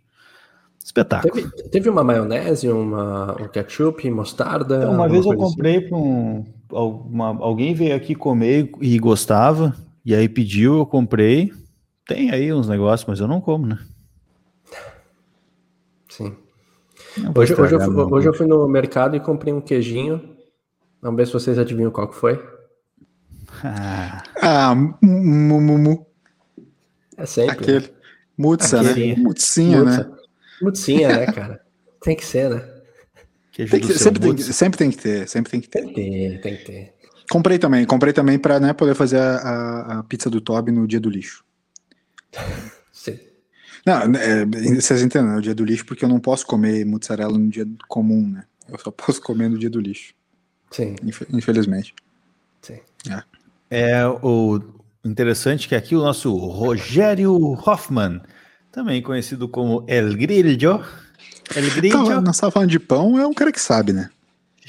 Espetáculo. 0.86 1.33
Teve, 1.33 1.69
teve 1.69 1.89
uma 1.89 2.03
maionese, 2.03 2.69
uma, 2.69 3.41
um 3.41 3.47
ketchup, 3.47 4.07
mostarda? 4.11 4.77
Então, 4.77 4.93
uma 4.93 5.09
vez 5.09 5.25
eu 5.25 5.31
assim? 5.31 5.41
comprei 5.41 5.77
assim? 5.77 5.88
para 5.88 5.97
um. 5.97 6.45
Uma, 6.69 7.27
alguém 7.43 7.73
veio 7.73 7.95
aqui 7.95 8.13
comer 8.13 8.69
e 8.79 8.99
gostava, 8.99 9.75
e 10.05 10.13
aí 10.13 10.29
pediu, 10.29 10.77
eu 10.77 10.86
comprei. 10.86 11.51
Tem 12.07 12.29
aí 12.29 12.53
uns 12.53 12.67
negócios, 12.67 13.07
mas 13.07 13.19
eu 13.19 13.27
não 13.27 13.41
como, 13.41 13.65
né? 13.65 13.79
Sim. 16.07 16.36
Hoje, 17.36 17.59
hoje, 17.59 17.73
eu 17.73 17.81
fui, 17.81 17.95
hoje 17.95 18.27
eu 18.27 18.33
fui 18.36 18.45
no 18.45 18.67
mercado 18.67 19.15
e 19.15 19.19
comprei 19.19 19.51
um 19.51 19.61
queijinho. 19.61 20.36
Vamos 21.01 21.17
ver 21.17 21.25
se 21.25 21.33
vocês 21.33 21.57
adivinham 21.57 21.89
qual 21.89 22.09
que 22.09 22.15
foi. 22.15 22.39
Ah, 23.63 24.21
ah 24.39 24.75
mu, 24.75 26.05
É 27.17 27.25
sempre. 27.25 27.53
Aquele. 27.53 27.79
Né? 27.79 27.93
Mutsa, 28.38 28.83
né? 28.83 29.15
Mutsinha, 29.15 29.83
né? 29.83 30.15
Mutsinha, 30.62 31.08
né, 31.10 31.26
cara? 31.28 31.62
Tem 32.01 32.16
que 32.16 32.26
ser, 32.26 32.49
né? 32.49 32.76
Tem 33.51 33.68
que, 33.68 33.93
sempre, 33.93 34.20
tem, 34.20 34.38
sempre 34.38 34.78
tem 34.78 34.91
que 34.91 34.97
ter, 34.97 35.30
sempre 35.30 35.51
tem 35.51 35.62
que 35.62 35.70
ter. 35.70 35.82
Tem 35.82 35.93
que 35.93 35.93
ter, 35.93 36.41
tem 36.41 36.58
que 36.58 36.66
ter. 36.66 36.93
Comprei 37.30 37.58
também, 37.58 37.86
comprei 37.86 38.14
também 38.14 38.38
para 38.38 38.60
né, 38.60 38.74
poder 38.74 38.93
fazer 38.95 39.18
a, 39.18 39.38
a, 39.38 39.99
a, 39.99 40.03
pizza 40.03 40.30
do 40.30 40.41
Toby 40.41 40.72
no 40.72 40.88
dia 40.88 40.99
do 40.99 41.10
lixo. 41.10 41.43
Sim. 42.91 43.18
Não, 43.86 44.01
é, 44.16 44.45
vocês 44.76 45.01
entendem, 45.01 45.34
é 45.34 45.38
o 45.38 45.41
dia 45.41 45.56
do 45.56 45.64
lixo 45.64 45.86
porque 45.86 46.03
eu 46.03 46.10
não 46.10 46.20
posso 46.20 46.45
comer 46.45 46.86
mozzarella 46.86 47.38
no 47.38 47.49
dia 47.49 47.66
comum, 47.88 48.30
né? 48.30 48.43
Eu 48.70 48.78
só 48.78 48.91
posso 48.91 49.22
comer 49.22 49.49
no 49.49 49.58
dia 49.58 49.70
do 49.70 49.80
lixo. 49.80 50.14
Sim. 50.72 50.95
Infelizmente. 51.32 51.95
Sim. 52.62 52.80
É. 53.10 54.01
é 54.01 54.08
o 54.08 54.60
interessante 55.03 55.68
que 55.68 55.76
aqui 55.76 55.95
o 55.95 55.99
nosso 55.99 56.36
Rogério 56.36 57.34
Hoffman, 57.66 58.22
também 58.76 59.01
conhecido 59.01 59.47
como 59.47 59.86
El 59.88 60.13
Grillo. 60.15 60.84
El 61.55 61.69
Grillo. 61.71 62.03
Então, 62.03 62.21
nós 62.21 62.36
estávamos 62.36 62.53
falando 62.53 62.69
de 62.69 62.80
pão, 62.80 63.17
é 63.17 63.26
um 63.26 63.34
cara 63.34 63.49
que 63.49 63.61
sabe, 63.61 63.93
né? 63.93 64.09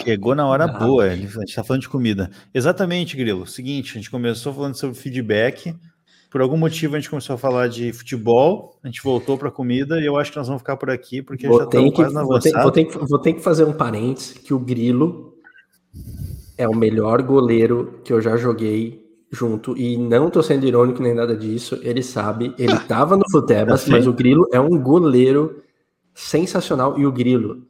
Chegou 0.01 0.33
na 0.33 0.47
hora 0.47 0.67
ah. 0.67 0.69
boa, 0.69 1.05
a 1.07 1.17
gente 1.17 1.37
está 1.37 1.65
falando 1.65 1.83
de 1.83 1.89
comida. 1.89 2.31
Exatamente, 2.55 3.17
Grilo. 3.17 3.47
Seguinte, 3.47 3.93
a 3.93 3.95
gente 3.95 4.11
começou 4.11 4.55
falando 4.55 4.77
sobre 4.77 4.97
feedback. 4.97 5.75
Por 6.31 6.41
algum 6.41 6.57
motivo 6.57 6.95
a 6.95 7.01
gente 7.01 7.11
começou 7.11 7.35
a 7.35 7.39
falar 7.39 7.67
de 7.67 7.93
futebol, 7.93 8.79
a 8.85 8.87
gente 8.87 9.03
voltou 9.03 9.37
para 9.39 9.51
comida 9.51 9.99
e 9.99 10.07
eu 10.07 10.17
acho 10.17 10.31
que 10.31 10.37
nós 10.37 10.47
vamos 10.47 10.61
ficar 10.61 10.77
por 10.77 10.91
aqui 10.91 11.23
porque 11.23 11.49
vou 11.49 11.59
já 11.59 11.65
estamos 11.65 11.95
quase 11.95 12.15
na 12.15 12.23
vou 12.23 12.39
ter, 12.39 12.53
vou, 12.53 12.71
ter 12.71 12.85
que, 12.85 12.99
vou 12.99 13.19
ter 13.19 13.33
que 13.33 13.41
fazer 13.41 13.65
um 13.65 13.73
parênteses 13.73 14.35
que 14.35 14.53
o 14.53 14.59
Grilo 14.59 15.35
é 16.59 16.69
o 16.69 16.75
melhor 16.75 17.23
goleiro 17.23 18.01
que 18.05 18.13
eu 18.13 18.21
já 18.21 18.37
joguei 18.37 19.06
junto 19.31 19.77
e 19.77 19.97
não 19.97 20.31
tô 20.31 20.43
sendo 20.43 20.67
irônico 20.67 21.03
nem 21.03 21.15
nada 21.15 21.37
disso. 21.37 21.79
Ele 21.83 22.03
sabe, 22.03 22.55
ele 22.59 22.73
ah, 22.73 22.81
tava 22.81 23.17
no 23.17 23.25
Futebas, 23.31 23.87
mas 23.89 24.07
o 24.07 24.13
Grilo 24.13 24.49
é 24.53 24.61
um 24.61 24.79
goleiro 24.79 25.63
sensacional 26.15 26.99
e 26.99 27.07
o 27.07 27.13
Grilo 27.13 27.67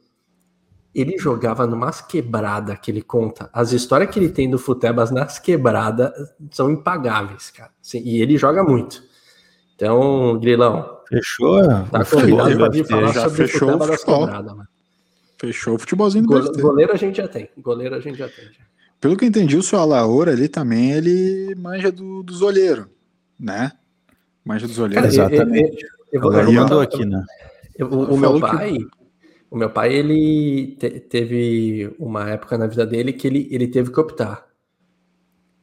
ele 0.93 1.17
jogava 1.17 1.67
numas 1.67 2.01
quebradas 2.01 2.79
que 2.79 2.89
ele 2.89 3.03
conta. 3.03 3.49
As 3.53 3.71
histórias 3.71 4.09
que 4.09 4.17
ele 4.17 4.29
tem 4.29 4.49
do 4.49 4.57
Futebas 4.57 5.11
nas 5.11 5.37
quebradas 5.37 6.11
são 6.51 6.71
impagáveis, 6.71 7.51
cara. 7.51 7.71
E 7.93 8.19
ele 8.19 8.35
joga 8.35 8.63
muito. 8.63 9.03
Então, 9.75 10.39
Grilão. 10.39 10.97
Fechou? 11.07 11.61
Tá 11.91 12.03
convidado 12.03 12.57
para 12.57 12.69
vir 12.69 12.85
falar 12.87 13.13
já 13.13 13.29
sobre 13.29 13.47
fechou 13.47 13.67
o 13.67 13.71
Futebas 13.73 13.89
das 13.89 14.03
quebradas, 14.03 14.51
mano. 14.55 14.67
Fechou 15.39 15.75
o 15.75 15.79
futebolzinho 15.79 16.25
do 16.25 16.33
Gole, 16.33 16.61
Goleiro 16.61 16.93
a 16.93 16.95
gente 16.95 17.17
já 17.17 17.27
tem. 17.27 17.47
Goleiro 17.57 17.93
a 17.93 17.99
gente 17.99 18.17
já 18.17 18.27
tem. 18.27 18.45
Já. 18.45 18.65
Pelo 18.99 19.15
que 19.15 19.25
eu 19.25 19.29
entendi, 19.29 19.55
o 19.55 19.63
seu 19.63 19.79
Alaor 19.79 20.27
ali 20.27 20.47
também, 20.47 20.91
ele 20.91 21.53
manja 21.55 21.91
do, 21.91 22.23
dos 22.23 22.41
olheiros, 22.41 22.87
né? 23.39 23.71
Manja 24.43 24.67
dos 24.67 24.79
olheiros. 24.79 25.13
Exatamente. 25.13 25.85
Eu, 26.11 26.21
eu, 26.21 26.33
eu, 26.33 26.39
eu 26.41 26.51
mandou 26.53 26.81
aqui, 26.81 27.05
né? 27.05 27.23
o, 27.79 28.13
o 28.13 28.17
meu 28.17 28.39
pai, 28.39 28.77
que... 28.77 28.87
O 29.49 29.57
meu 29.57 29.69
pai, 29.69 29.93
ele 29.93 30.75
te 30.77 30.89
teve 30.99 31.93
uma 31.97 32.29
época 32.29 32.57
na 32.57 32.67
vida 32.67 32.85
dele 32.85 33.13
que 33.13 33.27
ele, 33.27 33.47
ele 33.49 33.67
teve 33.67 33.91
que 33.91 33.99
optar. 33.99 34.45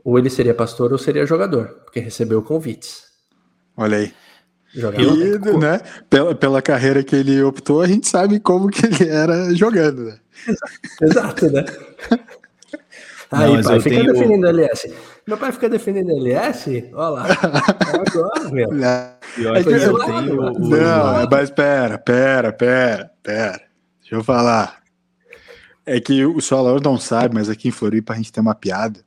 Ou 0.03 0.19
ele 0.19 0.31
seria 0.31 0.55
pastor 0.55 0.93
ou 0.93 0.99
seria 0.99 1.27
jogador, 1.27 1.81
porque 1.85 2.01
recebeu 2.01 2.43
convites. 2.43 3.05
Olha 3.77 3.99
aí. 3.99 4.13
Jogava 4.73 5.03
e, 5.03 5.59
né, 5.59 5.81
pela, 6.11 6.35
pela 6.35 6.63
carreira 6.63 7.05
que 7.05 7.15
ele 7.15 7.41
optou, 7.43 7.81
a 7.81 7.87
gente 7.87 8.09
sabe 8.09 8.41
como 8.41 8.69
que 8.69 8.85
ele 8.87 9.09
era 9.09 9.55
jogando, 9.55 10.05
né? 10.05 10.19
Exato, 11.01 11.51
né? 11.51 11.65
Aí, 13.35 13.57
Não, 13.57 13.63
pai, 13.63 13.81
fica 13.81 13.97
tenho... 13.97 14.13
defendendo 14.13 14.47
LS. 14.47 14.95
Meu 15.27 15.37
pai 15.37 15.53
fica 15.53 15.69
defendendo 15.69 16.11
LS? 16.11 16.91
Olha 16.95 17.09
lá. 17.09 17.27
Agora, 18.07 18.51
meu. 18.51 18.71
Não, 18.71 19.55
é 19.55 19.63
que 19.63 19.69
eu 19.69 19.99
tenho... 19.99 20.53
Não, 20.59 21.29
mas 21.31 21.51
pera, 21.51 21.99
pera, 21.99 22.53
pera, 22.53 23.11
pera. 23.23 23.61
Deixa 24.01 24.15
eu 24.15 24.23
falar. 24.23 24.83
É 25.87 26.01
que 26.01 26.25
o 26.25 26.41
Solar 26.41 26.81
não 26.81 26.99
sabe, 26.99 27.35
mas 27.35 27.51
aqui 27.51 27.69
em 27.69 27.73
Floripa 27.73 28.13
a 28.13 28.17
gente 28.17 28.33
tem 28.33 28.41
uma 28.41 28.55
piada 28.55 29.01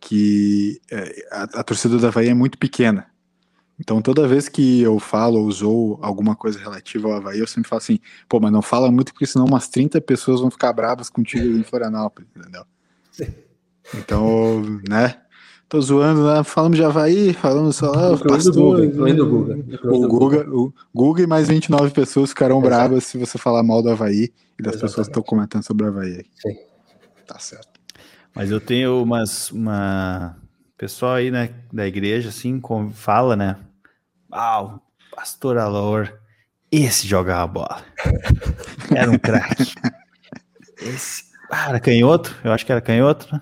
que 0.00 0.80
é, 0.90 1.26
a, 1.30 1.42
a 1.60 1.64
torcida 1.64 1.98
da 1.98 2.08
Havaí 2.08 2.28
é 2.28 2.34
muito 2.34 2.58
pequena. 2.58 3.06
Então 3.78 4.00
toda 4.00 4.28
vez 4.28 4.48
que 4.48 4.82
eu 4.82 5.00
falo 5.00 5.40
ou 5.40 5.46
usou 5.46 5.98
alguma 6.00 6.36
coisa 6.36 6.58
relativa 6.58 7.08
ao 7.08 7.14
Havaí, 7.14 7.40
eu 7.40 7.46
sempre 7.46 7.68
falo 7.68 7.82
assim, 7.82 7.98
pô, 8.28 8.38
mas 8.38 8.52
não 8.52 8.62
fala 8.62 8.90
muito 8.90 9.12
porque 9.12 9.26
senão 9.26 9.46
umas 9.46 9.68
30 9.68 10.00
pessoas 10.00 10.40
vão 10.40 10.50
ficar 10.50 10.72
bravas 10.72 11.10
contigo 11.10 11.58
em 11.58 11.64
Florianópolis, 11.64 12.28
entendeu? 12.36 12.64
Então, 13.92 14.62
né? 14.88 15.16
Tô 15.68 15.80
zoando, 15.80 16.26
né? 16.26 16.44
Falamos 16.44 16.76
de 16.76 16.84
Havaí, 16.84 17.32
falamos 17.32 17.76
só. 17.76 18.16
Pastor, 18.16 18.80
o 18.80 19.26
Guga. 19.26 19.56
O 19.84 20.08
Guga, 20.08 20.46
o 20.48 20.72
Guga 20.94 21.22
e 21.22 21.26
mais 21.26 21.48
29 21.48 21.90
pessoas 21.92 22.30
ficarão 22.30 22.58
Exato. 22.58 22.68
bravas 22.68 23.04
se 23.04 23.18
você 23.18 23.38
falar 23.38 23.62
mal 23.62 23.82
do 23.82 23.90
Havaí 23.90 24.32
e 24.58 24.62
das 24.62 24.74
Exatamente. 24.74 24.80
pessoas 24.80 25.06
que 25.06 25.10
estão 25.10 25.22
comentando 25.22 25.64
sobre 25.64 25.86
o 25.86 25.88
Havaí. 25.88 26.24
Sim. 26.36 26.56
Tá 27.26 27.38
certo. 27.38 27.80
Mas 28.34 28.50
eu 28.50 28.60
tenho 28.60 29.02
umas. 29.02 29.50
Uma... 29.50 30.36
Pessoal 30.76 31.14
aí, 31.14 31.30
né, 31.30 31.50
da 31.72 31.86
igreja, 31.86 32.28
assim, 32.28 32.60
fala, 32.92 33.36
né? 33.36 33.56
Ah, 34.30 34.62
o 34.62 34.80
pastor 35.14 35.56
Alor, 35.56 36.12
esse 36.70 37.06
jogava 37.06 37.46
bola. 37.46 37.82
Era 38.94 39.10
um 39.10 39.18
craque. 39.18 39.72
esse. 40.82 41.24
Ah, 41.50 41.68
era 41.68 41.80
canhoto? 41.80 42.34
Eu 42.42 42.52
acho 42.52 42.66
que 42.66 42.72
era 42.72 42.80
canhoto, 42.80 43.28
né? 43.32 43.40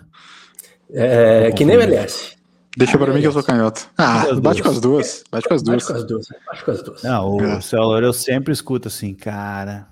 É, 0.93 1.51
que 1.53 1.64
nem 1.64 1.76
o 1.76 1.80
LS. 1.80 2.36
Deixa 2.76 2.97
pra 2.97 3.12
mim 3.12 3.20
que 3.20 3.26
eu 3.26 3.32
sou 3.32 3.43
canhoto. 3.43 3.90
Ah, 3.99 4.24
bate 4.40 4.62
com 4.62 4.70
as 4.70 4.80
duas. 4.80 5.24
Bate 5.30 5.47
com 5.47 5.55
as 5.55 5.62
duas. 5.62 5.84
Bate 5.84 5.93
com 5.93 5.99
as 5.99 6.05
duas. 6.07 6.28
Bate 6.47 6.64
com 6.64 6.70
as 6.70 6.82
duas. 6.82 7.03
Não, 7.03 7.36
o 7.36 7.43
é. 7.43 7.61
celular 7.61 8.03
eu 8.03 8.12
sempre 8.12 8.53
escuto 8.53 8.88
assim, 8.88 9.14
cara, 9.14 9.86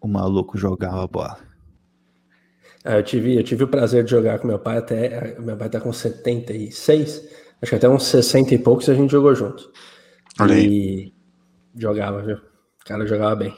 o 0.00 0.06
maluco 0.06 0.58
jogava 0.58 1.06
bola. 1.06 1.38
É, 2.84 2.98
eu, 2.98 3.02
tive, 3.02 3.36
eu 3.36 3.44
tive 3.44 3.64
o 3.64 3.68
prazer 3.68 4.04
de 4.04 4.10
jogar 4.10 4.38
com 4.38 4.46
meu 4.46 4.58
pai 4.58 4.78
até. 4.78 5.38
Meu 5.38 5.56
pai 5.56 5.70
tá 5.70 5.80
com 5.80 5.92
76. 5.92 7.28
Acho 7.62 7.70
que 7.70 7.76
até 7.76 7.88
uns 7.88 8.04
60 8.04 8.54
e 8.54 8.58
poucos 8.58 8.88
a 8.88 8.94
gente 8.94 9.10
jogou 9.10 9.34
junto. 9.34 9.70
Olha 10.40 10.54
e 10.54 11.14
jogava, 11.76 12.20
viu? 12.22 12.36
O 12.36 12.84
cara 12.84 13.06
jogava 13.06 13.36
bem. 13.36 13.54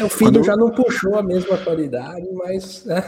O 0.00 0.08
filho 0.08 0.32
Quando... 0.32 0.44
já 0.44 0.56
não 0.56 0.70
puxou 0.72 1.14
a 1.14 1.22
mesma 1.22 1.56
qualidade, 1.58 2.26
mas. 2.32 2.84
Né? 2.84 3.02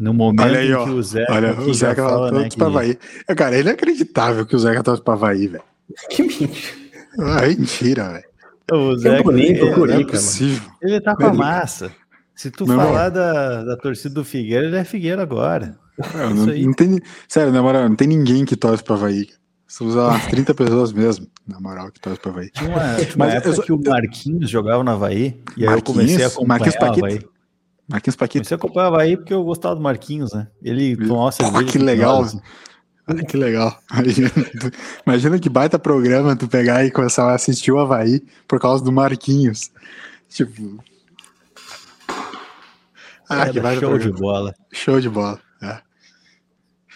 No 0.00 0.14
momento 0.14 0.44
olha 0.44 0.60
aí, 0.60 0.72
ó, 0.72 0.84
que 0.84 0.90
o 0.92 1.02
Zeca, 1.02 1.34
olha, 1.34 1.60
o 1.60 1.74
Zeca 1.74 2.02
fala, 2.02 2.32
né, 2.32 2.48
que... 2.48 2.56
pra 2.56 2.68
Havaí. 2.68 2.98
Cara, 3.36 3.54
é 3.54 3.60
inacreditável 3.60 4.46
que 4.46 4.56
o 4.56 4.58
Zeca 4.58 4.82
torce 4.82 5.02
pra 5.02 5.12
Havaí, 5.12 5.46
velho. 5.46 5.62
Que 6.08 6.22
mentira. 6.22 6.80
Ah, 7.18 7.44
é 7.44 7.48
mentira, 7.48 8.12
velho. 8.12 8.24
O 8.72 8.96
Zeca, 8.96 9.22
bonito, 9.22 9.62
ele, 9.62 9.74
Curica, 9.74 10.00
é 10.00 10.04
possível. 10.04 10.70
Ele 10.80 11.00
tá 11.02 11.14
com 11.14 11.26
a 11.26 11.34
massa. 11.34 11.92
Se 12.34 12.50
tu 12.50 12.66
Meu 12.66 12.78
falar 12.78 13.10
da, 13.10 13.62
da 13.62 13.76
torcida 13.76 14.14
do 14.14 14.24
Figueira, 14.24 14.64
ele 14.64 14.76
é 14.76 14.84
Figueira 14.84 15.20
agora. 15.20 15.76
Não, 16.14 16.30
não, 16.30 16.46
não, 16.46 16.72
tem, 16.72 16.98
sério, 17.28 17.52
na 17.52 17.60
moral, 17.60 17.86
não 17.86 17.94
tem 17.94 18.08
ninguém 18.08 18.46
que 18.46 18.56
torce 18.56 18.82
pra 18.82 18.94
Havaí. 18.94 19.28
São 19.68 19.86
umas 19.86 20.24
30 20.28 20.54
pessoas 20.54 20.92
mesmo, 20.94 21.26
na 21.46 21.60
moral, 21.60 21.92
que 21.92 22.00
torce 22.00 22.18
pra 22.18 22.30
Havaí. 22.30 22.50
Tinha 22.52 22.70
uma, 22.70 22.78
uma 22.78 22.96
Mas 23.18 23.34
época 23.34 23.52
só... 23.56 23.62
que 23.62 23.72
o 23.72 23.78
Marquinhos 23.84 24.48
jogava 24.48 24.82
na 24.82 24.92
Havaí, 24.92 25.42
e 25.58 25.66
aí 25.66 25.74
eu 25.74 25.82
comecei 25.82 26.24
a 26.24 26.28
acompanhar 26.28 26.48
Marquinhos 26.48 26.76
Paquito. 26.76 27.04
Havaí. 27.04 27.20
Marquinhos 27.90 28.14
Paquito. 28.14 28.46
Você 28.46 28.54
acompanhava 28.54 29.02
aí 29.02 29.16
porque 29.16 29.34
eu 29.34 29.42
gostava 29.42 29.74
do 29.74 29.80
Marquinhos, 29.80 30.32
né? 30.32 30.46
Ele 30.62 30.96
tomava 30.96 31.32
cerveja. 31.32 31.64
que 31.64 31.78
legal. 31.78 32.24
Ah, 33.06 33.14
que 33.14 33.36
legal. 33.36 33.76
Imagina, 33.92 34.30
imagina, 35.04 35.38
que 35.40 35.48
baita 35.48 35.78
programa 35.78 36.36
tu 36.36 36.46
pegar 36.46 36.84
e 36.84 36.90
começar 36.92 37.24
a 37.24 37.34
assistir 37.34 37.72
o 37.72 37.80
Havaí 37.80 38.22
por 38.46 38.60
causa 38.60 38.84
do 38.84 38.92
Marquinhos. 38.92 39.72
Tipo. 40.28 40.82
Ah, 43.28 43.48
é, 43.48 43.52
que 43.52 43.60
baita 43.60 43.80
show 43.80 43.90
programa. 43.90 44.14
de 44.14 44.20
bola. 44.20 44.54
Show 44.72 45.00
de 45.00 45.08
bola. 45.08 45.40
É. 45.60 45.80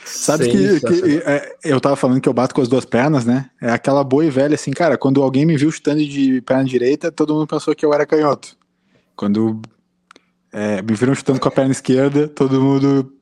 Sabe 0.04 0.48
que, 0.48 0.80
que 0.80 1.22
é, 1.24 1.56
eu 1.64 1.80
tava 1.80 1.96
falando 1.96 2.20
que 2.20 2.28
eu 2.28 2.32
bato 2.32 2.54
com 2.54 2.60
as 2.60 2.68
duas 2.68 2.84
pernas, 2.84 3.24
né? 3.24 3.50
É 3.60 3.70
aquela 3.70 4.04
boa 4.04 4.24
e 4.24 4.30
velha 4.30 4.54
assim, 4.54 4.70
cara. 4.70 4.96
Quando 4.96 5.20
alguém 5.20 5.44
me 5.44 5.56
viu 5.56 5.72
chutando 5.72 6.04
de 6.06 6.40
perna 6.42 6.64
direita, 6.64 7.10
todo 7.10 7.34
mundo 7.34 7.48
pensou 7.48 7.74
que 7.74 7.84
eu 7.84 7.92
era 7.92 8.06
canhoto. 8.06 8.56
Quando 9.16 9.60
é, 10.54 10.80
me 10.80 10.94
viram 10.94 11.14
chutando 11.14 11.40
com 11.40 11.48
a 11.48 11.50
perna 11.50 11.72
esquerda, 11.72 12.28
todo 12.28 12.60
mundo 12.60 13.12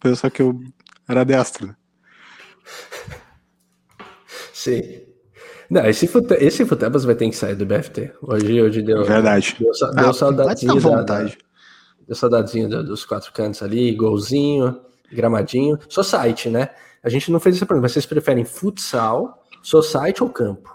pensou 0.00 0.28
que 0.30 0.42
eu 0.42 0.60
era 1.08 1.24
destro. 1.24 1.74
Sim. 4.52 4.82
Não, 5.70 5.86
esse, 5.86 6.08
fute, 6.08 6.34
esse 6.34 6.66
Futebas 6.66 7.04
vai 7.04 7.14
ter 7.14 7.30
que 7.30 7.36
sair 7.36 7.54
do 7.54 7.64
BFT. 7.64 8.12
Hoje, 8.20 8.60
hoje 8.60 8.82
deu. 8.82 9.04
Verdade. 9.04 9.56
Deu, 9.58 9.70
deu 9.70 10.08
ah, 10.08 10.12
vontade. 10.80 11.38
Da, 11.38 12.06
deu 12.08 12.16
saudadezinho 12.16 12.68
dos 12.68 13.04
quatro 13.04 13.32
cantos 13.32 13.62
ali, 13.62 13.94
golzinho, 13.94 14.80
gramadinho. 15.12 15.78
Só 15.88 16.02
site, 16.02 16.50
né? 16.50 16.70
A 17.04 17.08
gente 17.08 17.30
não 17.30 17.38
fez 17.38 17.54
essa 17.54 17.64
pergunta. 17.64 17.88
Vocês 17.88 18.04
preferem 18.04 18.44
futsal 18.44 19.40
Society 19.62 20.22
ou 20.22 20.30
campo? 20.30 20.68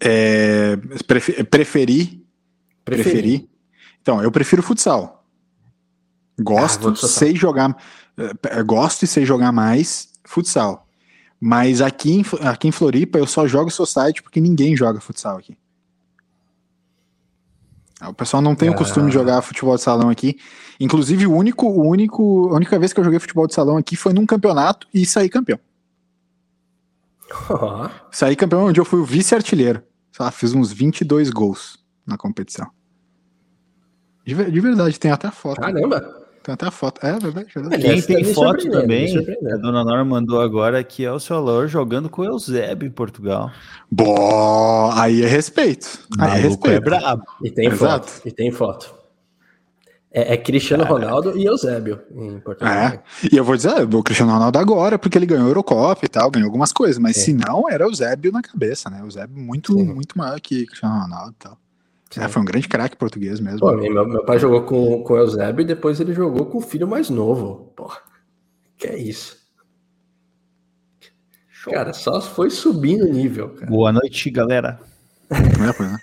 É, 0.00 0.76
prefer, 1.06 1.44
preferi, 1.44 2.24
preferi. 2.84 3.48
Então, 4.02 4.22
eu 4.22 4.30
prefiro 4.30 4.62
futsal. 4.62 5.24
Gosto, 6.40 6.90
Ah, 6.90 6.96
sei 6.96 7.34
jogar, 7.34 7.76
eh, 8.16 8.62
gosto 8.62 9.02
e 9.04 9.06
sei 9.08 9.24
jogar 9.24 9.50
mais 9.52 10.08
futsal. 10.24 10.86
Mas 11.40 11.80
aqui 11.80 12.12
em, 12.12 12.24
aqui 12.42 12.68
em 12.68 12.72
Floripa 12.72 13.18
eu 13.18 13.26
só 13.26 13.46
jogo 13.46 13.70
society 13.70 14.22
porque 14.22 14.40
ninguém 14.40 14.76
joga 14.76 15.00
futsal 15.00 15.36
aqui. 15.38 15.56
Ah, 18.00 18.08
O 18.10 18.14
pessoal 18.14 18.40
não 18.40 18.54
tem 18.54 18.70
o 18.70 18.74
costume 18.74 19.08
de 19.08 19.14
jogar 19.14 19.42
futebol 19.42 19.74
de 19.76 19.82
salão 19.82 20.08
aqui. 20.10 20.38
Inclusive, 20.78 21.26
o 21.26 21.32
único, 21.34 21.66
o 21.66 21.86
único, 21.88 22.48
a 22.50 22.54
única 22.54 22.78
vez 22.78 22.92
que 22.92 23.00
eu 23.00 23.04
joguei 23.04 23.18
futebol 23.18 23.46
de 23.46 23.54
salão 23.54 23.76
aqui 23.76 23.96
foi 23.96 24.12
num 24.12 24.24
campeonato 24.26 24.86
e 24.94 25.04
saí 25.04 25.28
campeão. 25.28 25.58
Ó, 27.50 27.90
Saí 28.10 28.36
campeão 28.36 28.66
onde 28.66 28.80
eu 28.80 28.84
fui 28.84 29.00
o 29.00 29.04
vice-artilheiro. 29.04 29.82
Fiz 30.32 30.54
uns 30.54 30.72
22 30.72 31.30
gols 31.30 31.78
na 32.06 32.16
competição. 32.16 32.70
De, 34.28 34.50
de 34.50 34.60
verdade, 34.60 35.00
tem 35.00 35.10
até 35.10 35.26
a 35.26 35.30
foto. 35.30 35.58
caramba! 35.58 36.00
Tem 36.42 36.52
até 36.52 36.66
a 36.66 36.70
foto. 36.70 37.04
É, 37.04 37.18
verdade, 37.18 37.46
verdade. 37.54 37.74
Aliás, 37.74 38.04
Quem 38.06 38.16
tá 38.16 38.20
tem 38.20 38.28
me 38.28 38.34
foto 38.34 38.70
também, 38.70 39.16
a 39.18 39.56
dona 39.56 39.82
Norma 39.84 40.04
mandou 40.04 40.40
agora 40.40 40.84
que 40.84 41.02
é 41.04 41.10
o 41.10 41.18
seu 41.18 41.36
Alor 41.36 41.66
jogando 41.66 42.10
com 42.10 42.22
o 42.22 42.24
Eusébio 42.26 42.86
em 42.86 42.90
Portugal. 42.90 43.50
Bom, 43.90 44.90
aí 44.92 45.22
é 45.22 45.26
respeito. 45.26 46.06
Aí 46.18 46.40
é 46.40 46.42
Maluco 46.42 46.66
é 46.66 46.70
respeito. 46.72 46.84
brabo. 46.84 47.22
E 47.42 47.50
tem 47.50 47.68
Exato. 47.68 48.10
foto. 48.10 48.28
E 48.28 48.30
tem 48.30 48.52
foto. 48.52 48.94
É, 50.10 50.34
é 50.34 50.36
Cristiano 50.36 50.84
Ronaldo 50.84 51.36
e 51.36 51.44
Eusébio 51.46 52.00
em 52.14 52.38
Portugal. 52.40 52.72
É. 52.72 53.02
E 53.32 53.36
eu 53.36 53.44
vou 53.44 53.56
dizer, 53.56 53.82
o 53.94 54.02
Cristiano 54.02 54.32
Ronaldo 54.32 54.58
agora, 54.58 54.98
porque 54.98 55.16
ele 55.16 55.26
ganhou 55.26 55.46
a 55.46 55.48
Eurocopa 55.48 56.04
e 56.04 56.08
tal, 56.08 56.30
ganhou 56.30 56.46
algumas 56.48 56.72
coisas, 56.72 56.98
mas 56.98 57.16
Sim. 57.16 57.22
se 57.22 57.46
não, 57.46 57.68
era 57.68 57.86
o 57.86 57.94
Zébio 57.94 58.30
na 58.32 58.42
cabeça, 58.42 58.90
né? 58.90 59.02
O 59.02 59.10
Zébio 59.10 59.38
muito, 59.38 59.72
Sim. 59.72 59.84
muito 59.84 60.16
maior 60.18 60.38
que 60.40 60.66
Cristiano 60.66 61.00
Ronaldo 61.02 61.30
e 61.30 61.42
tal. 61.44 61.58
Sim. 62.10 62.22
É, 62.22 62.28
foi 62.28 62.42
um 62.42 62.44
grande 62.44 62.68
craque 62.68 62.96
português 62.96 63.38
mesmo. 63.38 63.60
Pô, 63.60 63.72
meu, 63.72 64.08
meu 64.08 64.24
pai 64.24 64.38
jogou 64.38 64.62
com, 64.62 65.02
com 65.02 65.12
o 65.12 65.18
Eusébio 65.18 65.62
e 65.62 65.66
depois 65.66 66.00
ele 66.00 66.14
jogou 66.14 66.46
com 66.46 66.58
o 66.58 66.62
filho 66.62 66.88
mais 66.88 67.10
novo. 67.10 67.72
Porra, 67.76 67.98
que 68.76 68.86
é 68.86 68.96
isso? 68.96 69.36
Cara, 71.64 71.92
só 71.92 72.20
foi 72.20 72.50
subindo 72.50 73.04
o 73.04 73.12
nível, 73.12 73.50
cara. 73.50 73.70
Boa 73.70 73.92
noite, 73.92 74.30
galera. 74.30 74.80
É, 75.30 75.72
foi, 75.74 75.86
né? 75.86 75.98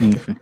Enfim. 0.00 0.36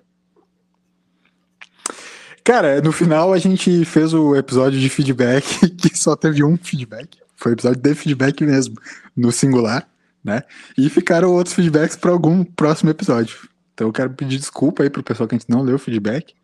Cara, 2.43 2.81
no 2.81 2.93
final 2.93 3.35
a 3.35 3.39
gente 3.39 3.85
fez 3.85 4.15
o 4.15 4.35
episódio 4.35 4.81
de 4.81 4.89
feedback 4.89 5.69
que 5.77 5.99
só 5.99 6.17
teve 6.17 6.43
um 6.43 6.57
feedback. 6.57 7.19
Foi 7.37 7.53
o 7.53 7.55
episódio 7.55 7.83
de 7.83 7.95
feedback 7.95 8.43
mesmo, 8.43 8.77
no 9.15 9.31
singular, 9.31 9.87
né? 10.25 10.43
E 10.77 10.89
ficaram 10.89 11.31
outros 11.31 11.55
feedbacks 11.55 11.95
para 11.95 12.11
algum 12.11 12.43
próximo 12.43 12.89
episódio. 12.89 13.49
Então 13.79 13.87
eu 13.87 13.93
quero 13.93 14.11
pedir 14.13 14.39
desculpa 14.39 14.83
aí 14.83 14.91
pro 14.91 15.05
pessoal 15.05 15.29
que 15.29 15.37
a 15.37 15.39
gente 15.39 15.49
não 15.49 15.63
leu 15.63 15.77
o 15.77 15.79
feedback, 15.79 16.35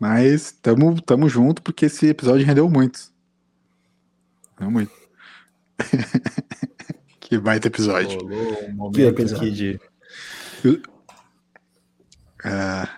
mas 0.00 0.50
tamo, 0.62 0.98
tamo 1.02 1.28
junto 1.28 1.60
porque 1.60 1.84
esse 1.84 2.06
episódio 2.06 2.46
rendeu 2.46 2.70
muito. 2.70 3.12
Rendeu 4.58 4.70
muito. 4.72 4.90
que 7.20 7.36
baita 7.36 7.68
episódio. 7.68 8.18
Rolou 8.18 8.88
um 8.88 8.92
Que 8.92 9.02
episódio. 9.02 9.36
aqui 9.36 9.50
de. 9.50 9.80
Ah, 12.42 12.88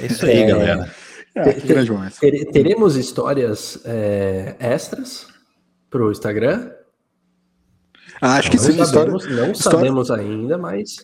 É 0.00 0.06
isso 0.06 0.24
aí, 0.26 0.42
É. 0.42 0.46
galera. 0.46 0.94
é, 1.34 1.52
que 1.54 1.66
grande 1.66 1.90
momento. 1.90 2.20
Tere- 2.20 2.44
teremos 2.52 2.94
histórias 2.94 3.80
é, 3.84 4.54
extras 4.60 5.26
pro 5.90 6.12
Instagram? 6.12 6.70
Ah, 8.20 8.36
acho 8.36 8.48
que 8.48 8.56
não, 8.58 8.62
sim, 8.64 8.70
história, 8.80 8.86
sabemos, 8.92 9.26
não 9.26 9.50
história- 9.50 9.78
sabemos 9.78 10.10
ainda, 10.12 10.56
mas, 10.56 10.96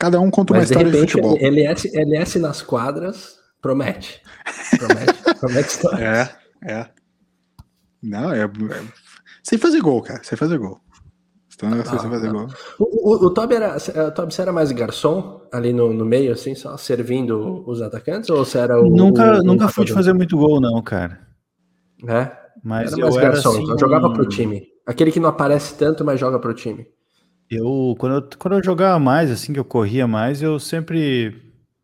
cada 0.00 0.18
um 0.18 0.30
conta 0.30 0.52
uma 0.54 0.58
mas 0.60 0.68
de 0.68 0.72
história 0.74 0.90
de, 0.90 0.96
repente 0.96 1.12
futebol. 1.12 1.36
LS, 1.38 1.96
LS 1.96 2.38
nas 2.40 2.62
quadras 2.62 3.38
promete. 3.60 4.20
Promete, 4.78 5.22
promete 5.38 5.68
história. 5.68 6.30
É, 6.64 6.72
é. 6.72 6.86
Não, 8.02 8.32
é, 8.32 8.44
é. 8.44 8.50
Sem 9.42 9.58
fazer 9.58 9.80
gol, 9.80 10.02
cara. 10.02 10.22
Sem 10.24 10.36
fazer 10.38 10.58
gol. 10.58 10.80
Então, 11.54 11.68
é 11.78 11.84
sem 11.84 11.92
Não, 11.96 12.10
fazer 12.10 12.32
não. 12.32 12.46
gol. 12.46 12.48
O, 12.78 13.10
o, 13.10 13.26
o 13.26 13.30
Toby 13.34 13.54
era, 13.56 13.76
o 13.76 14.10
Toby, 14.12 14.32
você 14.34 14.40
era 14.40 14.52
mais 14.52 14.72
garçom 14.72 15.46
ali 15.52 15.74
no, 15.74 15.92
no 15.92 16.06
meio, 16.06 16.32
assim, 16.32 16.54
só 16.54 16.74
servindo 16.78 17.62
os 17.68 17.82
atacantes? 17.82 18.30
Ou 18.30 18.42
você 18.42 18.58
era 18.58 18.80
o. 18.80 18.88
nunca 18.88 19.40
o, 19.40 19.42
nunca 19.42 19.66
o 19.66 19.68
fui 19.68 19.84
de 19.84 19.92
fazer 19.92 20.14
muito 20.14 20.38
gol, 20.38 20.58
não, 20.58 20.82
cara. 20.82 21.20
É, 22.08 22.32
Mas 22.64 22.92
era 22.92 23.00
eu 23.02 23.04
mais 23.04 23.16
era 23.16 23.28
garçom, 23.32 23.50
assim, 23.50 23.62
então 23.64 23.78
jogava 23.78 24.08
um- 24.08 24.14
pro 24.14 24.26
time. 24.26 24.66
Aquele 24.86 25.12
que 25.12 25.20
não 25.20 25.28
aparece 25.28 25.74
tanto, 25.74 26.02
mas 26.02 26.18
joga 26.18 26.38
pro 26.38 26.54
time. 26.54 26.86
Eu 27.50 27.96
quando, 27.98 28.14
eu 28.16 28.28
quando 28.38 28.54
eu 28.58 28.64
jogava 28.64 28.98
mais, 28.98 29.30
assim, 29.30 29.52
que 29.52 29.58
eu 29.58 29.64
corria 29.64 30.06
mais, 30.06 30.40
eu 30.40 30.58
sempre 30.60 31.42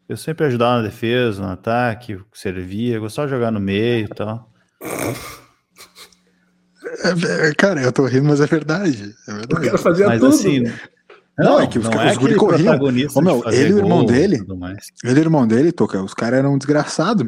eu 0.09 0.17
sempre 0.17 0.47
ajudava 0.47 0.77
na 0.77 0.83
defesa, 0.89 1.43
no 1.43 1.49
ataque, 1.49 2.19
servia, 2.33 3.01
gostava 3.01 3.27
de 3.27 3.35
jogar 3.35 3.51
no 3.51 3.59
meio 3.59 4.05
e 4.05 4.09
tal. 4.09 4.49
É, 7.03 7.49
é, 7.49 7.55
cara, 7.55 7.83
eu 7.83 7.91
tô 7.93 8.07
rindo, 8.07 8.27
mas 8.29 8.41
é 8.41 8.47
verdade. 8.47 9.13
É 9.27 9.33
O 9.33 9.37
verdade. 9.37 9.67
cara 9.67 9.79
fazia 9.79 10.07
Mas 10.07 10.21
tudo. 10.21 10.35
assim, 10.35 10.63
Não, 11.37 11.59
é 11.61 11.67
que 11.67 11.81
os- 11.81 11.87
os 11.89 11.93
aquele 11.95 12.15
guri 12.17 12.35
corriam. 12.37 12.63
protagonista 12.65 13.19
Ô, 13.19 13.23
meu, 13.23 13.43
ele 13.51 13.71
e 13.71 13.75
o 13.75 13.79
irmão 13.79 14.07
dele-. 14.07 14.37
Ele 15.05 15.19
e 15.19 15.21
o 15.21 15.25
irmão 15.25 15.47
dele, 15.49 15.73
Toca, 15.73 16.01
os 16.01 16.15
caras 16.15 16.39
eram 16.39 16.57
desgraçados. 16.57 17.27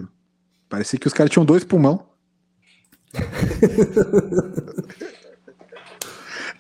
Parecia 0.68 0.96
que 0.98 1.08
os 1.08 1.12
caras 1.12 1.32
tinham 1.32 1.44
dois 1.44 1.64
pulmão. 1.64 2.06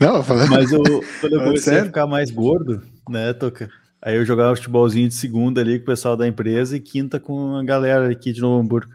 Não, 0.00 0.22
falando. 0.22 0.50
Mas 0.50 0.70
eu, 0.72 0.82
quando 1.20 1.32
eu 1.34 1.40
É 1.42 1.44
comecei 1.44 1.72
a 1.72 1.76
sério? 1.76 1.86
ficar 1.86 2.06
mais 2.06 2.30
gordo, 2.30 2.82
né, 3.08 3.32
Toca? 3.32 3.68
Aí 4.00 4.16
eu 4.16 4.24
jogava 4.24 4.54
futebolzinho 4.54 5.08
de 5.08 5.14
segunda 5.14 5.60
ali 5.60 5.78
com 5.78 5.82
o 5.82 5.86
pessoal 5.86 6.16
da 6.16 6.26
empresa 6.26 6.76
e 6.76 6.80
quinta 6.80 7.18
com 7.18 7.56
a 7.56 7.64
galera 7.64 8.10
aqui 8.10 8.32
de 8.32 8.40
Novo 8.40 8.60
Hamburgo. 8.60 8.92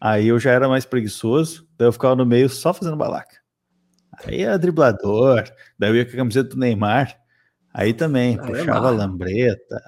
Aí 0.00 0.28
eu 0.28 0.38
já 0.38 0.52
era 0.52 0.68
mais 0.68 0.84
preguiçoso, 0.84 1.66
daí 1.76 1.88
eu 1.88 1.92
ficava 1.92 2.14
no 2.14 2.24
meio 2.26 2.48
só 2.48 2.72
fazendo 2.72 2.96
balaca. 2.96 3.36
Aí 4.24 4.42
era 4.42 4.58
driblador, 4.58 5.42
daí 5.78 5.90
eu 5.90 5.96
ia 5.96 6.04
com 6.04 6.12
a 6.12 6.16
camiseta 6.16 6.50
do 6.50 6.56
Neymar, 6.56 7.16
aí 7.72 7.92
também 7.92 8.38
Aí 8.38 8.44
é 8.44 8.46
puxava 8.46 8.70
a 8.78 8.80
marra. 8.82 8.90
lambreta. 8.90 9.82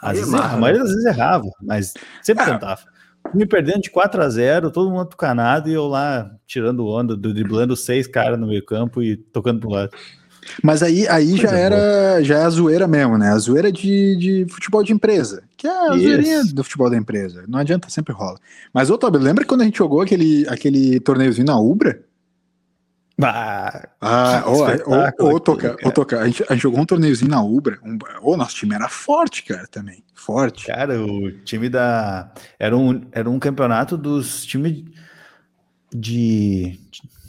Às 0.00 0.10
Aí 0.10 0.16
é 0.18 0.20
vezes, 0.20 0.34
a 0.34 0.56
maioria 0.56 0.72
né? 0.72 0.78
das 0.84 0.88
vezes 0.94 1.04
errava, 1.06 1.48
mas 1.62 1.94
sempre 2.22 2.44
Ah. 2.44 2.52
tentava. 2.52 2.82
Me 3.34 3.46
perdendo 3.46 3.82
de 3.82 3.90
4 3.90 4.22
a 4.22 4.28
0 4.28 4.70
todo 4.70 4.90
mundo 4.90 5.02
atucanado 5.02 5.68
e 5.68 5.72
eu 5.72 5.86
lá 5.86 6.30
tirando 6.46 6.86
onda, 6.86 7.16
driblando 7.16 7.76
seis 7.76 8.06
caras 8.06 8.38
no 8.38 8.46
meio 8.46 8.64
campo 8.64 9.02
e 9.02 9.16
tocando 9.16 9.60
pro 9.60 9.70
lado. 9.70 9.90
Mas 10.62 10.82
aí, 10.82 11.06
aí 11.08 11.36
já 11.36 11.50
era 11.50 12.22
já 12.22 12.38
é 12.38 12.42
a 12.44 12.50
zoeira 12.50 12.86
mesmo, 12.86 13.18
né? 13.18 13.30
A 13.30 13.38
zoeira 13.38 13.70
de, 13.70 14.16
de 14.16 14.46
futebol 14.48 14.82
de 14.82 14.92
empresa. 14.92 15.42
Que 15.56 15.66
é 15.66 15.70
a 15.70 15.96
Isso. 15.96 16.04
zoeirinha 16.04 16.44
do 16.44 16.64
futebol 16.64 16.90
da 16.90 16.96
empresa. 16.96 17.44
Não 17.48 17.58
adianta, 17.58 17.90
sempre 17.90 18.12
rola. 18.12 18.38
Mas, 18.72 18.90
ô, 18.90 18.96
Tobi, 18.96 19.18
lembra 19.18 19.44
quando 19.44 19.62
a 19.62 19.64
gente 19.64 19.78
jogou 19.78 20.00
aquele, 20.00 20.46
aquele 20.48 21.00
torneiozinho 21.00 21.46
na 21.46 21.58
Ubra? 21.58 22.00
Bah, 23.18 23.88
Ah, 24.00 24.44
ô, 24.46 24.64
aquilo, 24.64 25.40
Toca, 25.40 25.76
ô, 25.82 25.90
Toca, 25.90 26.20
a 26.20 26.26
gente, 26.26 26.44
a 26.48 26.52
gente 26.52 26.62
jogou 26.62 26.80
um 26.80 26.84
torneiozinho 26.84 27.30
na 27.30 27.42
Ubra. 27.42 27.78
Um, 27.82 27.96
ô, 28.20 28.36
nosso 28.36 28.54
time 28.54 28.74
era 28.74 28.88
forte, 28.90 29.42
cara, 29.42 29.66
também. 29.68 30.04
Forte. 30.14 30.66
Cara, 30.66 31.02
o 31.02 31.30
time 31.44 31.68
da. 31.70 32.30
Era 32.58 32.76
um, 32.76 33.00
era 33.12 33.28
um 33.30 33.38
campeonato 33.38 33.96
dos 33.96 34.44
times 34.44 34.84
de. 35.94 36.78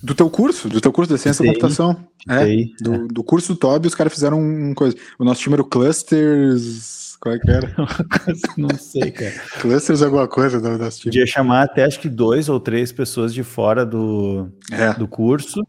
Do 0.03 0.13
teu 0.13 0.29
curso, 0.29 0.69
do 0.69 0.79
teu 0.79 0.91
curso 0.91 1.13
de 1.13 1.19
ciência 1.19 1.43
da 1.43 1.51
computação. 1.51 2.05
É, 2.29 2.45
do, 2.81 3.07
do 3.07 3.23
curso 3.23 3.53
do 3.53 3.59
Toby, 3.59 3.87
os 3.87 3.95
caras 3.95 4.13
fizeram 4.13 4.39
um 4.39 4.73
coisa. 4.73 4.95
O 5.17 5.23
nosso 5.23 5.41
time 5.41 5.53
era 5.55 5.61
o 5.61 5.65
Clusters. 5.65 7.17
Qual 7.19 7.33
é 7.33 7.39
que 7.39 7.49
era? 7.49 7.73
Não 8.55 8.77
sei, 8.77 9.09
cara. 9.09 9.33
Clusters 9.59 10.03
alguma 10.03 10.27
coisa 10.27 10.61
do 10.61 10.77
nosso 10.77 10.99
time. 10.99 11.11
Podia 11.11 11.25
chamar 11.25 11.63
até 11.63 11.83
acho 11.83 11.99
que 11.99 12.09
dois 12.09 12.47
ou 12.47 12.59
três 12.59 12.91
pessoas 12.91 13.33
de 13.33 13.41
fora 13.41 13.85
do, 13.85 14.49
É. 14.71 14.93
do 14.93 15.07
curso 15.07 15.65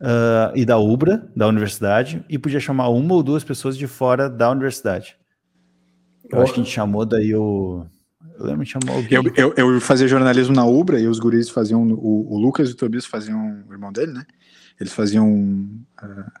ah, 0.00 0.52
e 0.54 0.64
da 0.64 0.78
UBRA, 0.78 1.26
da 1.34 1.46
universidade, 1.46 2.24
e 2.28 2.38
podia 2.38 2.60
chamar 2.60 2.88
uma 2.88 3.14
ou 3.14 3.22
duas 3.22 3.44
pessoas 3.44 3.76
de 3.76 3.86
fora 3.86 4.28
da 4.28 4.50
universidade. 4.50 5.16
Eu 6.30 6.42
acho 6.42 6.54
que 6.54 6.60
a 6.60 6.62
gente 6.62 6.72
chamou 6.72 7.04
daí 7.04 7.34
o. 7.34 7.84
Eu 8.38 8.46
lembro 8.46 8.64
que 8.64 8.70
chamou 8.72 8.96
alguém. 8.96 9.18
Eu, 9.36 9.54
eu, 9.56 9.74
eu 9.74 9.80
fazia 9.80 10.08
jornalismo 10.08 10.54
na 10.54 10.64
Ubra 10.64 10.98
e 10.98 11.06
os 11.06 11.18
guris 11.20 11.48
faziam. 11.48 11.82
O, 11.82 12.34
o 12.34 12.38
Lucas 12.38 12.68
e 12.70 12.72
o 12.72 12.76
Tobias 12.76 13.06
faziam. 13.06 13.62
O 13.68 13.72
irmão 13.72 13.92
dele, 13.92 14.12
né? 14.12 14.24
Eles 14.80 14.92
faziam. 14.92 15.68
ah, 15.98 16.32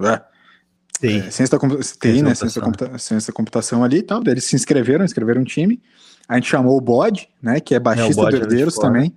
ah, 0.00 0.22
Tem. 1.00 1.18
é, 1.20 1.30
ciência 1.30 1.56
da 1.58 1.64
da 1.64 1.76
né? 1.76 2.34
Ciência 2.34 2.60
da, 2.60 2.66
computa- 2.66 2.98
ciência 2.98 3.32
da 3.32 3.36
computação 3.36 3.84
ali 3.84 3.98
e 3.98 4.02
tal. 4.02 4.22
Daí 4.22 4.34
eles 4.34 4.44
se 4.44 4.56
inscreveram, 4.56 5.04
inscreveram 5.04 5.42
um 5.42 5.44
time. 5.44 5.80
A 6.28 6.36
gente 6.36 6.48
chamou 6.48 6.76
o 6.76 6.80
Bode, 6.80 7.28
né? 7.40 7.60
Que 7.60 7.74
é 7.74 7.78
baixista 7.78 8.20
Bode 8.20 8.38
do 8.38 8.42
Herdeiros 8.44 8.74
também. 8.76 9.12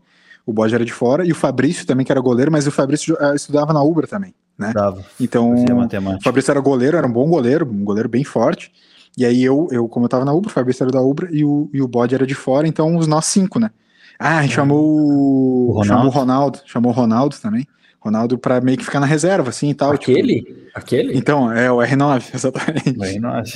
O 0.46 0.54
Bode 0.54 0.76
era 0.76 0.86
de 0.86 0.94
fora. 0.94 1.26
E 1.26 1.32
o 1.32 1.36
Fabrício 1.36 1.86
também, 1.88 2.06
que 2.06 2.12
era 2.12 2.22
goleiro, 2.22 2.52
mas 2.52 2.68
o 2.68 2.72
Fabrício 2.72 3.18
ah, 3.20 3.34
estudava 3.36 3.74
na 3.74 3.82
Ubra 3.84 4.06
também, 4.08 4.34
né? 4.58 4.72
Dava. 4.74 5.04
Então. 5.20 5.54
O. 5.54 6.22
Fabrício 6.24 6.52
era 6.52 6.60
goleiro, 6.60 6.98
era 6.98 7.08
um 7.08 7.12
bom 7.12 7.28
goleiro, 7.30 7.68
um 7.70 7.84
goleiro 7.84 8.08
bem 8.10 8.24
forte. 8.24 8.72
E 9.18 9.26
aí 9.26 9.44
eu, 9.44 9.68
eu 9.72 9.88
como 9.88 10.06
eu 10.06 10.10
tava 10.10 10.26
na 10.26 10.34
Ubra, 10.34 10.50
o 10.50 10.54
Fabrício 10.54 10.84
era 10.84 10.92
da 10.92 11.02
Ubra 11.02 11.30
e 11.32 11.44
o, 11.46 11.70
e 11.74 11.82
o 11.82 11.88
Bode 11.88 12.14
era 12.14 12.28
de 12.28 12.36
fora, 12.36 12.68
então 12.68 12.96
os 12.98 13.08
nós 13.08 13.26
cinco, 13.26 13.60
né? 13.60 13.72
Ah, 14.20 14.38
a 14.40 14.42
gente 14.44 14.54
chamou, 14.54 14.82
o- 14.86 15.70
O 15.70 15.72
Ronaldo. 15.72 15.86
chamou 15.88 16.06
o 16.08 16.10
Ronaldo, 16.10 16.60
chamou 16.66 16.92
o 16.92 16.96
Ronaldo 16.96 17.36
também. 17.42 17.66
Ronaldo 18.00 18.38
para 18.38 18.62
meio 18.62 18.78
que 18.78 18.84
ficar 18.86 19.00
na 19.00 19.06
reserva, 19.08 19.50
assim 19.50 19.70
e 19.70 19.74
tal. 19.74 19.92
Aquele? 19.92 20.44
Tipo... 20.44 20.60
Aquele? 20.76 21.18
Então, 21.18 21.52
é 21.52 21.72
o 21.72 21.78
R9, 21.78 22.24
exatamente. 22.36 22.92
O 22.92 23.02
R9. 23.02 23.54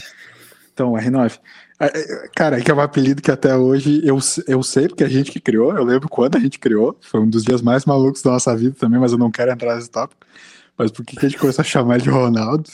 Então, 0.74 0.94
o 0.94 0.98
R9. 0.98 1.40
É, 1.80 1.86
é, 1.86 2.28
cara, 2.36 2.60
que 2.60 2.70
é 2.70 2.74
um 2.74 2.82
apelido 2.82 3.22
que 3.22 3.32
até 3.32 3.56
hoje 3.56 4.02
eu, 4.04 4.20
eu 4.48 4.62
sei, 4.62 4.90
porque 4.90 5.04
é 5.04 5.08
a 5.08 5.10
gente 5.10 5.32
que 5.32 5.40
criou, 5.40 5.74
eu 5.76 5.84
lembro 5.84 6.10
quando 6.10 6.36
a 6.36 6.40
gente 6.40 6.60
criou, 6.60 6.98
foi 7.00 7.22
um 7.22 7.30
dos 7.30 7.44
dias 7.44 7.62
mais 7.62 7.86
malucos 7.86 8.22
da 8.22 8.32
nossa 8.32 8.56
vida 8.56 8.76
também, 8.78 9.00
mas 9.00 9.14
eu 9.14 9.18
não 9.18 9.32
quero 9.32 9.52
entrar 9.52 9.76
nesse 9.76 9.90
tópico. 9.90 10.26
Mas 10.78 10.92
por 10.92 11.06
que, 11.06 11.16
que 11.16 11.26
a 11.26 11.30
gente 11.30 11.40
começou 11.40 11.62
a 11.62 11.66
chamar 11.66 11.96
ele 11.96 12.04
de 12.04 12.10
Ronaldo? 12.10 12.70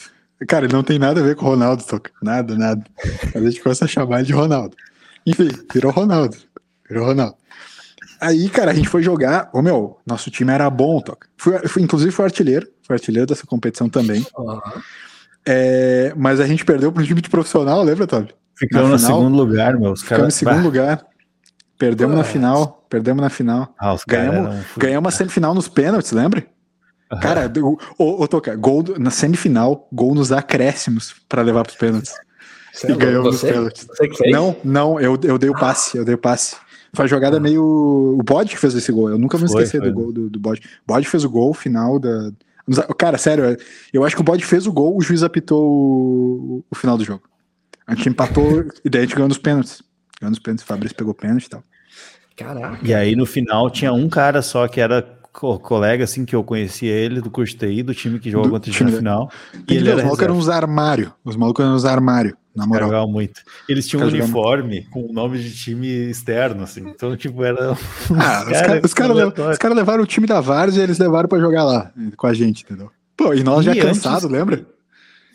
Cara, 0.48 0.66
ele 0.66 0.74
não 0.74 0.84
tem 0.84 1.00
nada 1.00 1.22
a 1.22 1.24
ver 1.24 1.36
com 1.36 1.46
o 1.46 1.50
Ronaldo, 1.50 1.84
Toca. 1.84 2.12
Nada, 2.22 2.56
nada. 2.56 2.84
Mas 3.34 3.44
a 3.44 3.50
gente 3.50 3.62
começou 3.62 3.86
a 3.86 3.88
chamar 3.88 4.18
ele 4.18 4.28
de 4.28 4.34
Ronaldo. 4.34 4.76
Enfim, 5.26 5.50
virou 5.74 5.92
Ronaldo. 5.92 6.38
Virou 6.88 7.06
Ronaldo. 7.06 7.36
Aí, 8.20 8.50
cara, 8.50 8.72
a 8.72 8.74
gente 8.74 8.90
foi 8.90 9.02
jogar. 9.02 9.50
Ô, 9.54 9.62
meu, 9.62 9.98
nosso 10.06 10.30
time 10.30 10.52
era 10.52 10.70
bom, 10.70 11.00
Toca. 11.02 11.28
Fui, 11.38 11.58
fui, 11.68 11.82
inclusive, 11.82 12.12
foi 12.12 12.26
artilheiro. 12.26 12.68
Foi 12.84 12.96
artilheiro 12.96 13.28
dessa 13.28 13.48
competição 13.48 13.90
também. 13.90 14.26
Uhum. 14.38 14.60
É, 15.46 16.14
mas 16.16 16.40
a 16.40 16.48
gente 16.48 16.66
perdeu 16.66 16.92
para 16.92 17.02
um 17.02 17.06
time 17.06 17.22
de 17.22 17.30
profissional, 17.30 17.84
lembra, 17.84 18.06
Toby? 18.06 18.34
Ficamos 18.58 18.90
no 18.90 19.00
segundo 19.00 19.36
lugar, 19.36 19.78
meu. 19.78 19.92
Os 19.92 20.02
Ficamos 20.02 20.28
em 20.36 20.38
segundo 20.38 20.58
bah. 20.58 20.64
lugar. 20.64 21.06
Perdemos 21.78 22.16
na 22.16 22.24
final. 22.24 22.86
Perdemos 22.90 23.22
na 23.22 23.30
final. 23.30 23.74
Ah, 23.80 23.96
ganhamos, 24.08 24.56
ganhamos 24.78 25.14
a 25.14 25.18
semifinal 25.18 25.54
nos 25.54 25.68
pênaltis, 25.68 26.12
lembra? 26.12 26.46
Uhum. 27.12 27.20
Cara, 27.20 27.52
o, 27.98 28.24
o, 28.24 28.28
Toca, 28.28 28.56
gol 28.56 28.84
na 28.98 29.12
semifinal, 29.12 29.88
gol 29.92 30.16
nos 30.16 30.32
acréscimos 30.32 31.16
para 31.28 31.42
levar 31.42 31.64
para 31.64 31.72
os 31.72 31.76
pênaltis. 31.76 32.14
Você 32.74 32.88
e 32.88 32.92
é 32.92 32.96
ganhamos 32.96 33.36
os 33.36 33.42
pênaltis. 33.42 33.88
Não, 34.32 34.56
não, 34.64 35.00
eu, 35.00 35.18
eu 35.24 35.38
dei 35.38 35.50
o 35.50 35.54
passe, 35.54 35.98
eu 35.98 36.06
dei 36.06 36.16
o 36.16 36.18
passe. 36.18 36.56
Foi 36.94 37.06
a 37.06 37.08
jogada 37.08 37.38
ah. 37.38 37.40
meio. 37.40 37.62
O 37.62 38.24
Bode 38.24 38.52
que 38.52 38.58
fez 38.58 38.74
esse 38.74 38.92
gol. 38.92 39.10
Eu 39.10 39.18
nunca 39.18 39.38
vou 39.38 39.46
esquecer 39.46 39.80
foi. 39.80 39.90
do 39.90 39.94
gol 39.94 40.14
do, 40.14 40.30
do 40.30 40.40
Bode. 40.40 40.62
O 40.62 40.94
Bode 40.94 41.08
fez 41.08 41.24
o 41.24 41.30
gol 41.30 41.54
final 41.54 42.00
da. 42.00 42.32
Cara, 42.98 43.18
sério, 43.18 43.58
eu 43.94 44.04
acho 44.04 44.16
que 44.16 44.22
o 44.22 44.26
Bode 44.26 44.44
fez 44.44 44.66
o 44.66 44.74
gol, 44.74 44.98
o 44.98 45.02
juiz 45.02 45.22
apitou 45.22 45.62
o, 45.62 46.66
o 46.72 46.76
final 46.76 46.98
do 46.98 47.04
jogo. 47.04 47.22
A 47.88 47.94
gente 47.94 48.10
empatou 48.10 48.66
e 48.84 48.90
daí 48.90 49.02
a 49.02 49.06
gente 49.06 49.16
ganhou 49.16 49.30
nos 49.30 49.38
pênaltis. 49.38 49.84
Ganhou 50.20 50.32
nos 50.32 50.40
pênaltis, 50.40 50.64
o 50.64 50.68
Fabrício 50.68 50.98
pegou 50.98 51.14
pênalti 51.14 51.46
e 51.46 51.50
tal. 51.50 51.64
Caraca. 52.36 52.80
E 52.84 52.94
aí 52.94 53.16
no 53.16 53.26
final 53.26 53.70
tinha 53.70 53.94
um 53.94 54.10
cara 54.10 54.42
só 54.42 54.68
que 54.68 54.82
era 54.82 55.02
co 55.32 55.60
colega 55.60 56.04
assim 56.04 56.26
que 56.26 56.36
eu 56.36 56.44
conhecia 56.44 56.92
ele 56.92 57.22
do 57.22 57.30
curso 57.30 57.58
TI, 57.58 57.84
do 57.84 57.94
time 57.94 58.20
que 58.20 58.32
jogou 58.32 58.50
contra 58.50 58.70
a 58.70 58.74
gente 58.74 58.84
na 58.84 58.98
final. 58.98 59.32
E 59.70 59.76
ele 59.76 59.90
os 59.90 60.04
malucos 60.04 60.24
eram 60.24 60.38
uns 60.38 60.50
armários. 60.50 61.12
Os 61.24 61.36
malucos 61.36 61.64
eram 61.64 61.76
uns 61.76 61.86
armários, 61.86 62.34
na 62.56 62.66
moral. 62.66 62.90
Jogavam 62.90 63.12
muito. 63.12 63.42
Eles 63.68 63.88
tinham 63.88 64.04
um 64.04 64.08
uniforme 64.08 64.84
com 64.92 65.06
o 65.06 65.14
nome 65.14 65.40
de 65.40 65.54
time 65.54 65.88
externo, 65.88 66.64
assim. 66.64 66.88
Então, 66.88 67.16
tipo, 67.16 67.44
era. 67.44 67.72
Ah, 67.72 68.46
os 68.84 68.94
caras 68.94 68.94
cara, 68.94 69.32
cara, 69.32 69.58
cara 69.58 69.74
levaram 69.74 70.04
o 70.04 70.08
time 70.08 70.26
da 70.26 70.40
Várzea 70.42 70.82
e 70.82 70.84
eles 70.84 70.98
levaram 70.98 71.28
pra 71.28 71.40
jogar 71.40 71.64
lá 71.64 71.92
com 72.18 72.28
a 72.28 72.34
gente, 72.34 72.64
entendeu? 72.64 72.90
Pô, 73.18 73.34
e 73.34 73.44
nós 73.44 73.66
e 73.66 73.74
já 73.74 73.76
cansados, 73.76 74.30
lembra? 74.30 74.66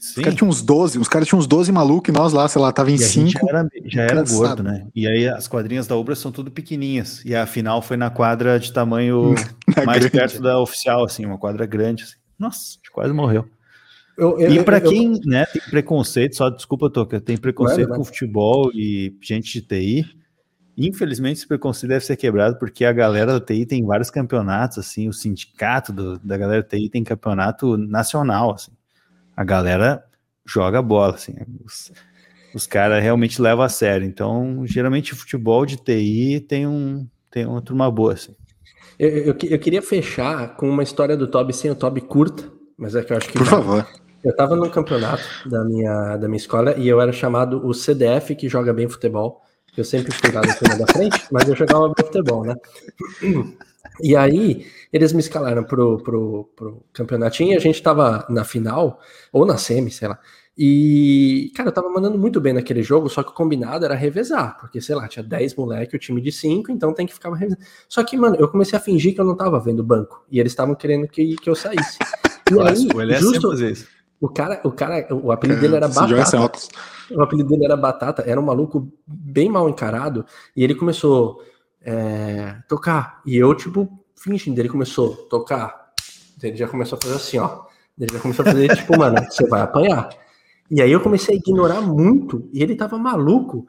Sim. 0.01 0.20
Os 0.20 0.24
caras 0.24 0.34
tinham 0.34 0.48
uns 0.48 0.62
12, 0.62 0.98
os 0.98 1.09
caras 1.09 1.28
tinham 1.28 1.38
uns 1.38 1.46
12 1.46 1.70
malucos 1.70 2.09
e 2.09 2.16
nós 2.16 2.32
lá, 2.32 2.48
sei 2.48 2.62
lá, 2.62 2.72
tava 2.72 2.90
em 2.90 2.96
5. 2.96 3.32
Já 3.32 3.38
era, 3.46 3.68
já 3.84 4.03
era 4.03 4.24
gordo, 4.24 4.62
né? 4.62 4.86
E 4.96 5.07
aí 5.07 5.28
as 5.28 5.46
quadrinhas 5.46 5.86
da 5.86 5.94
Ubra 5.94 6.16
são 6.16 6.32
tudo 6.32 6.51
pequenininhas. 6.51 7.22
E 7.22 7.34
a 7.34 7.44
final 7.44 7.82
foi 7.82 7.98
na 7.98 8.09
quadra 8.09 8.59
de 8.59 8.72
tamanho 8.72 9.34
mais 9.84 9.98
grande. 9.98 10.11
perto 10.11 10.40
da 10.40 10.59
oficial, 10.59 11.05
assim, 11.05 11.26
uma 11.26 11.36
quadra 11.36 11.66
grande. 11.66 12.05
Assim. 12.05 12.14
Nossa, 12.38 12.78
quase 12.90 13.12
morreu. 13.12 13.46
Eu, 14.16 14.38
eu, 14.40 14.53
e 14.55 14.64
para 14.64 14.80
quem 14.80 15.16
eu, 15.16 15.20
né, 15.26 15.44
tem 15.44 15.61
preconceito, 15.68 16.34
só 16.34 16.48
desculpa, 16.48 16.88
Toca, 16.88 17.20
tem 17.20 17.36
preconceito 17.36 17.92
é 17.92 17.96
com 17.96 18.03
futebol 18.05 18.70
e 18.74 19.14
gente 19.22 19.61
de 19.61 19.66
TI, 19.66 20.05
infelizmente 20.76 21.38
esse 21.38 21.48
preconceito 21.48 21.90
deve 21.90 22.05
ser 22.05 22.16
quebrado 22.16 22.59
porque 22.59 22.84
a 22.84 22.92
galera 22.92 23.38
da 23.38 23.40
TI 23.40 23.64
tem 23.64 23.82
vários 23.82 24.11
campeonatos, 24.11 24.76
assim, 24.76 25.09
o 25.09 25.12
sindicato 25.12 25.90
do, 25.90 26.18
da 26.18 26.36
galera 26.36 26.62
da 26.62 26.68
TI 26.68 26.90
tem 26.90 27.03
campeonato 27.03 27.78
nacional, 27.78 28.53
assim 28.53 28.72
a 29.41 29.45
galera 29.45 30.05
joga 30.45 30.82
bola, 30.82 31.14
assim, 31.14 31.34
os, 31.64 31.91
os 32.55 32.66
caras 32.66 33.03
realmente 33.03 33.41
levam 33.41 33.64
a 33.64 33.70
sério. 33.70 34.07
Então, 34.07 34.66
geralmente, 34.66 35.14
futebol 35.14 35.64
de 35.64 35.78
TI 35.78 36.45
tem, 36.47 36.66
um, 36.66 37.09
tem 37.30 37.47
uma 37.47 37.62
turma 37.62 37.91
boa, 37.91 38.12
assim. 38.12 38.36
Eu, 38.99 39.09
eu, 39.09 39.36
eu 39.45 39.59
queria 39.59 39.80
fechar 39.80 40.57
com 40.57 40.68
uma 40.68 40.82
história 40.82 41.16
do 41.16 41.26
Toby 41.26 41.55
sem 41.55 41.70
o 41.70 41.74
Toby 41.74 42.03
curta, 42.03 42.53
mas 42.76 42.95
é 42.95 43.03
que 43.03 43.14
eu 43.14 43.16
acho 43.16 43.30
que. 43.30 43.38
Por 43.38 43.47
favor. 43.47 43.86
Eu 44.22 44.32
estava 44.32 44.55
no 44.55 44.68
campeonato 44.68 45.24
da 45.47 45.64
minha, 45.64 46.18
da 46.18 46.28
minha 46.28 46.36
escola 46.36 46.76
e 46.76 46.86
eu 46.86 47.01
era 47.01 47.11
chamado 47.11 47.66
o 47.66 47.72
CDF 47.72 48.34
que 48.34 48.47
joga 48.47 48.74
bem 48.74 48.86
futebol. 48.86 49.41
Eu 49.74 49.84
sempre 49.84 50.12
fui 50.12 50.30
lá 50.30 50.43
no 50.43 50.78
da 50.78 50.93
frente, 50.93 51.26
mas 51.32 51.49
eu 51.49 51.57
jogava 51.57 51.91
bem 51.97 52.05
futebol, 52.05 52.45
né? 52.45 52.55
E 54.02 54.16
aí, 54.16 54.66
eles 54.92 55.12
me 55.12 55.20
escalaram 55.20 55.64
pro, 55.64 55.98
pro, 55.98 56.50
pro 56.56 56.84
campeonatinho 56.92 57.52
e 57.52 57.56
a 57.56 57.60
gente 57.60 57.82
tava 57.82 58.26
na 58.28 58.44
final, 58.44 59.00
ou 59.32 59.46
na 59.46 59.56
semi, 59.56 59.90
sei 59.90 60.08
lá. 60.08 60.18
E, 60.62 61.50
cara, 61.56 61.70
eu 61.70 61.72
tava 61.72 61.88
mandando 61.88 62.18
muito 62.18 62.40
bem 62.40 62.52
naquele 62.52 62.82
jogo, 62.82 63.08
só 63.08 63.22
que 63.22 63.30
o 63.30 63.34
combinado 63.34 63.84
era 63.84 63.94
revezar, 63.94 64.58
porque, 64.60 64.80
sei 64.80 64.94
lá, 64.94 65.08
tinha 65.08 65.22
10 65.22 65.54
moleque, 65.54 65.96
o 65.96 65.98
time 65.98 66.20
de 66.20 66.30
5, 66.30 66.70
então 66.70 66.92
tem 66.92 67.06
que 67.06 67.14
ficar 67.14 67.32
revezando. 67.32 67.62
Só 67.88 68.04
que, 68.04 68.16
mano, 68.16 68.36
eu 68.36 68.48
comecei 68.48 68.78
a 68.78 68.82
fingir 68.82 69.14
que 69.14 69.20
eu 69.20 69.24
não 69.24 69.36
tava 69.36 69.58
vendo 69.58 69.80
o 69.80 69.84
banco, 69.84 70.22
e 70.30 70.38
eles 70.38 70.52
estavam 70.52 70.74
querendo 70.74 71.08
que, 71.08 71.36
que 71.36 71.48
eu 71.48 71.54
saísse. 71.54 71.98
E 72.50 72.60
aí, 72.60 73.20
justo, 73.20 73.50
o 74.20 74.28
cara, 74.28 74.60
o 74.62 74.70
cara, 74.70 75.06
o 75.14 75.32
apelido 75.32 75.62
dele 75.62 75.76
era 75.76 75.88
Batata. 75.88 76.58
O 77.10 77.22
apelido 77.22 77.48
dele 77.48 77.64
era 77.64 77.76
Batata, 77.76 78.22
era 78.26 78.38
um 78.38 78.44
maluco 78.44 78.92
bem 79.06 79.48
mal 79.48 79.66
encarado, 79.66 80.26
e 80.54 80.62
ele 80.62 80.74
começou 80.74 81.40
é, 81.82 82.56
tocar. 82.68 83.20
E 83.24 83.36
eu, 83.36 83.54
tipo, 83.54 83.88
fingindo, 84.14 84.60
ele 84.60 84.68
começou 84.68 85.12
a 85.12 85.28
tocar. 85.28 85.92
Ele 86.42 86.56
já 86.56 86.68
começou 86.68 86.98
a 86.98 87.00
fazer 87.02 87.14
assim, 87.16 87.38
ó. 87.38 87.64
Ele 87.98 88.12
já 88.12 88.20
começou 88.20 88.42
a 88.44 88.46
fazer, 88.46 88.68
tipo, 88.76 88.98
mano, 88.98 89.16
você 89.30 89.46
vai 89.46 89.60
apanhar. 89.62 90.10
E 90.70 90.80
aí 90.80 90.92
eu 90.92 91.00
comecei 91.00 91.34
a 91.34 91.38
ignorar 91.38 91.80
muito, 91.80 92.48
e 92.52 92.62
ele 92.62 92.76
tava 92.76 92.96
maluco. 92.96 93.66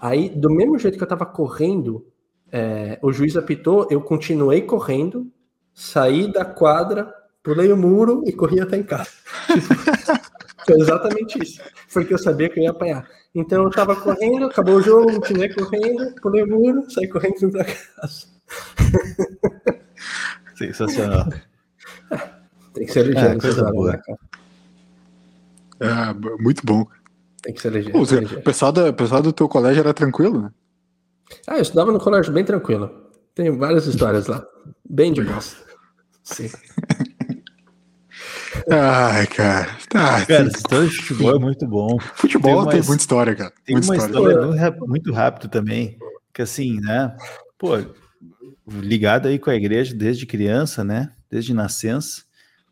Aí, 0.00 0.28
do 0.28 0.50
mesmo 0.50 0.78
jeito 0.78 0.96
que 0.96 1.02
eu 1.02 1.08
tava 1.08 1.26
correndo, 1.26 2.06
é, 2.52 2.98
o 3.02 3.12
juiz 3.12 3.36
apitou, 3.36 3.88
eu 3.90 4.00
continuei 4.00 4.62
correndo, 4.62 5.30
saí 5.72 6.32
da 6.32 6.44
quadra, 6.44 7.12
pulei 7.42 7.72
o 7.72 7.76
muro 7.76 8.22
e 8.26 8.32
corri 8.32 8.60
até 8.60 8.76
em 8.76 8.82
casa. 8.82 9.10
Foi 10.64 10.80
exatamente 10.80 11.42
isso. 11.42 11.60
Foi 11.88 12.04
que 12.04 12.14
eu 12.14 12.18
sabia 12.18 12.48
que 12.48 12.58
eu 12.58 12.64
ia 12.64 12.70
apanhar. 12.70 13.06
Então 13.34 13.64
eu 13.64 13.70
tava 13.70 13.96
correndo, 13.96 14.46
acabou 14.46 14.76
o 14.76 14.82
jogo, 14.82 15.12
continuei 15.20 15.52
correndo, 15.52 16.14
pulei 16.22 16.44
o 16.44 16.46
muro, 16.46 16.88
saí 16.90 17.08
correndo 17.08 17.34
e 17.34 17.40
fui 17.40 17.50
pra 17.50 17.64
casa. 17.64 18.26
Sensacional. 20.56 21.28
Tem 22.72 22.86
que 22.86 22.92
ser 22.92 23.06
ligeiro, 23.06 23.34
é, 23.34 23.40
coisa 23.40 23.70
boa. 23.72 23.92
Né, 23.92 24.02
É, 25.80 26.42
muito 26.42 26.64
bom. 26.64 26.86
Tem 27.42 27.52
que 27.52 27.60
ser 27.60 27.72
ligeiro. 27.72 27.98
Pô, 27.98 28.04
o 28.04 28.42
pessoal, 28.42 28.70
da, 28.70 28.92
pessoal 28.92 29.20
do 29.20 29.32
teu 29.32 29.48
colégio 29.48 29.80
era 29.80 29.92
tranquilo, 29.92 30.42
né? 30.42 30.50
Ah, 31.46 31.56
eu 31.56 31.62
estudava 31.62 31.90
no 31.90 31.98
colégio 31.98 32.32
bem 32.32 32.44
tranquilo. 32.44 33.10
Tem 33.34 33.50
várias 33.56 33.86
histórias 33.86 34.28
lá. 34.28 34.46
Bem 34.88 35.12
de 35.12 35.22
boa. 35.22 35.40
Sim. 36.22 36.50
Ai, 38.70 39.26
cara. 39.26 39.76
Tá, 39.88 40.24
cara, 40.26 40.46
essa 40.46 40.56
história 40.56 40.88
de 40.88 40.96
futebol 40.96 41.36
é 41.36 41.38
muito 41.38 41.66
bom. 41.66 41.98
Futebol 42.14 42.62
tem, 42.66 42.80
tem 42.80 42.88
muita 42.88 43.02
história, 43.02 43.34
cara. 43.34 43.52
Tem 43.64 43.76
muita 43.76 43.88
uma 43.88 43.96
história, 43.96 44.32
história 44.32 44.76
muito 44.86 45.12
rápido 45.12 45.48
também, 45.48 45.98
que 46.32 46.42
assim, 46.42 46.80
né? 46.80 47.16
Pô, 47.58 47.76
ligado 48.66 49.28
aí 49.28 49.38
com 49.38 49.50
a 49.50 49.54
igreja 49.54 49.94
desde 49.94 50.26
criança, 50.26 50.82
né? 50.84 51.10
Desde 51.30 51.52
nascença. 51.52 52.22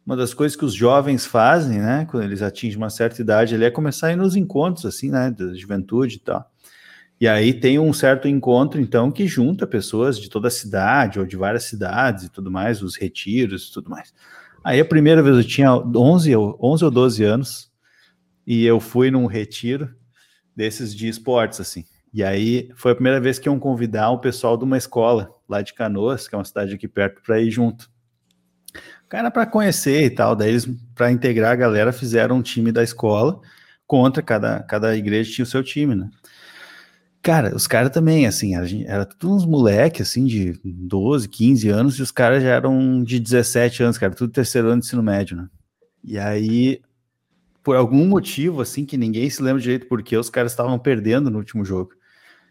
Uma 0.04 0.16
das 0.16 0.34
coisas 0.34 0.56
que 0.56 0.64
os 0.64 0.74
jovens 0.74 1.26
fazem, 1.26 1.78
né? 1.78 2.06
Quando 2.10 2.24
eles 2.24 2.42
atingem 2.42 2.76
uma 2.76 2.90
certa 2.90 3.20
idade, 3.20 3.54
ele 3.54 3.64
é 3.64 3.70
começar 3.70 4.08
a 4.08 4.12
ir 4.12 4.16
nos 4.16 4.34
encontros, 4.34 4.84
assim, 4.84 5.10
né? 5.10 5.30
Da 5.30 5.54
juventude 5.54 6.16
e 6.16 6.20
tal. 6.20 6.50
E 7.20 7.28
aí 7.28 7.54
tem 7.54 7.78
um 7.78 7.92
certo 7.92 8.26
encontro, 8.26 8.80
então, 8.80 9.12
que 9.12 9.28
junta 9.28 9.64
pessoas 9.64 10.18
de 10.18 10.28
toda 10.28 10.48
a 10.48 10.50
cidade 10.50 11.20
ou 11.20 11.24
de 11.24 11.36
várias 11.36 11.62
cidades 11.64 12.24
e 12.24 12.28
tudo 12.28 12.50
mais, 12.50 12.82
os 12.82 12.96
retiros 12.96 13.68
e 13.68 13.72
tudo 13.72 13.88
mais. 13.88 14.12
Aí 14.64 14.80
a 14.80 14.84
primeira 14.84 15.22
vez 15.22 15.36
eu 15.36 15.44
tinha 15.44 15.72
11, 15.74 16.36
11 16.36 16.84
ou 16.84 16.90
12 16.90 17.24
anos 17.24 17.72
e 18.46 18.64
eu 18.64 18.78
fui 18.78 19.10
num 19.10 19.26
retiro 19.26 19.94
desses 20.54 20.94
de 20.94 21.08
esportes, 21.08 21.60
assim. 21.60 21.84
E 22.14 22.22
aí 22.22 22.70
foi 22.76 22.92
a 22.92 22.94
primeira 22.94 23.20
vez 23.20 23.38
que 23.38 23.48
iam 23.48 23.58
convidar 23.58 24.10
o 24.10 24.18
pessoal 24.18 24.56
de 24.56 24.64
uma 24.64 24.76
escola 24.76 25.34
lá 25.48 25.62
de 25.62 25.72
Canoas, 25.72 26.28
que 26.28 26.34
é 26.34 26.38
uma 26.38 26.44
cidade 26.44 26.74
aqui 26.74 26.86
perto, 26.86 27.22
para 27.22 27.40
ir 27.40 27.50
junto. 27.50 27.90
Cara, 29.08 29.30
para 29.30 29.46
conhecer 29.46 30.04
e 30.04 30.10
tal, 30.10 30.36
daí 30.36 30.50
eles, 30.50 30.68
para 30.94 31.10
integrar 31.10 31.52
a 31.52 31.56
galera, 31.56 31.92
fizeram 31.92 32.36
um 32.36 32.42
time 32.42 32.70
da 32.70 32.82
escola 32.82 33.40
contra 33.86 34.22
cada, 34.22 34.62
cada 34.62 34.96
igreja 34.96 35.32
tinha 35.32 35.42
o 35.44 35.48
seu 35.48 35.62
time, 35.62 35.94
né? 35.94 36.08
Cara, 37.22 37.54
os 37.54 37.68
caras 37.68 37.92
também, 37.92 38.26
assim, 38.26 38.56
era, 38.56 38.66
era 38.84 39.06
tudo 39.06 39.34
uns 39.36 39.46
moleques, 39.46 40.08
assim, 40.08 40.24
de 40.24 40.58
12, 40.64 41.28
15 41.28 41.68
anos, 41.68 41.94
e 41.96 42.02
os 42.02 42.10
caras 42.10 42.42
já 42.42 42.50
eram 42.50 43.04
de 43.04 43.20
17 43.20 43.82
anos, 43.84 43.96
cara, 43.96 44.12
tudo 44.12 44.32
terceiro 44.32 44.68
ano 44.68 44.80
de 44.80 44.86
ensino 44.86 45.02
médio, 45.04 45.36
né? 45.36 45.48
E 46.02 46.18
aí, 46.18 46.80
por 47.62 47.76
algum 47.76 48.06
motivo, 48.08 48.60
assim, 48.60 48.84
que 48.84 48.96
ninguém 48.96 49.30
se 49.30 49.40
lembra 49.40 49.62
direito 49.62 49.86
porque 49.86 50.16
os 50.16 50.28
caras 50.28 50.50
estavam 50.50 50.76
perdendo 50.80 51.30
no 51.30 51.38
último 51.38 51.64
jogo. 51.64 51.92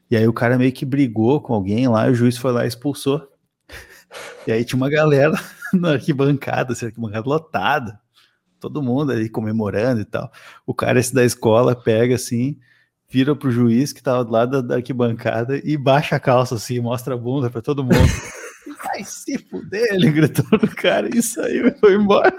E 0.10 0.16
aí 0.16 0.26
o 0.28 0.34
cara 0.34 0.58
meio 0.58 0.72
que 0.72 0.86
brigou 0.86 1.42
com 1.42 1.54
alguém 1.54 1.88
lá, 1.90 2.08
e 2.08 2.12
o 2.12 2.16
juiz 2.16 2.38
foi 2.38 2.54
lá 2.54 2.64
e 2.64 2.70
expulsou. 2.70 3.28
E 4.48 4.52
aí 4.52 4.64
tinha 4.66 4.78
uma 4.78 4.90
galera 4.90 5.34
na 5.74 5.92
arquibancada, 5.94 6.74
assim, 6.74 6.86
arquibancada 6.86 7.28
lotada, 7.28 8.00
todo 8.60 8.82
mundo 8.82 9.12
ali 9.12 9.30
comemorando 9.30 10.02
e 10.02 10.06
tal. 10.06 10.32
O 10.66 10.74
cara 10.74 11.00
esse 11.00 11.14
da 11.14 11.26
escola 11.26 11.76
pega 11.76 12.16
assim, 12.16 12.58
vira 13.12 13.36
pro 13.36 13.52
juiz 13.52 13.92
que 13.92 14.02
tava 14.02 14.24
do 14.24 14.32
lado 14.32 14.64
da 14.64 14.76
arquibancada 14.76 15.60
e 15.64 15.76
baixa 15.76 16.16
a 16.16 16.20
calça 16.20 16.56
assim, 16.56 16.80
mostra 16.80 17.14
a 17.14 17.18
bunda 17.18 17.50
para 17.50 17.62
todo 17.62 17.84
mundo. 17.84 17.96
Vai 18.84 19.04
se 19.04 19.38
fuder, 19.38 19.94
ele 19.94 20.12
gritou 20.12 20.46
no 20.52 20.76
cara 20.76 21.10
e 21.14 21.22
saiu 21.22 21.68
e 21.68 21.72
foi 21.72 21.96
embora. 21.96 22.34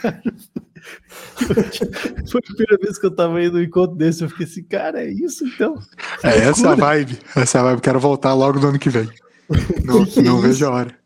Cara, 0.00 0.22
foi 2.30 2.40
a 2.40 2.46
primeira 2.46 2.78
vez 2.80 2.98
que 2.98 3.06
eu 3.06 3.10
tava 3.10 3.42
indo 3.42 3.58
no 3.58 3.62
encontro 3.62 3.96
desse, 3.96 4.22
eu 4.22 4.30
fiquei 4.30 4.46
assim, 4.46 4.62
cara, 4.62 5.02
é 5.02 5.10
isso 5.10 5.44
então? 5.46 5.78
É 6.22 6.38
essa 6.38 6.70
a 6.70 6.74
vibe, 6.74 7.18
essa 7.36 7.60
a 7.60 7.62
vibe, 7.64 7.80
quero 7.80 8.00
voltar 8.00 8.32
logo 8.32 8.60
no 8.60 8.68
ano 8.68 8.78
que 8.78 8.90
vem. 8.90 9.08
Não, 9.84 10.06
que 10.06 10.22
não 10.22 10.40
vejo 10.40 10.64
a 10.64 10.70
hora. 10.70 10.98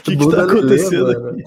O 0.00 0.02
que, 0.02 0.16
que 0.16 0.30
tá 0.30 0.42
acontecendo 0.42 1.12
aqui? 1.12 1.44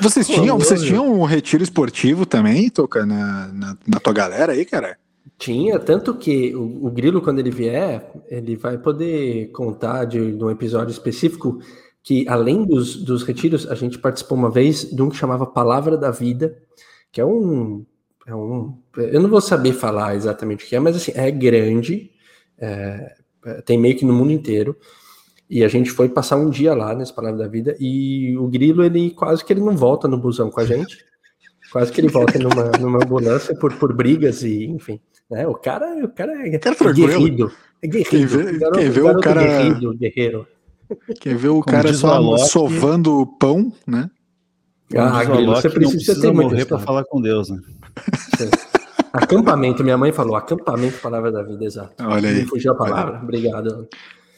Vocês 0.00 0.26
tinham, 0.26 0.58
vocês 0.58 0.82
tinham 0.82 1.12
um 1.12 1.24
retiro 1.24 1.62
esportivo 1.62 2.24
também, 2.24 2.70
Toca, 2.70 3.04
na, 3.04 3.48
na, 3.48 3.76
na 3.86 4.00
tua 4.00 4.12
galera 4.12 4.52
aí, 4.52 4.64
cara? 4.64 4.96
Tinha, 5.38 5.78
tanto 5.78 6.14
que 6.14 6.54
o, 6.54 6.86
o, 6.86 6.90
Grilo, 6.90 7.20
quando 7.20 7.38
ele 7.38 7.50
vier, 7.50 8.10
ele 8.28 8.56
vai 8.56 8.78
poder 8.78 9.50
contar 9.52 10.04
de, 10.04 10.32
de 10.32 10.44
um 10.44 10.50
episódio 10.50 10.92
específico 10.92 11.58
que, 12.02 12.28
além 12.28 12.64
dos, 12.64 12.96
dos 12.96 13.22
retiros, 13.22 13.66
a 13.70 13.74
gente 13.74 13.98
participou 13.98 14.36
uma 14.36 14.50
vez 14.50 14.84
de 14.90 15.02
um 15.02 15.08
que 15.08 15.16
chamava 15.16 15.46
Palavra 15.46 15.96
da 15.96 16.10
Vida, 16.10 16.56
que 17.10 17.20
é 17.20 17.24
um. 17.24 17.84
É 18.26 18.34
um 18.34 18.78
eu 18.96 19.20
não 19.20 19.28
vou 19.28 19.40
saber 19.40 19.72
falar 19.72 20.14
exatamente 20.14 20.64
o 20.64 20.68
que 20.68 20.76
é, 20.76 20.80
mas 20.80 20.96
assim, 20.96 21.12
é 21.14 21.30
grande, 21.30 22.10
é, 22.58 23.14
tem 23.64 23.78
meio 23.78 23.96
que 23.96 24.04
no 24.04 24.12
mundo 24.12 24.32
inteiro. 24.32 24.76
E 25.48 25.62
a 25.62 25.68
gente 25.68 25.90
foi 25.90 26.08
passar 26.08 26.36
um 26.36 26.48
dia 26.48 26.74
lá 26.74 26.94
nesse 26.94 27.12
Palavra 27.12 27.38
da 27.38 27.48
Vida 27.48 27.76
e 27.78 28.36
o 28.38 28.48
Grilo, 28.48 28.82
ele 28.82 29.10
quase 29.10 29.44
que 29.44 29.52
ele 29.52 29.60
não 29.60 29.76
volta 29.76 30.08
no 30.08 30.18
busão 30.18 30.50
com 30.50 30.60
a 30.60 30.64
gente. 30.64 31.04
Quase 31.70 31.92
que 31.92 32.00
ele 32.00 32.08
volta 32.08 32.38
numa, 32.38 32.70
numa 32.80 33.04
ambulância 33.04 33.54
por, 33.54 33.74
por 33.74 33.92
brigas 33.92 34.42
e, 34.42 34.64
enfim. 34.64 35.00
Né? 35.30 35.46
O 35.46 35.54
cara, 35.54 36.04
o 36.04 36.08
cara 36.08 36.32
é, 36.46 36.58
cara 36.58 36.76
é 36.80 36.92
guerreiro. 36.92 37.52
É 37.82 37.86
guerreiro. 37.86 38.10
Quem 38.10 38.26
vê, 38.26 38.58
garoto, 38.58 38.78
quem 38.78 38.90
vê 38.90 39.00
o 39.00 39.20
cara. 39.20 39.42
Guerreiro, 39.42 39.94
guerreiro. 39.94 40.46
Quem 41.20 41.34
vê 41.34 41.48
o 41.48 41.60
Como 41.60 41.64
cara 41.64 41.92
só 41.94 42.14
Alok, 42.14 42.48
sovando 42.48 43.26
pão, 43.38 43.72
né? 43.86 44.10
Ah, 44.96 45.24
Grilo, 45.24 45.56
você 45.56 45.68
precisa, 45.68 45.96
precisa 45.96 46.20
ter 46.20 46.32
morrer 46.32 46.64
para 46.66 46.78
falar 46.78 47.04
com 47.04 47.20
Deus, 47.20 47.48
né? 47.48 47.58
Acampamento, 49.12 49.82
minha 49.82 49.96
mãe 49.96 50.12
falou, 50.12 50.36
acampamento, 50.36 51.00
palavra 51.00 51.32
da 51.32 51.42
vida, 51.42 51.64
exato. 51.64 51.94
Olha 52.00 52.28
aí. 52.28 52.42
Não 52.42 52.48
fugiu 52.48 52.72
a 52.72 52.74
palavra. 52.74 53.20
Obrigado. 53.22 53.88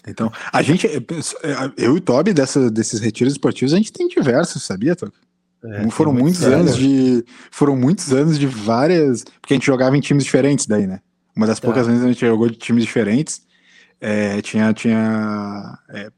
Então, 0.06 0.32
a 0.52 0.62
gente, 0.62 0.86
eu 1.76 1.94
e 1.94 1.98
o 1.98 2.00
Toby, 2.00 2.32
dessa, 2.32 2.70
desses 2.70 3.00
retiros 3.00 3.32
esportivos, 3.32 3.74
a 3.74 3.76
gente 3.76 3.92
tem 3.92 4.06
diversos, 4.06 4.62
sabia, 4.62 4.94
Toby? 4.94 5.12
É, 5.64 5.90
foram 5.90 6.12
muitos 6.12 6.44
anos 6.44 6.76
de. 6.76 7.24
Foram 7.50 7.76
muitos 7.76 8.12
anos 8.12 8.38
de 8.38 8.46
várias. 8.46 9.24
Porque 9.24 9.54
a 9.54 9.56
gente 9.56 9.66
jogava 9.66 9.96
em 9.96 10.00
times 10.00 10.24
diferentes 10.24 10.66
daí, 10.66 10.86
né? 10.86 11.00
Uma 11.34 11.46
das 11.46 11.58
tá. 11.58 11.66
poucas 11.66 11.86
vezes 11.86 12.02
a 12.04 12.06
gente 12.06 12.20
jogou 12.20 12.48
de 12.48 12.56
times 12.56 12.84
diferentes. 12.84 13.42
É, 14.00 14.40
tinha. 14.42 14.72
tinha 14.72 15.78
é, 15.88 16.10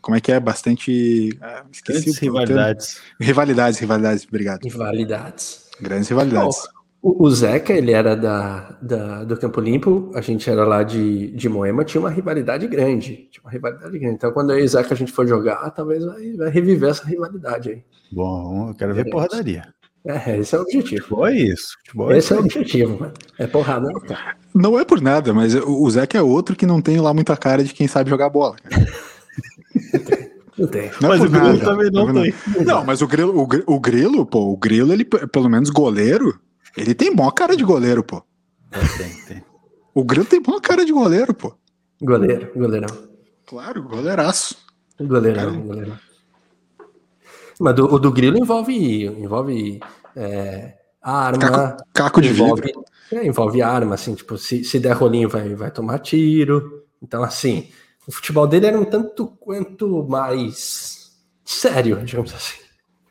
como 0.00 0.16
é 0.16 0.20
que 0.20 0.30
é? 0.30 0.38
Bastante. 0.38 1.36
Ah, 1.40 1.64
esqueci 1.72 2.12
rivalidades. 2.20 3.00
Rivalidades, 3.18 3.80
rivalidades, 3.80 4.26
obrigado. 4.28 4.62
Rivalidades. 4.62 5.64
Grandes 5.80 6.08
rivalidades. 6.08 6.58
Oh. 6.58 6.81
O, 7.04 7.28
Zeca, 7.30 7.72
ele 7.72 7.90
era 7.90 8.14
da, 8.14 8.78
da, 8.80 9.24
do 9.24 9.36
Campo 9.36 9.60
Limpo, 9.60 10.12
a 10.14 10.20
gente 10.20 10.48
era 10.48 10.64
lá 10.64 10.84
de, 10.84 11.32
de 11.32 11.48
Moema, 11.48 11.84
tinha 11.84 12.00
uma 12.00 12.10
rivalidade 12.10 12.68
grande. 12.68 13.28
Tinha 13.28 13.42
uma 13.42 13.50
rivalidade 13.50 13.98
grande. 13.98 14.14
Então, 14.14 14.30
quando 14.30 14.52
eu 14.52 14.60
e 14.60 14.62
o 14.62 14.68
Zeca 14.68 14.94
a 14.94 14.96
gente 14.96 15.10
for 15.10 15.26
jogar, 15.26 15.68
talvez 15.72 16.04
vai, 16.04 16.32
vai 16.34 16.48
reviver 16.48 16.90
essa 16.90 17.04
rivalidade 17.04 17.70
aí. 17.70 17.82
Bom, 18.12 18.68
eu 18.68 18.74
quero 18.76 18.94
ver 18.94 19.10
porradaria. 19.10 19.64
É, 20.04 20.38
esse 20.38 20.54
é 20.54 20.58
o 20.58 20.62
objetivo. 20.62 21.02
Futebol 21.02 21.26
é 21.26 21.34
isso. 21.34 21.76
Futebol 21.78 22.12
é 22.12 22.18
esse 22.18 22.32
é, 22.32 22.36
é 22.36 22.38
o 22.38 22.42
objetivo, 22.44 23.00
mano. 23.00 23.12
É 23.36 23.46
porrada, 23.48 23.90
não, 23.90 24.00
cara. 24.00 24.36
Não 24.54 24.78
é 24.78 24.84
por 24.84 25.00
nada, 25.00 25.34
mas 25.34 25.56
o 25.56 25.90
Zeca 25.90 26.18
é 26.18 26.22
outro 26.22 26.54
que 26.54 26.66
não 26.66 26.80
tem 26.80 27.00
lá 27.00 27.12
muita 27.12 27.36
cara 27.36 27.64
de 27.64 27.74
quem 27.74 27.88
sabe 27.88 28.10
jogar 28.10 28.30
bola. 28.30 28.54
Não 30.58 30.68
tem. 30.68 30.90
Não 31.00 31.14
é 31.14 31.18
mas 31.18 31.24
o 31.24 31.30
Grilo 31.30 31.58
também 31.60 31.90
não, 31.90 32.12
não 32.12 32.22
tem. 32.22 32.34
Não, 32.62 32.84
mas 32.84 33.00
o 33.00 33.08
Grilo, 33.08 33.34
o, 33.34 33.74
o 33.74 33.80
Grilo, 33.80 34.26
pô, 34.26 34.52
o 34.52 34.56
Grilo, 34.56 34.92
ele, 34.92 35.02
pelo 35.02 35.48
menos 35.48 35.70
goleiro, 35.70 36.38
ele 36.76 36.94
tem 36.94 37.14
mó 37.14 37.30
cara 37.30 37.56
de 37.56 37.64
goleiro, 37.64 38.02
pô. 38.02 38.22
É, 38.70 38.78
tem, 38.98 39.24
tem. 39.26 39.44
O 39.94 40.04
Grilo 40.04 40.24
tem 40.24 40.40
mó 40.40 40.58
cara 40.60 40.84
de 40.84 40.92
goleiro, 40.92 41.34
pô. 41.34 41.54
Goleiro, 42.00 42.50
goleirão. 42.56 43.08
Claro, 43.46 43.82
goleiraço. 43.82 44.56
Goleirão, 44.98 45.52
cara... 45.52 45.64
goleirão. 45.64 45.98
Mas 47.60 47.74
do, 47.74 47.94
o 47.94 47.98
do 47.98 48.10
Grilo 48.10 48.38
envolve, 48.38 49.04
envolve 49.04 49.80
é, 50.16 50.74
arma. 51.00 51.38
Caco, 51.38 51.84
caco 51.92 52.20
de 52.20 52.30
envolve, 52.30 52.62
vidro. 52.62 52.84
É, 53.12 53.26
envolve 53.26 53.60
arma, 53.60 53.94
assim, 53.94 54.14
tipo, 54.14 54.38
se, 54.38 54.64
se 54.64 54.80
der 54.80 54.92
rolinho 54.92 55.28
vai, 55.28 55.54
vai 55.54 55.70
tomar 55.70 55.98
tiro. 55.98 56.84
Então, 57.02 57.22
assim, 57.22 57.68
o 58.06 58.12
futebol 58.12 58.46
dele 58.46 58.66
era 58.66 58.78
um 58.78 58.84
tanto 58.84 59.26
quanto 59.38 60.06
mais 60.08 61.12
sério, 61.44 62.02
digamos 62.04 62.32
assim. 62.34 62.60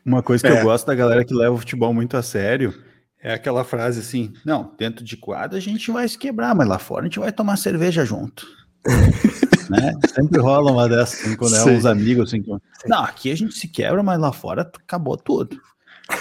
Uma 0.04 0.22
coisa 0.22 0.42
que 0.42 0.52
é. 0.52 0.60
eu 0.60 0.64
gosto 0.64 0.86
da 0.86 0.94
galera 0.94 1.24
que 1.24 1.32
leva 1.32 1.54
o 1.54 1.58
futebol 1.58 1.94
muito 1.94 2.16
a 2.16 2.22
sério 2.22 2.74
é 3.22 3.34
aquela 3.34 3.64
frase 3.64 4.00
assim: 4.00 4.32
não, 4.44 4.72
dentro 4.76 5.04
de 5.04 5.16
quadra 5.16 5.58
a 5.58 5.60
gente 5.60 5.90
vai 5.90 6.08
se 6.08 6.18
quebrar, 6.18 6.54
mas 6.54 6.68
lá 6.68 6.78
fora 6.78 7.02
a 7.02 7.04
gente 7.04 7.18
vai 7.18 7.32
tomar 7.32 7.56
cerveja 7.56 8.04
junto. 8.04 8.46
né? 9.70 9.92
Sempre 10.12 10.40
rola 10.40 10.72
uma 10.72 10.88
dessas, 10.88 11.20
assim, 11.20 11.36
quando 11.36 11.54
é 11.54 11.64
uns 11.64 11.86
amigos 11.86 12.28
assim. 12.28 12.42
Que... 12.42 12.50
Não, 12.86 13.04
aqui 13.04 13.30
a 13.30 13.36
gente 13.36 13.54
se 13.54 13.68
quebra, 13.68 14.02
mas 14.02 14.18
lá 14.18 14.32
fora 14.32 14.62
acabou 14.62 15.16
tudo. 15.16 15.60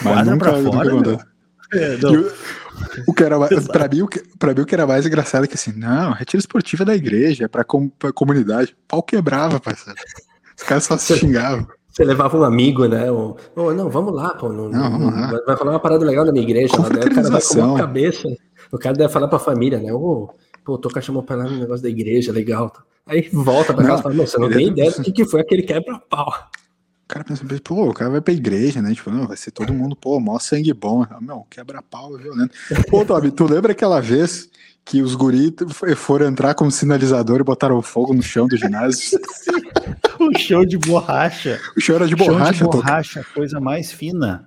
Quadra 0.01 0.37
pra 0.37 0.53
fora. 0.61 1.31
É, 1.73 1.95
o, 2.05 3.07
o 3.07 3.13
que 3.13 3.23
era 3.23 3.37
para 3.39 3.87
mim, 3.87 4.05
para 4.37 4.53
mim 4.53 4.59
o 4.59 4.65
que 4.65 4.75
era 4.75 4.85
mais 4.85 5.05
engraçado 5.05 5.45
é 5.45 5.47
que 5.47 5.53
assim, 5.53 5.71
não, 5.71 6.11
retiro 6.11 6.41
esportivo 6.41 6.83
é 6.83 6.85
da 6.85 6.93
igreja, 6.93 7.45
é 7.45 7.47
para 7.47 7.63
com, 7.63 7.89
a 8.03 8.11
comunidade. 8.11 8.75
Pau 8.89 9.01
quebrava, 9.01 9.57
parceiro. 9.57 9.97
Os 10.57 10.63
caras 10.63 10.83
só 10.83 10.97
se 10.97 11.15
xingavam. 11.17 11.65
Você 11.91 12.05
levava 12.05 12.38
um 12.38 12.43
amigo, 12.43 12.85
né? 12.85 13.11
Ou, 13.11 13.35
oh, 13.55 13.73
não, 13.73 13.89
vamos 13.89 14.13
lá, 14.13 14.34
pô. 14.34 14.49
Não, 14.49 14.69
não, 14.69 14.91
vamos 14.91 15.13
lá. 15.13 15.41
Vai 15.45 15.57
falar 15.57 15.72
uma 15.72 15.80
parada 15.80 16.05
legal 16.05 16.23
na 16.23 16.31
minha 16.31 16.43
igreja. 16.43 16.73
Lá, 16.80 16.89
né? 16.89 17.01
O 17.01 17.13
cara 17.13 17.30
vai 17.30 17.41
com 17.41 17.76
a 17.76 17.77
cabeça. 17.77 18.27
O 18.72 18.77
cara 18.77 18.95
deve 18.95 19.11
falar 19.11 19.27
pra 19.27 19.38
família, 19.38 19.77
né? 19.77 19.91
Ô, 19.93 19.97
oh, 19.97 20.30
pô, 20.63 20.77
tô 20.77 21.01
chamou 21.01 21.22
pra 21.22 21.35
lá 21.35 21.43
no 21.43 21.57
negócio 21.57 21.84
da 21.84 21.89
igreja, 21.89 22.31
legal. 22.31 22.72
Aí 23.05 23.27
volta 23.34 23.73
pra 23.73 23.84
casa 23.84 23.99
e 23.99 24.03
fala, 24.03 24.15
não, 24.15 24.26
você 24.26 24.38
não 24.38 24.49
tem 24.49 24.68
ideia 24.68 24.89
do 24.91 25.01
que, 25.01 25.11
que 25.11 25.26
foi 25.26 25.41
aquele 25.41 25.63
quebra-pau. 25.63 26.34
O 27.03 27.07
cara 27.07 27.26
pensa, 27.26 27.43
pô, 27.61 27.89
o 27.89 27.93
cara 27.93 28.09
vai 28.09 28.22
pra 28.22 28.34
igreja, 28.34 28.81
né? 28.81 28.93
Tipo, 28.93 29.11
não, 29.11 29.27
vai 29.27 29.35
ser 29.35 29.51
todo 29.51 29.73
mundo, 29.73 29.97
pô, 29.97 30.18
mó 30.18 30.39
sangue 30.39 30.73
bom. 30.73 31.05
Meu, 31.19 31.45
quebra-pau 31.49 32.15
é 32.15 32.22
violento. 32.22 32.55
Pô, 32.89 33.03
Tobi, 33.03 33.31
tu 33.31 33.45
lembra 33.51 33.73
aquela 33.73 33.99
vez 33.99 34.49
que 34.85 35.01
os 35.01 35.15
guris 35.15 35.53
foram 35.95 36.27
entrar 36.27 36.53
como 36.53 36.71
sinalizador 36.71 37.39
e 37.39 37.43
botaram 37.43 37.81
fogo 37.81 38.13
no 38.13 38.21
chão 38.21 38.47
do 38.47 38.57
ginásio. 38.57 39.19
o 40.19 40.37
chão 40.37 40.65
de 40.65 40.77
borracha. 40.77 41.59
O 41.77 41.81
chão 41.81 41.95
era 41.95 42.07
de 42.07 42.15
borracha. 42.15 42.53
Chão 42.53 42.69
de 42.69 42.77
borracha, 42.77 43.25
coisa 43.33 43.59
mais 43.59 43.91
fina. 43.91 44.45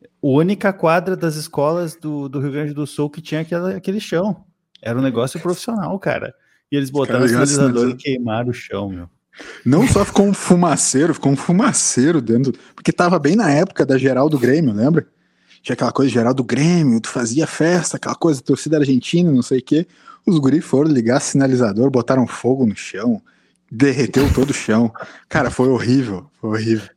A 0.00 0.26
única 0.26 0.72
quadra 0.72 1.16
das 1.16 1.36
escolas 1.36 1.94
do, 1.94 2.28
do 2.28 2.40
Rio 2.40 2.52
Grande 2.52 2.74
do 2.74 2.86
Sul 2.86 3.08
que 3.08 3.20
tinha 3.20 3.42
aquela, 3.42 3.76
aquele 3.76 4.00
chão. 4.00 4.44
Era 4.82 4.98
um 4.98 5.02
negócio 5.02 5.38
profissional, 5.40 5.98
cara. 5.98 6.34
E 6.70 6.76
eles 6.76 6.90
botaram 6.90 7.24
o 7.24 7.28
sinalizador 7.28 7.90
e 7.90 7.96
queimaram 7.96 8.50
o 8.50 8.54
chão, 8.54 8.88
meu. 8.88 9.08
Não 9.64 9.86
só 9.86 10.04
ficou 10.04 10.26
um 10.26 10.34
fumaceiro, 10.34 11.14
ficou 11.14 11.32
um 11.32 11.36
fumaceiro 11.36 12.20
dentro. 12.20 12.52
Porque 12.74 12.92
tava 12.92 13.18
bem 13.18 13.36
na 13.36 13.50
época 13.50 13.86
da 13.86 13.96
geral 13.96 14.28
do 14.28 14.38
Grêmio, 14.38 14.72
lembra? 14.72 15.06
Tinha 15.62 15.74
aquela 15.74 15.92
coisa 15.92 16.10
geral 16.10 16.34
do 16.34 16.44
Grêmio, 16.44 17.00
tu 17.00 17.08
fazia 17.08 17.46
festa, 17.46 17.96
aquela 17.96 18.14
coisa, 18.14 18.42
torcida 18.42 18.78
argentina, 18.78 19.30
não 19.30 19.42
sei 19.42 19.58
o 19.58 19.62
quê. 19.62 19.86
Os 20.26 20.38
guris 20.38 20.64
foram 20.64 20.90
ligar 20.90 21.20
sinalizador, 21.20 21.90
botaram 21.90 22.26
fogo 22.26 22.66
no 22.66 22.76
chão, 22.76 23.20
derreteu 23.70 24.32
todo 24.34 24.50
o 24.50 24.54
chão. 24.54 24.92
Cara, 25.28 25.50
foi 25.50 25.68
horrível, 25.68 26.30
foi 26.40 26.50
horrível. 26.50 26.88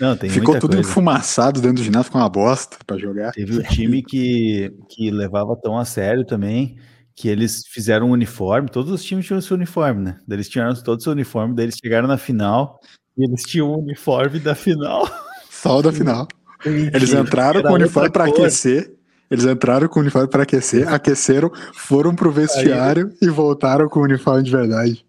Não, 0.00 0.16
Ficou 0.16 0.58
tudo 0.58 0.74
coisa. 0.74 0.88
enfumaçado 0.88 1.60
dentro 1.60 1.76
do 1.76 1.84
ginásio, 1.84 2.10
com 2.10 2.18
uma 2.18 2.28
bosta 2.28 2.76
para 2.84 2.98
jogar. 2.98 3.32
Teve 3.32 3.56
o 3.56 3.62
time 3.62 4.02
que, 4.02 4.72
que 4.88 5.10
levava 5.10 5.54
tão 5.56 5.78
a 5.78 5.84
sério 5.84 6.24
também, 6.24 6.76
que 7.14 7.28
eles 7.28 7.62
fizeram 7.68 8.08
um 8.08 8.12
uniforme, 8.12 8.68
todos 8.68 8.90
os 8.90 9.04
times 9.04 9.26
tinham 9.26 9.40
seu 9.40 9.56
uniforme, 9.56 10.02
né? 10.02 10.18
Daí 10.26 10.36
eles 10.38 10.48
tiraram 10.48 10.74
todos 10.74 11.02
o 11.02 11.04
seu 11.04 11.12
uniforme, 11.12 11.54
daí 11.54 11.66
eles 11.66 11.76
chegaram 11.80 12.08
na 12.08 12.16
final 12.16 12.80
e 13.16 13.24
eles 13.24 13.42
tinham 13.42 13.70
o 13.70 13.78
uniforme 13.80 14.40
da 14.40 14.54
final. 14.54 15.08
Só 15.50 15.78
o 15.78 15.82
da 15.82 15.92
final. 15.92 16.26
Eles 16.64 17.12
entraram 17.12 17.62
com 17.62 17.70
o 17.70 17.74
uniforme 17.74 18.10
para 18.10 18.24
aquecer. 18.24 18.92
Eles 19.30 19.44
entraram 19.46 19.88
com 19.88 19.98
o 19.98 20.02
uniforme 20.02 20.28
para 20.28 20.42
aquecer, 20.42 20.86
aqueceram, 20.92 21.50
foram 21.74 22.14
pro 22.14 22.30
vestiário 22.30 23.10
Aí... 23.22 23.28
e 23.28 23.30
voltaram 23.30 23.88
com 23.88 24.00
o 24.00 24.02
uniforme 24.02 24.42
de 24.42 24.50
verdade. 24.50 25.06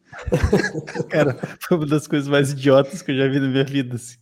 Cara, 1.10 1.38
foi 1.60 1.78
uma 1.78 1.86
das 1.86 2.08
coisas 2.08 2.30
mais 2.30 2.52
idiotas 2.52 3.02
que 3.02 3.12
eu 3.12 3.18
já 3.18 3.28
vi 3.28 3.40
na 3.40 3.48
minha 3.48 3.66
vida. 3.66 3.96
Assim. 3.96 4.16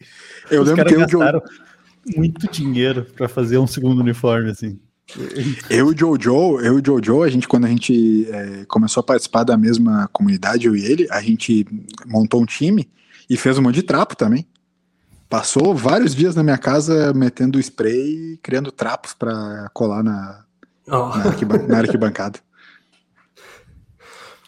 Eu 0.49 0.63
Os 0.63 0.69
lembro 0.69 0.85
que 0.85 0.95
eu 0.95 0.99
gastaram 1.01 1.41
muito 2.15 2.51
dinheiro 2.51 3.05
para 3.15 3.27
fazer 3.27 3.59
um 3.59 3.67
segundo 3.67 3.99
uniforme, 3.99 4.49
assim. 4.49 4.79
Eu 5.69 5.91
e 5.91 5.93
o 5.93 5.97
Jojo, 5.97 6.59
eu 6.61 6.79
e 6.79 6.83
Jojo, 6.83 7.21
a 7.21 7.29
gente, 7.29 7.47
quando 7.47 7.65
a 7.65 7.69
gente 7.69 8.27
é, 8.31 8.65
começou 8.67 9.01
a 9.01 9.03
participar 9.03 9.43
da 9.43 9.57
mesma 9.57 10.09
comunidade, 10.11 10.67
eu 10.67 10.75
e 10.75 10.85
ele, 10.85 11.07
a 11.11 11.21
gente 11.21 11.65
montou 12.05 12.41
um 12.41 12.45
time 12.45 12.89
e 13.29 13.35
fez 13.35 13.57
um 13.57 13.61
monte 13.61 13.75
de 13.75 13.83
trapo 13.83 14.15
também. 14.15 14.47
Passou 15.31 15.73
vários 15.73 16.13
dias 16.13 16.35
na 16.35 16.43
minha 16.43 16.57
casa 16.57 17.13
metendo 17.13 17.57
spray 17.57 18.33
e 18.33 18.37
criando 18.43 18.69
trapos 18.69 19.13
para 19.13 19.69
colar 19.73 20.03
na, 20.03 20.43
oh. 20.89 21.07
na, 21.07 21.27
arquiban 21.27 21.67
na 21.69 21.77
arquibancada. 21.77 22.37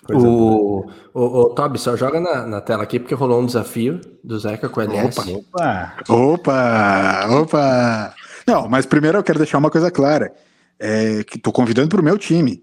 O, 0.10 0.86
o, 1.14 1.22
o 1.22 1.50
Toby, 1.52 1.80
só 1.80 1.96
joga 1.96 2.20
na, 2.20 2.46
na, 2.46 2.60
tela 2.60 2.84
aqui 2.84 3.00
porque 3.00 3.16
rolou 3.16 3.42
um 3.42 3.46
desafio 3.46 4.02
do 4.22 4.38
Zeca 4.38 4.68
com 4.68 4.82
o 4.82 4.84
LS. 4.84 5.20
Opa! 5.32 5.94
Opa! 6.10 7.28
Opa! 7.30 8.14
Não, 8.46 8.68
mas 8.68 8.86
primeiro 8.86 9.18
eu 9.18 9.24
quero 9.24 9.40
deixar 9.40 9.60
uma 9.60 9.72
coisa 9.72 9.90
clara. 9.90 10.34
É 10.78 11.24
que 11.24 11.40
tô 11.40 11.54
convidando 11.54 11.88
pro 11.88 12.04
meu 12.04 12.18
time. 12.18 12.62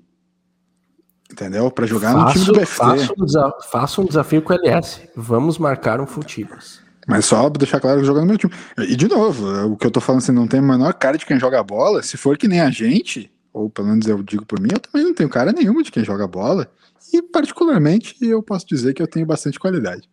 Entendeu? 1.33 1.71
Para 1.71 1.87
jogar 1.87 2.13
faço, 2.13 2.27
no 2.27 2.33
time 2.33 2.45
do 2.45 2.53
BFT. 2.53 2.77
Faça 2.77 3.13
um, 3.15 3.63
faço 3.71 4.03
um 4.03 4.05
desafio 4.05 4.43
com 4.43 4.53
o 4.53 4.57
LS. 4.57 5.09
Vamos 5.17 5.57
marcar 5.57 6.03
um 6.03 6.07
Futibas. 6.07 6.90
Mas 7.11 7.25
só 7.25 7.51
deixar 7.51 7.81
claro 7.81 7.99
que 7.99 8.07
joga 8.07 8.21
no 8.21 8.27
meu 8.27 8.39
time. 8.39 8.53
E 8.79 8.95
de 8.95 9.09
novo, 9.09 9.73
o 9.73 9.77
que 9.77 9.85
eu 9.85 9.91
tô 9.91 10.01
falando 10.01 10.23
assim, 10.23 10.31
não 10.31 10.47
tem 10.47 10.61
a 10.61 10.63
menor 10.63 10.95
cara 10.95 11.19
de 11.19 11.27
quem 11.27 11.41
joga 11.41 11.61
bola. 11.61 12.05
Se 12.05 12.17
for 12.17 12.39
que 12.39 12.47
nem 12.47 12.61
a 12.61 12.71
gente, 12.71 13.29
ou 13.53 13.69
pelo 13.69 13.89
menos 13.89 14.07
eu 14.07 14.23
digo 14.23 14.47
por 14.47 14.61
mim, 14.61 14.69
eu 14.73 14.79
também 14.79 15.05
não 15.05 15.13
tenho 15.13 15.29
cara 15.29 15.51
nenhuma 15.51 15.83
de 15.83 15.91
quem 15.91 16.05
joga 16.05 16.29
bola. 16.29 16.71
E 17.13 17.21
particularmente 17.21 18.15
eu 18.21 18.41
posso 18.41 18.65
dizer 18.65 18.95
que 18.95 19.03
eu 19.03 19.09
tenho 19.09 19.27
bastante 19.27 19.59
qualidade. 19.59 20.09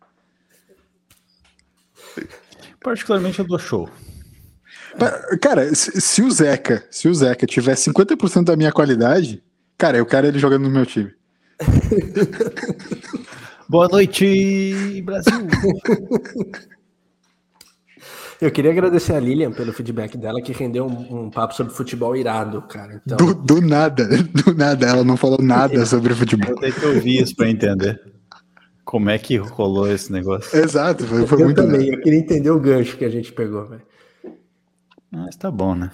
Particularmente 2.82 3.38
eu 3.38 3.46
dou 3.46 3.60
show. 3.60 3.88
Cara, 5.40 5.72
se, 5.76 6.00
se, 6.00 6.20
o 6.20 6.28
Zeca, 6.32 6.84
se 6.90 7.06
o 7.06 7.14
Zeca 7.14 7.46
tiver 7.46 7.76
50% 7.76 8.42
da 8.42 8.56
minha 8.56 8.72
qualidade, 8.72 9.40
cara, 9.76 9.98
eu 9.98 10.06
quero 10.06 10.26
ele 10.26 10.40
jogando 10.40 10.64
no 10.64 10.70
meu 10.70 10.84
time. 10.84 11.14
Boa 13.68 13.86
noite, 13.86 15.00
Brasil. 15.02 15.42
Eu 18.40 18.52
queria 18.52 18.70
agradecer 18.70 19.14
a 19.14 19.20
Lilian 19.20 19.50
pelo 19.50 19.72
feedback 19.72 20.16
dela, 20.16 20.40
que 20.40 20.52
rendeu 20.52 20.86
um, 20.86 21.24
um 21.24 21.30
papo 21.30 21.54
sobre 21.54 21.72
futebol 21.72 22.16
irado, 22.16 22.62
cara. 22.62 23.02
Então... 23.04 23.16
Do, 23.16 23.34
do, 23.34 23.60
nada, 23.60 24.06
do 24.30 24.54
nada, 24.54 24.86
ela 24.86 25.02
não 25.02 25.16
falou 25.16 25.42
nada 25.42 25.84
sobre 25.86 26.14
futebol. 26.14 26.50
Eu 26.50 26.56
tenho 26.56 26.72
que 26.72 26.86
ouvir 26.86 27.22
isso 27.22 27.34
para 27.34 27.50
entender. 27.50 28.00
Como 28.84 29.10
é 29.10 29.18
que 29.18 29.36
rolou 29.36 29.90
esse 29.90 30.10
negócio? 30.12 30.56
Exato, 30.56 31.04
foi, 31.04 31.26
foi 31.26 31.42
eu 31.42 31.44
muito 31.46 31.60
também, 31.60 31.88
eu 31.88 32.00
queria 32.00 32.18
entender 32.18 32.50
o 32.50 32.60
gancho 32.60 32.96
que 32.96 33.04
a 33.04 33.10
gente 33.10 33.32
pegou, 33.32 33.66
velho. 33.66 33.82
Mas 35.10 35.36
tá 35.36 35.50
bom, 35.50 35.74
né? 35.74 35.90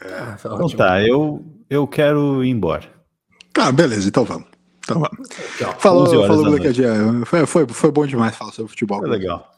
Ah, 0.00 0.36
tá 0.40 0.50
então 0.54 0.68
tá, 0.68 1.02
eu, 1.02 1.44
eu 1.70 1.86
quero 1.86 2.44
ir 2.44 2.50
embora. 2.50 2.84
Tá, 3.52 3.72
beleza, 3.72 4.08
então 4.08 4.24
vamos. 4.24 4.46
Então 4.84 5.00
vamos. 5.00 5.28
Falou, 5.78 6.06
falou, 6.06 6.58
Foi, 7.24 7.46
foi, 7.46 7.66
foi 7.66 7.90
bom 7.90 8.06
demais 8.06 8.36
falar 8.36 8.52
sobre 8.52 8.70
futebol. 8.70 9.00
Foi 9.00 9.08
legal. 9.08 9.50